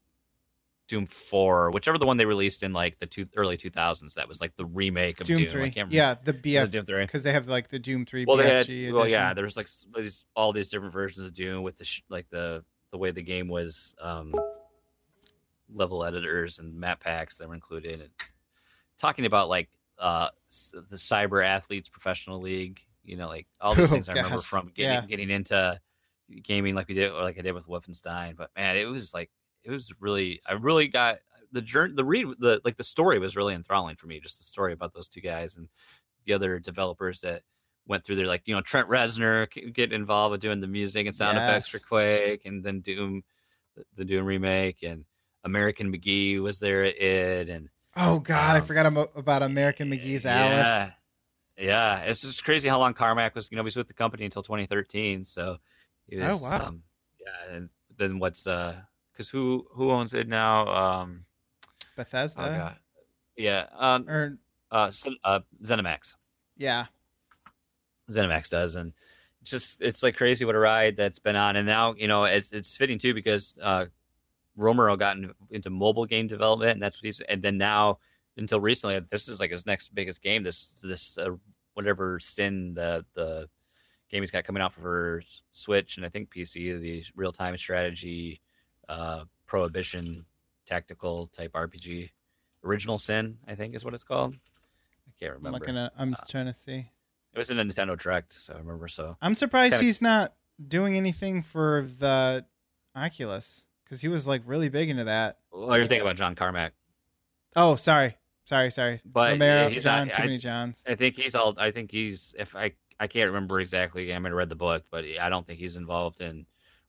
Doom 0.89 1.07
four, 1.07 1.71
whichever 1.71 1.97
the 1.97 2.05
one 2.07 2.17
they 2.19 2.25
released 2.27 2.63
in 2.63 2.73
like 2.73 2.99
the 2.99 3.07
two, 3.07 3.27
early 3.37 3.57
two 3.57 3.71
thousands. 3.71 4.17
That 4.17 4.29
was 4.29 4.41
like 4.41 4.57
the 4.57 4.65
remake 4.67 5.21
of 5.21 5.27
Doom. 5.27 5.37
Doom 5.47 5.63
I 5.63 5.71
three. 5.71 5.85
Yeah, 5.91 6.15
the 6.15 6.35
BF 6.35 6.71
Doom 6.71 6.85
three. 6.85 7.03
because 7.05 7.23
they 7.23 7.33
have 7.33 7.49
like 7.49 7.69
the 7.69 7.79
Doom 7.79 8.05
three 8.05 8.25
Well, 8.27 8.37
they 8.37 8.49
had 8.49 8.93
well, 8.93 9.09
yeah. 9.09 9.33
There 9.33 9.45
was 9.45 9.57
like 9.57 9.69
these, 9.97 10.27
all 10.37 10.53
these 10.53 10.69
different 10.69 10.93
versions 10.93 11.25
of 11.27 11.33
Doom 11.33 11.63
with 11.63 11.79
the 11.79 11.85
sh- 11.85 12.03
like 12.09 12.29
the 12.31 12.65
the 12.91 12.99
way 12.99 13.11
the 13.11 13.23
game 13.23 13.49
was 13.49 13.95
um, 14.03 14.35
level 15.73 16.05
editors 16.05 16.59
and 16.59 16.75
map 16.79 17.01
packs 17.01 17.37
that 17.39 17.49
were 17.49 17.55
included, 17.55 18.01
and 18.01 18.11
talking 18.99 19.25
about 19.25 19.49
like 19.49 19.71
uh, 19.99 20.29
the 20.73 20.97
Cyber 20.97 21.45
Athletes 21.45 21.89
Professional 21.89 22.41
League. 22.41 22.81
You 23.05 23.17
know, 23.17 23.29
like 23.29 23.47
all 23.61 23.75
these 23.75 23.89
Oh, 23.91 23.95
things 23.95 24.09
I 24.09 24.15
remember 24.15 24.39
from 24.39 24.71
getting 24.75 24.93
Yeah. 24.93 25.07
getting 25.07 25.31
into 25.31 25.81
gaming 26.43 26.75
like 26.75 26.89
we 26.89 26.95
did 26.95 27.11
or 27.13 27.23
like 27.23 27.39
I 27.39 27.43
did 27.43 27.53
with 27.53 27.67
Wolfenstein. 27.67 28.37
But 28.37 28.51
man, 28.57 28.77
it 28.77 28.87
was 28.89 29.13
like 29.15 29.31
it 29.65 29.71
was 29.71 29.93
really 30.01 30.41
I 30.47 30.53
really 30.55 30.89
got 30.89 31.19
the 31.53 31.63
journey 31.63 31.95
the 31.95 32.05
read 32.05 32.27
the 32.39 32.61
like 32.65 32.77
the 32.77 32.85
story 32.85 33.19
was 33.19 33.37
really 33.37 33.55
enthralling 33.55 33.97
for 33.97 34.07
me. 34.07 34.21
Just 34.21 34.39
the 34.39 34.45
story 34.45 34.73
about 34.73 34.95
those 34.95 35.09
two 35.09 35.21
guys 35.21 35.57
and 35.57 35.69
the 36.25 36.33
other 36.33 36.59
developers 36.59 37.21
that 37.23 37.43
went 37.87 38.05
through 38.05 38.17
there, 38.17 38.27
like 38.27 38.43
you 38.47 38.55
know 38.55 38.61
Trent 38.61 38.89
Reznor 38.89 39.53
c- 39.53 39.71
get 39.71 39.93
involved 39.93 40.31
with 40.33 40.41
doing 40.41 40.61
the 40.61 40.67
music 40.69 41.07
and 41.07 41.15
sound 41.17 41.37
effects 41.37 41.69
for 41.69 41.79
Quake, 41.81 42.43
and 42.45 42.63
then 42.65 42.81
Doom, 42.81 43.23
the- 43.97 44.05
Doom 44.05 44.25
remake, 44.25 44.83
and 44.83 45.05
American 45.45 45.93
McGee 45.93 46.41
was 46.41 46.61
there 46.61 46.85
at 46.85 47.01
id, 47.01 47.49
and 47.51 47.69
oh 47.97 48.21
God, 48.21 48.55
I 48.57 48.61
um, 48.61 48.65
forgot 48.65 48.87
about 49.17 49.43
American 49.43 49.91
McGee's 49.91 50.25
Alice. 50.25 50.67
yeah, 50.67 50.91
yeah, 51.59 51.99
it's 52.03 52.23
just 52.23 52.45
crazy 52.45 52.69
how 52.69 52.79
long 52.79 52.95
Carmack 52.95 53.35
was. 53.35 53.51
You 53.51 53.57
know, 53.57 53.63
he 53.63 53.67
was 53.67 53.77
with 53.77 53.89
the 53.89 53.95
company 53.95 54.25
until 54.25 54.43
2013, 54.43 55.25
so 55.25 55.59
he 56.09 56.21
Oh, 56.21 56.39
wow. 56.41 56.67
um, 56.69 56.83
yeah, 57.21 57.57
and 57.57 57.69
then 57.97 58.19
what's 58.21 58.47
uh, 58.47 58.77
because 59.13 59.31
who 59.31 59.67
who 59.73 59.91
owns 59.91 60.15
it 60.15 60.29
now? 60.29 60.69
Um, 60.69 61.25
Bethesda. 61.97 62.43
oh 62.43 62.57
god, 62.59 62.77
yeah, 63.37 63.67
um, 63.77 64.09
Or 64.09 64.39
uh, 64.71 64.91
uh, 65.25 65.41
ZeniMax. 65.63 66.15
yeah, 66.57 66.87
ZeniMax 68.11 68.51
does, 68.51 68.75
and 68.75 68.93
just 69.43 69.83
it's 69.83 70.03
like 70.03 70.17
crazy 70.17 70.45
what 70.45 70.55
a 70.55 70.59
ride 70.59 70.97
that's 70.97 71.19
been 71.19 71.37
on. 71.37 71.57
And 71.57 71.67
now 71.67 71.95
you 71.97 72.09
know 72.09 72.25
it's 72.25 72.53
it's 72.53 72.77
fitting 72.77 72.99
too 72.99 73.15
because 73.15 73.55
uh, 73.61 73.87
Romero 74.57 74.97
got 74.97 75.17
in, 75.17 75.33
into 75.51 75.71
mobile 75.71 76.07
game 76.07 76.27
development, 76.27 76.73
and 76.73 76.83
that's 76.83 76.97
what 76.99 77.07
he's. 77.07 77.21
And 77.21 77.43
then 77.43 77.59
now 77.59 77.99
until 78.37 78.61
recently, 78.61 78.99
this 79.11 79.29
is 79.29 79.41
like 79.41 79.51
his 79.51 79.67
next 79.67 79.95
biggest 79.95 80.23
game. 80.23 80.43
This 80.43 80.81
this 80.83 81.19
uh, 81.19 81.31
whatever 81.75 82.19
sin 82.21 82.75
the 82.75 83.05
the 83.15 83.49
game 84.11 84.23
he's 84.23 84.31
got 84.31 84.45
coming 84.45 84.63
out 84.63 84.75
for 84.75 85.23
Switch 85.53 85.97
and 85.97 86.05
I 86.05 86.11
think 86.11 86.29
PC, 86.31 86.79
the 86.81 87.05
real 87.17 87.33
time 87.33 87.57
strategy, 87.57 88.41
uh, 88.89 89.25
prohibition, 89.47 90.25
tactical 90.67 91.27
type 91.27 91.53
RPG. 91.53 92.11
Original 92.65 92.99
Sin, 92.99 93.39
I 93.47 93.55
think, 93.55 93.75
is 93.75 93.85
what 93.85 93.93
it's 93.95 94.05
called. 94.05 94.35
I 94.35 95.11
can't 95.19 95.33
I'm 95.33 95.37
remember. 95.39 95.59
looking 95.59 95.77
at. 95.77 95.93
I'm 95.99 96.15
Uh, 96.15 96.19
trying 96.29 96.47
to 96.47 96.53
see. 96.55 96.91
It 97.35 97.39
was 97.39 97.51
in 97.51 97.59
a 97.59 97.65
Nintendo 97.65 97.99
Direct, 97.99 98.33
so 98.33 98.55
I 98.55 98.59
remember. 98.59 98.89
So 98.89 99.17
I'm 99.21 99.35
surprised 99.35 99.73
kinda- 99.75 99.85
he's 99.85 100.01
not 100.03 100.35
doing 100.69 100.97
anything 100.97 101.43
for 101.43 101.83
the 101.99 102.47
Oculus 102.95 103.67
because 103.85 104.01
he 104.03 104.09
was 104.09 104.27
like 104.27 104.43
really 104.45 104.69
big 104.69 104.91
into 104.91 105.05
that. 105.05 105.39
well, 105.51 105.77
you're 105.77 105.87
thinking 105.87 106.03
about 106.07 106.17
John 106.17 106.35
Carmack, 106.35 106.73
Oh, 107.57 107.77
sorry, 107.77 108.17
sorry, 108.45 108.71
sorry. 108.71 109.01
But, 109.05 109.33
Romero, 109.33 109.63
yeah, 109.65 109.69
he's 109.69 109.83
John, 109.85 110.09
not- 110.09 110.17
too 110.17 110.23
I- 110.23 110.27
many 110.27 110.39
Johns. 110.39 110.83
I 110.87 110.95
think 110.95 111.17
he's 111.17 111.35
all. 111.35 111.55
I 111.59 111.71
think 111.71 111.91
he's. 111.91 112.35
If 112.39 112.55
I, 112.57 112.73
I 113.01 113.07
can't 113.09 113.29
remember 113.29 113.61
exactly. 113.61 114.11
I 114.11 114.15
haven't 114.15 114.35
read 114.35 114.49
the 114.49 114.55
book, 114.57 114.85
but 114.91 115.05
I 115.21 115.29
don't 115.29 115.47
think 115.47 115.59
he's 115.59 115.77
involved 115.77 116.21
in 116.21 116.47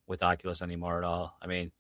with 0.08 0.22
Oculus 0.24 0.62
anymore 0.62 0.98
at 1.00 1.04
all. 1.04 1.36
I 1.42 1.48
mean, 1.48 1.72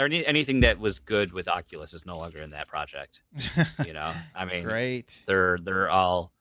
or 0.00 0.06
any, 0.06 0.26
anything 0.26 0.60
that 0.60 0.78
was 0.78 0.98
good 0.98 1.32
with 1.32 1.46
Oculus 1.48 1.92
is 1.94 2.06
no 2.06 2.16
longer 2.18 2.40
in 2.40 2.50
that 2.50 2.68
project. 2.68 3.22
You 3.86 3.92
know, 3.92 4.12
I 4.34 4.44
mean, 4.44 4.64
Great. 4.64 5.22
they're 5.26 5.58
they're 5.62 5.90
all, 5.90 6.32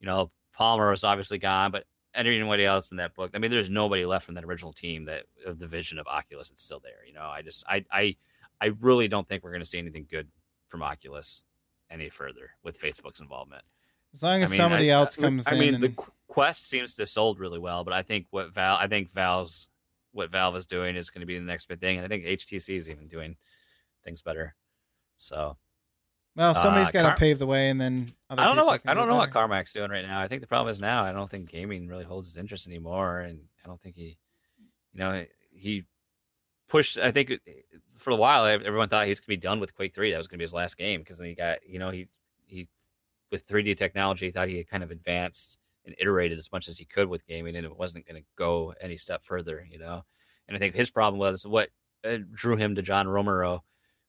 you 0.00 0.06
know, 0.06 0.30
Palmer 0.52 0.90
was 0.90 1.04
obviously 1.04 1.38
gone, 1.38 1.70
but 1.70 1.84
anybody 2.14 2.64
else 2.64 2.90
in 2.90 2.96
that 2.98 3.14
book. 3.14 3.30
I 3.34 3.38
mean, 3.38 3.50
there's 3.50 3.70
nobody 3.70 4.04
left 4.04 4.26
from 4.26 4.34
that 4.34 4.44
original 4.44 4.72
team 4.72 5.04
that 5.06 5.24
of 5.46 5.58
the 5.58 5.66
vision 5.66 5.98
of 5.98 6.06
Oculus 6.06 6.50
that's 6.50 6.62
still 6.62 6.80
there. 6.80 7.04
You 7.06 7.12
know, 7.14 7.22
I 7.26 7.42
just 7.42 7.64
I 7.68 7.84
I 7.92 8.16
I 8.60 8.72
really 8.80 9.08
don't 9.08 9.28
think 9.28 9.42
we're 9.44 9.50
going 9.52 9.62
to 9.62 9.66
see 9.68 9.78
anything 9.78 10.06
good 10.10 10.28
from 10.68 10.82
Oculus 10.82 11.44
any 11.90 12.08
further 12.08 12.50
with 12.62 12.78
Facebook's 12.80 13.20
involvement. 13.20 13.62
As 14.12 14.22
long 14.22 14.40
I 14.40 14.44
as 14.44 14.50
mean, 14.50 14.56
somebody 14.58 14.90
I- 14.92 14.94
else 14.96 15.18
I- 15.18 15.22
comes 15.22 15.46
I 15.46 15.52
in. 15.54 15.58
mean, 15.60 15.74
and, 15.74 15.82
the 15.82 15.88
Qu- 15.90 16.12
Quest 16.28 16.68
seems 16.68 16.94
to 16.96 17.02
have 17.02 17.10
sold 17.10 17.38
really 17.38 17.58
well, 17.58 17.84
but 17.84 17.94
I 17.94 18.02
think 18.02 18.26
what 18.30 18.52
Val, 18.52 18.76
I 18.76 18.86
think 18.88 19.10
Valve's 19.12 19.68
what 20.12 20.30
Valve 20.30 20.56
is 20.56 20.66
doing 20.66 20.96
is 20.96 21.10
going 21.10 21.20
to 21.20 21.26
be 21.26 21.38
the 21.38 21.44
next 21.44 21.66
big 21.66 21.80
thing, 21.80 21.96
and 21.96 22.04
I 22.04 22.08
think 22.08 22.24
HTC 22.24 22.76
is 22.76 22.88
even 22.88 23.08
doing 23.08 23.36
things 24.04 24.22
better. 24.22 24.54
So 25.18 25.56
well, 26.36 26.54
somebody's 26.54 26.88
uh, 26.88 26.92
got 26.92 27.02
to 27.02 27.08
Car- 27.08 27.16
pave 27.16 27.38
the 27.38 27.46
way, 27.46 27.68
and 27.68 27.80
then 27.80 28.12
other 28.28 28.42
I 28.42 28.46
don't 28.46 28.56
know 28.56 28.64
what 28.64 28.82
I 28.86 28.94
do 28.94 29.00
don't 29.00 29.08
know 29.08 29.16
what. 29.16 29.30
Carmack's 29.30 29.72
doing 29.72 29.90
right 29.90 30.06
now. 30.06 30.20
I 30.20 30.28
think 30.28 30.40
the 30.40 30.46
problem 30.46 30.70
is 30.70 30.80
now 30.80 31.04
I 31.04 31.12
don't 31.12 31.28
think 31.28 31.50
gaming 31.50 31.88
really 31.88 32.04
holds 32.04 32.28
his 32.28 32.36
interest 32.36 32.66
anymore, 32.66 33.20
and 33.20 33.40
I 33.64 33.68
don't 33.68 33.80
think 33.80 33.96
he, 33.96 34.16
you 34.92 35.00
know, 35.00 35.24
he 35.52 35.84
pushed. 36.68 36.98
I 36.98 37.10
think 37.10 37.32
for 37.98 38.10
a 38.10 38.16
while 38.16 38.46
everyone 38.46 38.88
thought 38.88 39.04
he 39.04 39.10
was 39.10 39.20
going 39.20 39.36
to 39.36 39.40
be 39.40 39.48
done 39.48 39.60
with 39.60 39.74
Quake 39.74 39.94
Three. 39.94 40.12
That 40.12 40.18
was 40.18 40.28
going 40.28 40.38
to 40.38 40.42
be 40.42 40.44
his 40.44 40.54
last 40.54 40.78
game 40.78 41.00
because 41.00 41.18
then 41.18 41.26
he 41.26 41.34
got 41.34 41.58
you 41.68 41.78
know 41.78 41.90
he 41.90 42.08
he 42.46 42.68
with 43.30 43.46
3D 43.46 43.76
technology 43.76 44.30
thought 44.30 44.48
he 44.48 44.56
had 44.56 44.68
kind 44.68 44.82
of 44.82 44.90
advanced 44.90 45.58
and 45.84 45.94
iterated 45.98 46.38
as 46.38 46.52
much 46.52 46.68
as 46.68 46.78
he 46.78 46.84
could 46.84 47.08
with 47.08 47.26
gaming, 47.26 47.56
and 47.56 47.66
it 47.66 47.76
wasn't 47.76 48.06
going 48.06 48.20
to 48.20 48.28
go 48.36 48.74
any 48.80 48.96
step 48.96 49.24
further. 49.24 49.66
You 49.70 49.78
know, 49.78 50.04
and 50.48 50.56
I 50.56 50.60
think 50.60 50.74
his 50.74 50.90
problem 50.90 51.18
was 51.18 51.46
what 51.46 51.70
uh, 52.04 52.18
drew 52.32 52.56
him 52.56 52.74
to 52.74 52.82
John 52.82 53.08
Romero 53.08 53.64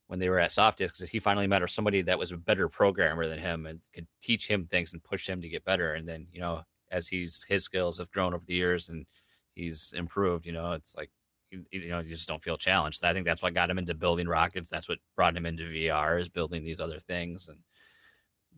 when 0.06 0.18
they 0.18 0.28
were 0.28 0.40
at 0.40 0.50
Softdisk 0.50 0.92
because 0.92 1.08
he 1.08 1.18
finally 1.18 1.46
met 1.46 1.68
somebody 1.70 2.02
that 2.02 2.18
was 2.18 2.32
a 2.32 2.36
better 2.36 2.68
programmer 2.68 3.26
than 3.26 3.38
him 3.38 3.64
and 3.64 3.80
could 3.94 4.06
teach 4.22 4.48
him 4.48 4.66
things 4.66 4.92
and 4.92 5.02
push 5.02 5.28
him 5.28 5.40
to 5.40 5.48
get 5.48 5.64
better. 5.64 5.94
And 5.94 6.06
then, 6.06 6.26
you 6.30 6.40
know, 6.40 6.64
as 6.90 7.08
he's 7.08 7.46
his 7.48 7.64
skills 7.64 7.98
have 7.98 8.10
grown 8.10 8.34
over 8.34 8.44
the 8.46 8.54
years 8.54 8.88
and 8.88 9.06
he's 9.54 9.94
improved, 9.96 10.44
you 10.44 10.52
know, 10.52 10.72
it's 10.72 10.94
like 10.94 11.10
you, 11.50 11.64
you 11.70 11.88
know, 11.88 12.00
you 12.00 12.10
just 12.10 12.28
don't 12.28 12.42
feel 12.42 12.56
challenged. 12.56 13.04
I 13.04 13.12
think 13.12 13.26
that's 13.26 13.42
what 13.42 13.54
got 13.54 13.70
him 13.70 13.78
into 13.78 13.94
building 13.94 14.28
rockets. 14.28 14.70
That's 14.70 14.88
what 14.88 14.98
brought 15.16 15.36
him 15.36 15.46
into 15.46 15.64
VR 15.64 16.20
is 16.20 16.28
building 16.28 16.64
these 16.64 16.80
other 16.80 16.98
things. 16.98 17.48
And 17.48 17.58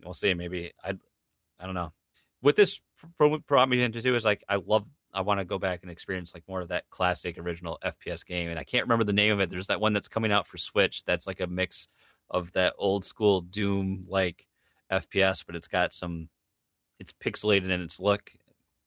we'll 0.05 0.15
see. 0.15 0.35
Maybe 0.35 0.73
I, 0.83 0.95
I 1.61 1.67
don't 1.67 1.75
know. 1.75 1.93
With 2.43 2.57
this 2.57 2.81
brought 3.47 3.69
me 3.69 3.83
into 3.83 4.03
too 4.03 4.15
is 4.15 4.25
like 4.25 4.45
I 4.49 4.57
love. 4.57 4.87
I 5.13 5.21
want 5.21 5.39
to 5.39 5.45
go 5.45 5.61
back 5.61 5.81
and 5.83 5.93
experience 5.93 6.35
like 6.35 6.43
more 6.49 6.61
of 6.61 6.69
that 6.69 6.91
classic 6.91 7.39
original 7.39 7.79
FPS 7.85 8.27
game, 8.27 8.51
and 8.51 8.59
I 8.59 8.65
can't 8.65 8.85
remember 8.85 9.05
the 9.05 9.13
name 9.13 9.33
of 9.33 9.41
it. 9.41 9.49
There's 9.49 9.69
that 9.69 9.81
one 9.81 9.93
that's 9.93 10.09
coming 10.09 10.33
out 10.33 10.47
for 10.47 10.59
Switch 10.59 11.05
that's 11.05 11.27
like 11.27 11.41
a 11.41 11.47
mix 11.47 11.87
of 12.31 12.53
that 12.53 12.75
old 12.79 13.05
school 13.05 13.41
Doom 13.41 14.07
like 14.09 14.49
FPS, 14.91 15.45
but 15.47 15.55
it's 15.55 15.69
got 15.69 15.93
some. 15.93 16.29
It's 16.99 17.13
pixelated 17.13 17.71
in 17.71 17.81
its 17.81 18.01
look, 18.01 18.33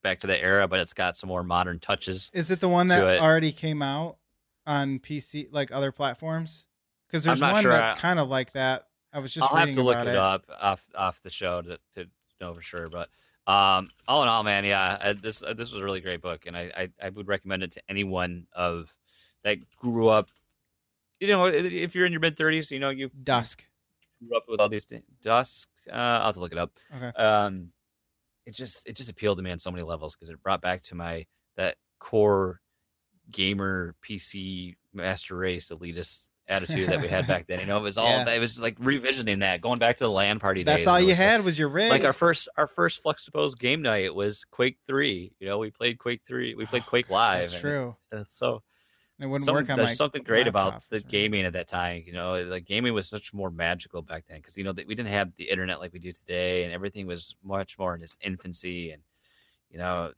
back 0.03 0.19
to 0.21 0.27
the 0.27 0.41
era, 0.41 0.67
but 0.67 0.79
it's 0.79 0.93
got 0.93 1.17
some 1.17 1.27
more 1.27 1.43
modern 1.43 1.79
touches. 1.79 2.31
Is 2.33 2.51
it 2.51 2.59
the 2.59 2.69
one 2.69 2.87
that 2.87 3.07
it. 3.07 3.21
already 3.21 3.51
came 3.51 3.81
out 3.81 4.17
on 4.65 4.99
PC, 4.99 5.47
like 5.51 5.71
other 5.71 5.91
platforms? 5.91 6.67
Because 7.07 7.23
there's 7.23 7.41
one 7.41 7.61
sure. 7.61 7.71
that's 7.71 7.99
kind 7.99 8.19
of 8.19 8.29
like 8.29 8.53
that. 8.53 8.83
I 9.13 9.19
was 9.19 9.33
just 9.33 9.49
I'll 9.51 9.57
have 9.57 9.73
to 9.73 9.81
look 9.81 9.97
about 9.97 10.07
it, 10.07 10.15
up 10.15 10.45
off 10.61 10.87
off 10.95 11.21
the 11.21 11.29
show 11.29 11.61
to, 11.61 11.79
to 11.95 12.07
know 12.39 12.53
for 12.53 12.61
sure. 12.61 12.89
But 12.89 13.09
um, 13.47 13.89
all 14.07 14.23
in 14.23 14.29
all, 14.29 14.43
man, 14.43 14.65
yeah, 14.65 14.97
uh, 15.01 15.13
this 15.13 15.41
uh, 15.41 15.53
this 15.53 15.71
was 15.71 15.81
a 15.81 15.85
really 15.85 16.01
great 16.01 16.21
book, 16.21 16.45
and 16.45 16.55
I, 16.57 16.71
I 16.75 16.89
I 17.01 17.09
would 17.09 17.27
recommend 17.27 17.63
it 17.63 17.71
to 17.71 17.81
anyone 17.89 18.47
of 18.53 18.95
that 19.43 19.57
grew 19.77 20.09
up. 20.09 20.29
You 21.19 21.29
know, 21.29 21.47
if 21.47 21.95
you're 21.95 22.05
in 22.05 22.11
your 22.11 22.21
mid 22.21 22.35
30s, 22.37 22.71
you 22.71 22.79
know 22.79 22.89
you 22.89 23.09
Dusk. 23.09 23.65
grew 24.27 24.37
up 24.37 24.43
with 24.47 24.59
all 24.59 24.69
these 24.69 24.85
things. 24.85 25.03
Dusk. 25.21 25.69
Uh, 25.89 25.93
I'll 25.95 26.25
have 26.27 26.35
to 26.35 26.41
look 26.41 26.51
it 26.51 26.57
up. 26.57 26.73
Okay. 26.95 27.11
Um, 27.17 27.71
it 28.45 28.55
just 28.55 28.87
it 28.87 28.95
just 28.95 29.09
appealed 29.09 29.37
to 29.37 29.43
me 29.43 29.51
on 29.51 29.59
so 29.59 29.71
many 29.71 29.83
levels 29.83 30.15
because 30.15 30.29
it 30.29 30.41
brought 30.43 30.61
back 30.61 30.81
to 30.83 30.95
my 30.95 31.25
that 31.55 31.77
core 31.99 32.61
gamer 33.31 33.95
PC 34.07 34.75
master 34.93 35.37
race 35.37 35.69
elitist 35.71 36.29
attitude 36.49 36.87
that 36.89 37.01
we 37.01 37.07
had 37.07 37.27
back 37.27 37.45
then. 37.47 37.59
You 37.59 37.65
know, 37.65 37.77
it 37.77 37.81
was 37.83 37.97
all 37.97 38.07
Yeah. 38.09 38.29
it 38.29 38.39
was 38.39 38.59
like 38.59 38.75
revisiting 38.79 39.39
that, 39.39 39.61
going 39.61 39.79
back 39.79 39.97
to 39.97 40.03
the 40.05 40.09
LAN 40.11 40.39
party 40.39 40.63
days. 40.63 40.75
That's 40.77 40.87
all 40.87 40.99
you 40.99 41.07
was 41.07 41.19
like- 41.19 41.27
had 41.27 41.43
was 41.43 41.59
your 41.59 41.69
rig. 41.69 41.89
Like 41.89 42.03
our 42.05 42.13
first 42.13 42.47
our 42.57 42.67
first 42.67 43.03
Flexiposed 43.03 43.57
game 43.59 43.81
night 43.81 44.13
was 44.15 44.43
Quake 44.45 44.77
Three. 44.85 45.33
You 45.39 45.47
know, 45.47 45.57
we 45.57 45.71
played 45.71 45.97
Quake 45.99 46.21
Three. 46.25 46.55
We 46.55 46.65
played 46.65 46.83
Oh, 46.85 46.89
Quake 46.89 47.07
gosh, 47.07 47.11
Live. 47.13 47.41
That's 47.41 47.53
and 47.53 47.61
true. 47.61 47.95
It's 48.11 48.29
so 48.29 48.63
It 49.19 49.25
wouldn't 49.25 49.45
some- 49.45 49.55
work 49.55 49.69
on 49.69 49.77
there's 49.77 49.89
my 49.89 49.93
something 49.95 50.23
great 50.23 50.47
about 50.47 50.83
the 50.89 51.01
gaming 51.01 51.43
at 51.45 51.53
that 51.53 51.67
time. 51.67 52.03
You 52.05 52.13
know, 52.13 52.41
like 52.43 52.65
gaming 52.65 52.93
was 52.93 53.11
much 53.11 53.33
more 53.33 53.49
magical 53.49 54.01
back 54.01 54.25
then 54.27 54.37
because 54.37 54.57
you 54.57 54.63
know 54.63 54.73
that 54.73 54.87
we 54.87 54.95
didn't 54.95 55.09
have 55.11 55.31
the 55.37 55.49
internet 55.49 55.79
like 55.79 55.91
we 55.91 55.99
do 55.99 56.11
today, 56.11 56.63
and 56.63 56.71
everything 56.73 57.07
was 57.07 57.35
much 57.43 57.77
more 57.79 57.95
in 57.95 58.01
its 58.01 58.15
infancy. 58.21 58.91
And 58.91 59.01
you 59.69 59.79
know, 59.79 60.13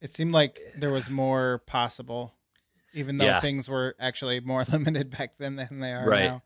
It 0.00 0.10
seemed 0.10 0.32
like 0.32 0.58
eh, 0.64 0.70
there 0.76 0.90
was 0.92 1.10
more 1.10 1.58
possible, 1.66 2.37
even 2.98 3.18
though 3.18 3.24
Yeah. 3.24 3.40
things 3.40 3.68
were 3.68 3.94
actually 3.98 4.40
more 4.40 4.64
limited 4.72 5.10
back 5.10 5.36
then 5.38 5.56
than 5.56 5.80
they 5.80 5.92
are 5.92 6.06
Right. 6.08 6.24
now. 6.24 6.42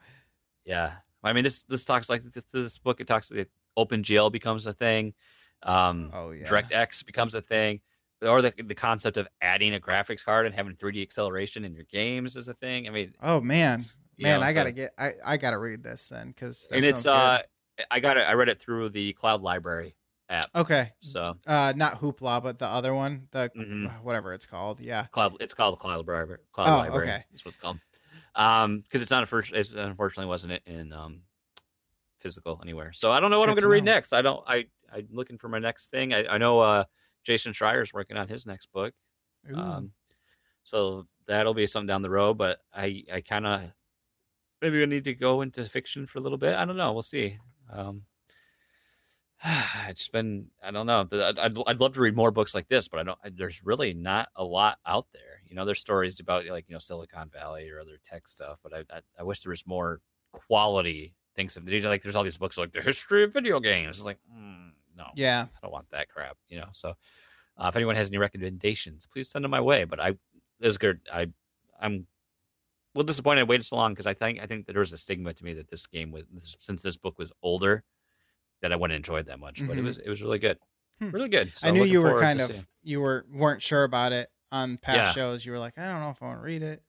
yeah. 0.65 0.93
I 1.25 1.33
mean, 1.33 1.45
this 1.45 1.63
this 1.65 1.85
talks 1.85 2.09
like 2.11 2.23
this, 2.25 2.45
this 2.45 2.79
book. 2.79 3.01
It 3.01 3.07
talks 3.07 3.29
that 3.29 3.49
OpenGL 3.79 4.31
becomes 4.33 4.67
a 4.67 4.73
thing. 4.73 5.15
Um, 5.63 6.11
Oh 6.13 6.31
yeah. 6.33 6.45
DirectX 6.45 7.07
becomes 7.07 7.35
a 7.35 7.41
thing, 7.41 7.81
or 8.21 8.43
the 8.43 8.53
the 8.59 8.75
concept 8.75 9.17
of 9.17 9.29
adding 9.41 9.73
a 9.75 9.79
graphics 9.81 10.25
card 10.25 10.47
and 10.47 10.55
having 10.55 10.75
3D 10.75 11.01
acceleration 11.03 11.65
in 11.65 11.75
your 11.75 11.85
games 11.85 12.37
is 12.37 12.49
a 12.49 12.55
thing. 12.55 12.89
I 12.89 12.91
mean, 12.91 13.15
Oh 13.23 13.41
man, 13.41 13.79
man, 14.19 14.41
know, 14.41 14.47
I 14.47 14.49
so- 14.51 14.55
gotta 14.55 14.73
get. 14.73 14.91
I 14.99 15.13
I 15.25 15.37
gotta 15.37 15.59
read 15.59 15.83
this 15.85 16.09
then 16.09 16.29
because 16.29 16.67
and 16.73 16.85
it's 16.85 17.07
uh, 17.07 17.43
I 17.91 18.01
got 18.01 18.17
it. 18.17 18.23
I 18.29 18.35
read 18.35 18.49
it 18.49 18.61
through 18.61 18.89
the 18.89 19.13
Cloud 19.13 19.43
Library 19.43 19.95
app. 20.33 20.47
okay. 20.55 20.91
So 21.01 21.39
Uh, 21.47 21.73
not 21.77 22.01
Hoopla, 22.01 22.43
but 22.43 22.59
the 22.59 22.67
other 22.67 22.95
one, 22.95 23.29
the 23.33 23.51
Mhm. 23.57 23.87
uh, 23.89 24.03
whatever 24.03 24.33
it's 24.33 24.47
called. 24.47 24.81
Yeah. 24.81 25.07
cloud, 25.07 25.37
it's 25.41 25.55
called 25.55 25.75
the 25.75 25.79
Cloud 25.79 25.99
Library. 26.09 26.39
Cloud 26.53 26.69
Oh, 26.69 26.79
Library. 26.79 27.09
okay. 27.09 27.25
That's 27.31 27.45
what 27.45 27.55
it's 27.55 27.63
called. 27.63 27.79
Um, 28.35 28.81
because 28.81 29.03
it's 29.03 29.11
not 29.11 29.23
a 29.23 29.27
first. 29.27 29.53
It 29.53 29.71
unfortunately 29.73 30.29
wasn't 30.29 30.53
it 30.53 30.63
in 30.67 30.93
um 30.93 31.23
physical 32.19 32.61
anywhere. 32.63 32.93
So 32.93 33.11
I 33.13 33.21
don't 33.21 33.31
know 33.31 33.39
what 33.41 33.49
I'm 33.49 33.55
going 33.55 33.63
to 33.63 33.69
read 33.69 33.85
next. 33.85 34.13
I 34.13 34.23
don't. 34.23 34.43
I 34.47 34.67
I'm 34.93 35.09
looking 35.11 35.39
for 35.39 35.49
my 35.49 35.59
next 35.59 35.89
thing. 35.89 36.15
I 36.15 36.27
I 36.27 36.39
know 36.39 36.61
uh 36.61 36.85
Jason 37.25 37.53
is 37.53 37.93
working 37.95 38.17
on 38.17 38.29
his 38.29 38.47
next 38.47 38.73
book. 38.73 38.95
Ooh. 39.51 39.57
Um, 39.57 39.93
so 40.65 41.07
that'll 41.27 41.55
be 41.55 41.67
something 41.67 41.87
down 41.87 42.03
the 42.03 42.11
road. 42.11 42.35
But 42.39 42.61
I, 42.75 43.05
I 43.13 43.21
kind 43.21 43.47
of 43.47 43.73
maybe 44.61 44.79
we 44.79 44.87
need 44.87 45.05
to 45.05 45.15
go 45.15 45.41
into 45.43 45.65
fiction 45.67 46.07
for 46.07 46.19
a 46.19 46.21
little 46.23 46.39
bit. 46.39 46.55
I 46.55 46.65
don't 46.65 46.77
know. 46.77 46.93
We'll 46.93 47.03
see. 47.03 47.39
Um, 47.71 48.05
it's 49.89 50.09
been 50.09 50.47
I 50.63 50.71
don't 50.71 50.87
know. 50.87 51.07
I'd, 51.13 51.39
I'd, 51.39 51.81
love 51.81 51.95
to 51.95 52.01
read 52.01 52.15
more 52.15 52.31
books 52.31 52.55
like 52.55 52.69
this, 52.69 52.89
but 52.89 53.01
I 53.01 53.03
don't. 53.03 53.19
There's 53.37 53.65
really 53.65 53.93
not 53.93 54.29
a 54.37 54.45
lot 54.45 54.79
out 54.87 55.07
there. 55.13 55.41
You 55.47 55.57
know, 55.57 55.65
there's 55.65 55.81
stories 55.81 56.21
about 56.21 56.47
like 56.47 56.67
you 56.69 56.75
know 56.75 56.79
Silicon 56.79 57.29
Valley 57.29 57.69
or 57.69 57.81
other 57.81 57.99
tech 58.05 58.29
stuff, 58.29 58.61
but 58.63 58.73
I 58.73 58.79
I, 58.95 59.01
I 59.19 59.23
wish 59.25 59.41
there 59.41 59.51
was 59.51 59.67
more 59.67 60.01
quality 60.33 61.15
things. 61.35 61.57
Of, 61.57 61.67
like 61.67 62.03
there's 62.03 62.15
all 62.15 62.23
these 62.23 62.39
books 62.39 62.57
like 62.57 62.73
the 62.73 62.83
history 62.83 63.25
of 63.25 63.33
video 63.33 63.59
games. 63.59 63.99
It's 63.99 64.07
like 64.07 64.19
mm, 64.33 64.71
no, 64.97 65.07
yeah. 65.15 65.47
I 65.55 65.59
don't 65.63 65.73
want 65.73 65.91
that 65.91 66.09
crap, 66.09 66.37
you 66.49 66.59
know. 66.59 66.69
So, 66.73 66.95
uh, 67.59 67.67
if 67.67 67.77
anyone 67.77 67.97
has 67.97 68.09
any 68.09 68.19
recommendations, 68.19 69.09
please 69.13 69.29
send 69.29 69.45
them 69.45 69.51
my 69.51 69.61
way. 69.61 69.85
But 69.85 70.01
I, 70.01 70.09
it 70.09 70.19
was 70.61 70.79
good. 70.79 71.01
I, 71.13 71.29
I'm 71.81 72.07
a 72.95 72.99
little 72.99 73.07
disappointed 73.07 73.41
I 73.41 73.45
waited 73.45 73.65
so 73.65 73.77
long 73.77 73.93
because 73.93 74.07
I 74.07 74.15
think 74.15 74.41
I 74.41 74.47
think 74.47 74.67
that 74.67 74.73
there 74.73 74.81
was 74.81 74.93
a 74.93 74.99
stigma 74.99 75.33
to 75.33 75.45
me 75.45 75.55
that 75.55 75.69
this 75.69 75.87
game 75.87 76.13
was 76.13 76.25
since 76.61 76.83
this 76.83 76.97
book 76.97 77.19
was 77.19 77.33
older, 77.43 77.85
that 78.63 78.73
I 78.73 78.77
wouldn't 78.77 78.97
enjoy 78.97 79.19
it 79.19 79.27
that 79.27 79.39
much. 79.39 79.65
But 79.67 79.77
it 79.77 79.83
Mhm. 79.83 79.85
was 79.85 79.99
it 79.99 80.09
was 80.09 80.23
really 80.23 80.39
good, 80.39 80.59
Hmm. 80.99 81.11
really 81.11 81.29
good. 81.29 81.55
So 81.57 81.69
I 81.69 81.71
knew 81.71 81.85
you 81.85 82.01
were 82.01 82.19
kind 82.21 82.41
of 82.41 82.51
seeing- 82.51 82.67
you 82.83 83.01
were 83.01 83.27
weren't 83.31 83.61
sure 83.63 83.85
about 83.85 84.13
it 84.13 84.31
on 84.51 84.79
past 84.79 84.97
Yeah. 84.97 85.13
shows. 85.13 85.45
You 85.45 85.53
were 85.53 85.59
like, 85.59 85.77
I 85.79 85.87
don't 85.87 86.01
know 86.01 86.11
if 86.11 86.23
I 86.23 86.27
want 86.27 86.41
to 86.41 86.45
read 86.45 86.63
it. 86.63 86.83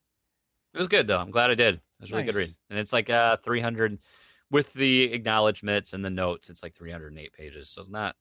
It 0.72 0.78
was 0.78 0.88
good 0.88 1.06
though. 1.06 1.18
I'm 1.18 1.30
glad 1.30 1.50
I 1.50 1.54
did. 1.54 1.76
It 1.76 1.82
was 2.00 2.10
a 2.10 2.14
really 2.14 2.24
good 2.26 2.34
read, 2.34 2.50
and 2.70 2.78
it's 2.78 2.92
like 2.92 3.10
uh 3.10 3.36
300 3.38 3.98
with 4.50 4.72
the 4.72 5.12
acknowledgments 5.12 5.92
and 5.92 6.04
the 6.04 6.10
notes. 6.10 6.48
It's 6.50 6.62
like 6.62 6.74
308 6.74 7.32
pages, 7.32 7.68
so 7.70 7.84
not. 7.88 8.16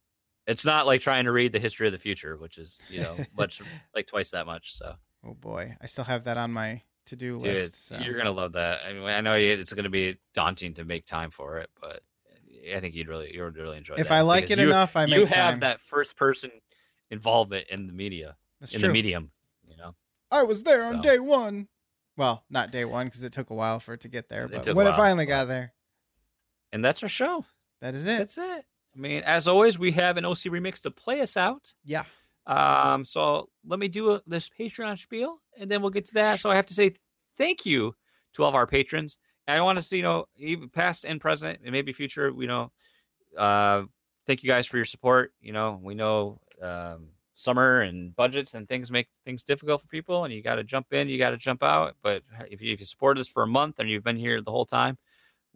It's 0.46 0.66
not 0.66 0.86
like 0.86 1.00
trying 1.02 1.26
to 1.26 1.32
read 1.32 1.52
the 1.54 1.60
history 1.60 1.88
of 1.88 1.94
the 1.94 2.00
future, 2.00 2.38
which 2.38 2.58
is 2.58 2.82
you 2.90 3.02
know 3.02 3.18
much 3.38 3.62
like 3.96 4.08
twice 4.08 4.32
that 4.32 4.46
much. 4.46 4.74
So. 4.76 4.96
Oh 5.26 5.34
boy, 5.34 5.78
I 5.82 5.86
still 5.86 6.04
have 6.04 6.26
that 6.26 6.38
on 6.38 6.52
my 6.52 6.82
to 7.08 7.16
do 7.16 7.38
list. 7.38 7.86
So. 7.88 7.98
you're 7.98 8.18
gonna 8.18 8.32
love 8.32 8.54
that. 8.54 8.82
I 8.86 8.94
mean, 8.94 9.04
I 9.04 9.22
know 9.22 9.36
it's 9.36 9.74
gonna 9.74 9.90
be 9.90 10.18
daunting 10.34 10.74
to 10.76 10.86
make 10.86 11.06
time 11.06 11.32
for 11.32 11.60
it, 11.60 11.70
but 11.82 12.04
I 12.76 12.80
think 12.80 12.96
you'd 12.96 13.08
really, 13.08 13.34
you 13.34 13.44
would 13.44 13.58
really 13.58 13.78
enjoy. 13.78 13.96
It. 13.96 14.02
If 14.02 14.12
I 14.12 14.22
like 14.22 14.52
it 14.52 14.60
you, 14.60 14.68
enough, 14.68 14.96
I 14.96 15.06
make 15.06 15.16
you 15.16 15.26
have 15.26 15.52
time. 15.52 15.60
that 15.62 15.82
first 15.82 16.16
person 16.16 16.52
involvement 17.10 17.68
in 17.70 17.88
the 17.88 17.94
media, 17.94 18.38
That's 18.60 18.74
in 18.74 18.80
true. 18.80 18.90
the 18.90 18.94
medium. 18.94 19.32
You 19.68 19.78
know, 19.78 19.96
I 20.32 20.44
was 20.44 20.64
there 20.64 20.84
on 20.84 21.02
day 21.02 21.20
one. 21.20 21.68
Well, 22.16 22.44
not 22.50 22.72
day 22.72 22.86
one 22.86 23.08
because 23.08 23.24
it 23.24 23.34
took 23.34 23.50
a 23.50 23.56
while 23.56 23.80
for 23.80 23.94
it 23.94 24.02
to 24.02 24.08
get 24.08 24.30
there. 24.30 24.48
But 24.48 24.74
when 24.76 24.88
it 24.88 24.96
finally 24.96 25.26
got 25.26 25.48
there, 25.48 25.74
and 26.72 26.84
that's 26.84 27.02
our 27.04 27.10
show. 27.10 27.46
that 27.82 27.96
is 27.96 28.06
it. 28.06 28.18
That's 28.18 28.38
it. 28.38 28.66
I 28.96 29.00
mean, 29.00 29.24
as 29.24 29.48
always, 29.48 29.80
we 29.80 29.92
have 29.94 30.18
an 30.18 30.26
OC 30.26 30.38
remix 30.50 30.82
to 30.84 30.92
play 30.92 31.22
us 31.22 31.36
out. 31.38 31.74
yeah. 31.84 32.04
Um, 32.46 33.06
so 33.06 33.50
let 33.66 33.80
me 33.80 33.88
do 33.88 34.12
a, 34.12 34.22
this 34.28 34.50
Patreon 34.50 35.00
spiel, 35.00 35.40
and 35.58 35.72
then 35.72 35.82
we'll 35.82 35.92
get 35.92 36.06
to 36.08 36.14
that. 36.16 36.40
So 36.42 36.52
I 36.52 36.56
have 36.56 36.66
to 36.66 36.74
say 36.74 36.92
thank 37.38 37.66
you 37.66 37.96
to 38.34 38.44
all 38.44 38.50
of 38.50 38.56
our 38.56 38.68
patrons. 38.68 39.18
I 39.48 39.62
want 39.62 39.78
to 39.78 39.84
see, 39.84 39.98
you 39.98 40.04
know, 40.04 40.26
even 40.38 40.70
past 40.70 41.06
and 41.06 41.20
present, 41.20 41.60
and 41.64 41.72
maybe 41.72 41.94
future, 41.94 42.32
you 42.38 42.48
know, 42.48 42.72
uh, 43.38 43.84
thank 44.26 44.44
you 44.44 44.48
guys 44.48 44.68
for 44.68 44.78
your 44.78 44.86
support. 44.86 45.34
You 45.42 45.54
know, 45.54 45.80
we 45.82 45.96
know 45.96 46.40
um, 46.62 47.10
summer 47.34 47.82
and 47.82 48.16
budgets 48.16 48.54
and 48.54 48.68
things 48.68 48.92
make 48.92 49.08
things 49.26 49.44
difficult 49.44 49.82
for 49.82 49.88
people, 49.88 50.24
and 50.24 50.34
you 50.34 50.42
got 50.42 50.56
to 50.56 50.64
jump 50.64 50.94
in, 50.94 51.10
you 51.10 51.18
got 51.18 51.32
to 51.32 51.38
jump 51.38 51.64
out. 51.64 51.96
But 52.02 52.24
if 52.50 52.62
you, 52.62 52.74
if 52.74 52.80
you 52.80 52.86
support 52.86 53.18
us 53.18 53.28
for 53.28 53.44
a 53.44 53.48
month 53.48 53.80
and 53.80 53.90
you've 53.90 54.04
been 54.04 54.18
here 54.18 54.40
the 54.42 54.52
whole 54.52 54.66
time, 54.66 54.98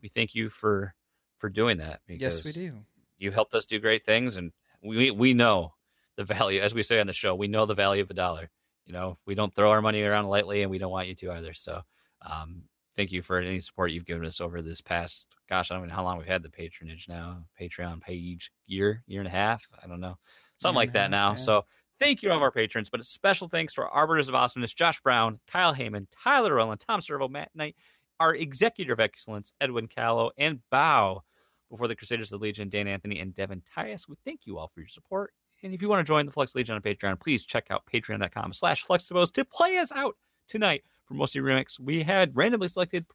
we 0.01 0.09
thank 0.09 0.35
you 0.35 0.49
for 0.49 0.93
for 1.37 1.49
doing 1.49 1.77
that. 1.77 2.01
Yes, 2.07 2.43
we 2.45 2.51
do. 2.51 2.79
You 3.19 3.31
helped 3.31 3.53
us 3.53 3.65
do 3.65 3.79
great 3.79 4.03
things, 4.05 4.37
and 4.37 4.51
we 4.83 5.11
we 5.11 5.33
know 5.33 5.73
the 6.17 6.23
value, 6.23 6.59
as 6.59 6.73
we 6.73 6.83
say 6.83 6.99
on 6.99 7.07
the 7.07 7.13
show, 7.13 7.35
we 7.35 7.47
know 7.47 7.65
the 7.65 7.75
value 7.75 8.01
of 8.01 8.09
a 8.09 8.13
dollar. 8.13 8.49
You 8.85 8.93
know, 8.93 9.17
we 9.25 9.35
don't 9.35 9.53
throw 9.53 9.71
our 9.71 9.81
money 9.81 10.01
around 10.01 10.27
lightly, 10.27 10.61
and 10.61 10.71
we 10.71 10.77
don't 10.77 10.91
want 10.91 11.07
you 11.07 11.15
to 11.15 11.31
either. 11.33 11.53
So, 11.53 11.81
um, 12.21 12.63
thank 12.97 13.11
you 13.11 13.21
for 13.21 13.37
any 13.37 13.61
support 13.61 13.91
you've 13.91 14.05
given 14.05 14.25
us 14.25 14.41
over 14.41 14.61
this 14.61 14.81
past, 14.81 15.27
gosh, 15.47 15.71
I 15.71 15.75
don't 15.75 15.87
know 15.87 15.93
how 15.93 16.03
long 16.03 16.17
we've 16.17 16.27
had 16.27 16.43
the 16.43 16.49
patronage 16.49 17.07
now, 17.07 17.45
Patreon 17.59 18.01
page 18.01 18.51
year, 18.65 19.03
year 19.07 19.21
and 19.21 19.27
a 19.27 19.31
half. 19.31 19.69
I 19.81 19.87
don't 19.87 20.01
know, 20.01 20.17
something 20.57 20.75
like 20.75 20.93
that 20.93 21.11
now. 21.11 21.29
yeah. 21.29 21.35
So, 21.35 21.65
thank 21.99 22.21
you 22.21 22.29
to 22.29 22.33
all 22.33 22.39
of 22.39 22.43
our 22.43 22.51
patrons, 22.51 22.89
but 22.89 22.99
a 22.99 23.03
special 23.03 23.47
thanks 23.47 23.75
to 23.75 23.81
our 23.81 23.89
arbiters 23.89 24.27
of 24.27 24.35
awesomeness, 24.35 24.73
Josh 24.73 24.99
Brown, 24.99 25.39
Kyle 25.47 25.75
Heyman, 25.75 26.07
Tyler 26.23 26.55
Rowland, 26.55 26.83
Tom 26.85 26.99
Servo, 26.99 27.29
Matt 27.29 27.51
Knight, 27.55 27.75
our 28.19 28.35
executive 28.35 28.93
of 28.93 28.99
excellence, 28.99 29.53
Edwin 29.61 29.87
Callow, 29.87 30.31
and 30.37 30.59
Bow 30.69 31.23
before 31.69 31.87
the 31.87 31.95
Crusaders 31.95 32.31
of 32.31 32.39
the 32.39 32.43
Legion, 32.43 32.69
Dan 32.69 32.87
Anthony 32.87 33.19
and 33.19 33.33
Devin 33.33 33.61
Tyus. 33.75 34.07
We 34.07 34.15
thank 34.25 34.41
you 34.45 34.57
all 34.57 34.69
for 34.73 34.79
your 34.79 34.87
support. 34.87 35.33
And 35.63 35.73
if 35.73 35.81
you 35.81 35.89
want 35.89 36.05
to 36.05 36.09
join 36.09 36.25
the 36.25 36.31
Flex 36.31 36.55
Legion 36.55 36.75
on 36.75 36.81
Patreon, 36.81 37.19
please 37.19 37.45
check 37.45 37.67
out 37.69 37.83
patreon.com 37.91 38.53
slash 38.53 38.85
flexibos 38.85 39.31
to 39.33 39.45
play 39.45 39.77
us 39.77 39.91
out 39.91 40.15
tonight 40.47 40.83
for 41.07 41.13
Mostly 41.13 41.41
Remix. 41.41 41.79
We 41.79 42.03
had 42.03 42.35
randomly 42.35 42.67
selected 42.67 43.05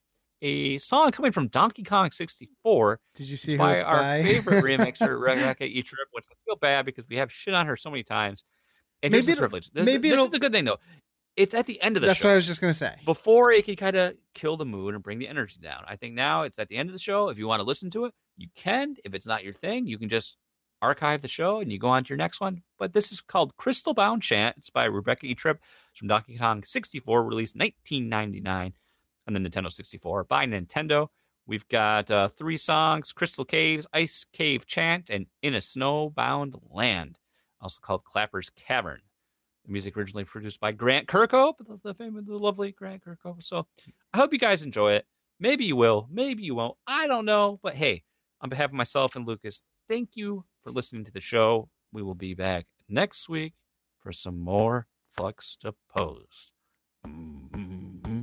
a 0.40 0.78
song 0.78 1.12
coming 1.12 1.31
from 1.31 1.47
Donkey 1.48 1.85
Kong 1.85 2.10
64 2.10 2.98
Did 3.14 3.28
you 3.28 3.36
see 3.36 3.52
it's 3.52 3.59
by 3.59 3.74
it's 3.77 3.85
our 3.85 3.98
by? 4.01 4.23
favorite 4.24 4.64
remixer, 4.64 5.20
Rebecca 5.20 5.64
E. 5.64 5.82
Tripp, 5.82 6.09
which 6.12 6.24
I 6.31 6.35
feel 6.44 6.56
bad 6.56 6.85
because 6.85 7.09
we 7.09 7.16
have 7.16 7.31
shit 7.31 7.55
on 7.55 7.66
her 7.66 7.77
so 7.77 7.90
many 7.90 8.02
times. 8.02 8.43
And 9.02 9.12
Maybe 9.12 9.27
the 9.27 9.32
it'll- 9.32 9.40
privilege. 9.43 9.70
This, 9.70 9.86
maybe 9.86 10.10
this 10.10 10.19
is 10.20 10.31
the 10.31 10.39
good 10.39 10.52
thing, 10.52 10.64
though. 10.64 10.78
It's 11.36 11.55
at 11.55 11.66
the 11.66 11.81
end 11.81 11.97
of 11.97 12.02
the 12.02 12.09
That's 12.09 12.19
show 12.20 12.28
what 12.28 12.32
I 12.35 12.36
was 12.36 12.47
just 12.47 12.60
gonna 12.60 12.74
say. 12.74 12.94
before 13.06 13.52
it 13.52 13.64
can 13.64 13.74
kind 13.77 13.97
of 13.97 14.14
kill 14.35 14.56
the 14.59 14.66
mood 14.66 14.94
and 14.94 15.02
bring 15.02 15.19
the 15.19 15.28
energy 15.28 15.56
down. 15.62 15.82
I 15.86 15.97
think 15.97 16.14
now 16.14 16.43
it's 16.43 16.59
at 16.59 16.69
the 16.69 16.77
end 16.77 16.89
of 16.90 16.93
the 16.93 16.98
show. 16.98 17.28
If 17.31 17.39
you 17.39 17.47
want 17.47 17.60
to 17.60 17.66
listen 17.66 17.89
to 17.90 18.05
it, 18.05 18.12
you 18.36 18.48
can. 18.55 18.97
If 19.05 19.14
it's 19.14 19.27
not 19.27 19.43
your 19.43 19.55
thing, 19.55 19.86
you 19.86 19.97
can 19.97 20.09
just 20.10 20.36
archive 20.82 21.22
the 21.22 21.28
show 21.28 21.60
and 21.60 21.72
you 21.72 21.78
go 21.78 21.88
on 21.88 22.04
to 22.04 22.09
your 22.10 22.18
next 22.18 22.40
one. 22.40 22.62
But 22.78 22.92
this 22.92 23.12
is 23.12 23.20
called 23.20 23.56
Crystal 23.56 23.94
Bound 23.94 24.22
Chant. 24.22 24.56
It's 24.59 24.68
by 24.68 24.84
Rebecca 24.84 25.26
E. 25.26 25.34
Tripp. 25.34 25.60
It's 25.90 26.00
from 26.00 26.09
Donkey 26.09 26.36
Kong 26.36 26.64
64, 26.64 27.24
released 27.24 27.56
1999 27.56 28.74
on 29.26 29.32
the 29.32 29.40
Nintendo 29.40 29.70
64 29.70 30.24
by 30.24 30.44
Nintendo. 30.46 31.09
We've 31.46 31.66
got 31.68 32.10
uh, 32.10 32.28
three 32.28 32.56
songs 32.56 33.12
Crystal 33.12 33.44
Caves, 33.44 33.86
Ice 33.92 34.26
Cave 34.32 34.66
Chant, 34.66 35.09
and 35.09 35.26
In 35.40 35.54
a 35.54 35.59
Snowbound 35.59 36.60
Land, 36.70 37.18
also 37.60 37.78
called 37.80 38.04
Clapper's 38.04 38.50
Cavern. 38.50 39.00
The 39.64 39.72
music 39.72 39.96
originally 39.96 40.24
produced 40.24 40.60
by 40.60 40.72
Grant 40.72 41.06
Kirkhope, 41.06 41.59
the, 41.59 41.78
the 41.82 41.94
famous, 41.94 42.24
the 42.26 42.36
lovely 42.36 42.72
Grant 42.72 43.04
Kirkhope. 43.04 43.42
So 43.42 43.66
I 44.12 44.18
hope 44.18 44.32
you 44.32 44.38
guys 44.38 44.64
enjoy 44.64 44.92
it. 44.92 45.06
Maybe 45.38 45.64
you 45.64 45.76
will, 45.76 46.09
maybe 46.10 46.42
you 46.42 46.54
won't. 46.54 46.76
I 46.86 47.06
don't 47.06 47.24
know. 47.24 47.59
But 47.62 47.74
hey, 47.74 48.02
on 48.40 48.48
behalf 48.48 48.70
of 48.70 48.74
myself 48.74 49.16
and 49.16 49.26
Lucas, 49.26 49.62
thank 49.88 50.10
you 50.16 50.44
for 50.62 50.70
listening 50.70 51.05
to 51.05 51.10
the 51.12 51.20
show. 51.20 51.68
We 51.93 52.02
will 52.02 52.14
be 52.14 52.34
back 52.34 52.66
next 52.89 53.28
week 53.28 53.55
for 53.98 54.12
some 54.12 54.39
more 54.39 54.86
Flux 55.10 55.56
to 55.56 55.74
Pose. 55.94 56.51
Mm-hmm. 57.06 58.22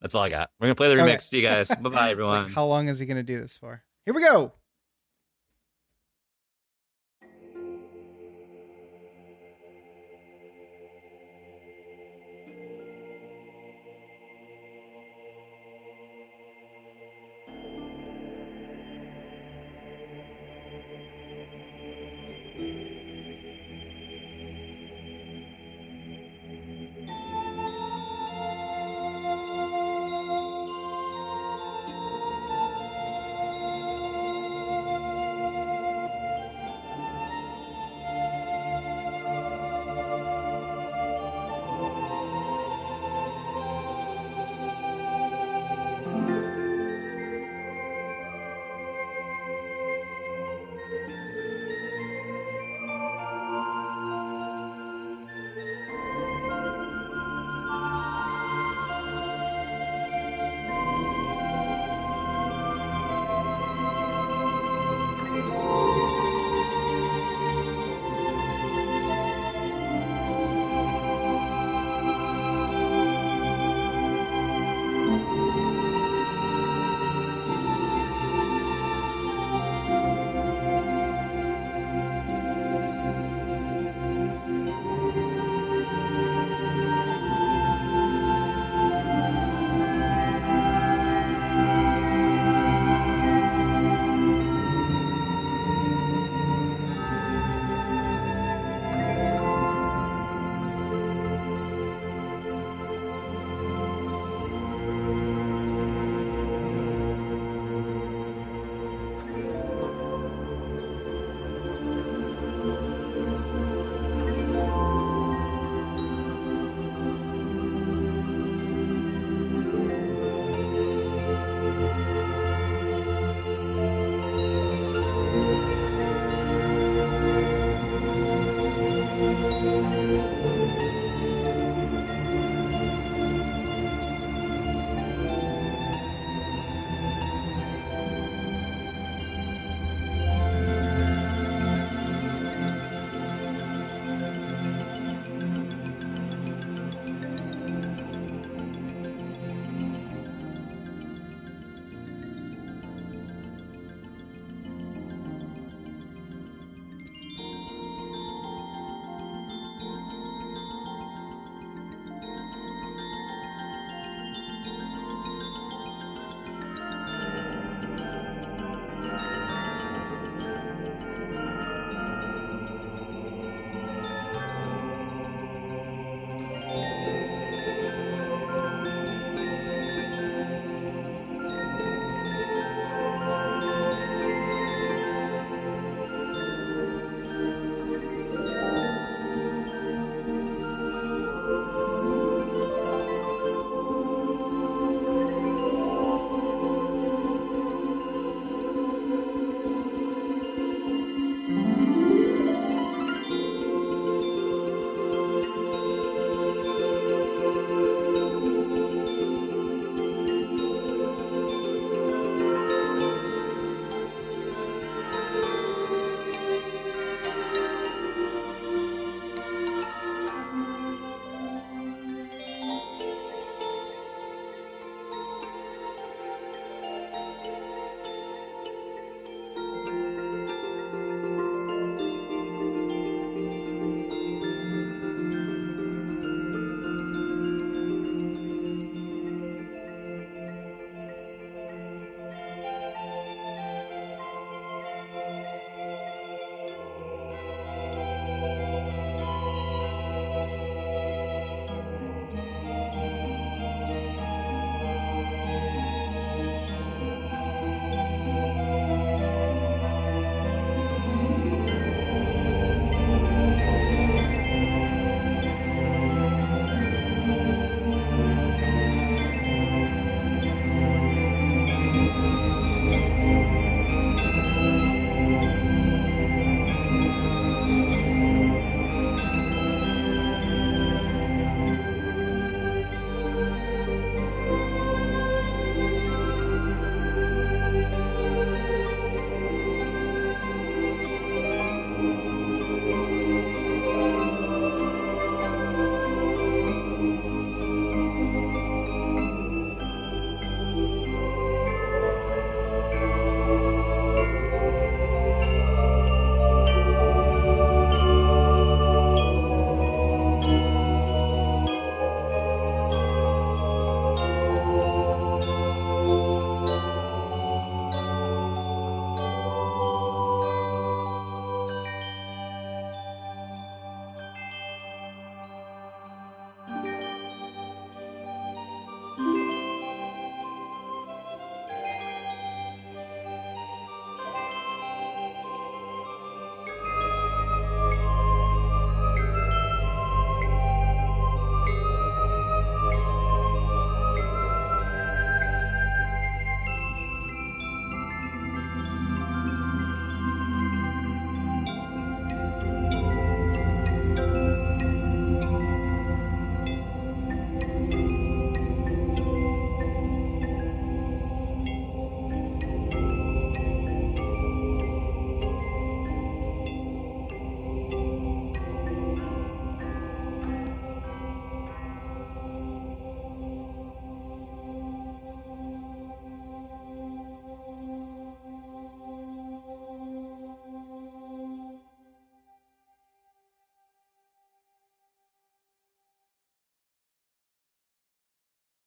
That's 0.00 0.14
all 0.14 0.22
I 0.22 0.30
got. 0.30 0.50
We're 0.58 0.66
gonna 0.68 0.74
play 0.74 0.88
the 0.88 1.00
remix. 1.00 1.06
Okay. 1.08 1.18
See 1.18 1.40
you 1.42 1.46
guys. 1.48 1.68
bye 1.68 1.74
bye, 1.76 1.88
It's 1.88 1.94
like, 1.96 2.10
everyone. 2.12 2.52
how 2.52 2.66
long 2.66 2.88
is 2.88 2.98
he 2.98 3.06
gonna 3.06 3.22
do 3.22 3.38
this 3.40 3.58
for? 3.58 3.82
Here 4.04 4.14
we 4.14 4.22
go. 4.22 4.52